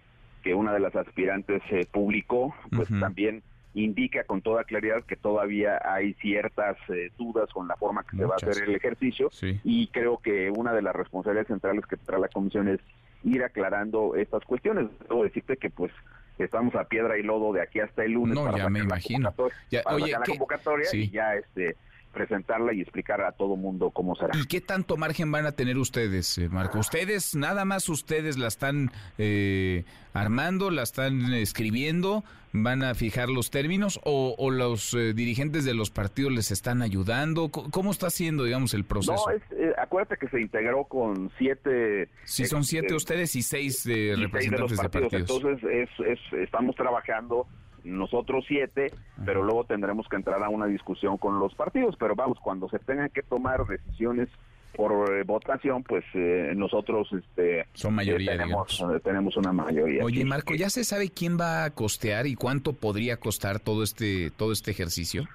que 0.44 0.54
una 0.54 0.74
de 0.74 0.80
las 0.80 0.96
aspirantes 0.96 1.62
eh, 1.70 1.88
publicó, 1.90 2.54
pues 2.76 2.90
también 3.00 3.44
indica 3.74 4.24
con 4.24 4.42
toda 4.42 4.64
claridad 4.64 5.04
que 5.04 5.16
todavía 5.16 5.82
hay 5.84 6.14
ciertas 6.16 6.78
eh, 6.90 7.12
dudas 7.18 7.50
con 7.52 7.68
la 7.68 7.76
forma 7.76 8.04
que 8.04 8.18
se 8.18 8.26
va 8.26 8.36
a 8.36 8.38
hacer 8.38 8.64
el 8.64 8.76
ejercicio 8.76 9.30
y 9.64 9.88
creo 9.88 10.18
que 10.18 10.52
una 10.52 10.74
de 10.74 10.82
las 10.82 10.96
responsabilidades 10.96 11.48
centrales 11.48 11.86
que 11.86 11.98
tendrá 11.98 12.20
la 12.20 12.28
comisión 12.28 12.68
es 12.68 12.80
ir 13.24 13.44
aclarando 13.44 14.16
estas 14.16 14.44
cuestiones. 14.44 14.88
Debo 15.10 15.24
decirte 15.24 15.58
que 15.58 15.70
pues 15.70 15.92
estamos 16.38 16.76
a 16.76 16.86
piedra 16.86 17.18
y 17.18 17.24
lodo 17.24 17.54
de 17.54 17.62
aquí 17.62 17.80
hasta 17.80 18.04
el 18.04 18.12
lunes. 18.12 18.36
No, 18.36 18.56
ya 18.56 18.70
me 18.70 18.80
imagino. 18.80 19.34
Ya, 19.72 19.82
oye, 19.86 20.12
la 20.12 20.20
convocatoria 20.20 20.88
y 20.94 21.10
ya 21.10 21.36
este 21.36 21.76
presentarla 22.14 22.74
y 22.74 22.82
explicar 22.82 23.22
a 23.22 23.34
todo 23.34 23.58
mundo 23.58 23.92
cómo 23.92 24.16
será. 24.16 24.38
¿Y 24.38 24.46
qué 24.46 24.62
tanto 24.62 24.96
margen 24.96 25.32
van 25.32 25.46
a 25.46 25.52
tener 25.52 25.78
ustedes, 25.78 26.38
eh, 26.38 26.48
Marco? 26.48 26.80
¿Ustedes, 26.80 27.36
nada 27.36 27.66
más 27.66 27.90
ustedes 27.90 28.38
la 28.38 28.48
están 28.48 28.92
eh, 29.18 29.84
armando, 30.14 30.72
la 30.72 30.84
están 30.84 31.34
escribiendo, 31.34 32.24
van 32.54 32.84
a 32.84 32.94
fijar 32.94 33.30
los 33.30 33.50
términos 33.50 34.00
o, 34.04 34.52
los 34.52 34.94
eh, 34.94 35.14
dirigentes 35.14 35.66
de 35.66 35.74
los 35.74 35.90
partidos 35.90 36.32
les 36.32 36.52
están 36.52 36.82
ayudando? 36.82 37.50
¿Cómo 37.50 37.92
está 37.92 38.10
siendo, 38.10 38.46
digamos, 38.46 38.74
el 38.74 38.86
proceso? 38.86 39.26
No, 39.28 39.74
acuérdate 39.78 40.18
que 40.18 40.30
se 40.30 40.40
integró 40.40 40.86
con 40.86 41.32
siete... 41.38 42.08
Sí, 42.24 42.46
son 42.46 42.64
siete 42.64 42.94
ustedes 42.94 43.36
y 43.36 43.42
seis 43.42 43.84
de 43.84 44.16
representantes 44.18 44.78
de, 44.78 44.90
partidos. 44.90 45.14
Entonces, 45.14 45.90
es, 46.00 46.20
estamos 46.34 46.76
trabajando 46.76 47.48
nosotros 47.84 48.46
siete, 48.48 48.92
pero 49.26 49.44
luego 49.44 49.66
tendremos 49.66 50.08
que 50.08 50.16
entrar 50.16 50.44
a 50.44 50.50
una 50.50 50.66
discusión 50.66 51.18
con 51.18 51.40
los 51.40 51.54
partidos. 51.56 51.96
Pero 51.98 52.16
vamos, 52.16 52.40
cuando 52.40 52.70
se 52.70 52.80
tengan 52.80 53.10
que 53.10 53.24
tomar 53.24 53.66
decisiones 53.66 54.30
por 54.76 55.14
eh, 55.14 55.24
votación, 55.24 55.84
pues 55.84 56.04
eh, 56.14 56.54
nosotros 56.56 57.08
este, 57.14 57.66
son 57.74 57.94
mayoría, 57.94 58.34
eh, 58.34 58.38
tenemos, 58.38 58.86
tenemos, 59.04 59.38
una 59.38 59.54
mayoría. 59.54 60.04
Oye, 60.04 60.26
Marco, 60.26 60.56
¿ya 60.56 60.70
se 60.70 60.84
sabe 60.84 61.10
quién 61.10 61.38
va 61.40 61.66
a 61.66 61.70
costear 61.72 62.28
y 62.28 62.36
cuánto 62.36 62.74
podría 62.74 63.18
costar 63.18 63.60
todo 63.60 63.84
este 63.84 64.32
todo 64.32 64.52
este 64.52 64.72
ejercicio? 64.72 65.26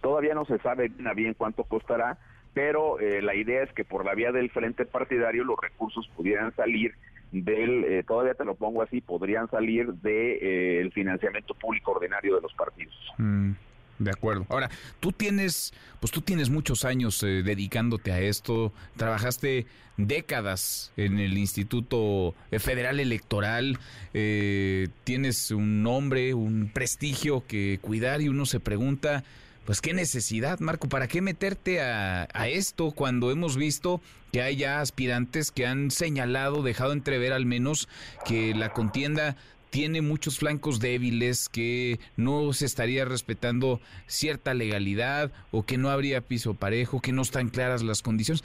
Todavía 0.00 0.34
no 0.34 0.44
se 0.44 0.58
sabe 0.58 0.92
bien 1.16 1.34
cuánto 1.34 1.64
costará, 1.64 2.18
pero 2.52 2.98
la 3.00 3.34
idea 3.34 3.62
es 3.62 3.72
que 3.72 3.84
por 3.84 4.04
la 4.04 4.14
vía 4.14 4.32
del 4.32 4.50
frente 4.50 4.84
partidario 4.84 5.44
los 5.44 5.56
recursos 5.60 6.08
pudieran 6.14 6.54
salir 6.54 6.94
del, 7.34 7.84
eh, 7.84 8.04
todavía 8.06 8.34
te 8.34 8.44
lo 8.44 8.54
pongo 8.54 8.82
así, 8.82 9.00
podrían 9.00 9.50
salir 9.50 9.86
del 9.86 10.02
de, 10.02 10.82
eh, 10.82 10.90
financiamiento 10.92 11.54
público 11.54 11.92
ordinario 11.92 12.36
de 12.36 12.40
los 12.40 12.52
partidos. 12.54 12.94
Mm, 13.18 13.52
de 13.98 14.10
acuerdo. 14.10 14.46
Ahora, 14.48 14.70
tú 15.00 15.10
tienes, 15.10 15.74
pues 16.00 16.12
tú 16.12 16.20
tienes 16.20 16.48
muchos 16.48 16.84
años 16.84 17.22
eh, 17.22 17.42
dedicándote 17.42 18.12
a 18.12 18.20
esto, 18.20 18.72
trabajaste 18.96 19.66
décadas 19.96 20.92
en 20.96 21.18
el 21.18 21.38
Instituto 21.38 22.34
Federal 22.50 22.98
Electoral, 22.98 23.78
tienes 24.12 25.52
un 25.52 25.84
nombre, 25.84 26.34
un 26.34 26.68
prestigio 26.74 27.44
que 27.46 27.78
cuidar 27.80 28.20
y 28.20 28.28
uno 28.28 28.44
se 28.44 28.58
pregunta, 28.58 29.22
pues 29.64 29.80
qué 29.80 29.94
necesidad, 29.94 30.60
Marco, 30.60 30.88
¿para 30.88 31.08
qué 31.08 31.22
meterte 31.22 31.80
a, 31.80 32.26
esto 32.48 32.90
cuando 32.90 33.30
hemos 33.30 33.56
visto 33.56 34.00
que 34.32 34.42
hay 34.42 34.56
ya 34.56 34.80
aspirantes 34.80 35.50
que 35.50 35.66
han 35.66 35.90
señalado, 35.90 36.62
dejado 36.62 36.92
entrever 36.92 37.32
al 37.32 37.46
menos 37.46 37.88
que 38.26 38.54
la 38.54 38.72
contienda 38.72 39.36
tiene 39.70 40.02
muchos 40.02 40.38
flancos 40.38 40.80
débiles, 40.80 41.48
que 41.48 41.98
no 42.16 42.52
se 42.52 42.66
estaría 42.66 43.04
respetando 43.04 43.80
cierta 44.06 44.54
legalidad 44.54 45.32
o 45.50 45.64
que 45.64 45.78
no 45.78 45.90
habría 45.90 46.20
piso 46.20 46.54
parejo, 46.54 47.00
que 47.00 47.12
no 47.12 47.22
están 47.22 47.48
claras 47.48 47.82
las 47.82 48.02
condiciones. 48.02 48.44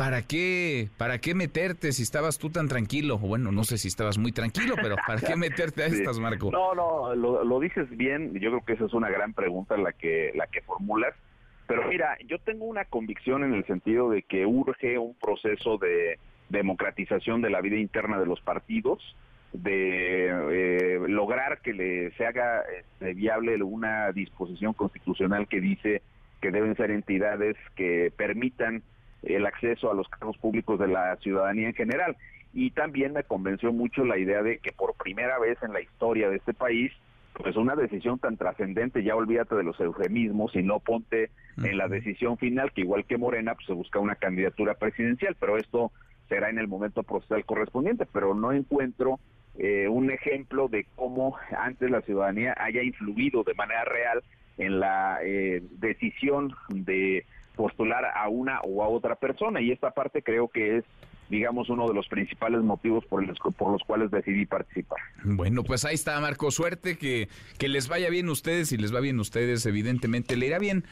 ¿Para 0.00 0.22
qué, 0.22 0.88
¿para 0.96 1.18
qué 1.18 1.34
meterte 1.34 1.92
si 1.92 2.02
estabas 2.02 2.38
tú 2.38 2.48
tan 2.48 2.68
tranquilo? 2.68 3.18
Bueno, 3.18 3.52
no 3.52 3.64
sé 3.64 3.76
si 3.76 3.88
estabas 3.88 4.16
muy 4.16 4.32
tranquilo, 4.32 4.74
pero 4.80 4.96
¿para 5.06 5.20
qué 5.20 5.36
meterte 5.36 5.82
a 5.82 5.86
estas, 5.88 6.18
Marco? 6.18 6.50
No, 6.50 6.74
no, 6.74 7.14
lo, 7.14 7.60
dices 7.60 7.86
bien. 7.90 8.32
Yo 8.40 8.50
creo 8.50 8.64
que 8.64 8.72
esa 8.72 8.86
es 8.86 8.94
una 8.94 9.10
gran 9.10 9.34
pregunta 9.34 9.76
la 9.76 9.92
que, 9.92 10.32
la 10.34 10.46
que 10.46 10.62
formulas. 10.62 11.14
Pero 11.66 11.86
mira, 11.86 12.16
yo 12.26 12.38
tengo 12.38 12.64
una 12.64 12.86
convicción 12.86 13.44
en 13.44 13.52
el 13.52 13.66
sentido 13.66 14.08
de 14.08 14.22
que 14.22 14.46
urge 14.46 14.96
un 14.96 15.14
proceso 15.16 15.76
de 15.76 16.18
democratización 16.48 17.42
de 17.42 17.50
la 17.50 17.60
vida 17.60 17.76
interna 17.76 18.18
de 18.18 18.24
los 18.24 18.40
partidos, 18.40 18.98
de 19.52 20.28
eh, 20.28 20.98
lograr 21.08 21.60
que 21.60 21.74
le, 21.74 22.10
se 22.12 22.24
haga 22.24 22.62
este, 22.62 23.12
viable 23.12 23.62
una 23.62 24.12
disposición 24.12 24.72
constitucional 24.72 25.46
que 25.46 25.60
dice 25.60 26.00
que 26.40 26.50
deben 26.50 26.74
ser 26.76 26.90
entidades 26.90 27.56
que 27.76 28.10
permitan 28.16 28.82
el 29.22 29.46
acceso 29.46 29.90
a 29.90 29.94
los 29.94 30.08
cargos 30.08 30.38
públicos 30.38 30.78
de 30.78 30.88
la 30.88 31.16
ciudadanía 31.16 31.68
en 31.68 31.74
general. 31.74 32.16
Y 32.52 32.70
también 32.72 33.12
me 33.12 33.22
convenció 33.22 33.72
mucho 33.72 34.04
la 34.04 34.18
idea 34.18 34.42
de 34.42 34.58
que 34.58 34.72
por 34.72 34.94
primera 34.94 35.38
vez 35.38 35.58
en 35.62 35.72
la 35.72 35.80
historia 35.80 36.28
de 36.28 36.36
este 36.36 36.52
país, 36.52 36.92
pues 37.34 37.56
una 37.56 37.76
decisión 37.76 38.18
tan 38.18 38.36
trascendente, 38.36 39.04
ya 39.04 39.14
olvídate 39.14 39.54
de 39.54 39.62
los 39.62 39.78
eufemismos 39.80 40.54
y 40.56 40.62
no 40.62 40.80
ponte 40.80 41.30
en 41.62 41.78
la 41.78 41.88
decisión 41.88 42.38
final, 42.38 42.72
que 42.72 42.80
igual 42.82 43.04
que 43.04 43.18
Morena, 43.18 43.54
pues 43.54 43.66
se 43.66 43.72
busca 43.72 43.98
una 43.98 44.16
candidatura 44.16 44.74
presidencial, 44.74 45.36
pero 45.38 45.56
esto 45.56 45.92
será 46.28 46.50
en 46.50 46.58
el 46.58 46.68
momento 46.68 47.02
procesal 47.02 47.44
correspondiente, 47.44 48.06
pero 48.12 48.34
no 48.34 48.52
encuentro 48.52 49.20
eh, 49.58 49.88
un 49.88 50.10
ejemplo 50.10 50.68
de 50.68 50.86
cómo 50.96 51.36
antes 51.56 51.90
la 51.90 52.02
ciudadanía 52.02 52.54
haya 52.56 52.82
influido 52.82 53.42
de 53.42 53.54
manera 53.54 53.84
real 53.84 54.22
en 54.56 54.80
la 54.80 55.18
eh, 55.22 55.62
decisión 55.78 56.54
de 56.68 57.26
postular 57.60 58.06
a 58.14 58.26
una 58.28 58.60
o 58.62 58.82
a 58.82 58.88
otra 58.88 59.16
persona 59.16 59.60
y 59.60 59.70
esta 59.70 59.90
parte 59.90 60.22
creo 60.22 60.48
que 60.48 60.78
es 60.78 60.84
digamos, 61.30 61.70
uno 61.70 61.86
de 61.86 61.94
los 61.94 62.08
principales 62.08 62.60
motivos 62.60 63.04
por, 63.06 63.24
por 63.54 63.72
los 63.72 63.82
cuales 63.84 64.10
decidí 64.10 64.46
participar. 64.46 64.98
Bueno, 65.22 65.62
pues 65.62 65.84
ahí 65.84 65.94
está, 65.94 66.20
Marco. 66.20 66.50
Suerte, 66.50 66.98
que, 66.98 67.28
que 67.56 67.68
les 67.68 67.86
vaya 67.86 68.10
bien 68.10 68.28
a 68.28 68.32
ustedes. 68.32 68.72
y 68.72 68.76
les 68.76 68.92
va 68.92 68.98
bien 68.98 69.18
a 69.18 69.22
ustedes, 69.22 69.64
evidentemente, 69.64 70.36
le 70.36 70.46
irá 70.46 70.58
bien. 70.58 70.84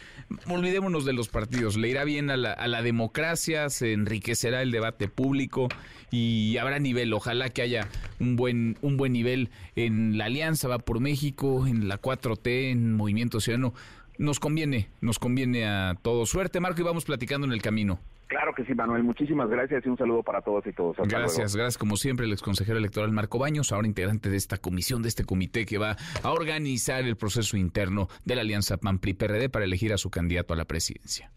Olvidémonos 0.48 1.04
de 1.04 1.12
los 1.12 1.28
partidos. 1.28 1.76
Le 1.76 1.88
irá 1.88 2.04
bien 2.04 2.30
a 2.30 2.36
la, 2.36 2.52
a 2.52 2.68
la 2.68 2.82
democracia, 2.82 3.68
se 3.68 3.92
enriquecerá 3.92 4.62
el 4.62 4.70
debate 4.70 5.08
público 5.08 5.68
y 6.12 6.56
habrá 6.58 6.78
nivel. 6.78 7.12
Ojalá 7.12 7.48
que 7.48 7.62
haya 7.62 7.88
un 8.20 8.36
buen, 8.36 8.78
un 8.80 8.96
buen 8.96 9.12
nivel 9.12 9.50
en 9.74 10.18
la 10.18 10.26
Alianza 10.26 10.68
Va 10.68 10.78
por 10.78 11.00
México, 11.00 11.66
en 11.66 11.88
la 11.88 12.00
4T, 12.00 12.70
en 12.70 12.94
Movimiento 12.94 13.40
Ciudadano 13.40 13.74
nos 14.18 14.40
conviene, 14.40 14.90
nos 15.00 15.18
conviene 15.18 15.66
a 15.66 15.94
todos. 16.02 16.28
Suerte, 16.28 16.60
Marco, 16.60 16.80
y 16.80 16.84
vamos 16.84 17.04
platicando 17.04 17.46
en 17.46 17.52
el 17.52 17.62
camino. 17.62 18.00
Claro 18.26 18.52
que 18.54 18.64
sí, 18.64 18.74
Manuel. 18.74 19.02
Muchísimas 19.04 19.48
gracias 19.48 19.86
y 19.86 19.88
un 19.88 19.96
saludo 19.96 20.22
para 20.22 20.42
todos 20.42 20.66
y 20.66 20.72
todos. 20.72 20.96
gracias, 20.98 21.56
gracias. 21.56 21.78
Como 21.78 21.96
siempre, 21.96 22.26
el 22.26 22.32
ex 22.32 22.42
consejero 22.42 22.76
electoral 22.78 23.10
Marco 23.10 23.38
Baños, 23.38 23.72
ahora 23.72 23.86
integrante 23.86 24.28
de 24.28 24.36
esta 24.36 24.58
comisión, 24.58 25.00
de 25.00 25.08
este 25.08 25.24
comité 25.24 25.64
que 25.64 25.78
va 25.78 25.96
a 26.22 26.30
organizar 26.30 27.04
el 27.04 27.16
proceso 27.16 27.56
interno 27.56 28.08
de 28.24 28.34
la 28.34 28.42
alianza 28.42 28.76
PAN-PRI-PRD 28.76 29.48
para 29.48 29.64
elegir 29.64 29.94
a 29.94 29.98
su 29.98 30.10
candidato 30.10 30.52
a 30.52 30.58
la 30.58 30.66
presidencia. 30.66 31.32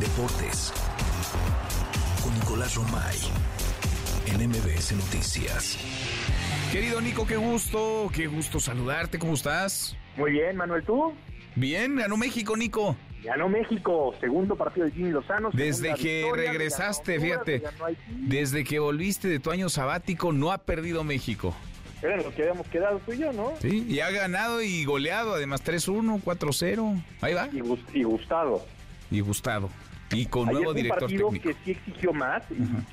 Deportes 0.00 0.72
con 2.22 2.32
Nicolás 2.34 2.74
Romay 2.74 3.18
en 4.26 4.48
MBS 4.48 4.92
Noticias. 4.92 6.09
Querido 6.72 7.00
Nico, 7.00 7.26
qué 7.26 7.36
gusto, 7.36 8.08
qué 8.14 8.28
gusto 8.28 8.60
saludarte, 8.60 9.18
¿cómo 9.18 9.34
estás? 9.34 9.96
Muy 10.16 10.30
bien, 10.30 10.56
Manuel, 10.56 10.84
¿tú? 10.84 11.12
Bien, 11.56 11.96
ganó 11.96 12.16
México, 12.16 12.56
Nico. 12.56 12.96
Ganó 13.24 13.48
México, 13.48 14.14
segundo 14.20 14.54
partido 14.54 14.86
de 14.86 14.92
Jimmy 14.92 15.10
Lozano. 15.10 15.50
Desde 15.52 15.94
que 15.94 16.30
regresaste, 16.32 17.18
fíjate, 17.18 17.64
desde 18.08 18.62
que 18.62 18.78
volviste 18.78 19.26
de 19.26 19.40
tu 19.40 19.50
año 19.50 19.68
sabático, 19.68 20.32
no 20.32 20.52
ha 20.52 20.58
perdido 20.58 21.02
México. 21.02 21.56
Era 22.02 22.16
lo 22.18 22.32
que 22.32 22.42
habíamos 22.42 22.68
quedado 22.68 23.00
tú 23.04 23.12
y 23.14 23.18
yo, 23.18 23.32
¿no? 23.32 23.52
Sí, 23.60 23.84
y 23.88 23.98
ha 23.98 24.10
ganado 24.10 24.62
y 24.62 24.84
goleado, 24.84 25.34
además 25.34 25.64
3-1, 25.64 26.22
4-0. 26.22 27.02
Ahí 27.20 27.34
va. 27.34 27.48
Y, 27.52 27.58
y 27.98 28.02
gustado. 28.04 28.64
Y 29.10 29.20
gustado. 29.20 29.70
Y 30.12 30.26
con 30.26 30.46
nuevo 30.46 30.74
director 30.74 31.04
un 31.04 31.08
partido 31.08 31.30
que 31.30 31.54
sí 31.64 31.70
exigió 31.72 32.12
más, 32.12 32.42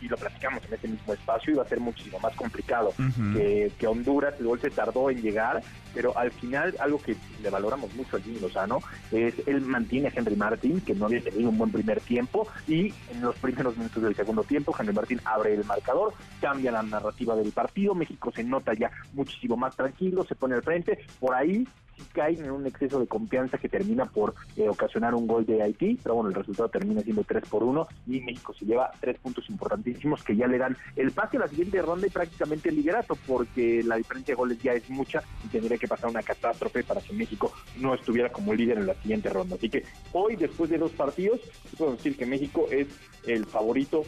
y, 0.02 0.08
lo 0.08 0.18
platicamos 0.18 0.64
en 0.66 0.74
este 0.74 0.88
mismo 0.88 1.14
espacio, 1.14 1.54
iba 1.54 1.64
a 1.64 1.68
ser 1.68 1.80
muchísimo 1.80 2.20
más 2.20 2.36
complicado 2.36 2.94
que, 3.34 3.72
que, 3.78 3.88
Honduras. 3.88 4.36
El 4.40 4.46
gol 4.46 4.60
se 4.60 4.70
tardó 4.70 5.10
en 5.10 5.22
llegar, 5.22 5.64
pero 5.94 6.16
al 6.18 6.32
final, 6.32 6.76
algo 6.80 7.02
que 7.02 7.16
le 7.42 7.50
valoramos 7.50 7.94
mucho 7.96 8.18
al 8.18 8.24
Jimmy 8.24 8.40
Lozano 8.40 8.80
es 9.12 9.34
él 9.48 9.62
mantiene 9.62 10.10
a 10.10 10.12
Henry 10.16 10.36
Martin, 10.36 10.82
que 10.82 10.94
no 10.94 11.06
había 11.06 11.22
tenido 11.22 11.50
un 11.50 11.58
buen 11.58 11.72
primer 11.72 12.00
tiempo, 12.02 12.48
y 12.68 12.94
en 13.12 13.22
los 13.22 13.36
primeros 13.38 13.76
minutos 13.78 14.04
del 14.04 14.16
segundo 14.16 14.44
tiempo, 14.44 14.76
Henry 14.78 14.94
Martin 14.94 15.20
abre 15.26 15.56
el 15.56 15.66
marcador, 15.66 16.14
cambia 16.40 16.72
la 16.72 16.84
narrativa 16.84 17.36
del 17.36 17.52
partido. 17.52 17.96
México 17.96 18.32
se 18.32 18.44
nota 18.44 18.74
ya 18.74 18.92
muchísimo 19.14 19.58
más 19.58 19.76
tranquilo, 19.76 20.24
se 20.24 20.36
pone 20.36 20.56
al 20.56 20.64
frente. 20.64 21.00
Por 21.20 21.34
ahí 21.34 21.68
caen 22.14 22.44
en 22.44 22.52
un 22.52 22.66
exceso 22.66 23.00
de 23.00 23.08
confianza 23.08 23.58
que 23.58 23.70
termina 23.70 24.06
por 24.06 24.36
eh, 24.56 24.68
ocasionar 24.70 25.16
un 25.16 25.28
gol 25.28 25.46
de 25.46 25.62
Haití, 25.62 26.00
pero 26.02 26.16
bueno, 26.16 26.30
el 26.30 26.36
resultado 26.36 26.70
termina 26.70 27.02
siendo 27.02 27.24
3 27.24 27.48
por 27.50 27.64
1 27.64 27.88
y 28.08 28.22
México 28.22 28.54
se 28.54 28.66
lleva 28.66 28.92
tres 29.00 29.18
puntos 29.20 29.50
importantísimos 29.50 30.24
que 30.24 30.36
ya 30.36 30.48
le 30.48 30.58
dan 30.58 30.78
el 30.96 31.12
pase 31.12 31.38
a 31.38 31.42
la 31.42 31.48
siguiente 31.48 31.82
ronda 31.82 32.08
y 32.08 32.10
prácticamente 32.10 32.70
el 32.70 32.76
liderato, 32.76 33.18
porque 33.28 33.84
la 33.84 33.98
diferencia 33.98 34.34
de 34.34 34.38
goles 34.38 34.62
ya 34.62 34.74
es 34.74 34.90
mucha 34.90 35.22
y 35.44 35.48
tendría 35.48 35.78
que 35.78 35.88
pasar 35.88 36.10
una 36.10 36.24
catástrofe 36.24 36.84
para 36.84 37.02
que 37.02 37.14
México 37.14 37.54
no 37.80 37.94
estuviera 37.94 38.30
como 38.30 38.54
líder 38.54 38.80
en 38.80 38.88
la 38.88 38.96
siguiente 38.96 39.30
ronda. 39.30 39.56
Así 39.56 39.70
que 39.70 39.84
hoy, 40.14 40.36
después 40.36 40.70
de 40.70 40.78
dos 40.78 40.92
partidos, 40.92 41.40
puedo 41.78 41.94
decir 41.94 42.18
que 42.18 42.26
México 42.26 42.68
es 42.72 42.88
el 43.26 43.46
favorito, 43.46 44.04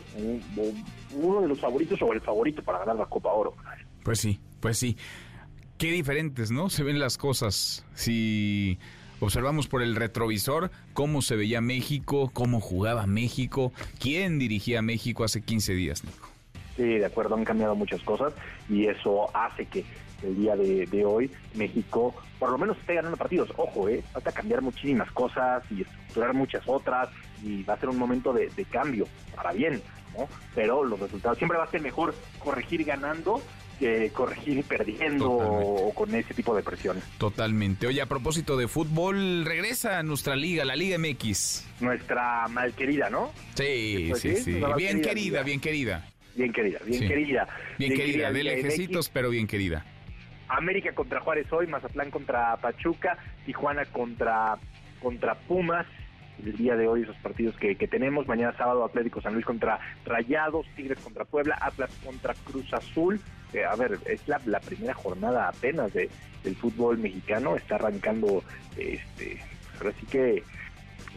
uno 1.13 1.41
de 1.41 1.47
los 1.47 1.59
favoritos 1.59 2.01
o 2.01 2.13
el 2.13 2.21
favorito 2.21 2.63
para 2.63 2.79
ganar 2.79 2.95
la 2.95 3.05
Copa 3.05 3.31
Oro. 3.33 3.53
Pues 4.03 4.19
sí, 4.19 4.39
pues 4.59 4.77
sí 4.77 4.97
qué 5.79 5.91
diferentes, 5.91 6.51
¿no? 6.51 6.69
Se 6.69 6.83
ven 6.83 6.99
las 6.99 7.17
cosas. 7.17 7.85
Si 7.95 8.77
observamos 9.19 9.67
por 9.67 9.81
el 9.81 9.95
retrovisor 9.95 10.69
cómo 10.93 11.23
se 11.23 11.35
veía 11.35 11.61
México, 11.61 12.29
cómo 12.31 12.59
jugaba 12.59 13.07
México, 13.07 13.71
quién 13.99 14.37
dirigía 14.37 14.83
México 14.83 15.23
hace 15.23 15.41
15 15.41 15.73
días, 15.73 16.03
Nico. 16.03 16.29
Sí, 16.75 16.83
de 16.83 17.05
acuerdo, 17.05 17.35
han 17.35 17.45
cambiado 17.45 17.75
muchas 17.75 18.01
cosas 18.03 18.33
y 18.69 18.85
eso 18.85 19.35
hace 19.35 19.65
que 19.65 19.83
el 20.21 20.35
día 20.35 20.55
de, 20.57 21.05
hoy 21.05 21.31
México 21.55 22.13
por 22.39 22.51
lo 22.51 22.57
menos 22.57 22.77
esté 22.77 22.95
ganando 22.95 23.17
partidos. 23.17 23.51
Ojo, 23.55 23.87
eh, 23.87 24.03
falta 24.11 24.33
cambiar 24.33 24.61
muchísimas 24.61 25.09
cosas 25.11 25.63
y 25.71 25.81
estructurar 25.81 26.33
muchas 26.33 26.63
otras 26.67 27.09
y 27.41 27.63
va 27.63 27.75
a 27.75 27.79
ser 27.79 27.89
un 27.89 27.97
momento 27.97 28.33
de, 28.33 28.49
de 28.49 28.65
cambio 28.65 29.07
para 29.33 29.53
bien, 29.53 29.81
¿no? 30.17 30.27
Pero 30.55 30.83
los 30.83 30.99
resultados 30.99 31.37
siempre 31.37 31.57
va 31.57 31.63
a 31.63 31.71
ser 31.71 31.81
mejor 31.81 32.13
corregir 32.39 32.83
ganando 32.83 33.41
que 33.79 34.11
corregir 34.11 34.63
perdiendo 34.65 35.31
o 35.31 35.93
con 35.93 36.13
ese 36.13 36.33
tipo 36.33 36.55
de 36.55 36.61
presiones. 36.61 37.03
Totalmente. 37.17 37.87
Oye, 37.87 38.01
a 38.01 38.05
propósito 38.05 38.57
de 38.57 38.67
fútbol, 38.67 39.45
regresa 39.45 39.99
a 39.99 40.03
nuestra 40.03 40.35
liga, 40.35 40.65
la 40.65 40.75
Liga 40.75 40.97
MX. 40.97 41.65
Nuestra 41.79 42.47
mal 42.49 42.73
querida, 42.73 43.09
¿no? 43.09 43.31
Sí, 43.55 44.11
sí, 44.15 44.35
sí. 44.35 44.61
Bien 44.75 45.01
querida, 45.01 45.43
bien 45.43 45.59
querida. 45.59 46.05
Bien 46.35 46.53
querida, 46.53 46.79
bien 46.85 47.07
querida. 47.07 47.47
Bien, 47.77 47.93
querida, 47.93 48.31
de 48.31 48.43
lejecitos, 48.43 49.09
pero 49.09 49.29
bien 49.29 49.47
querida. 49.47 49.85
América 50.47 50.93
contra 50.93 51.19
Juárez 51.19 51.51
hoy, 51.51 51.67
Mazatlán 51.67 52.11
contra 52.11 52.57
Pachuca, 52.57 53.17
Tijuana 53.45 53.85
contra, 53.85 54.57
contra 55.01 55.35
Pumas, 55.35 55.85
el 56.43 56.55
día 56.55 56.75
de 56.75 56.87
hoy 56.87 57.03
esos 57.03 57.15
partidos 57.17 57.55
que, 57.57 57.75
tenemos. 57.75 58.27
Mañana 58.27 58.55
sábado 58.57 58.83
Atlético 58.85 59.21
San 59.21 59.33
Luis 59.33 59.45
contra 59.45 59.79
Rayados, 60.05 60.65
Tigres 60.75 60.99
contra 60.99 61.25
Puebla, 61.25 61.57
Atlas 61.59 61.91
contra 62.03 62.33
Cruz 62.33 62.73
Azul. 62.73 63.19
Eh, 63.53 63.65
a 63.65 63.75
ver, 63.75 63.99
es 64.05 64.21
la, 64.27 64.59
primera 64.59 64.93
jornada 64.93 65.47
apenas 65.47 65.93
de, 65.93 66.09
del 66.43 66.55
fútbol 66.55 66.97
mexicano. 66.97 67.55
Está 67.55 67.75
arrancando, 67.75 68.43
este, 68.77 69.39
ahora 69.77 69.93
sí 69.99 70.05
que 70.05 70.43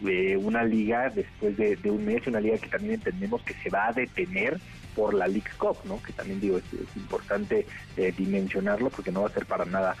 eh, 0.05 0.37
una 0.37 0.63
liga 0.63 1.09
después 1.09 1.55
de, 1.57 1.77
un 1.85 2.05
mes, 2.05 2.25
una 2.27 2.39
liga 2.39 2.57
que 2.57 2.69
también 2.69 2.95
entendemos 2.95 3.41
que 3.43 3.53
se 3.55 3.69
va 3.69 3.87
a 3.87 3.93
detener 3.93 4.59
por 4.95 5.13
la 5.13 5.27
League 5.27 5.49
Cup, 5.57 5.77
¿no? 5.85 6.01
Que 6.03 6.13
también 6.13 6.39
digo 6.39 6.57
es, 6.57 6.63
importante 6.95 7.65
eh, 7.97 8.13
dimensionarlo 8.15 8.89
porque 8.89 9.11
no 9.11 9.21
va 9.21 9.27
a 9.27 9.33
ser 9.33 9.45
para 9.45 9.65
nada 9.65 9.95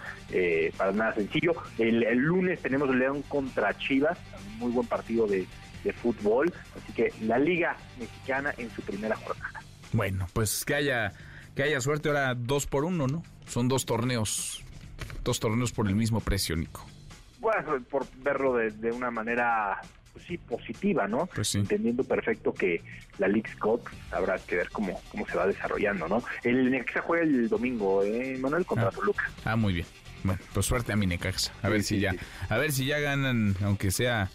para 0.77 0.91
nada 0.91 1.13
sencillo. 1.13 1.53
El, 1.77 2.03
el 2.03 2.17
lunes 2.17 2.59
tenemos 2.61 2.93
León 2.95 3.23
contra 3.23 3.77
Chivas, 3.77 4.17
muy 4.57 4.71
buen 4.71 4.87
partido 4.87 5.27
de, 5.27 5.45
fútbol. 6.01 6.51
Así 6.77 6.93
que 6.93 7.13
la 7.21 7.37
Liga 7.37 7.75
Mexicana 7.99 8.53
en 8.57 8.69
su 8.71 8.81
primera 8.81 9.17
jornada. 9.17 9.61
Bueno, 9.91 10.27
pues 10.33 10.63
que 10.65 10.75
haya, 10.75 11.13
que 11.55 11.63
haya 11.63 11.81
suerte 11.81 12.09
ahora 12.09 12.35
dos 12.35 12.65
por 12.65 12.85
uno, 12.85 13.07
¿no? 13.07 13.23
Son 13.47 13.67
dos 13.67 13.85
torneos, 13.85 14.63
dos 15.23 15.39
torneos 15.39 15.71
por 15.71 15.87
el 15.87 15.95
mismo 15.95 16.19
precio, 16.19 16.55
Nico. 16.55 16.85
Bueno, 17.39 17.81
por 17.89 18.05
verlo 18.23 18.55
de, 18.55 18.91
una 18.91 19.11
manera 19.11 19.81
pues 20.13 20.25
sí, 20.25 20.37
positiva, 20.37 21.07
¿no? 21.07 21.27
Pues 21.27 21.55
Entendiendo 21.55 22.03
perfecto 22.03 22.53
que 22.53 22.81
la 23.17 23.27
League 23.27 23.51
Cup 23.59 23.81
habrá 24.11 24.37
que 24.39 24.55
ver 24.55 24.69
cómo, 24.69 25.01
cómo 25.09 25.27
se 25.27 25.35
va 25.35 25.47
desarrollando, 25.47 26.07
¿no? 26.07 26.23
El 26.43 26.71
Nexa 26.71 27.01
juega 27.01 27.23
el 27.23 27.49
domingo, 27.49 28.03
¿eh? 28.03 28.37
Manuel 28.39 28.65
contra 28.65 28.87
ah. 28.87 28.91
Toluca. 28.91 29.29
Ah, 29.43 29.55
muy 29.55 29.73
bien. 29.73 29.85
Bueno, 30.23 30.39
pues 30.53 30.65
suerte 30.65 30.93
a 30.93 30.95
mi 30.95 31.05
Necaxa. 31.05 31.51
A 31.61 31.69
ver 31.69 31.83
si 31.83 31.99
ya, 31.99 32.15
a 32.47 32.57
ver 32.57 32.71
si 32.71 32.85
ya 32.85 32.99
ganan, 32.99 33.55
aunque 33.61 33.91
sea 33.91 34.29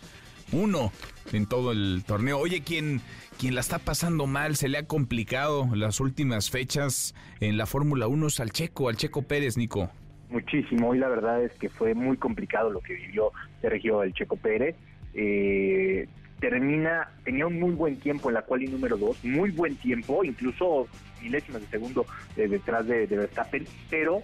uno 0.53 0.93
en 1.33 1.47
todo 1.47 1.73
el 1.73 2.05
torneo. 2.07 2.39
Oye, 2.39 2.63
quien, 2.63 3.01
quien 3.39 3.55
la 3.55 3.61
está 3.61 3.79
pasando 3.79 4.27
mal, 4.27 4.57
se 4.57 4.69
le 4.69 4.79
ha 4.79 4.87
complicado 4.87 5.69
las 5.75 6.01
últimas 6.01 6.51
fechas 6.51 7.15
en 7.41 7.57
la 7.57 7.67
Fórmula 7.67 8.07
1 8.07 8.27
es 8.27 8.41
al 8.41 8.51
Checo, 8.51 8.89
al 8.89 8.97
Checo 8.97 9.23
Pérez, 9.23 9.57
Nico. 9.57 9.91
Muchísimo, 10.31 10.95
y 10.95 10.99
la 10.99 11.09
verdad 11.09 11.43
es 11.43 11.53
que 11.53 11.69
fue 11.69 11.95
muy 11.95 12.17
complicado 12.17 12.71
lo 12.71 12.81
que 12.81 12.95
vivió 12.95 13.33
Sergio 13.61 14.03
el 14.03 14.13
Checo 14.13 14.37
Pérez. 14.37 14.77
Eh, 15.15 16.07
termina, 16.39 17.11
tenía 17.25 17.47
un 17.47 17.59
muy 17.59 17.73
buen 17.73 17.99
tiempo 17.99 18.29
en 18.29 18.35
la 18.35 18.43
cual 18.43 18.63
y 18.63 18.69
número 18.69 18.97
dos, 18.97 19.25
muy 19.25 19.51
buen 19.51 19.77
tiempo, 19.77 20.23
incluso 20.23 20.87
milésimas 21.23 21.63
de 21.63 21.69
segundo 21.69 22.07
eh, 22.37 22.47
detrás 22.47 22.87
de 22.87 23.07
Verstappen, 23.07 23.67
pero 23.91 24.23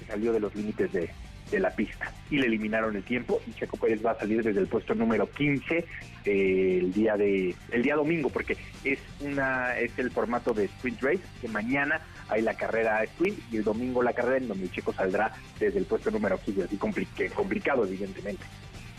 se 0.00 0.06
salió 0.06 0.32
de 0.32 0.40
los 0.40 0.54
límites 0.54 0.92
de, 0.92 1.10
de 1.50 1.60
la 1.60 1.70
pista 1.70 2.12
y 2.30 2.38
le 2.38 2.46
eliminaron 2.46 2.96
el 2.96 3.02
tiempo. 3.02 3.40
Y 3.46 3.52
Checo 3.52 3.76
Pérez 3.76 4.04
va 4.04 4.12
a 4.12 4.18
salir 4.18 4.42
desde 4.42 4.60
el 4.60 4.66
puesto 4.66 4.94
número 4.94 5.30
15 5.30 5.84
eh, 6.24 6.78
el 6.80 6.92
día 6.92 7.16
de 7.16 7.54
el 7.70 7.82
día 7.82 7.94
domingo 7.94 8.30
porque 8.30 8.56
es 8.84 8.98
una 9.20 9.78
es 9.78 9.96
el 9.98 10.10
formato 10.10 10.52
de 10.52 10.64
sprint 10.64 11.02
race 11.02 11.22
que 11.40 11.48
mañana 11.48 12.00
hay 12.28 12.42
la 12.42 12.54
carrera 12.54 13.02
sprint 13.04 13.38
y 13.52 13.58
el 13.58 13.64
domingo 13.64 14.02
la 14.02 14.12
carrera 14.12 14.38
en 14.38 14.48
donde 14.48 14.64
el 14.64 14.72
Checo 14.72 14.92
saldrá 14.92 15.32
desde 15.58 15.78
el 15.78 15.84
puesto 15.84 16.10
número 16.10 16.38
15 16.38 16.64
así 16.64 16.76
complicado 16.76 17.86
evidentemente. 17.86 18.44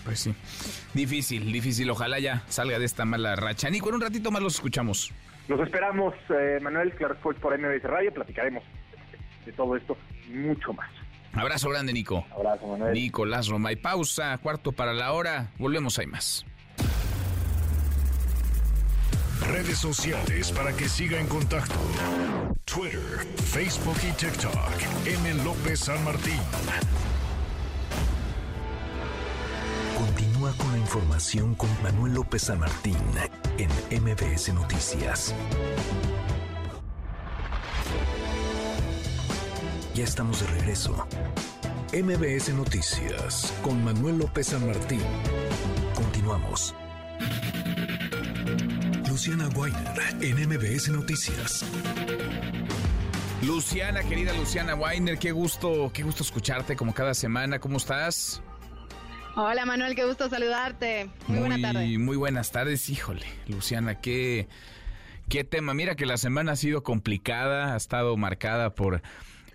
Pues 0.05 0.21
sí. 0.21 0.33
Difícil 0.93 1.51
difícil. 1.51 1.89
Ojalá 1.89 2.19
ya 2.19 2.43
salga 2.47 2.79
de 2.79 2.85
esta 2.85 3.03
mala 3.03 3.35
racha. 3.35 3.69
Nico 3.69 3.89
en 3.89 3.95
un 3.95 4.01
ratito 4.01 4.31
más 4.31 4.41
los 4.41 4.55
escuchamos. 4.55 5.11
Los 5.49 5.59
esperamos 5.61 6.13
eh, 6.29 6.59
Manuel 6.61 6.93
Claro 6.93 7.15
por 7.19 7.57
MBS 7.57 7.83
Radio. 7.83 8.13
Platicaremos 8.13 8.63
de 9.45 9.51
todo 9.51 9.75
esto 9.75 9.97
mucho 10.29 10.71
más 10.73 10.89
Abrazo 11.37 11.69
grande, 11.69 11.93
Nico. 11.93 12.25
Abrazo, 12.35 12.67
Manuel. 12.67 12.93
Nicolás 12.93 13.47
Roma. 13.47 13.71
Y 13.71 13.75
pausa, 13.75 14.37
cuarto 14.39 14.71
para 14.71 14.93
la 14.93 15.13
hora. 15.13 15.51
Volvemos, 15.57 15.97
hay 15.99 16.07
más. 16.07 16.45
Redes 19.41 19.77
sociales 19.77 20.51
para 20.51 20.73
que 20.73 20.89
siga 20.89 21.19
en 21.19 21.27
contacto: 21.27 21.75
Twitter, 22.65 23.25
Facebook 23.45 23.97
y 24.07 24.11
TikTok. 24.13 24.53
M. 25.05 25.43
López 25.43 25.79
San 25.79 26.03
Martín. 26.03 26.39
Continúa 29.97 30.51
con 30.57 30.71
la 30.71 30.77
información 30.79 31.55
con 31.55 31.69
Manuel 31.81 32.13
López 32.13 32.43
San 32.43 32.59
Martín 32.59 32.97
en 33.57 33.69
MBS 34.03 34.53
Noticias. 34.53 35.33
Ya 39.97 40.03
estamos 40.03 40.41
de 40.41 40.59
regreso. 40.59 41.07
MBS 41.91 42.53
Noticias 42.53 43.51
con 43.63 43.83
Manuel 43.83 44.19
López 44.19 44.45
San 44.45 44.67
Martín. 44.67 45.01
Continuamos. 45.95 46.75
Luciana 49.09 49.47
Weiner 49.55 49.99
en 50.21 50.47
MBS 50.47 50.89
Noticias. 50.89 51.65
Luciana, 53.41 54.03
querida 54.03 54.33
Luciana 54.33 54.75
Weiner, 54.75 55.17
qué 55.17 55.31
gusto, 55.31 55.89
qué 55.91 56.03
gusto 56.03 56.21
escucharte 56.21 56.75
como 56.75 56.93
cada 56.93 57.15
semana. 57.15 57.57
¿Cómo 57.57 57.77
estás? 57.77 58.43
Hola 59.35 59.65
Manuel, 59.65 59.95
qué 59.95 60.05
gusto 60.05 60.29
saludarte. 60.29 61.09
Muy, 61.25 61.39
buenas 61.39 61.59
tardes. 61.59 61.97
Muy 61.97 62.17
buenas 62.17 62.51
tardes, 62.51 62.87
híjole. 62.91 63.25
Luciana, 63.47 63.99
qué, 63.99 64.47
qué 65.27 65.43
tema. 65.43 65.73
Mira 65.73 65.95
que 65.95 66.05
la 66.05 66.17
semana 66.17 66.51
ha 66.51 66.55
sido 66.55 66.83
complicada, 66.83 67.73
ha 67.73 67.77
estado 67.77 68.15
marcada 68.15 68.75
por 68.75 69.01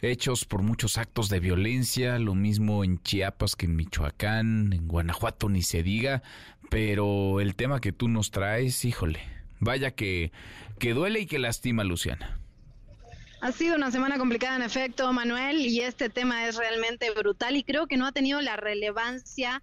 hechos 0.03 0.45
por 0.45 0.63
muchos 0.63 0.99
actos 0.99 1.29
de 1.29 1.41
violencia, 1.41 2.19
lo 2.19 2.35
mismo 2.35 2.85
en 2.85 3.01
Chiapas 3.03 3.57
que 3.57 3.67
en 3.67 3.77
Michoacán, 3.77 4.73
en 4.73 4.89
Guanajuato 4.89 5.49
ni 5.49 5.63
se 5.63 5.83
diga, 5.83 6.23
pero 6.71 7.41
el 7.41 7.55
tema 7.55 7.81
que 7.81 7.93
tú 7.93 8.09
nos 8.09 8.31
traes, 8.31 8.85
híjole, 8.85 9.21
vaya 9.61 9.93
que, 9.93 10.33
que 10.79 10.93
duele 10.93 11.21
y 11.21 11.27
que 11.27 11.39
lastima, 11.39 11.85
Luciana. 11.85 12.41
Ha 13.41 13.53
sido 13.53 13.77
una 13.77 13.91
semana 13.91 14.19
complicada 14.19 14.57
en 14.57 14.63
efecto, 14.63 15.13
Manuel, 15.13 15.61
y 15.61 15.81
este 15.81 16.09
tema 16.09 16.47
es 16.47 16.57
realmente 16.57 17.11
brutal 17.11 17.57
y 17.57 17.65
creo 17.65 17.87
que 17.87 17.97
no 17.97 18.07
ha 18.07 18.13
tenido 18.13 18.41
la 18.41 18.57
relevancia 18.57 19.63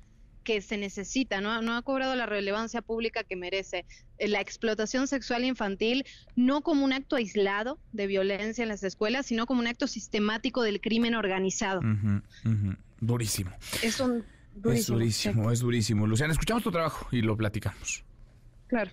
que 0.49 0.61
se 0.61 0.77
necesita, 0.77 1.41
¿no? 1.41 1.61
no 1.61 1.77
ha 1.77 1.83
cobrado 1.83 2.15
la 2.15 2.25
relevancia 2.25 2.81
pública 2.81 3.23
que 3.23 3.35
merece. 3.35 3.85
Eh, 4.17 4.27
la 4.27 4.41
explotación 4.41 5.07
sexual 5.07 5.45
infantil 5.45 6.05
no 6.35 6.61
como 6.61 6.83
un 6.83 6.91
acto 6.91 7.17
aislado 7.17 7.77
de 7.91 8.07
violencia 8.07 8.63
en 8.63 8.69
las 8.69 8.83
escuelas, 8.83 9.27
sino 9.27 9.45
como 9.45 9.59
un 9.59 9.67
acto 9.67 9.85
sistemático 9.85 10.63
del 10.63 10.81
crimen 10.81 11.13
organizado. 11.13 11.81
Durísimo. 12.99 13.51
Es 13.83 13.99
un 13.99 14.25
durísimo. 14.55 14.73
Es 14.73 14.87
durísimo, 14.87 15.51
es 15.51 15.59
durísimo. 15.59 16.07
Luciana, 16.07 16.33
escuchamos 16.33 16.63
tu 16.63 16.71
trabajo 16.71 17.07
y 17.11 17.21
lo 17.21 17.37
platicamos. 17.37 18.03
Claro. 18.65 18.89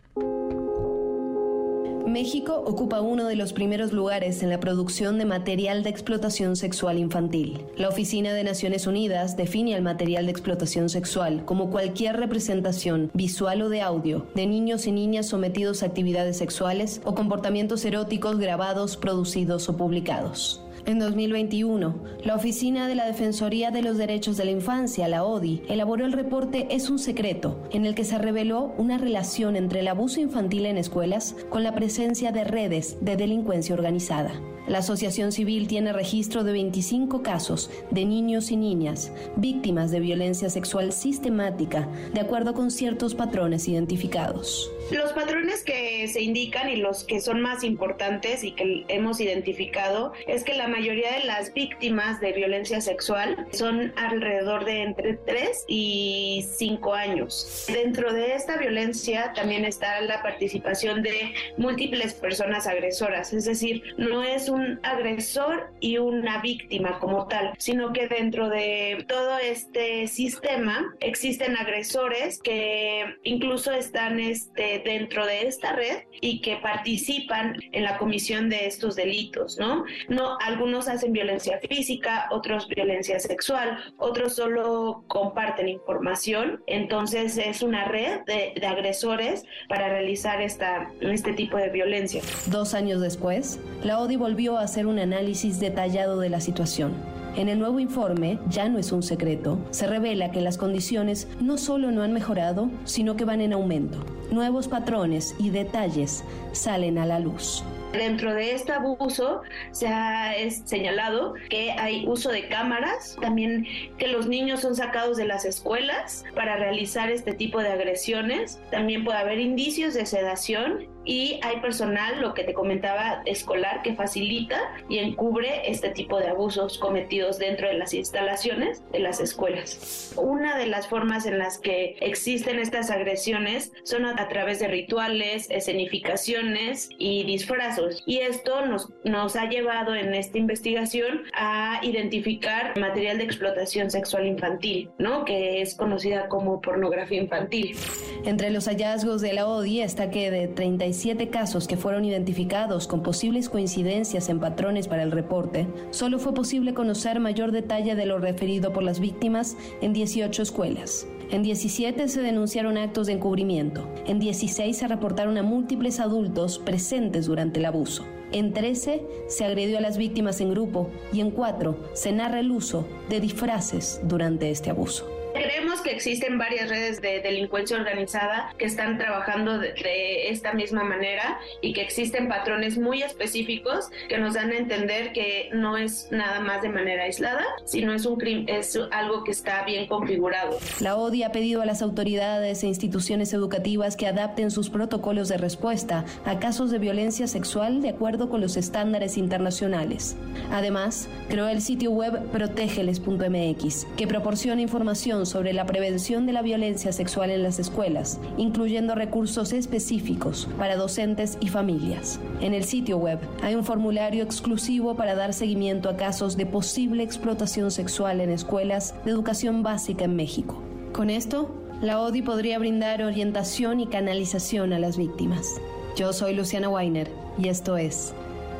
México 2.06 2.62
ocupa 2.64 3.00
uno 3.00 3.26
de 3.26 3.34
los 3.34 3.52
primeros 3.52 3.92
lugares 3.92 4.44
en 4.44 4.50
la 4.50 4.60
producción 4.60 5.18
de 5.18 5.24
material 5.24 5.82
de 5.82 5.90
explotación 5.90 6.54
sexual 6.54 6.98
infantil. 6.98 7.64
La 7.76 7.88
Oficina 7.88 8.32
de 8.32 8.44
Naciones 8.44 8.86
Unidas 8.86 9.36
define 9.36 9.74
al 9.74 9.82
material 9.82 10.26
de 10.26 10.30
explotación 10.30 10.88
sexual 10.88 11.44
como 11.44 11.68
cualquier 11.68 12.16
representación 12.16 13.10
visual 13.12 13.62
o 13.62 13.68
de 13.68 13.82
audio 13.82 14.24
de 14.36 14.46
niños 14.46 14.86
y 14.86 14.92
niñas 14.92 15.26
sometidos 15.26 15.82
a 15.82 15.86
actividades 15.86 16.38
sexuales 16.38 17.00
o 17.04 17.16
comportamientos 17.16 17.84
eróticos 17.84 18.38
grabados, 18.38 18.96
producidos 18.96 19.68
o 19.68 19.76
publicados. 19.76 20.62
En 20.86 21.00
2021, 21.00 21.96
la 22.22 22.36
Oficina 22.36 22.86
de 22.86 22.94
la 22.94 23.06
Defensoría 23.06 23.72
de 23.72 23.82
los 23.82 23.98
Derechos 23.98 24.36
de 24.36 24.44
la 24.44 24.52
Infancia, 24.52 25.08
la 25.08 25.24
ODI, 25.24 25.64
elaboró 25.68 26.06
el 26.06 26.12
reporte 26.12 26.68
Es 26.70 26.90
un 26.90 27.00
secreto, 27.00 27.60
en 27.72 27.86
el 27.86 27.96
que 27.96 28.04
se 28.04 28.18
reveló 28.18 28.72
una 28.78 28.96
relación 28.96 29.56
entre 29.56 29.80
el 29.80 29.88
abuso 29.88 30.20
infantil 30.20 30.64
en 30.64 30.78
escuelas 30.78 31.34
con 31.50 31.64
la 31.64 31.74
presencia 31.74 32.30
de 32.30 32.44
redes 32.44 32.98
de 33.00 33.16
delincuencia 33.16 33.74
organizada. 33.74 34.40
La 34.68 34.78
Asociación 34.78 35.30
Civil 35.30 35.68
tiene 35.68 35.92
registro 35.92 36.42
de 36.42 36.52
25 36.52 37.22
casos 37.22 37.70
de 37.90 38.04
niños 38.04 38.50
y 38.50 38.56
niñas 38.56 39.12
víctimas 39.36 39.92
de 39.92 40.00
violencia 40.00 40.50
sexual 40.50 40.92
sistemática, 40.92 41.88
de 42.12 42.20
acuerdo 42.20 42.52
con 42.52 42.72
ciertos 42.72 43.14
patrones 43.14 43.68
identificados. 43.68 44.72
Los 44.90 45.12
patrones 45.12 45.62
que 45.62 46.08
se 46.08 46.20
indican 46.22 46.68
y 46.68 46.76
los 46.76 47.04
que 47.04 47.20
son 47.20 47.40
más 47.40 47.62
importantes 47.62 48.42
y 48.42 48.52
que 48.52 48.84
hemos 48.88 49.20
identificado 49.20 50.12
es 50.26 50.42
que 50.42 50.54
la 50.54 50.66
mayoría 50.66 51.12
de 51.12 51.24
las 51.24 51.54
víctimas 51.54 52.20
de 52.20 52.32
violencia 52.32 52.80
sexual 52.80 53.46
son 53.52 53.92
alrededor 53.96 54.64
de 54.64 54.82
entre 54.82 55.14
3 55.14 55.64
y 55.68 56.44
5 56.56 56.94
años. 56.94 57.66
Dentro 57.68 58.12
de 58.12 58.34
esta 58.34 58.56
violencia 58.56 59.32
también 59.34 59.64
está 59.64 60.00
la 60.00 60.22
participación 60.22 61.02
de 61.02 61.34
múltiples 61.56 62.14
personas 62.14 62.66
agresoras, 62.66 63.32
es 63.32 63.44
decir, 63.44 63.82
no 63.96 64.22
es 64.22 64.48
un 64.48 64.55
agresor 64.82 65.72
y 65.80 65.98
una 65.98 66.40
víctima 66.40 66.98
como 66.98 67.26
tal, 67.28 67.52
sino 67.58 67.92
que 67.92 68.08
dentro 68.08 68.48
de 68.48 69.04
todo 69.08 69.38
este 69.38 70.06
sistema 70.06 70.94
existen 71.00 71.56
agresores 71.56 72.40
que 72.42 73.16
incluso 73.24 73.72
están 73.72 74.20
este 74.20 74.82
dentro 74.84 75.26
de 75.26 75.46
esta 75.46 75.72
red 75.72 76.02
y 76.20 76.40
que 76.40 76.56
participan 76.56 77.56
en 77.72 77.84
la 77.84 77.98
comisión 77.98 78.48
de 78.48 78.66
estos 78.66 78.96
delitos, 78.96 79.58
¿no? 79.58 79.84
No, 80.08 80.38
algunos 80.40 80.88
hacen 80.88 81.12
violencia 81.12 81.60
física, 81.68 82.28
otros 82.30 82.68
violencia 82.68 83.18
sexual, 83.20 83.78
otros 83.98 84.34
solo 84.36 85.04
comparten 85.06 85.68
información, 85.68 86.62
entonces 86.66 87.38
es 87.38 87.62
una 87.62 87.84
red 87.86 88.20
de, 88.26 88.54
de 88.58 88.66
agresores 88.66 89.44
para 89.68 89.88
realizar 89.88 90.40
esta, 90.40 90.90
este 91.00 91.32
tipo 91.32 91.56
de 91.56 91.68
violencia. 91.70 92.22
Dos 92.46 92.74
años 92.74 93.00
después, 93.00 93.60
la 93.82 93.98
ODI 94.00 94.16
volvió 94.16 94.45
hacer 94.54 94.86
un 94.86 94.98
análisis 94.98 95.60
detallado 95.60 96.20
de 96.20 96.30
la 96.30 96.40
situación 96.40 96.92
en 97.36 97.50
el 97.50 97.58
nuevo 97.58 97.80
informe, 97.80 98.38
ya 98.48 98.66
no 98.68 98.78
es 98.78 98.92
un 98.92 99.02
secreto, 99.02 99.58
se 99.70 99.86
revela 99.86 100.30
que 100.30 100.40
las 100.40 100.56
condiciones 100.56 101.28
no 101.38 101.58
solo 101.58 101.90
no 101.90 102.02
han 102.02 102.14
mejorado, 102.14 102.70
sino 102.84 103.16
que 103.16 103.26
van 103.26 103.42
en 103.42 103.52
aumento. 103.52 103.98
Nuevos 104.30 104.68
patrones 104.68 105.34
y 105.38 105.50
detalles 105.50 106.24
salen 106.52 106.96
a 106.96 107.04
la 107.04 107.20
luz. 107.20 107.62
Dentro 107.92 108.34
de 108.34 108.52
este 108.52 108.72
abuso 108.72 109.42
se 109.70 109.88
ha 109.88 110.32
señalado 110.64 111.34
que 111.50 111.72
hay 111.72 112.06
uso 112.06 112.30
de 112.30 112.48
cámaras, 112.48 113.16
también 113.20 113.66
que 113.98 114.08
los 114.08 114.26
niños 114.26 114.60
son 114.60 114.74
sacados 114.74 115.18
de 115.18 115.26
las 115.26 115.44
escuelas 115.44 116.24
para 116.34 116.56
realizar 116.56 117.10
este 117.10 117.32
tipo 117.34 117.60
de 117.60 117.68
agresiones, 117.68 118.60
también 118.70 119.04
puede 119.04 119.18
haber 119.18 119.40
indicios 119.40 119.92
de 119.92 120.06
sedación 120.06 120.95
y 121.06 121.38
hay 121.42 121.60
personal, 121.60 122.20
lo 122.20 122.34
que 122.34 122.42
te 122.42 122.52
comentaba, 122.52 123.22
escolar 123.24 123.82
que 123.82 123.94
facilita 123.94 124.60
y 124.88 124.98
encubre 124.98 125.70
este 125.70 125.90
tipo 125.90 126.18
de 126.18 126.26
abusos 126.26 126.78
cometidos 126.78 127.38
dentro 127.38 127.68
de 127.68 127.74
las 127.74 127.94
instalaciones 127.94 128.82
de 128.90 128.98
las 128.98 129.20
escuelas. 129.20 130.12
Una 130.16 130.58
de 130.58 130.66
las 130.66 130.88
formas 130.88 131.24
en 131.24 131.38
las 131.38 131.58
que 131.58 131.96
existen 132.00 132.58
estas 132.58 132.90
agresiones 132.90 133.72
son 133.84 134.04
a, 134.04 134.28
través 134.28 134.58
de 134.58 134.66
rituales, 134.66 135.48
escenificaciones 135.50 136.88
y 136.98 137.22
disfrazos. 137.24 138.02
Y 138.04 138.18
esto 138.18 138.66
nos, 138.66 138.88
nos 139.04 139.36
ha 139.36 139.48
llevado 139.48 139.94
en 139.94 140.12
esta 140.12 140.38
investigación 140.38 141.22
a 141.34 141.78
identificar 141.84 142.76
material 142.78 143.18
de 143.18 143.24
explotación 143.24 143.92
sexual 143.92 144.26
infantil, 144.26 144.90
¿no? 144.98 145.24
que 145.24 145.62
es 145.62 145.76
conocida 145.76 146.28
como 146.28 146.60
pornografía 146.60 147.20
infantil. 147.20 147.76
Entre 148.24 148.50
los 148.50 148.66
hallazgos 148.66 149.20
de 149.20 149.32
la 149.34 149.46
ODI 149.46 149.82
está 149.82 150.10
que 150.10 150.32
de 150.32 150.48
35 150.48 150.95
siete 150.96 151.28
casos 151.28 151.68
que 151.68 151.76
fueron 151.76 152.04
identificados 152.04 152.86
con 152.86 153.02
posibles 153.02 153.48
coincidencias 153.48 154.28
en 154.28 154.40
patrones 154.40 154.88
para 154.88 155.02
el 155.02 155.12
reporte, 155.12 155.66
solo 155.90 156.18
fue 156.18 156.34
posible 156.34 156.74
conocer 156.74 157.20
mayor 157.20 157.52
detalle 157.52 157.94
de 157.94 158.06
lo 158.06 158.18
referido 158.18 158.72
por 158.72 158.82
las 158.82 158.98
víctimas 158.98 159.56
en 159.80 159.92
18 159.92 160.42
escuelas. 160.42 161.06
En 161.30 161.42
17 161.42 162.08
se 162.08 162.22
denunciaron 162.22 162.78
actos 162.78 163.08
de 163.08 163.14
encubrimiento. 163.14 163.88
En 164.06 164.18
16 164.18 164.76
se 164.76 164.88
reportaron 164.88 165.36
a 165.38 165.42
múltiples 165.42 165.98
adultos 166.00 166.58
presentes 166.58 167.26
durante 167.26 167.58
el 167.58 167.66
abuso. 167.66 168.04
En 168.32 168.52
13 168.52 169.02
se 169.28 169.44
agredió 169.44 169.78
a 169.78 169.80
las 169.80 169.98
víctimas 169.98 170.40
en 170.40 170.50
grupo 170.50 170.90
y 171.12 171.20
en 171.20 171.30
4 171.30 171.76
se 171.94 172.12
narra 172.12 172.40
el 172.40 172.50
uso 172.50 172.86
de 173.08 173.20
disfraces 173.20 174.00
durante 174.04 174.50
este 174.50 174.70
abuso. 174.70 175.06
Creemos 175.36 175.80
que 175.82 175.90
existen 175.90 176.38
varias 176.38 176.68
redes 176.68 177.00
de 177.00 177.20
delincuencia 177.20 177.76
organizada 177.76 178.54
que 178.58 178.64
están 178.64 178.98
trabajando 178.98 179.58
de, 179.58 180.30
esta 180.30 180.52
misma 180.52 180.82
manera 180.82 181.38
y 181.60 181.72
que 181.72 181.82
existen 181.82 182.28
patrones 182.28 182.78
muy 182.78 183.02
específicos 183.02 183.90
que 184.08 184.18
nos 184.18 184.34
dan 184.34 184.50
a 184.50 184.56
entender 184.56 185.12
que 185.12 185.50
no 185.52 185.76
es 185.76 186.08
nada 186.10 186.40
más 186.40 186.62
de 186.62 186.70
manera 186.70 187.04
aislada, 187.04 187.44
sino 187.64 187.92
es 187.92 188.06
un 188.06 188.16
es 188.46 188.78
algo 188.90 189.24
que 189.24 189.30
está 189.30 189.64
bien 189.64 189.86
configurado. 189.86 190.58
La 190.80 190.96
ODI 190.96 191.22
ha 191.22 191.32
pedido 191.32 191.62
a 191.62 191.66
las 191.66 191.82
autoridades 191.82 192.62
e 192.64 192.66
instituciones 192.66 193.32
educativas 193.32 193.96
que 193.96 194.06
adapten 194.06 194.50
sus 194.50 194.70
protocolos 194.70 195.28
de 195.28 195.36
respuesta 195.36 196.04
a 196.24 196.38
casos 196.38 196.70
de 196.70 196.78
violencia 196.78 197.26
sexual 197.26 197.82
de 197.82 197.90
acuerdo 197.90 198.28
con 198.30 198.40
los 198.40 198.56
estándares 198.56 199.16
internacionales. 199.16 200.16
Además, 200.50 201.08
creó 201.28 201.48
el 201.48 201.60
sitio 201.60 201.90
web 201.90 202.30
protegeles.mx, 202.30 203.86
que 203.96 204.06
proporciona 204.06 204.62
información 204.62 205.25
sobre 205.28 205.52
la 205.52 205.66
prevención 205.66 206.24
de 206.24 206.32
la 206.32 206.42
violencia 206.42 206.92
sexual 206.92 207.30
en 207.30 207.42
las 207.42 207.58
escuelas, 207.58 208.18
incluyendo 208.36 208.94
recursos 208.94 209.52
específicos 209.52 210.48
para 210.58 210.76
docentes 210.76 211.36
y 211.40 211.48
familias. 211.48 212.18
En 212.40 212.54
el 212.54 212.64
sitio 212.64 212.98
web 212.98 213.18
hay 213.42 213.54
un 213.54 213.64
formulario 213.64 214.24
exclusivo 214.24 214.94
para 214.96 215.14
dar 215.14 215.34
seguimiento 215.34 215.88
a 215.88 215.96
casos 215.96 216.36
de 216.36 216.46
posible 216.46 217.02
explotación 217.02 217.70
sexual 217.70 218.20
en 218.20 218.30
escuelas 218.30 218.94
de 219.04 219.10
educación 219.10 219.62
básica 219.62 220.04
en 220.04 220.16
México. 220.16 220.62
Con 220.92 221.10
esto, 221.10 221.54
la 221.82 222.00
ODI 222.00 222.22
podría 222.22 222.58
brindar 222.58 223.02
orientación 223.02 223.80
y 223.80 223.86
canalización 223.86 224.72
a 224.72 224.78
las 224.78 224.96
víctimas. 224.96 225.60
Yo 225.96 226.12
soy 226.12 226.34
Luciana 226.34 226.68
Weiner 226.68 227.10
y 227.38 227.48
esto 227.48 227.76
es 227.76 228.14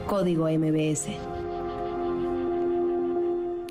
Código 0.06 0.48
MBS. 0.48 1.35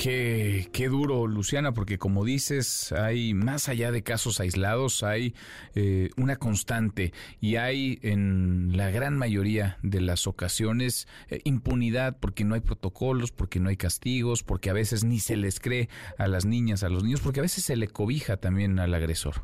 Qué, 0.06 0.70
qué, 0.72 0.88
duro, 0.88 1.26
Luciana, 1.26 1.74
porque 1.74 1.98
como 1.98 2.26
dices, 2.26 2.92
hay 2.92 3.34
más 3.34 3.70
allá 3.70 3.92
de 3.92 4.04
casos 4.04 4.40
aislados, 4.40 5.02
hay 5.02 5.34
eh, 5.74 6.12
una 6.16 6.36
constante 6.36 7.12
y 7.42 7.56
hay 7.56 7.98
en 8.04 8.78
la 8.78 8.92
gran 8.92 9.18
mayoría 9.18 9.80
de 9.82 10.02
las 10.02 10.28
ocasiones 10.28 11.08
eh, 11.30 11.42
impunidad 11.44 12.20
porque 12.20 12.44
no 12.44 12.54
hay 12.54 12.62
protocolos, 12.62 13.32
porque 13.32 13.60
no 13.60 13.70
hay 13.70 13.78
castigos, 13.78 14.44
porque 14.44 14.70
a 14.70 14.74
veces 14.74 15.04
ni 15.04 15.20
se 15.20 15.38
les 15.38 15.60
cree 15.60 15.90
a 16.20 16.28
las 16.28 16.46
niñas, 16.46 16.84
a 16.84 16.90
los 16.90 17.04
niños, 17.04 17.22
porque 17.22 17.40
a 17.40 17.42
veces 17.42 17.64
se 17.64 17.76
le 17.76 17.88
cobija 17.88 18.38
también 18.38 18.78
al 18.78 18.94
agresor. 18.94 19.42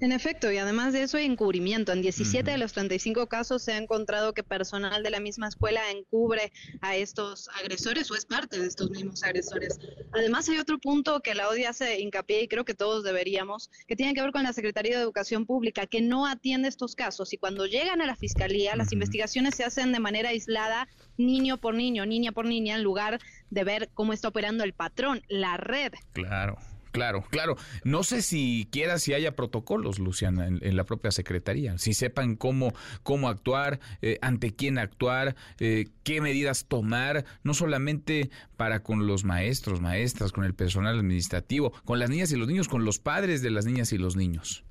En 0.00 0.12
efecto, 0.12 0.50
y 0.50 0.58
además 0.58 0.92
de 0.92 1.02
eso 1.02 1.16
hay 1.16 1.26
encubrimiento. 1.26 1.92
En 1.92 2.02
17 2.02 2.50
de 2.50 2.58
los 2.58 2.72
35 2.72 3.26
casos 3.26 3.62
se 3.62 3.72
ha 3.72 3.78
encontrado 3.78 4.32
que 4.32 4.42
personal 4.42 5.02
de 5.02 5.10
la 5.10 5.20
misma 5.20 5.48
escuela 5.48 5.80
encubre 5.90 6.52
a 6.80 6.96
estos 6.96 7.48
agresores 7.60 8.10
o 8.10 8.14
es 8.14 8.24
parte 8.24 8.58
de 8.58 8.66
estos 8.66 8.90
mismos 8.90 9.22
agresores. 9.22 9.78
Además 10.12 10.48
hay 10.48 10.58
otro 10.58 10.78
punto 10.78 11.20
que 11.20 11.34
la 11.34 11.48
ODI 11.48 11.64
hace 11.64 12.00
hincapié 12.00 12.42
y 12.42 12.48
creo 12.48 12.64
que 12.64 12.74
todos 12.74 13.04
deberíamos, 13.04 13.70
que 13.86 13.96
tiene 13.96 14.14
que 14.14 14.22
ver 14.22 14.32
con 14.32 14.42
la 14.42 14.52
Secretaría 14.52 14.96
de 14.96 15.02
Educación 15.02 15.46
Pública, 15.46 15.86
que 15.86 16.00
no 16.00 16.26
atiende 16.26 16.68
estos 16.68 16.94
casos 16.94 17.32
y 17.32 17.36
cuando 17.36 17.66
llegan 17.66 18.00
a 18.00 18.06
la 18.06 18.16
Fiscalía 18.16 18.76
las 18.76 18.92
investigaciones 18.92 19.54
se 19.54 19.64
hacen 19.64 19.92
de 19.92 20.00
manera 20.00 20.30
aislada, 20.30 20.88
niño 21.16 21.58
por 21.58 21.74
niño, 21.74 22.06
niña 22.06 22.32
por 22.32 22.46
niña, 22.46 22.76
en 22.76 22.82
lugar 22.82 23.20
de 23.50 23.64
ver 23.64 23.90
cómo 23.94 24.12
está 24.12 24.28
operando 24.28 24.64
el 24.64 24.72
patrón, 24.72 25.22
la 25.28 25.56
red. 25.56 25.92
Claro. 26.12 26.58
Claro, 26.92 27.24
claro. 27.30 27.56
No 27.84 28.02
sé 28.02 28.22
si 28.22 28.68
quiera 28.72 28.98
si 28.98 29.14
haya 29.14 29.36
protocolos, 29.36 29.98
Luciana, 29.98 30.46
en, 30.46 30.76
la 30.76 30.84
propia 30.84 31.10
Secretaría, 31.10 31.78
si 31.78 31.94
sepan 31.94 32.36
cómo, 32.36 32.72
cómo 33.02 33.28
actuar, 33.28 33.80
eh, 34.02 34.18
ante 34.22 34.54
quién 34.54 34.78
actuar, 34.78 35.36
eh, 35.58 35.86
qué 36.02 36.20
medidas 36.20 36.66
tomar, 36.66 37.24
no 37.42 37.54
solamente 37.54 38.30
para 38.56 38.82
con 38.82 39.06
los 39.06 39.24
maestros, 39.24 39.80
maestras, 39.80 40.32
con 40.32 40.44
el 40.44 40.54
personal 40.54 40.98
administrativo, 40.98 41.72
con 41.84 41.98
las 41.98 42.10
niñas 42.10 42.32
y 42.32 42.36
los 42.36 42.48
niños, 42.48 42.68
con 42.68 42.84
los 42.84 42.98
padres 42.98 43.42
de 43.42 43.50
las 43.50 43.66
niñas 43.66 43.92
y 43.92 43.98
los 43.98 44.16
niños. 44.16 44.64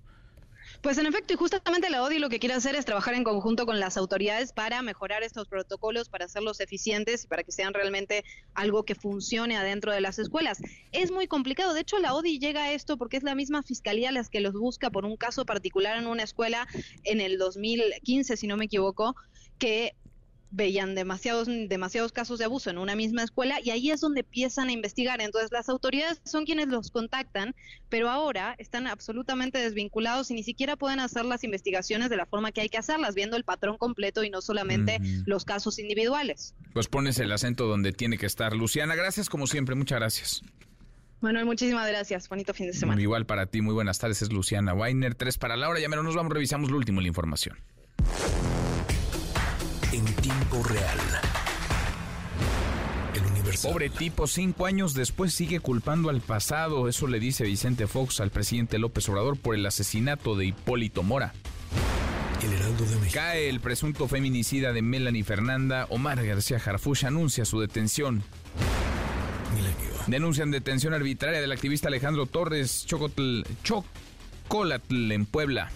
Pues 0.82 0.98
en 0.98 1.06
efecto, 1.06 1.34
y 1.34 1.36
justamente 1.36 1.90
la 1.90 2.02
ODI 2.02 2.20
lo 2.20 2.30
que 2.30 2.40
quiere 2.40 2.56
hacer 2.56 2.74
es 2.74 2.86
trabajar 2.86 3.14
en 3.14 3.26
conjunto 3.26 3.66
con 3.66 3.82
las 3.82 3.98
autoridades 3.98 4.54
para 4.54 4.82
mejorar 4.82 5.24
estos 5.24 5.50
protocolos, 5.50 6.08
para 6.08 6.24
hacerlos 6.24 6.62
eficientes 6.62 7.26
y 7.26 7.28
para 7.28 7.44
que 7.44 7.52
sean 7.52 7.74
realmente 7.74 8.24
algo 8.54 8.84
que 8.84 8.96
funcione 8.96 9.58
adentro 9.58 9.92
de 9.92 10.00
las 10.00 10.20
escuelas. 10.20 10.60
Es 10.94 11.12
muy 11.12 11.28
complicado, 11.28 11.74
de 11.74 11.82
hecho 11.82 12.00
la 12.00 12.14
ODI 12.16 12.40
llega 12.40 12.64
a 12.64 12.72
esto 12.72 12.96
porque 12.98 13.18
es 13.18 13.24
la 13.24 13.36
misma 13.36 13.62
fiscalía 13.62 14.14
las 14.14 14.30
que 14.30 14.40
los 14.40 14.54
busca 14.54 14.90
por 14.90 15.04
un 15.04 15.18
caso 15.18 15.46
particular 15.46 15.98
en 15.98 16.08
una 16.08 16.24
escuela 16.24 16.66
en 17.04 17.20
el 17.20 17.38
2015, 17.38 18.38
si 18.38 18.48
no 18.48 18.56
me 18.56 18.66
equivoco, 18.66 19.18
que 19.58 19.96
veían 20.52 20.96
demasiados, 20.96 21.48
demasiados 21.48 22.12
casos 22.12 22.40
de 22.40 22.46
abuso 22.46 22.70
en 22.70 22.78
una 22.78 22.96
misma 22.96 23.24
escuela 23.24 23.60
y 23.64 23.70
ahí 23.70 23.92
es 23.92 24.02
donde 24.02 24.22
empiezan 24.22 24.70
a 24.70 24.72
investigar. 24.72 25.22
Entonces 25.22 25.52
las 25.52 25.70
autoridades 25.70 26.22
son 26.26 26.46
quienes 26.46 26.68
los 26.68 26.92
contactan, 26.92 27.56
pero 27.90 28.10
ahora 28.10 28.56
están 28.58 28.88
absolutamente 28.88 29.60
desvinculados 29.60 30.32
y 30.32 30.34
ni 30.34 30.44
siquiera 30.44 30.76
pueden 30.76 31.00
hacer 31.00 31.26
las 31.26 31.44
investigaciones 31.44 32.10
de 32.10 32.18
la 32.18 32.26
forma 32.26 32.52
que 32.52 32.62
hay 32.62 32.70
que 32.70 32.78
hacerlas, 32.78 33.16
viendo 33.16 33.38
el 33.38 33.44
patrón 33.44 33.78
completo 33.78 34.24
y 34.24 34.30
no 34.30 34.42
solamente 34.42 35.00
los 35.26 35.46
casos 35.46 35.80
individuales. 35.80 36.56
Pues 36.74 36.88
pones 36.88 37.20
el 37.20 37.32
acento 37.32 37.68
donde 37.68 37.92
tiene 37.92 38.18
que 38.18 38.26
estar. 38.26 38.56
Luciana, 38.56 38.96
gracias 38.96 39.30
como 39.30 39.48
siempre, 39.48 39.76
muchas 39.76 40.00
gracias. 40.00 40.42
Manuel, 41.22 41.46
muchísimas 41.46 41.86
gracias. 41.88 42.30
Bonito 42.30 42.54
fin 42.54 42.68
de 42.68 42.74
semana. 42.74 43.02
Igual 43.02 43.26
para 43.26 43.46
ti, 43.46 43.62
muy 43.62 43.74
buenas 43.74 44.00
tardes. 44.00 44.22
Es 44.22 44.32
Luciana 44.32 44.74
Weiner, 44.74 45.16
tres 45.16 45.38
para 45.38 45.58
la 45.58 45.68
hora. 45.68 45.80
Ya 45.80 45.90
menos 45.90 46.06
nos 46.06 46.16
vamos, 46.16 46.32
revisamos 46.32 46.72
lo 46.72 46.78
último, 46.78 47.02
la 47.02 47.08
información 47.08 47.58
en 49.92 50.06
tiempo 50.06 50.64
real. 50.64 51.00
El 53.16 53.26
Universal. 53.26 53.72
Pobre 53.72 53.90
tipo, 53.90 54.28
cinco 54.28 54.66
años 54.66 54.94
después 54.94 55.34
sigue 55.34 55.60
culpando 55.60 56.10
al 56.10 56.22
pasado. 56.22 56.88
Eso 56.88 57.08
le 57.08 57.20
dice 57.20 57.44
Vicente 57.44 57.88
Fox 57.88 58.20
al 58.20 58.30
presidente 58.30 58.78
López 58.78 59.10
Obrador 59.10 59.38
por 59.38 59.56
el 59.56 59.66
asesinato 59.66 60.36
de 60.36 60.46
Hipólito 60.48 61.02
Mora. 61.02 61.34
El 62.44 62.54
Heraldo 62.54 62.86
de 62.86 62.96
México. 62.98 63.14
Cae 63.14 63.50
el 63.50 63.60
presunto 63.60 64.08
feminicida 64.08 64.74
de 64.74 64.82
Melanie 64.82 65.24
Fernanda. 65.24 65.88
Omar 65.90 66.24
García 66.24 66.62
Harfush 66.64 67.06
anuncia 67.06 67.44
su 67.46 67.60
detención. 67.60 68.24
Milenio. 69.56 69.90
Denuncian 70.08 70.52
detención 70.52 70.94
arbitraria 70.94 71.42
del 71.42 71.52
activista 71.52 71.88
Alejandro 71.88 72.28
Torres 72.28 72.86
Chocotl, 72.86 73.42
Chocolatl 73.64 75.12
en 75.12 75.26
Puebla. 75.26 75.72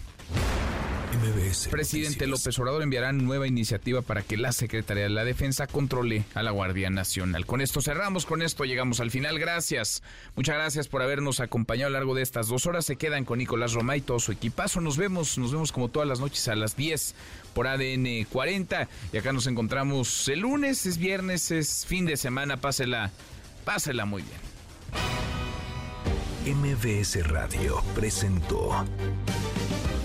Presidente 1.69 2.27
López 2.27 2.57
Obrador 2.59 2.81
enviará 2.81 3.11
nueva 3.11 3.47
iniciativa 3.47 4.01
para 4.01 4.21
que 4.21 4.37
la 4.37 4.51
Secretaría 4.51 5.03
de 5.03 5.09
la 5.09 5.23
Defensa 5.23 5.67
controle 5.67 6.23
a 6.33 6.43
la 6.43 6.51
Guardia 6.51 6.89
Nacional. 6.89 7.45
Con 7.45 7.61
esto 7.61 7.81
cerramos, 7.81 8.25
con 8.25 8.41
esto 8.41 8.65
llegamos 8.65 8.99
al 8.99 9.11
final. 9.11 9.39
Gracias. 9.39 10.03
Muchas 10.35 10.55
gracias 10.55 10.87
por 10.87 11.01
habernos 11.01 11.39
acompañado 11.39 11.87
a 11.87 11.91
lo 11.91 11.97
largo 11.99 12.15
de 12.15 12.21
estas 12.21 12.47
dos 12.47 12.65
horas. 12.65 12.85
Se 12.85 12.95
quedan 12.95 13.25
con 13.25 13.39
Nicolás 13.39 13.73
Roma 13.73 13.97
y 13.97 14.01
todo 14.01 14.19
su 14.19 14.31
equipazo. 14.31 14.81
Nos 14.81 14.97
vemos, 14.97 15.37
nos 15.37 15.51
vemos 15.51 15.71
como 15.71 15.89
todas 15.89 16.07
las 16.07 16.19
noches 16.19 16.47
a 16.47 16.55
las 16.55 16.75
10 16.75 17.15
por 17.53 17.67
ADN 17.67 18.25
40. 18.31 18.87
Y 19.11 19.17
acá 19.17 19.33
nos 19.33 19.47
encontramos 19.47 20.27
el 20.27 20.39
lunes, 20.39 20.85
es 20.85 20.97
viernes, 20.97 21.51
es 21.51 21.85
fin 21.85 22.05
de 22.05 22.17
semana. 22.17 22.57
Pásela, 22.57 23.11
pásela 23.65 24.05
muy 24.05 24.23
bien. 24.23 24.53
MBS 26.45 27.25
Radio 27.27 27.81
presentó 27.95 28.85